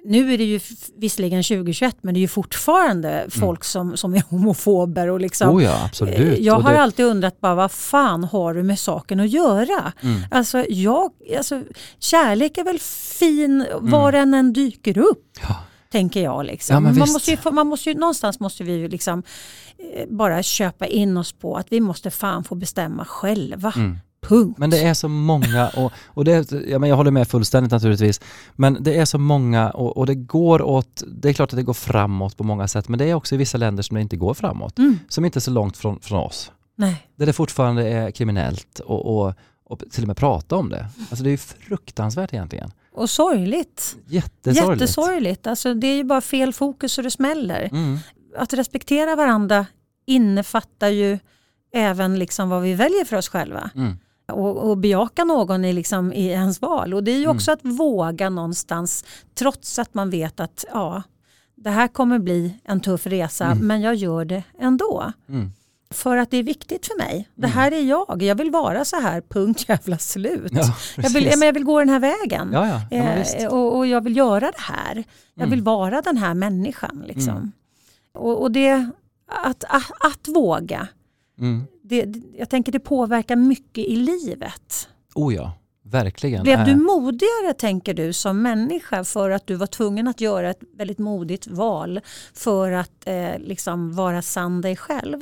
nu 0.04 0.34
är 0.34 0.38
det 0.38 0.44
ju 0.44 0.60
visserligen 0.96 1.42
2021 1.42 1.96
men 2.02 2.14
det 2.14 2.18
är 2.18 2.22
ju 2.22 2.28
fortfarande 2.28 3.10
mm. 3.10 3.30
folk 3.30 3.64
som, 3.64 3.96
som 3.96 4.14
är 4.14 4.22
homofober. 4.30 5.08
Och 5.08 5.20
liksom, 5.20 5.56
oh 5.56 5.64
ja, 5.64 5.84
absolut. 5.84 6.18
Eh, 6.18 6.34
jag 6.34 6.60
har 6.60 6.72
det... 6.72 6.80
alltid 6.80 7.06
undrat 7.06 7.40
bara 7.40 7.54
vad 7.54 7.72
fan 7.72 8.24
har 8.24 8.54
du 8.54 8.62
med 8.62 8.78
saken 8.78 9.20
att 9.20 9.30
göra? 9.30 9.92
Mm. 10.00 10.20
Alltså, 10.30 10.64
jag, 10.68 11.10
alltså, 11.36 11.62
kärlek 11.98 12.58
är 12.58 12.64
väl 12.64 12.78
fin 13.18 13.66
var 13.80 14.08
mm. 14.08 14.20
den 14.20 14.34
än 14.38 14.52
dyker 14.52 14.98
upp. 14.98 15.38
Ja. 15.48 15.56
Tänker 15.92 16.22
jag. 16.22 16.44
Liksom. 16.44 16.74
Ja, 16.74 16.80
man, 16.80 16.98
måste 16.98 17.30
ju, 17.30 17.36
man 17.50 17.66
måste 17.66 17.90
ju, 17.90 17.96
någonstans 17.96 18.40
måste 18.40 18.64
vi 18.64 18.72
ju 18.72 18.88
liksom, 18.88 19.22
eh, 19.94 20.06
bara 20.08 20.42
köpa 20.42 20.86
in 20.86 21.16
oss 21.16 21.32
på 21.32 21.56
att 21.56 21.66
vi 21.70 21.80
måste 21.80 22.10
fan 22.10 22.44
få 22.44 22.54
bestämma 22.54 23.04
själva. 23.04 23.72
Mm. 23.76 23.98
Punkt. 24.28 24.58
Men 24.58 24.70
det 24.70 24.82
är 24.82 24.94
så 24.94 25.08
många 25.08 25.68
och, 25.68 25.92
och 26.06 26.24
det, 26.24 26.52
ja, 26.68 26.78
men 26.78 26.88
jag 26.88 26.96
håller 26.96 27.10
med 27.10 27.28
fullständigt 27.28 27.72
naturligtvis. 27.72 28.20
Men 28.56 28.76
det 28.80 28.98
är 28.98 29.04
så 29.04 29.18
många 29.18 29.70
och, 29.70 29.96
och, 29.96 30.06
det 30.06 30.14
går 30.14 30.62
åt, 30.62 31.02
det 31.06 31.28
är 31.28 31.32
klart 31.32 31.52
att 31.52 31.56
det 31.56 31.62
går 31.62 31.74
framåt 31.74 32.36
på 32.36 32.44
många 32.44 32.68
sätt 32.68 32.88
men 32.88 32.98
det 32.98 33.04
är 33.04 33.14
också 33.14 33.34
i 33.34 33.38
vissa 33.38 33.58
länder 33.58 33.82
som 33.82 33.94
det 33.94 34.00
inte 34.00 34.16
går 34.16 34.34
framåt. 34.34 34.78
Mm. 34.78 34.98
Som 35.08 35.24
inte 35.24 35.38
är 35.38 35.40
så 35.40 35.50
långt 35.50 35.76
från, 35.76 36.00
från 36.00 36.18
oss. 36.18 36.52
Nej. 36.76 37.08
Där 37.16 37.26
det 37.26 37.32
fortfarande 37.32 37.88
är 37.88 38.10
kriminellt 38.10 38.78
och, 38.78 39.26
och, 39.26 39.34
och 39.64 39.82
till 39.90 40.04
och 40.04 40.08
med 40.08 40.16
prata 40.16 40.56
om 40.56 40.68
det. 40.68 40.86
Alltså 41.10 41.24
det 41.24 41.30
är 41.30 41.36
fruktansvärt 41.36 42.34
egentligen. 42.34 42.70
Och 42.92 43.10
sorgligt. 43.10 43.96
Jättesorgligt. 44.06 44.80
Jättesorgligt. 44.80 45.46
Alltså 45.46 45.74
det 45.74 45.86
är 45.86 45.96
ju 45.96 46.04
bara 46.04 46.20
fel 46.20 46.52
fokus 46.52 46.98
och 46.98 47.04
det 47.04 47.10
smäller. 47.10 47.68
Mm. 47.72 47.98
Att 48.36 48.52
respektera 48.52 49.16
varandra 49.16 49.66
innefattar 50.06 50.88
ju 50.88 51.18
även 51.72 52.18
liksom 52.18 52.48
vad 52.48 52.62
vi 52.62 52.74
väljer 52.74 53.04
för 53.04 53.16
oss 53.16 53.28
själva. 53.28 53.70
Mm. 53.74 53.98
Och, 54.32 54.56
och 54.70 54.78
bejaka 54.78 55.24
någon 55.24 55.64
i, 55.64 55.72
liksom, 55.72 56.12
i 56.12 56.26
ens 56.26 56.60
val. 56.62 56.94
Och 56.94 57.04
det 57.04 57.10
är 57.10 57.16
ju 57.18 57.24
Mm. 57.24 57.36
också 57.36 57.52
att 57.52 57.60
våga 57.64 58.30
någonstans 58.30 59.04
trots 59.34 59.78
att 59.78 59.94
man 59.94 60.10
vet 60.10 60.40
att 60.40 60.64
ja, 60.72 61.02
det 61.54 61.70
här 61.70 61.88
kommer 61.88 62.18
bli 62.18 62.54
en 62.64 62.80
tuff 62.80 63.06
resa 63.06 63.44
Mm. 63.46 63.66
men 63.66 63.80
jag 63.80 63.94
gör 63.94 64.24
det 64.24 64.42
ändå. 64.58 65.12
Mm. 65.28 65.50
För 65.90 66.16
att 66.16 66.30
det 66.30 66.36
är 66.36 66.42
viktigt 66.42 66.86
för 66.86 66.98
mig. 66.98 67.28
Det 67.34 67.46
här 67.46 67.72
är 67.72 67.80
jag, 67.82 68.22
jag 68.22 68.34
vill 68.34 68.50
vara 68.50 68.84
så 68.84 69.00
här, 69.00 69.20
punkt 69.20 69.64
jävla 69.68 69.98
slut. 69.98 70.52
Ja, 70.54 70.74
jag, 70.96 71.10
vill, 71.10 71.24
men 71.38 71.46
jag 71.46 71.52
vill 71.52 71.64
gå 71.64 71.78
den 71.78 71.88
här 71.88 72.00
vägen. 72.00 72.50
Ja, 72.52 72.82
ja. 72.90 72.96
Eh, 72.98 73.48
och, 73.48 73.76
och 73.76 73.86
jag 73.86 74.00
vill 74.04 74.16
göra 74.16 74.40
det 74.50 74.60
här. 74.60 74.94
Jag 75.34 75.42
Mm. 75.46 75.50
vill 75.50 75.62
vara 75.62 76.02
den 76.02 76.16
här 76.16 76.34
människan. 76.34 77.04
Liksom. 77.06 77.36
Mm. 77.36 77.52
Och, 78.14 78.42
och 78.42 78.50
det, 78.50 78.90
att, 79.44 79.64
att, 79.68 79.90
att 80.00 80.28
våga, 80.28 80.88
Mm. 81.40 81.62
det, 81.82 82.14
jag 82.38 82.50
tänker 82.50 82.72
det 82.72 82.80
påverkar 82.80 83.36
mycket 83.36 83.84
i 83.84 83.96
livet. 83.96 84.88
Oh 85.14 85.34
ja, 85.34 85.52
verkligen. 85.82 86.42
Blev 86.42 86.64
du 86.64 86.76
modigare 86.76 87.52
tänker 87.58 87.94
du 87.94 88.12
som 88.12 88.42
människa 88.42 89.04
för 89.04 89.30
att 89.30 89.46
du 89.46 89.54
var 89.54 89.66
tvungen 89.66 90.08
att 90.08 90.20
göra 90.20 90.50
ett 90.50 90.60
väldigt 90.76 90.98
modigt 90.98 91.46
val 91.46 92.00
för 92.34 92.72
att 92.72 93.06
eh, 93.06 93.38
liksom 93.38 93.92
vara 93.94 94.22
sann 94.22 94.60
dig 94.60 94.76
själv? 94.76 95.20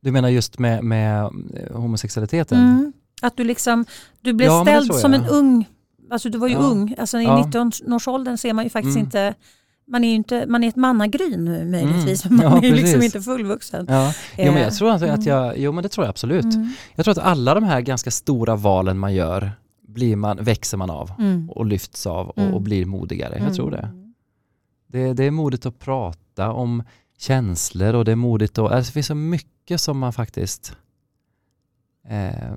Du 0.00 0.10
menar 0.10 0.28
just 0.28 0.58
med, 0.58 0.84
med 0.84 1.22
eh, 1.54 1.76
homosexualiteten? 1.76 2.58
Mm. 2.58 2.92
Att 3.22 3.36
du 3.36 3.44
liksom, 3.44 3.84
du 4.20 4.32
blev 4.32 4.48
Ja, 4.48 4.62
ställd 4.64 4.94
som 4.94 5.14
en 5.14 5.26
ung, 5.26 5.68
alltså 6.10 6.28
du 6.30 6.38
var 6.38 6.48
ju 6.48 6.54
Ja. 6.54 6.60
ung, 6.60 6.94
alltså 6.98 7.18
i 7.20 7.24
Ja. 7.24 7.50
19-årsåldern 7.52 8.38
ser 8.38 8.52
man 8.52 8.64
ju 8.64 8.70
faktiskt 8.70 8.96
Mm. 8.96 9.04
inte 9.06 9.34
man 9.86 10.04
är 10.04 10.08
ju 10.08 10.14
inte, 10.14 10.46
man 10.46 10.64
är 10.64 10.68
ett 10.68 10.76
mannagryn 10.76 11.44
nu 11.44 11.64
möjligtvis, 11.64 12.24
Mm. 12.24 12.36
men 12.36 12.50
man 12.50 12.62
Ja, 12.62 12.68
är 12.68 12.70
ju 12.70 12.82
liksom 12.82 13.02
inte 13.02 13.20
fullvuxen. 13.20 13.86
Ja. 13.88 14.12
Jo, 14.38 14.44
men 14.44 14.56
Eh, 14.56 14.62
jag 14.62 14.74
tror 14.74 14.90
att, 14.90 15.02
att 15.02 15.08
mm. 15.08 15.26
jag, 15.26 15.58
jo 15.58 15.72
men 15.72 15.82
det 15.82 15.88
tror 15.88 16.04
jag 16.06 16.10
absolut. 16.10 16.44
Mm. 16.44 16.72
Jag 16.94 17.04
tror 17.04 17.12
att 17.12 17.18
alla 17.24 17.54
de 17.54 17.64
här 17.64 17.80
ganska 17.80 18.10
stora 18.10 18.56
valen 18.56 18.98
man 18.98 19.14
gör 19.14 19.52
blir 19.88 20.16
man, 20.16 20.44
växer 20.44 20.76
man 20.76 20.90
av 20.90 21.10
Mm. 21.18 21.50
och 21.50 21.66
lyfts 21.66 22.06
av 22.06 22.28
och, 22.28 22.38
Mm. 22.38 22.54
och 22.54 22.60
blir 22.62 22.86
modigare. 22.86 23.34
Mm. 23.34 23.44
Jag 23.46 23.54
tror 23.56 23.70
det. 23.70 23.88
det. 24.86 25.12
Det 25.12 25.24
är 25.24 25.30
modigt 25.30 25.66
att 25.66 25.78
prata 25.78 26.52
om 26.52 26.82
känslor 27.18 27.94
och 27.94 28.04
det 28.04 28.12
är 28.12 28.16
modigt 28.16 28.58
att, 28.58 28.72
alltså 28.72 28.90
det 28.90 28.92
finns 28.92 29.06
så 29.06 29.14
mycket 29.14 29.80
som 29.80 29.98
man 29.98 30.12
faktiskt 30.12 30.76
eh, 32.08 32.52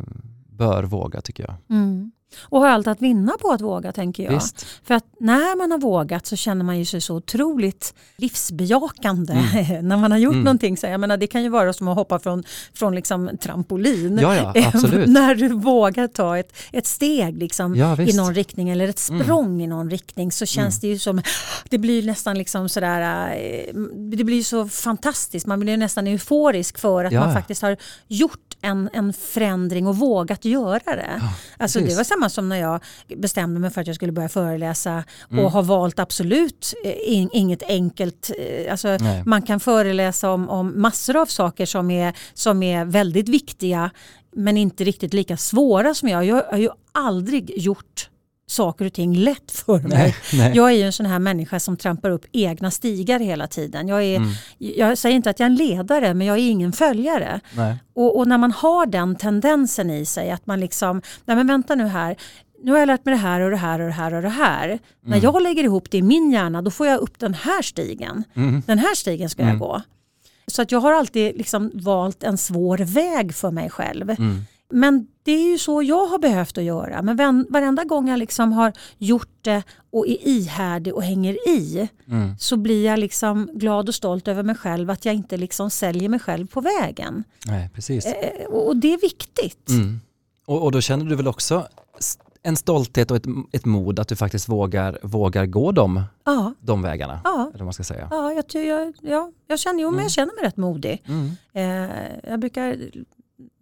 bör 0.49 0.83
våga 0.83 1.21
tycker 1.21 1.43
jag. 1.43 1.77
Mm. 1.77 2.11
Och 2.41 2.59
har 2.59 2.67
allt 2.67 2.87
att 2.87 3.01
vinna 3.01 3.31
på 3.41 3.51
att 3.51 3.61
våga 3.61 3.91
tänker 3.91 4.23
jag. 4.23 4.31
Visst. 4.33 4.65
För 4.83 4.93
att 4.93 5.05
när 5.19 5.57
man 5.57 5.71
har 5.71 5.77
vågat 5.77 6.25
så 6.25 6.35
känner 6.35 6.65
man 6.65 6.79
ju 6.79 6.85
sig 6.85 7.01
så 7.01 7.15
otroligt 7.15 7.93
livsbejakande 8.17 9.33
när 9.81 9.97
man 9.97 10.11
har 10.11 10.17
gjort 10.19 10.33
Mm. 10.33 10.43
någonting. 10.43 10.77
Så 10.77 10.85
jag 10.87 10.99
menar, 10.99 11.17
det 11.17 11.27
kan 11.27 11.43
ju 11.43 11.49
vara 11.49 11.73
som 11.73 11.87
att 11.87 11.95
hoppa 11.97 12.19
från, 12.19 12.43
från 12.73 12.95
liksom 12.95 13.29
trampolin. 13.41 14.19
Ja, 14.21 14.35
ja, 14.35 14.53
när 15.07 15.35
du 15.35 15.47
vågar 15.49 16.07
ta 16.07 16.37
ett, 16.37 16.53
ett 16.71 16.87
steg 16.87 17.37
liksom, 17.37 17.75
Ja, 17.75 18.01
i 18.01 18.13
någon 18.13 18.33
riktning 18.35 18.69
eller 18.69 18.87
ett 18.87 18.97
Mm. 19.09 19.23
språng 19.23 19.61
i 19.61 19.67
någon 19.67 19.89
riktning 19.89 20.31
så 20.31 20.45
känns 20.45 20.79
det 20.79 20.87
ju 20.87 20.99
som, 20.99 21.21
det 21.69 21.77
blir 21.77 22.03
nästan 22.03 22.37
liksom 22.37 22.69
sådär, 22.69 23.31
eh, 23.35 23.73
det 23.95 24.23
blir 24.23 24.43
så 24.43 24.67
fantastiskt, 24.67 25.45
man 25.45 25.59
blir 25.59 25.71
ju 25.73 25.77
nästan 25.77 26.07
euforisk 26.07 26.77
för 26.77 27.05
att 27.05 27.13
man 27.13 27.33
faktiskt 27.33 27.61
har 27.61 27.77
gjort 28.07 28.39
en, 28.61 28.89
en 28.93 29.13
förändring 29.13 29.87
och 29.87 29.97
vågat 29.97 30.45
göra 30.45 30.79
det. 30.95 31.21
alltså 31.57 31.79
det 31.79 31.85
precis. 31.85 31.97
var 31.97 32.03
samma 32.17 32.29
som 32.29 32.49
när 32.49 32.57
jag 32.57 32.83
bestämde 33.17 33.59
mig 33.59 33.69
för 33.69 33.81
att 33.81 33.87
jag 33.87 33.95
skulle 33.95 34.11
börja 34.11 34.29
föreläsa 34.29 35.03
Mm. 35.31 35.45
och 35.45 35.51
har 35.51 35.63
valt 35.63 35.99
absolut 35.99 36.73
eh, 36.83 36.93
in, 37.13 37.29
inget 37.33 37.63
enkelt, 37.63 38.31
eh, 38.39 38.71
alltså 38.71 38.97
Nej. 38.99 39.23
man 39.25 39.41
kan 39.41 39.59
föreläsa 39.59 40.31
om, 40.31 40.49
om 40.49 40.81
massor 40.81 41.17
av 41.17 41.25
saker 41.25 41.65
som 41.65 41.91
är, 41.91 42.13
som 42.33 42.63
är 42.63 42.85
väldigt 42.85 43.29
viktiga 43.29 43.91
men 44.35 44.57
inte 44.57 44.83
riktigt 44.83 45.13
lika 45.13 45.37
svåra 45.37 45.93
som 45.93 46.09
jag. 46.09 46.25
Jag 46.25 46.43
har 46.51 46.57
ju 46.57 46.69
aldrig 46.91 47.57
gjort 47.57 48.09
saker 48.49 48.85
och 48.85 48.93
ting 48.93 49.15
lätt 49.15 49.51
för 49.51 49.79
mig. 49.79 49.89
Nej, 49.97 50.15
nej. 50.33 50.51
Jag 50.55 50.69
är 50.71 50.75
ju 50.75 50.81
en 50.83 50.93
sån 50.93 51.05
här 51.05 51.19
människa 51.19 51.59
som 51.59 51.77
trampar 51.77 52.09
upp 52.09 52.25
egna 52.31 52.71
stigar 52.71 53.19
hela 53.19 53.47
tiden. 53.47 53.87
Jag, 53.87 54.03
är, 54.03 54.15
Mm. 54.17 54.29
jag 54.57 54.97
säger 54.97 55.15
inte 55.15 55.29
att 55.29 55.39
jag 55.39 55.45
är 55.47 55.49
en 55.49 55.55
ledare 55.55 56.13
men 56.13 56.27
jag 56.27 56.37
är 56.37 56.49
ingen 56.49 56.71
följare. 56.73 57.39
Och, 57.95 58.17
och 58.17 58.27
när 58.27 58.37
man 58.37 58.51
har 58.51 58.85
den 58.85 59.15
tendensen 59.15 59.89
i 59.89 60.05
sig 60.05 60.31
att 60.31 60.45
man 60.47 60.59
liksom, 60.59 61.01
nej 61.25 61.37
men 61.37 61.47
vänta 61.47 61.75
nu 61.75 61.83
här, 61.87 62.15
nu 62.63 62.71
har 62.71 62.79
jag 62.79 62.87
lärt 62.87 63.05
mig 63.05 63.13
det 63.13 63.21
här 63.21 63.41
och 63.41 63.51
det 63.51 63.57
här 63.57 63.79
och 63.79 63.87
det 63.87 63.93
här 63.93 64.13
och 64.13 64.21
det 64.21 64.29
här. 64.29 64.79
När 65.05 65.23
jag 65.23 65.41
lägger 65.43 65.63
ihop 65.63 65.91
det 65.91 65.97
i 65.97 66.01
min 66.01 66.31
hjärna 66.31 66.61
då 66.61 66.71
får 66.71 66.87
jag 66.87 66.99
upp 66.99 67.19
den 67.19 67.33
här 67.33 67.61
stigen. 67.61 68.23
Mm. 68.35 68.63
Den 68.67 68.79
här 68.79 68.95
stigen 68.95 69.29
ska 69.29 69.41
Mm. 69.41 69.53
jag 69.53 69.59
gå. 69.59 69.81
Så 70.51 70.61
att 70.61 70.71
jag 70.71 70.79
har 70.79 70.93
alltid 70.93 71.37
liksom 71.37 71.71
valt 71.73 72.23
en 72.23 72.37
svår 72.37 72.77
väg 72.77 73.35
för 73.35 73.51
mig 73.51 73.69
själv. 73.69 74.09
Mm. 74.09 74.41
Men 74.69 75.07
det 75.23 75.31
är 75.31 75.51
ju 75.51 75.57
så 75.57 75.83
jag 75.83 76.05
har 76.07 76.19
behövt 76.19 76.57
att 76.57 76.63
göra. 76.63 77.01
Men 77.01 77.45
varenda 77.49 77.83
gång 77.83 78.09
jag 78.09 78.19
liksom 78.19 78.51
har 78.53 78.73
gjort 78.97 79.29
det 79.41 79.63
och 79.91 80.07
är 80.07 80.27
ihärdig 80.27 80.93
och 80.95 81.03
hänger 81.03 81.49
i 81.49 81.89
Mm. 82.07 82.37
så 82.39 82.57
blir 82.57 82.85
jag 82.85 82.99
liksom 82.99 83.49
glad 83.53 83.87
och 83.89 83.95
stolt 83.95 84.27
över 84.27 84.43
mig 84.43 84.55
själv 84.55 84.89
att 84.89 85.05
jag 85.05 85.15
inte 85.15 85.37
liksom 85.37 85.69
säljer 85.69 86.09
mig 86.09 86.19
själv 86.19 86.47
på 86.47 86.61
vägen. 86.61 87.23
Nej, 87.45 87.69
precis. 87.73 88.05
Eh, 88.05 88.45
Och 88.45 88.77
det 88.77 88.93
är 88.93 89.01
viktigt. 89.01 89.69
Mm. 89.69 89.99
Och, 90.45 90.63
och 90.63 90.71
då 90.71 90.81
känner 90.81 91.05
du 91.05 91.15
väl 91.15 91.27
också 91.27 91.67
en 92.43 92.55
stolthet 92.55 93.11
och 93.11 93.17
ett, 93.17 93.25
ett 93.51 93.65
mod 93.65 93.99
att 93.99 94.07
du 94.07 94.15
faktiskt 94.15 94.49
vågar, 94.49 94.99
vågar 95.01 95.45
gå 95.45 95.71
de, 95.71 96.03
Ja, 96.25 96.53
de 96.59 96.81
vägarna? 96.81 97.21
ja, 97.23 97.41
Eller 97.49 97.57
vad 97.59 97.65
man 97.65 97.73
ska 97.73 97.83
säga. 97.83 98.07
ja, 98.11 98.33
jag, 98.33 98.45
ja, 99.01 99.31
jag, 99.47 99.59
känner, 99.59 99.79
jo, 99.81 99.87
men 99.89 99.93
Mm. 99.93 100.03
jag 100.03 100.11
känner 100.11 100.35
mig 100.35 100.43
rätt 100.43 100.57
modig. 100.57 101.03
Mm. 101.07 101.31
Eh, 101.53 102.29
jag 102.29 102.39
brukar 102.39 102.77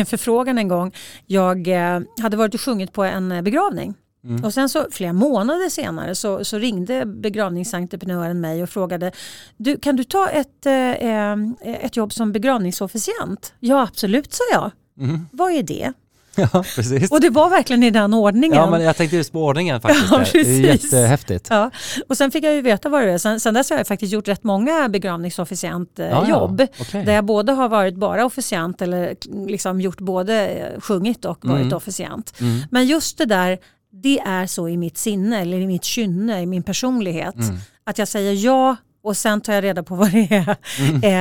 en 0.00 0.06
förfrågan 0.06 0.58
en 0.58 0.68
gång. 0.68 0.94
Jag 1.26 1.68
eh, 1.68 2.00
hade 2.20 2.36
varit 2.36 2.54
och 2.54 2.60
sjungit 2.60 2.92
på 2.92 3.04
en 3.04 3.32
eh, 3.32 3.42
begravning. 3.42 3.94
Mm. 4.24 4.44
Och 4.44 4.54
sen 4.54 4.68
så 4.68 4.86
flera 4.90 5.12
månader 5.12 5.68
senare 5.68 6.14
så, 6.14 6.44
så 6.44 6.58
ringde 6.58 7.06
begravningsentreprenören 7.06 8.40
mig 8.40 8.62
och 8.62 8.70
frågade 8.70 9.12
du, 9.56 9.76
kan 9.76 9.96
du 9.96 10.04
ta 10.04 10.28
ett, 10.28 10.66
eh, 10.66 10.92
eh, 10.92 11.36
ett 11.60 11.96
jobb 11.96 12.12
som 12.12 12.32
begravningsofficiant? 12.32 13.54
Ja 13.60 13.82
absolut 13.82 14.32
sa 14.32 14.44
jag. 14.52 14.70
Mm. 15.00 15.26
Vad 15.32 15.52
är 15.52 15.62
det? 15.62 15.92
Ja 16.36 16.64
precis. 16.74 17.10
Och 17.10 17.20
det 17.20 17.30
var 17.30 17.50
verkligen 17.50 17.82
i 17.82 17.90
den 17.90 18.14
ordningen. 18.14 18.56
Ja, 18.58 18.70
men 18.70 18.82
jag 18.82 18.96
tänkte 18.96 19.16
just 19.16 19.32
på 19.32 19.44
ordningen 19.44 19.80
faktiskt. 19.80 20.10
Ja, 20.10 20.24
det 20.32 20.38
är 20.40 20.60
jättehäftigt. 20.60 21.46
Ja, 21.50 21.70
och 22.08 22.16
sen 22.16 22.30
fick 22.30 22.44
jag 22.44 22.54
ju 22.54 22.60
veta 22.62 22.88
vad 22.88 23.02
det 23.02 23.12
är. 23.12 23.18
Sen, 23.18 23.40
sen 23.40 23.54
dess 23.54 23.70
har 23.70 23.76
jag 23.76 23.86
faktiskt 23.86 24.12
gjort 24.12 24.28
rätt 24.28 24.44
många 24.44 24.88
begravningsofficiantjobb. 24.88 26.60
Ja, 26.60 26.66
ja. 26.66 26.66
Okej. 26.80 27.04
Där 27.04 27.12
jag 27.12 27.24
både 27.24 27.52
har 27.52 27.68
varit 27.68 27.94
bara 27.96 28.24
officiant 28.26 28.82
eller 28.82 29.14
liksom 29.48 29.80
gjort 29.80 30.00
både 30.00 30.46
eh, 30.48 30.80
sjungit 30.80 31.24
och 31.24 31.38
varit 31.44 31.60
Mm. 31.60 31.76
officiant. 31.76 32.40
Mm. 32.40 32.60
Men 32.70 32.86
just 32.86 33.18
det 33.18 33.24
där, 33.24 33.58
det 34.02 34.18
är 34.20 34.46
så 34.46 34.68
i 34.68 34.76
mitt 34.76 34.98
sinne 34.98 35.40
eller 35.40 35.58
i 35.58 35.66
mitt 35.66 35.84
kynne, 35.84 36.42
i 36.42 36.46
min 36.46 36.62
personlighet. 36.62 37.34
Mm. 37.34 37.56
Att 37.84 37.98
jag 37.98 38.08
säger 38.08 38.32
ja 38.32 38.76
och 39.02 39.16
sen 39.16 39.40
tar 39.40 39.52
jag 39.52 39.64
reda 39.64 39.82
på 39.82 39.94
vad 39.94 40.10
det 40.12 40.28
är. 40.32 40.48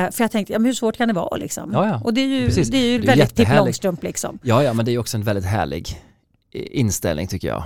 Eh, 0.05 0.11
för 0.11 0.23
jag 0.23 0.31
tänkte, 0.31 0.53
ja, 0.53 0.59
men 0.59 0.65
hur 0.65 0.73
svårt 0.73 0.97
kan 0.97 1.07
det 1.07 1.13
vara? 1.13 1.37
Liksom? 1.37 1.63
Mm. 1.69 1.75
Ja, 1.75 1.87
ja. 1.87 2.01
Och 2.03 2.13
det 2.13 2.21
är 2.21 2.27
ju, 2.27 2.45
Precis. 2.45 2.69
det 2.69 2.77
är 2.77 2.91
ju 2.91 2.97
Det 2.99 3.03
är 3.03 3.07
väldigt 3.07 3.35
Pippi. 3.35 3.55
Långstrump. 3.55 4.03
Liksom. 4.03 4.39
Ja, 4.43 4.63
ja, 4.63 4.73
men 4.73 4.85
det 4.85 4.91
är 4.91 4.93
ju 4.93 4.99
också 4.99 5.17
en 5.17 5.23
väldigt 5.23 5.45
härlig 5.45 6.01
eh, 6.53 6.63
inställning 6.71 7.27
tycker 7.27 7.47
jag. 7.47 7.63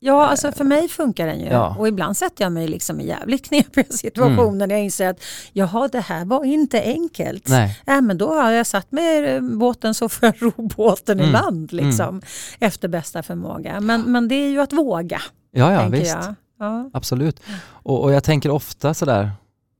Ja, 0.00 0.26
alltså 0.26 0.52
för 0.52 0.64
mig 0.64 0.88
funkar 0.88 1.26
den 1.26 1.40
ju. 1.40 1.46
Ja. 1.46 1.76
Och 1.78 1.88
ibland 1.88 2.16
sätter 2.16 2.44
jag 2.44 2.52
mig 2.52 2.68
liksom 2.68 3.00
i 3.00 3.06
jävligt 3.06 3.44
knepiga 3.48 3.84
situationer 3.90 4.66
när 4.66 4.74
jag 4.74 4.84
inser 4.84 5.08
att 5.08 5.20
jaha, 5.52 5.88
det 5.92 6.00
här 6.00 6.24
var 6.24 6.44
inte 6.44 6.82
enkelt. 6.82 7.48
Nej. 7.48 7.80
Äh, 7.86 8.00
men 8.00 8.18
då 8.18 8.34
har 8.34 8.50
jag 8.50 8.66
satt 8.66 8.92
mig 8.92 9.36
i 9.36 9.40
båten 9.40 9.94
så 9.94 10.08
får 10.08 10.26
jag 10.26 10.42
ro 10.42 10.52
båten 10.76 11.20
i 11.20 11.22
Mm. 11.22 11.32
land 11.32 11.72
liksom, 11.72 12.22
efter 12.60 12.88
bästa 12.88 13.22
förmåga. 13.22 13.80
Men, 13.80 14.00
men 14.02 14.28
det 14.28 14.34
är 14.34 14.48
ju 14.50 14.60
att 14.60 14.72
våga, 14.72 15.20
Ja, 15.52 15.72
ja, 15.72 15.88
visst. 15.88 16.14
jag. 16.14 16.34
Ja. 16.58 16.90
Absolut. 16.92 17.40
Och, 17.68 18.02
och 18.02 18.12
jag 18.12 18.24
tänker 18.24 18.50
ofta 18.50 18.94
sådär, 18.94 19.30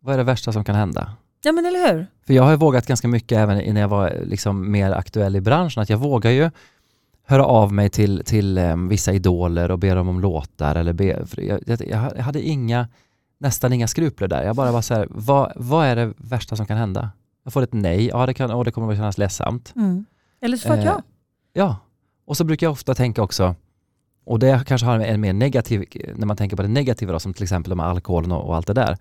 vad 0.06 0.14
är 0.14 0.18
det 0.18 0.24
värsta 0.24 0.52
som 0.52 0.64
kan 0.64 0.74
hända? 0.74 1.12
ja, 1.46 1.52
men 1.52 1.66
eller 1.66 1.92
hur? 1.92 2.06
För 2.26 2.34
jag 2.34 2.42
har 2.42 2.50
ju 2.50 2.56
vågat 2.56 2.86
ganska 2.86 3.08
mycket 3.08 3.38
även 3.38 3.74
när 3.74 3.80
jag 3.80 3.88
var 3.88 4.20
liksom 4.24 4.70
mer 4.70 4.92
aktuell 4.92 5.36
i 5.36 5.40
branschen, 5.40 5.82
att 5.82 5.90
jag 5.90 5.98
vågar 5.98 6.30
ju 6.30 6.50
höra 7.24 7.44
av 7.44 7.72
mig 7.72 7.88
till, 7.88 8.22
till 8.24 8.58
em, 8.58 8.88
vissa 8.88 9.12
idoler 9.12 9.70
och 9.70 9.78
be 9.78 9.94
dem 9.94 10.08
om 10.08 10.20
låtar 10.20 10.74
eller 10.74 10.92
be, 10.92 11.26
jag, 11.36 11.60
jag, 11.66 11.82
jag 11.88 12.22
hade 12.22 12.42
inga, 12.42 12.88
nästan 13.38 13.72
inga 13.72 13.88
skrupler 13.88 14.28
där. 14.28 14.44
Jag 14.44 14.56
bara 14.56 14.72
var 14.72 14.82
så 14.82 14.94
här, 14.94 15.06
vad, 15.10 15.52
vad 15.56 15.86
är 15.86 15.96
det 15.96 16.12
värsta 16.16 16.56
som 16.56 16.66
kan 16.66 16.76
hända? 16.76 17.10
Jag 17.44 17.52
får 17.52 17.62
ett 17.62 17.72
nej, 17.72 18.06
ja 18.06 18.26
det, 18.26 18.34
kan, 18.34 18.50
och 18.50 18.64
det 18.64 18.70
kommer 18.70 18.92
att 18.92 18.98
kännas 18.98 19.18
ledsamt. 19.18 19.72
Mm. 19.76 20.06
Eller 20.40 20.56
så 20.56 20.68
för 20.68 20.74
att 20.74 20.80
Eh, 20.80 20.84
jag. 20.84 21.02
Ja, 21.52 21.76
och 22.26 22.36
så 22.36 22.44
brukar 22.44 22.66
jag 22.66 22.72
ofta 22.72 22.94
tänka 22.94 23.22
också, 23.22 23.54
och 24.24 24.38
det 24.38 24.64
kanske 24.66 24.86
har 24.86 24.98
en 24.98 25.20
mer 25.20 25.32
negativ, 25.32 25.84
när 26.14 26.26
man 26.26 26.36
tänker 26.36 26.56
på 26.56 26.62
det 26.62 26.68
negativa 26.68 27.12
då, 27.12 27.18
som 27.20 27.34
till 27.34 27.42
exempel 27.42 27.74
med 27.74 27.86
alkoholen 27.86 28.32
och, 28.32 28.48
och 28.48 28.56
allt 28.56 28.66
det 28.66 28.72
där. 28.72 28.96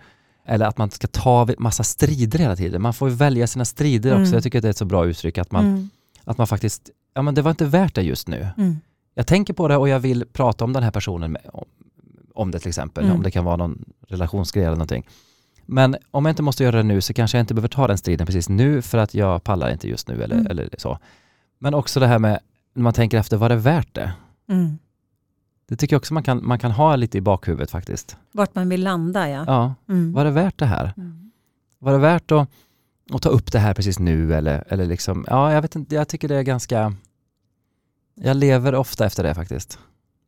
Eller 0.45 0.65
att 0.65 0.77
man 0.77 0.91
ska 0.91 1.07
ta 1.07 1.47
massa 1.57 1.83
strider 1.83 2.39
hela 2.39 2.55
tiden. 2.55 2.81
Man 2.81 2.93
får 2.93 3.09
ju 3.09 3.15
välja 3.15 3.47
sina 3.47 3.65
strider 3.65 4.11
också. 4.11 4.21
Mm. 4.21 4.33
Jag 4.33 4.43
tycker 4.43 4.57
att 4.59 4.61
det 4.61 4.67
är 4.67 4.71
ett 4.71 4.77
så 4.77 4.85
bra 4.85 5.05
uttryck 5.05 5.37
att 5.37 5.51
man, 5.51 5.65
Mm. 5.65 5.89
att 6.23 6.37
man 6.37 6.47
faktiskt, 6.47 6.89
ja 7.13 7.21
men 7.21 7.35
det 7.35 7.41
var 7.41 7.51
inte 7.51 7.65
värt 7.65 7.95
det 7.95 8.01
just 8.01 8.27
nu. 8.27 8.47
Mm. 8.57 8.75
Jag 9.15 9.27
tänker 9.27 9.53
på 9.53 9.67
det 9.67 9.77
och 9.77 9.89
jag 9.89 9.99
vill 9.99 10.25
prata 10.33 10.63
om 10.65 10.73
den 10.73 10.83
här 10.83 10.91
personen 10.91 11.31
med, 11.31 11.41
om, 11.53 11.65
om 12.33 12.51
det 12.51 12.59
till 12.59 12.67
exempel, 12.69 13.03
Mm. 13.03 13.15
om 13.15 13.23
det 13.23 13.31
kan 13.31 13.45
vara 13.45 13.55
någon 13.55 13.85
relationsgrej 14.07 14.63
eller 14.65 14.75
någonting. 14.75 15.07
Men 15.65 15.95
om 16.11 16.25
jag 16.25 16.31
inte 16.31 16.43
måste 16.43 16.63
göra 16.63 16.77
det 16.77 16.83
nu 16.83 17.01
så 17.01 17.13
kanske 17.13 17.37
jag 17.37 17.43
inte 17.43 17.53
behöver 17.53 17.67
ta 17.67 17.87
den 17.87 17.97
striden 17.97 18.25
precis 18.27 18.49
nu 18.49 18.81
för 18.81 18.97
att 18.97 19.13
jag 19.13 19.43
pallar 19.43 19.71
inte 19.71 19.89
just 19.89 20.07
nu 20.07 20.23
eller, 20.23 20.35
Mm. 20.35 20.47
eller 20.47 20.69
så. 20.77 20.99
Men 21.59 21.73
också 21.73 21.99
det 21.99 22.07
här 22.07 22.19
med, 22.19 22.39
när 22.73 22.83
man 22.83 22.93
tänker 22.93 23.17
efter, 23.17 23.37
var 23.37 23.49
det 23.49 23.55
värt 23.55 23.93
det? 23.95 24.11
Det 25.67 25.75
tycker 25.75 25.93
jag 25.95 25.99
också 25.99 26.13
man 26.13 26.23
kan, 26.23 26.47
man 26.47 26.59
kan 26.59 26.71
ha 26.71 26.95
lite 26.95 27.17
i 27.17 27.21
bakhuvudet 27.21 27.71
faktiskt. 27.71 28.17
Vart 28.31 28.55
man 28.55 28.69
vill 28.69 28.83
landa 28.83 29.29
ja. 29.29 29.43
Ja, 29.47 29.75
Mm. 29.89 30.13
var 30.13 30.25
det 30.25 30.31
värt 30.31 30.59
det 30.59 30.65
här? 30.65 30.93
Mm. 30.97 31.31
Var 31.79 31.91
det 31.91 31.97
värt 31.97 32.31
att, 32.31 32.49
att 33.11 33.21
ta 33.21 33.29
upp 33.29 33.51
det 33.51 33.59
här 33.59 33.73
precis 33.73 33.99
nu 33.99 34.33
eller, 34.33 34.63
eller 34.67 34.85
liksom, 34.85 35.25
ja 35.29 35.53
jag 35.53 35.61
vet 35.61 35.75
inte, 35.75 35.95
jag 35.95 36.07
tycker 36.07 36.27
det 36.27 36.35
är 36.35 36.43
ganska, 36.43 36.93
jag 38.15 38.37
lever 38.37 38.75
ofta 38.75 39.05
efter 39.05 39.23
det 39.23 39.35
faktiskt. 39.35 39.79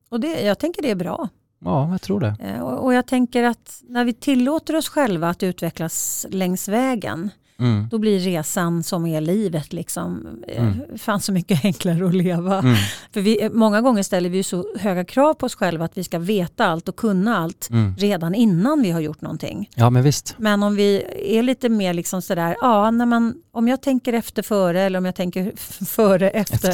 Och 0.10 0.20
det, 0.20 0.42
jag 0.42 0.60
tänker 0.60 0.82
det 0.82 0.92
är 0.92 0.96
bra. 0.96 1.30
Ja, 1.60 1.92
jag 1.92 2.02
tror 2.02 2.20
det. 2.20 2.36
Eh, 2.40 2.62
Och, 2.62 2.84
och 2.86 2.94
jag 2.94 3.08
tänker 3.08 3.44
att 3.44 3.82
när 3.90 4.06
vi 4.06 4.14
tillåter 4.14 4.76
oss 4.76 4.90
själva 4.90 5.30
att 5.30 5.44
utvecklas 5.44 6.26
längs 6.30 6.68
vägen, 6.68 7.30
Mm. 7.60 7.88
då 7.92 7.98
blir 7.98 8.20
resan 8.20 8.84
som 8.84 9.06
är 9.06 9.22
livet 9.22 9.74
liksom, 9.74 10.28
eh, 10.48 10.64
Mm. 10.64 10.98
fan 10.98 11.20
så 11.22 11.32
mycket 11.32 11.66
enklare 11.66 12.06
att 12.08 12.16
leva. 12.16 12.60
Mm. 12.60 12.76
För 13.14 13.22
vi, 13.22 13.44
eh, 13.44 13.52
många 13.52 13.82
gånger 13.82 14.04
ställer 14.04 14.30
vi 14.30 14.38
ju 14.38 14.44
så 14.44 14.66
höga 14.80 15.06
krav 15.06 15.34
på 15.34 15.46
oss 15.46 15.56
själva 15.56 15.86
att 15.86 15.98
vi 15.98 16.04
ska 16.04 16.20
veta 16.20 16.66
allt 16.66 16.90
och 16.90 16.96
kunna 16.96 17.38
allt 17.38 17.68
Mm. 17.72 17.96
redan 17.98 18.36
innan 18.36 18.82
vi 18.82 18.92
har 18.92 19.00
gjort 19.00 19.22
någonting. 19.22 19.70
Ja 19.76 19.90
men 19.90 20.04
visst. 20.04 20.36
Men 20.38 20.64
om 20.64 20.76
vi 20.76 21.04
är 21.38 21.44
lite 21.44 21.70
mer 21.70 21.94
liksom 21.94 22.22
sådär, 22.22 22.56
ja, 22.62 22.92
när 22.92 23.06
man, 23.06 23.34
om 23.52 23.68
jag 23.68 23.82
tänker 23.82 24.14
efter 24.14 24.44
före 24.44 24.82
eller 24.82 25.00
om 25.00 25.06
jag 25.06 25.16
tänker 25.16 25.52
före 25.86 26.30
efter, 26.30 26.70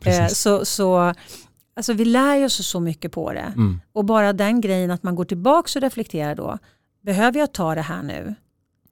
Efter. 0.00 0.22
eh, 0.22 0.28
så, 0.28 0.64
så 0.64 1.14
alltså 1.76 1.92
vi 1.92 2.04
lär 2.04 2.44
oss 2.44 2.66
så 2.66 2.80
mycket 2.80 3.12
på 3.12 3.32
det. 3.32 3.52
Mm. 3.56 3.80
Och 3.92 4.04
bara 4.04 4.32
den 4.32 4.60
grejen 4.60 4.90
att 4.90 5.02
man 5.02 5.14
går 5.14 5.24
tillbaka 5.24 5.78
och 5.78 5.82
reflekterar 5.82 6.34
då, 6.34 6.58
behöver 7.02 7.40
jag 7.40 7.52
ta 7.52 7.74
det 7.74 7.80
här 7.82 8.02
nu? 8.02 8.34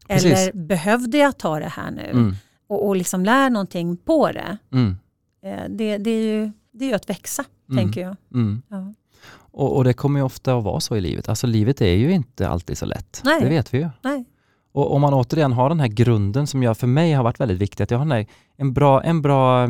Precis. 0.09 0.33
Eller 0.33 0.53
behövde 0.53 1.19
jag 1.19 1.39
ta 1.39 1.59
det 1.61 1.69
här 1.69 1.91
nu? 1.91 2.11
Mm. 2.11 2.35
Och, 2.67 2.87
och 2.89 2.97
liksom 2.97 3.25
lär 3.25 3.51
någonting 3.51 3.97
på 3.97 4.33
det. 4.33 4.59
Mm. 4.73 4.97
Eh, 5.45 5.63
det, 5.69 5.99
det, 5.99 6.11
är 6.11 6.23
ju, 6.23 6.53
det 6.73 6.85
är 6.85 6.89
ju 6.89 6.95
att 6.95 7.11
växa, 7.11 7.45
Mm. 7.71 7.85
tänker 7.85 8.01
jag. 8.01 8.17
Mm. 8.35 8.63
Ja. 8.69 8.95
Och, 9.37 9.77
och 9.77 9.85
det 9.85 9.93
kommer 9.93 10.21
ju 10.21 10.25
ofta 10.25 10.57
att 10.59 10.65
vara 10.65 10.81
så 10.81 10.97
i 10.97 11.01
livet. 11.01 11.29
Alltså 11.29 11.47
livet 11.47 11.81
är 11.81 11.95
ju 11.95 12.11
inte 12.13 12.49
alltid 12.49 12.79
så 12.79 12.87
lätt. 12.87 13.21
Nej. 13.25 13.41
Det 13.41 13.49
vet 13.49 13.75
vi 13.75 13.79
ju. 13.79 13.89
Nej. 14.03 14.25
Och 14.73 14.95
om 14.95 15.01
man 15.01 15.15
återigen 15.15 15.53
har 15.53 15.69
den 15.69 15.81
här 15.81 15.89
grunden 15.89 16.47
som 16.47 16.63
jag, 16.63 16.77
för 16.79 16.87
mig 16.87 17.13
har 17.13 17.25
varit 17.25 17.41
väldigt 17.41 17.59
viktig, 17.59 17.85
att 17.85 17.91
jag 17.91 17.99
har 17.99 18.07
här, 18.07 18.27
en 18.57 18.73
bra, 18.73 19.03
en 19.03 19.23
bra, 19.23 19.69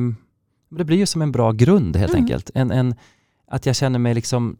det 0.70 0.84
blir 0.84 0.96
ju 0.96 1.06
som 1.06 1.22
en 1.22 1.32
bra 1.32 1.52
grund 1.52 1.96
helt 1.96 2.12
Mm. 2.12 2.22
enkelt. 2.24 2.50
En, 2.54 2.70
en, 2.70 2.94
att 3.48 3.66
jag 3.66 3.76
känner 3.76 3.98
mig 3.98 4.14
liksom 4.14 4.56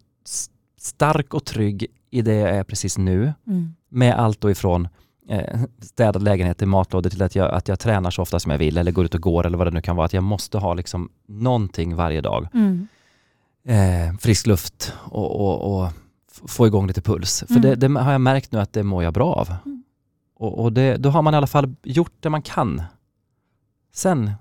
stark 0.79 1.35
och 1.35 1.45
trygg 1.45 1.87
i 2.11 2.23
det 2.23 2.35
jag 2.35 2.51
är 2.51 2.65
precis 2.65 2.99
nu, 2.99 3.33
Mm. 3.47 3.75
med 3.89 4.15
allt 4.15 4.41
då 4.41 4.51
ifrån 4.51 4.89
eh, 5.29 5.61
städad 5.83 6.23
lägenhet 6.23 6.59
till 6.59 6.69
matlådor 6.69 7.11
till 7.11 7.23
att 7.23 7.35
jag, 7.35 7.51
att 7.55 7.69
jag 7.69 7.79
tränar 7.81 8.11
så 8.11 8.23
ofta 8.23 8.41
som 8.41 8.51
jag 8.51 8.59
vill 8.59 8.79
eller 8.79 8.93
går 8.93 9.05
ut 9.05 9.15
och 9.15 9.21
går 9.21 9.47
eller 9.47 9.59
vad 9.59 9.67
det 9.67 9.71
nu 9.71 9.81
kan 9.81 9.97
vara. 9.97 10.07
Att 10.07 10.13
jag 10.13 10.23
måste 10.23 10.59
ha 10.59 10.75
liksom 10.75 11.09
någonting 11.29 11.97
varje 11.97 12.21
dag. 12.21 12.49
Mm. 12.55 12.89
Eh, 13.67 14.17
frisk 14.19 14.47
luft 14.47 14.93
och, 14.97 15.41
och, 15.41 15.83
och 15.85 15.91
få 16.47 16.67
igång 16.67 16.87
lite 16.87 17.03
puls. 17.03 17.45
För 17.49 17.55
Mm. 17.57 17.63
det, 17.63 17.89
det 17.89 18.01
har 18.01 18.13
jag 18.13 18.21
märkt 18.21 18.53
nu 18.53 18.61
att 18.61 18.73
det 18.73 18.83
mår 18.83 19.05
jag 19.05 19.13
bra 19.15 19.33
av. 19.33 19.49
Mm. 19.67 19.83
Och, 20.37 20.59
och 20.63 20.73
det, 20.73 20.97
då 20.97 21.11
har 21.11 21.23
man 21.23 21.35
i 21.35 21.37
alla 21.37 21.47
fall 21.47 21.75
gjort 21.83 22.13
det 22.21 22.31
man 22.31 22.43
kan. 22.43 22.83
Sen, 23.95 24.33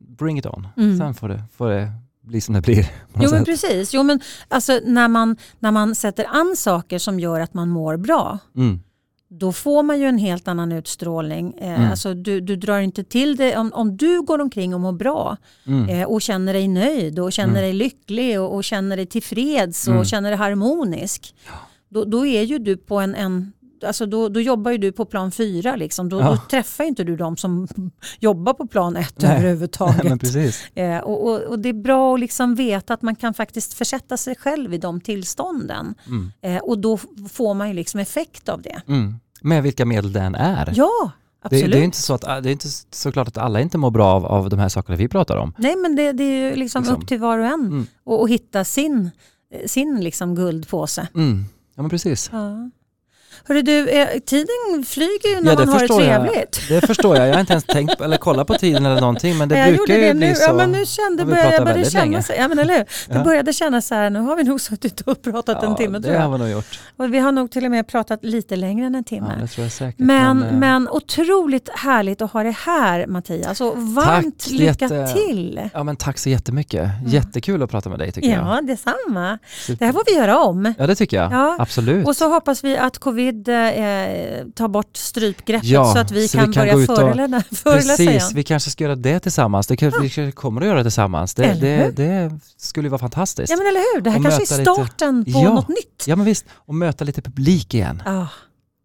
bring 0.00 0.38
it 0.38 0.46
on. 0.46 0.68
Mm. 0.76 0.98
Sen 0.98 1.14
får 1.14 1.28
det, 1.28 1.42
får 1.56 1.68
det 1.70 1.92
bli 2.20 2.40
som 2.40 2.54
det 2.54 2.60
blir. 2.60 2.90
Jo 3.20 3.30
men 3.30 3.44
precis, 3.44 3.94
jo, 3.94 4.02
men 4.02 4.20
alltså, 4.48 4.80
när, 4.84 5.08
man, 5.08 5.36
när 5.58 5.70
man 5.70 5.94
sätter 5.94 6.26
an 6.30 6.54
saker 6.56 6.98
som 6.98 7.20
gör 7.20 7.40
att 7.40 7.54
man 7.54 7.68
mår 7.68 7.96
bra, 7.96 8.38
Mm. 8.56 8.80
Då 9.30 9.52
får 9.52 9.82
man 9.82 10.00
ju 10.00 10.06
en 10.06 10.18
helt 10.18 10.48
annan 10.48 10.72
utstrålning. 10.72 11.54
Eh, 11.60 11.74
Mm. 11.80 11.90
alltså, 11.90 12.14
du, 12.14 12.40
du 12.40 12.56
drar 12.56 12.78
inte 12.80 13.04
till 13.04 13.36
det, 13.36 13.56
om, 13.56 13.72
om 13.74 13.96
du 13.96 14.22
går 14.22 14.40
omkring 14.40 14.74
och 14.74 14.80
mår 14.80 14.92
bra 14.92 15.36
Mm. 15.66 15.88
eh, 15.88 16.06
och 16.08 16.22
känner 16.22 16.52
dig 16.52 16.68
nöjd 16.68 17.18
och 17.18 17.32
känner 17.32 17.50
Mm. 17.50 17.62
dig 17.62 17.72
lycklig 17.72 18.40
och, 18.40 18.54
och 18.54 18.64
känner 18.64 18.96
dig 18.96 19.06
tillfreds 19.06 19.86
Mm. 19.88 20.00
och 20.00 20.06
känner 20.06 20.30
dig 20.30 20.38
harmonisk. 20.38 21.34
Då, 21.88 22.04
då 22.04 22.26
är 22.26 22.42
ju 22.42 22.58
du 22.58 22.76
på 22.76 22.98
en, 23.00 23.14
en 23.14 23.52
Alltså 23.84 24.06
då, 24.06 24.28
då 24.28 24.40
jobbar 24.40 24.70
ju 24.70 24.78
du 24.78 24.92
på 24.92 25.04
plan 25.04 25.30
fyra. 25.32 25.76
Liksom. 25.76 26.08
Då, 26.08 26.20
Ja. 26.20 26.30
då 26.30 26.36
träffar 26.50 26.84
inte 26.84 27.04
du 27.04 27.16
de 27.16 27.36
som 27.36 27.68
jobbar 28.20 28.54
på 28.54 28.66
plan 28.66 28.96
ett 28.96 29.14
Nej. 29.22 29.36
överhuvudtaget. 29.38 30.20
Precis. 30.20 30.76
Eh, 30.76 30.98
och, 30.98 31.26
och, 31.28 31.40
och 31.42 31.58
det 31.58 31.68
är 31.68 31.72
bra 31.72 32.14
att 32.14 32.20
liksom 32.20 32.54
veta 32.54 32.94
att 32.94 33.02
man 33.02 33.16
kan 33.16 33.34
faktiskt 33.34 33.74
försätta 33.74 34.16
sig 34.16 34.36
själv 34.36 34.74
i 34.74 34.78
de 34.78 35.00
tillstånden. 35.00 35.94
Mm. 36.06 36.32
Eh, 36.42 36.62
och 36.62 36.78
då 36.78 36.98
får 37.32 37.54
man 37.54 37.68
ju 37.68 37.74
liksom 37.74 38.00
effekt 38.00 38.48
av 38.48 38.62
det. 38.62 38.80
Mm. 38.88 39.14
Med 39.42 39.62
vilka 39.62 39.84
medel 39.86 40.12
den 40.12 40.34
är. 40.34 40.72
Ja, 40.76 41.10
det, 41.50 41.66
det 41.66 41.78
är 41.78 41.82
inte 41.82 41.96
så 42.02 42.14
att, 42.14 42.20
det 42.20 42.28
är 42.50 42.52
inte 42.52 42.68
såklart 42.90 43.28
att 43.28 43.38
alla 43.38 43.60
inte 43.60 43.78
mår 43.78 43.90
bra 43.90 44.06
av, 44.06 44.26
av 44.26 44.48
de 44.50 44.58
här 44.58 44.68
sakerna 44.68 44.96
vi 44.96 45.08
pratar 45.08 45.36
om. 45.36 45.52
Nej 45.58 45.76
men 45.76 45.96
det, 45.96 46.12
det 46.12 46.24
är 46.24 46.50
ju 46.50 46.56
liksom, 46.56 46.82
Liksom. 46.82 46.96
upp 47.02 47.08
till 47.08 47.18
var 47.20 47.38
och 47.38 47.46
en 47.46 47.52
Mm. 47.66 47.86
och, 48.04 48.20
och 48.20 48.28
hitta 48.28 48.64
sin, 48.64 49.10
sin 49.66 50.00
liksom 50.00 50.34
guldpåse. 50.34 51.08
Mm. 51.14 51.44
Ja 51.74 51.82
men 51.82 51.90
precis. 51.90 52.30
Ja. 52.32 52.70
Hörru 53.44 53.62
du, 53.62 53.88
eh, 53.88 54.08
tiden 54.26 54.84
flyger 54.86 55.28
ju 55.36 55.40
när 55.40 55.50
Ja, 55.50 55.56
det 55.58 55.66
man 55.66 55.68
har 55.68 55.74
det 55.74 55.78
förstår 55.88 56.02
jag. 56.02 56.20
trevligt. 56.22 56.60
Det 56.68 56.86
förstår 56.86 57.16
jag. 57.16 57.28
Jag 57.28 57.32
har 57.34 57.40
inte 57.40 57.52
ens 57.52 57.64
tänkt 57.68 58.00
eller 58.00 58.16
kollat 58.16 58.46
på 58.46 58.54
tiden 58.54 58.86
eller 58.86 59.00
någonting 59.00 59.38
men 59.38 59.48
det 59.48 59.58
jag 59.58 59.76
brukar 59.76 59.94
ju 59.94 60.00
det 60.00 60.14
bli 60.14 60.28
nu. 60.28 60.34
så. 60.34 60.42
Ja, 60.42 60.52
men 60.52 60.72
nu 60.72 60.86
kände, 60.86 61.24
började, 61.24 61.54
jag 61.54 61.64
började 61.64 61.90
känna 61.90 62.22
så, 62.22 62.32
ja, 62.38 62.48
men 62.48 62.58
eller 62.58 62.74
hur? 62.74 62.84
Det 62.84 63.14
Ja. 63.14 63.24
började 63.24 63.52
kännas 63.52 63.86
så 63.86 63.94
här, 63.94 64.10
nu 64.10 64.20
har 64.20 64.36
vi 64.36 64.42
nog 64.44 64.60
suttit 64.60 65.00
och 65.00 65.22
pratat 65.22 65.62
en 65.62 65.70
Ja, 65.70 65.76
timme 65.76 66.00
tror 66.00 66.12
det 66.12 66.18
har 66.18 66.32
vi 66.32 66.38
nog 66.38 66.48
gjort. 66.50 66.80
Och 66.96 67.14
vi 67.14 67.18
har 67.18 67.32
nog 67.32 67.50
till 67.50 67.64
och 67.64 67.70
med 67.70 67.86
pratat 67.86 68.24
lite 68.24 68.56
längre 68.56 68.86
än 68.86 68.94
en 68.94 69.04
Ja, 69.06 69.08
timme. 69.08 69.34
det 69.40 69.46
tror 69.46 69.64
jag 69.64 69.72
säkert. 69.72 69.98
Men, 69.98 70.42
eh, 70.42 70.52
men 70.52 70.88
otroligt 70.88 71.68
härligt 71.74 72.22
att 72.22 72.32
ha 72.32 72.42
det 72.42 72.56
här 72.56 73.06
Mattias. 73.06 73.60
Och 73.60 73.78
varmt 73.78 74.38
Tack, 74.44 74.50
lycka 74.52 74.64
jätte- 74.84 75.12
till. 75.12 75.60
Ja 75.74 75.82
men 75.84 75.96
tack 75.96 76.18
så 76.18 76.28
jättemycket. 76.28 76.90
Jättekul 77.06 77.62
att 77.62 77.70
prata 77.70 77.90
med 77.90 77.98
dig 77.98 78.12
tycker 78.12 78.28
jag. 78.28 78.38
Ja, 78.46 78.60
detsamma. 78.62 79.38
Super. 79.66 79.78
Det 79.78 79.84
här 79.84 79.92
får 79.92 80.02
vi 80.06 80.14
göra 80.16 80.38
om. 80.38 80.74
Ja 80.78 80.86
det 80.86 80.94
tycker 80.94 81.16
jag. 81.16 81.32
Ja. 81.32 81.56
Absolut. 81.58 82.06
Och 82.06 82.16
så 82.16 82.28
hoppas 82.28 82.64
vi 82.64 82.76
att 82.76 82.98
covid 82.98 83.27
eh, 83.28 84.46
tar 84.54 84.68
bort 84.68 84.96
strypgreppet 84.96 85.68
Ja, 85.68 85.92
så 85.94 85.98
att 85.98 86.10
vi 86.10 86.28
så 86.28 86.38
kan, 86.38 86.48
vi 86.48 86.54
kan 86.54 86.66
börja 86.66 86.86
föreläsa, 87.52 88.02
igen. 88.02 88.12
Precis, 88.14 88.32
vi 88.34 88.42
kanske 88.44 88.70
ska 88.70 88.84
göra 88.84 88.96
det 88.96 89.20
tillsammans. 89.20 89.66
Det 89.66 89.76
kan, 89.76 89.88
Vi 89.90 90.10
kanske 90.10 90.32
kommer 90.32 90.60
att 90.60 90.66
göra 90.66 90.78
det 90.78 90.84
tillsammans. 90.84 91.34
Det, 91.34 91.54
det, 91.60 91.90
det 91.96 92.38
skulle 92.56 92.88
vara 92.88 92.98
fantastiskt. 92.98 93.50
Ja 93.50 93.56
men 93.56 93.66
eller 93.66 93.94
hur, 93.94 94.00
det 94.00 94.10
här 94.10 94.18
Och 94.18 94.24
kanske 94.24 94.54
är 94.54 94.58
möta 94.58 94.72
lite- 94.72 94.86
starten 94.86 95.24
på 95.24 95.30
Ja. 95.30 95.54
något 95.54 95.68
nytt. 95.68 96.04
Ja 96.06 96.16
men 96.16 96.26
visst, 96.26 96.44
och 96.52 96.74
möta 96.74 97.04
lite 97.04 97.22
publik 97.22 97.74
igen. 97.74 98.02
Ja, 98.06 98.28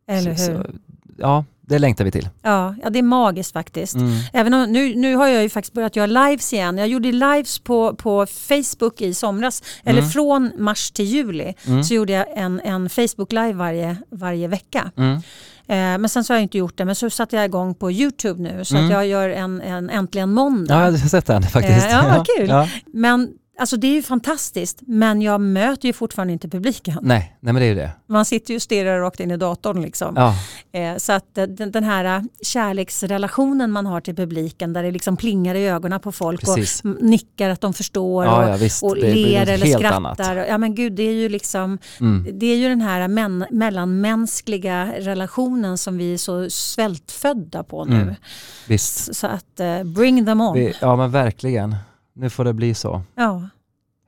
eller 0.08 0.36
Så- 0.36 0.52
hur. 0.52 0.64
Så, 0.64 0.66
ja, 1.18 1.46
det 1.68 1.80
längtar 1.80 2.05
vi 2.05 2.11
till. 2.11 2.30
Ja, 2.41 2.76
ja, 2.84 2.89
det 2.89 2.99
är 2.99 3.03
magiskt 3.03 3.53
faktiskt. 3.53 3.95
Mm. 3.95 4.11
Även 4.34 4.53
om, 4.53 4.72
nu, 4.72 4.95
nu 4.95 5.16
har 5.16 5.28
jag 5.28 5.43
ju 5.43 5.49
faktiskt 5.49 5.74
börjat 5.74 5.95
göra 5.95 6.05
lives 6.28 6.53
igen. 6.53 6.78
Jag 6.78 6.88
gjorde 6.88 7.11
lives 7.11 7.59
på, 7.59 7.95
på 7.95 8.26
Facebook 8.26 9.01
i 9.01 9.14
somras, 9.14 9.64
eller 9.84 9.99
Mm. 9.99 10.11
från 10.11 10.51
mars 10.57 10.91
till 10.91 11.05
juli. 11.05 11.53
Mm. 11.68 11.84
Så 11.84 11.93
gjorde 11.93 12.14
jag 12.14 12.26
en, 12.36 12.59
en 12.64 12.89
Facebook 12.89 13.32
live 13.32 13.53
varje, 13.53 13.97
varje 14.11 14.47
vecka. 14.47 14.91
Mm. 14.97 15.14
Eh, 15.68 15.97
men 15.99 16.09
sen 16.09 16.24
så 16.24 16.34
har 16.34 16.38
jag 16.38 16.43
inte 16.43 16.57
gjort 16.57 16.78
det, 16.78 16.86
men 16.86 16.95
så 16.95 17.09
satte 17.09 17.36
jag 17.36 17.45
igång 17.45 17.76
på 17.76 17.91
YouTube 17.91 18.41
nu. 18.41 18.66
Så 18.66 18.76
Mm. 18.76 18.86
att 18.86 18.91
jag 18.93 19.07
gör 19.07 19.30
en, 19.30 19.61
en 19.61 19.89
Äntligen 19.89 20.32
måndag. 20.34 20.74
Ja, 20.76 20.86
jag 20.86 20.91
har 20.91 20.97
sett 21.09 21.26
den 21.26 21.43
faktiskt. 21.43 21.86
Eh, 21.86 21.91
ja, 21.91 22.03
vad 22.18 22.28
kul. 22.38 22.49
Ja. 22.49 22.68
Men 22.93 23.30
alltså 23.60 23.78
det 23.78 23.88
är 23.88 23.93
ju 23.93 24.01
fantastiskt, 24.04 24.80
men 24.82 25.22
jag 25.22 25.41
möter 25.41 25.88
ju 25.88 25.93
fortfarande 25.93 26.34
inte 26.34 26.49
publiken. 26.49 26.97
Nej, 27.01 27.38
nej 27.39 27.54
men 27.54 27.56
det 27.62 27.66
är 27.66 27.70
ju 27.70 27.76
det. 27.76 27.91
Man 28.08 28.26
sitter 28.26 28.51
ju 28.51 28.56
och 28.56 28.62
stirrar 28.62 28.99
rakt 28.99 29.20
in 29.20 29.32
i 29.32 29.38
datorn 29.38 29.82
liksom. 29.82 30.14
Ja, 30.18 30.36
Eh, 30.80 30.97
Så 30.97 31.12
att 31.14 31.38
eh, 31.38 31.43
den, 31.43 31.72
den 31.72 31.84
här 31.84 32.06
eh, 32.06 32.22
kärleksrelationen 32.41 33.72
man 33.72 33.86
har 33.86 34.01
till 34.01 34.16
publiken 34.16 34.74
där 34.74 34.84
det 34.84 34.91
liksom 34.91 35.18
plingar 35.18 35.56
i 35.56 35.68
ögonen 35.68 35.99
på 35.99 36.12
folk 36.12 36.41
precis. 36.41 36.82
och 36.84 37.04
nickar 37.04 37.49
att 37.49 37.62
de 37.62 37.74
förstår 37.74 38.26
Ja, 38.26 38.43
och, 38.43 38.49
ja 38.49 38.56
visst. 38.58 38.84
och 38.84 38.97
ler 38.97 39.49
eller 39.49 39.66
skrattar. 39.78 39.95
annat. 39.97 40.20
Ja 40.49 40.58
men 40.58 40.76
gud 40.76 40.93
det 40.93 41.04
är 41.04 41.14
ju 41.14 41.30
liksom 41.30 41.78
Mm. 41.99 42.39
det 42.39 42.45
är 42.45 42.56
ju 42.56 42.70
den 42.70 42.82
här 42.82 43.08
men, 43.08 43.45
mellanmänskliga 43.51 44.93
relationen 44.97 45.78
som 45.78 45.97
vi 45.97 46.14
är 46.14 46.18
så 46.18 46.49
svältfödda 46.49 47.64
på 47.64 47.86
nu. 47.86 48.01
Mm. 48.01 48.16
Visst. 48.68 49.16
Så 49.16 49.28
att 49.28 49.60
eh, 49.60 49.84
bring 49.84 50.26
them 50.26 50.41
on. 50.41 50.54
Vi, 50.58 50.74
ja 50.82 50.95
men 50.95 51.12
verkligen. 51.12 51.76
Nu 52.16 52.30
får 52.30 52.45
det 52.45 52.53
bli 52.53 52.74
så. 52.74 53.01
Ja. 53.16 53.49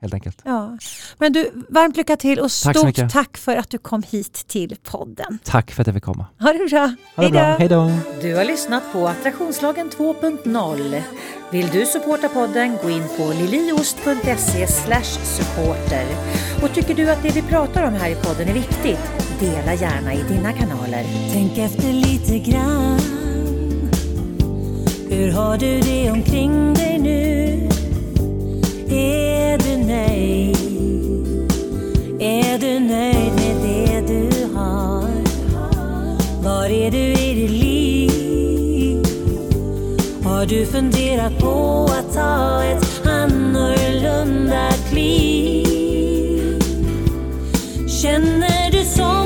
helt 0.00 0.14
enkelt. 0.14 0.42
Ja. 0.44 0.78
Men 1.18 1.32
du, 1.32 1.64
varmt 1.68 1.96
lycka 1.96 2.16
till 2.16 2.38
och 2.38 2.50
Tack 2.64 2.76
stort 2.76 3.12
tack 3.12 3.36
för 3.36 3.56
att 3.56 3.70
du 3.70 3.78
kom 3.78 4.02
hit 4.02 4.32
till 4.46 4.76
podden. 4.82 5.38
Tack 5.44 5.70
för 5.70 5.80
att 5.82 5.86
jag 5.86 5.94
fick 5.94 6.04
komma. 6.04 6.26
Ha 6.40 6.52
det 6.52 6.70
bra. 6.70 6.94
Ha 7.16 7.22
det 7.24 7.30
bra. 7.30 7.56
Hej 7.58 7.68
då! 7.68 7.90
Du 8.20 8.36
har 8.36 8.44
lyssnat 8.44 8.82
på 8.92 9.08
Attraktionslagen 9.08 9.90
2.0. 9.90 11.02
Vill 11.50 11.66
du 11.66 11.86
supporta 11.86 12.28
podden, 12.28 12.78
gå 12.82 12.90
in 12.90 13.04
på 13.16 13.32
liliost.se 13.32 14.66
supporter. 14.66 16.06
Och 16.62 16.74
tycker 16.74 16.94
du 16.94 17.10
att 17.10 17.22
det 17.22 17.30
vi 17.30 17.42
pratar 17.42 17.86
om 17.86 17.94
här 17.94 18.10
i 18.10 18.14
podden 18.14 18.48
är 18.48 18.54
viktigt, 18.54 19.00
dela 19.40 19.74
gärna 19.74 20.14
i 20.14 20.22
dina 20.22 20.52
kanaler. 20.52 21.04
Tänk 21.32 21.58
efter 21.58 21.92
lite 21.92 22.50
grann. 22.50 23.00
Hur 25.10 25.32
har 25.32 25.58
du 25.58 25.80
det 25.80 26.10
omkring 26.10 26.74
dig 26.74 26.98
nu? 26.98 27.75
Är 28.90 29.58
du 29.58 29.76
nöjd? 29.76 30.56
Är 32.20 32.58
du 32.58 32.80
nöjd 32.80 33.32
med 33.34 33.56
det 33.62 34.00
du 34.06 34.54
har? 34.54 35.08
Var 36.42 36.66
är 36.66 36.90
du 36.90 36.98
i 36.98 37.34
ditt 37.34 37.50
liv? 37.50 39.02
Har 40.24 40.46
du 40.46 40.66
funderat 40.66 41.38
på 41.38 41.84
att 41.84 42.14
ta 42.14 42.62
ett 42.64 43.06
annorlunda 43.06 44.70
kliv? 44.90 45.66
Känner 48.02 48.70
du 48.70 48.84
som 48.84 49.25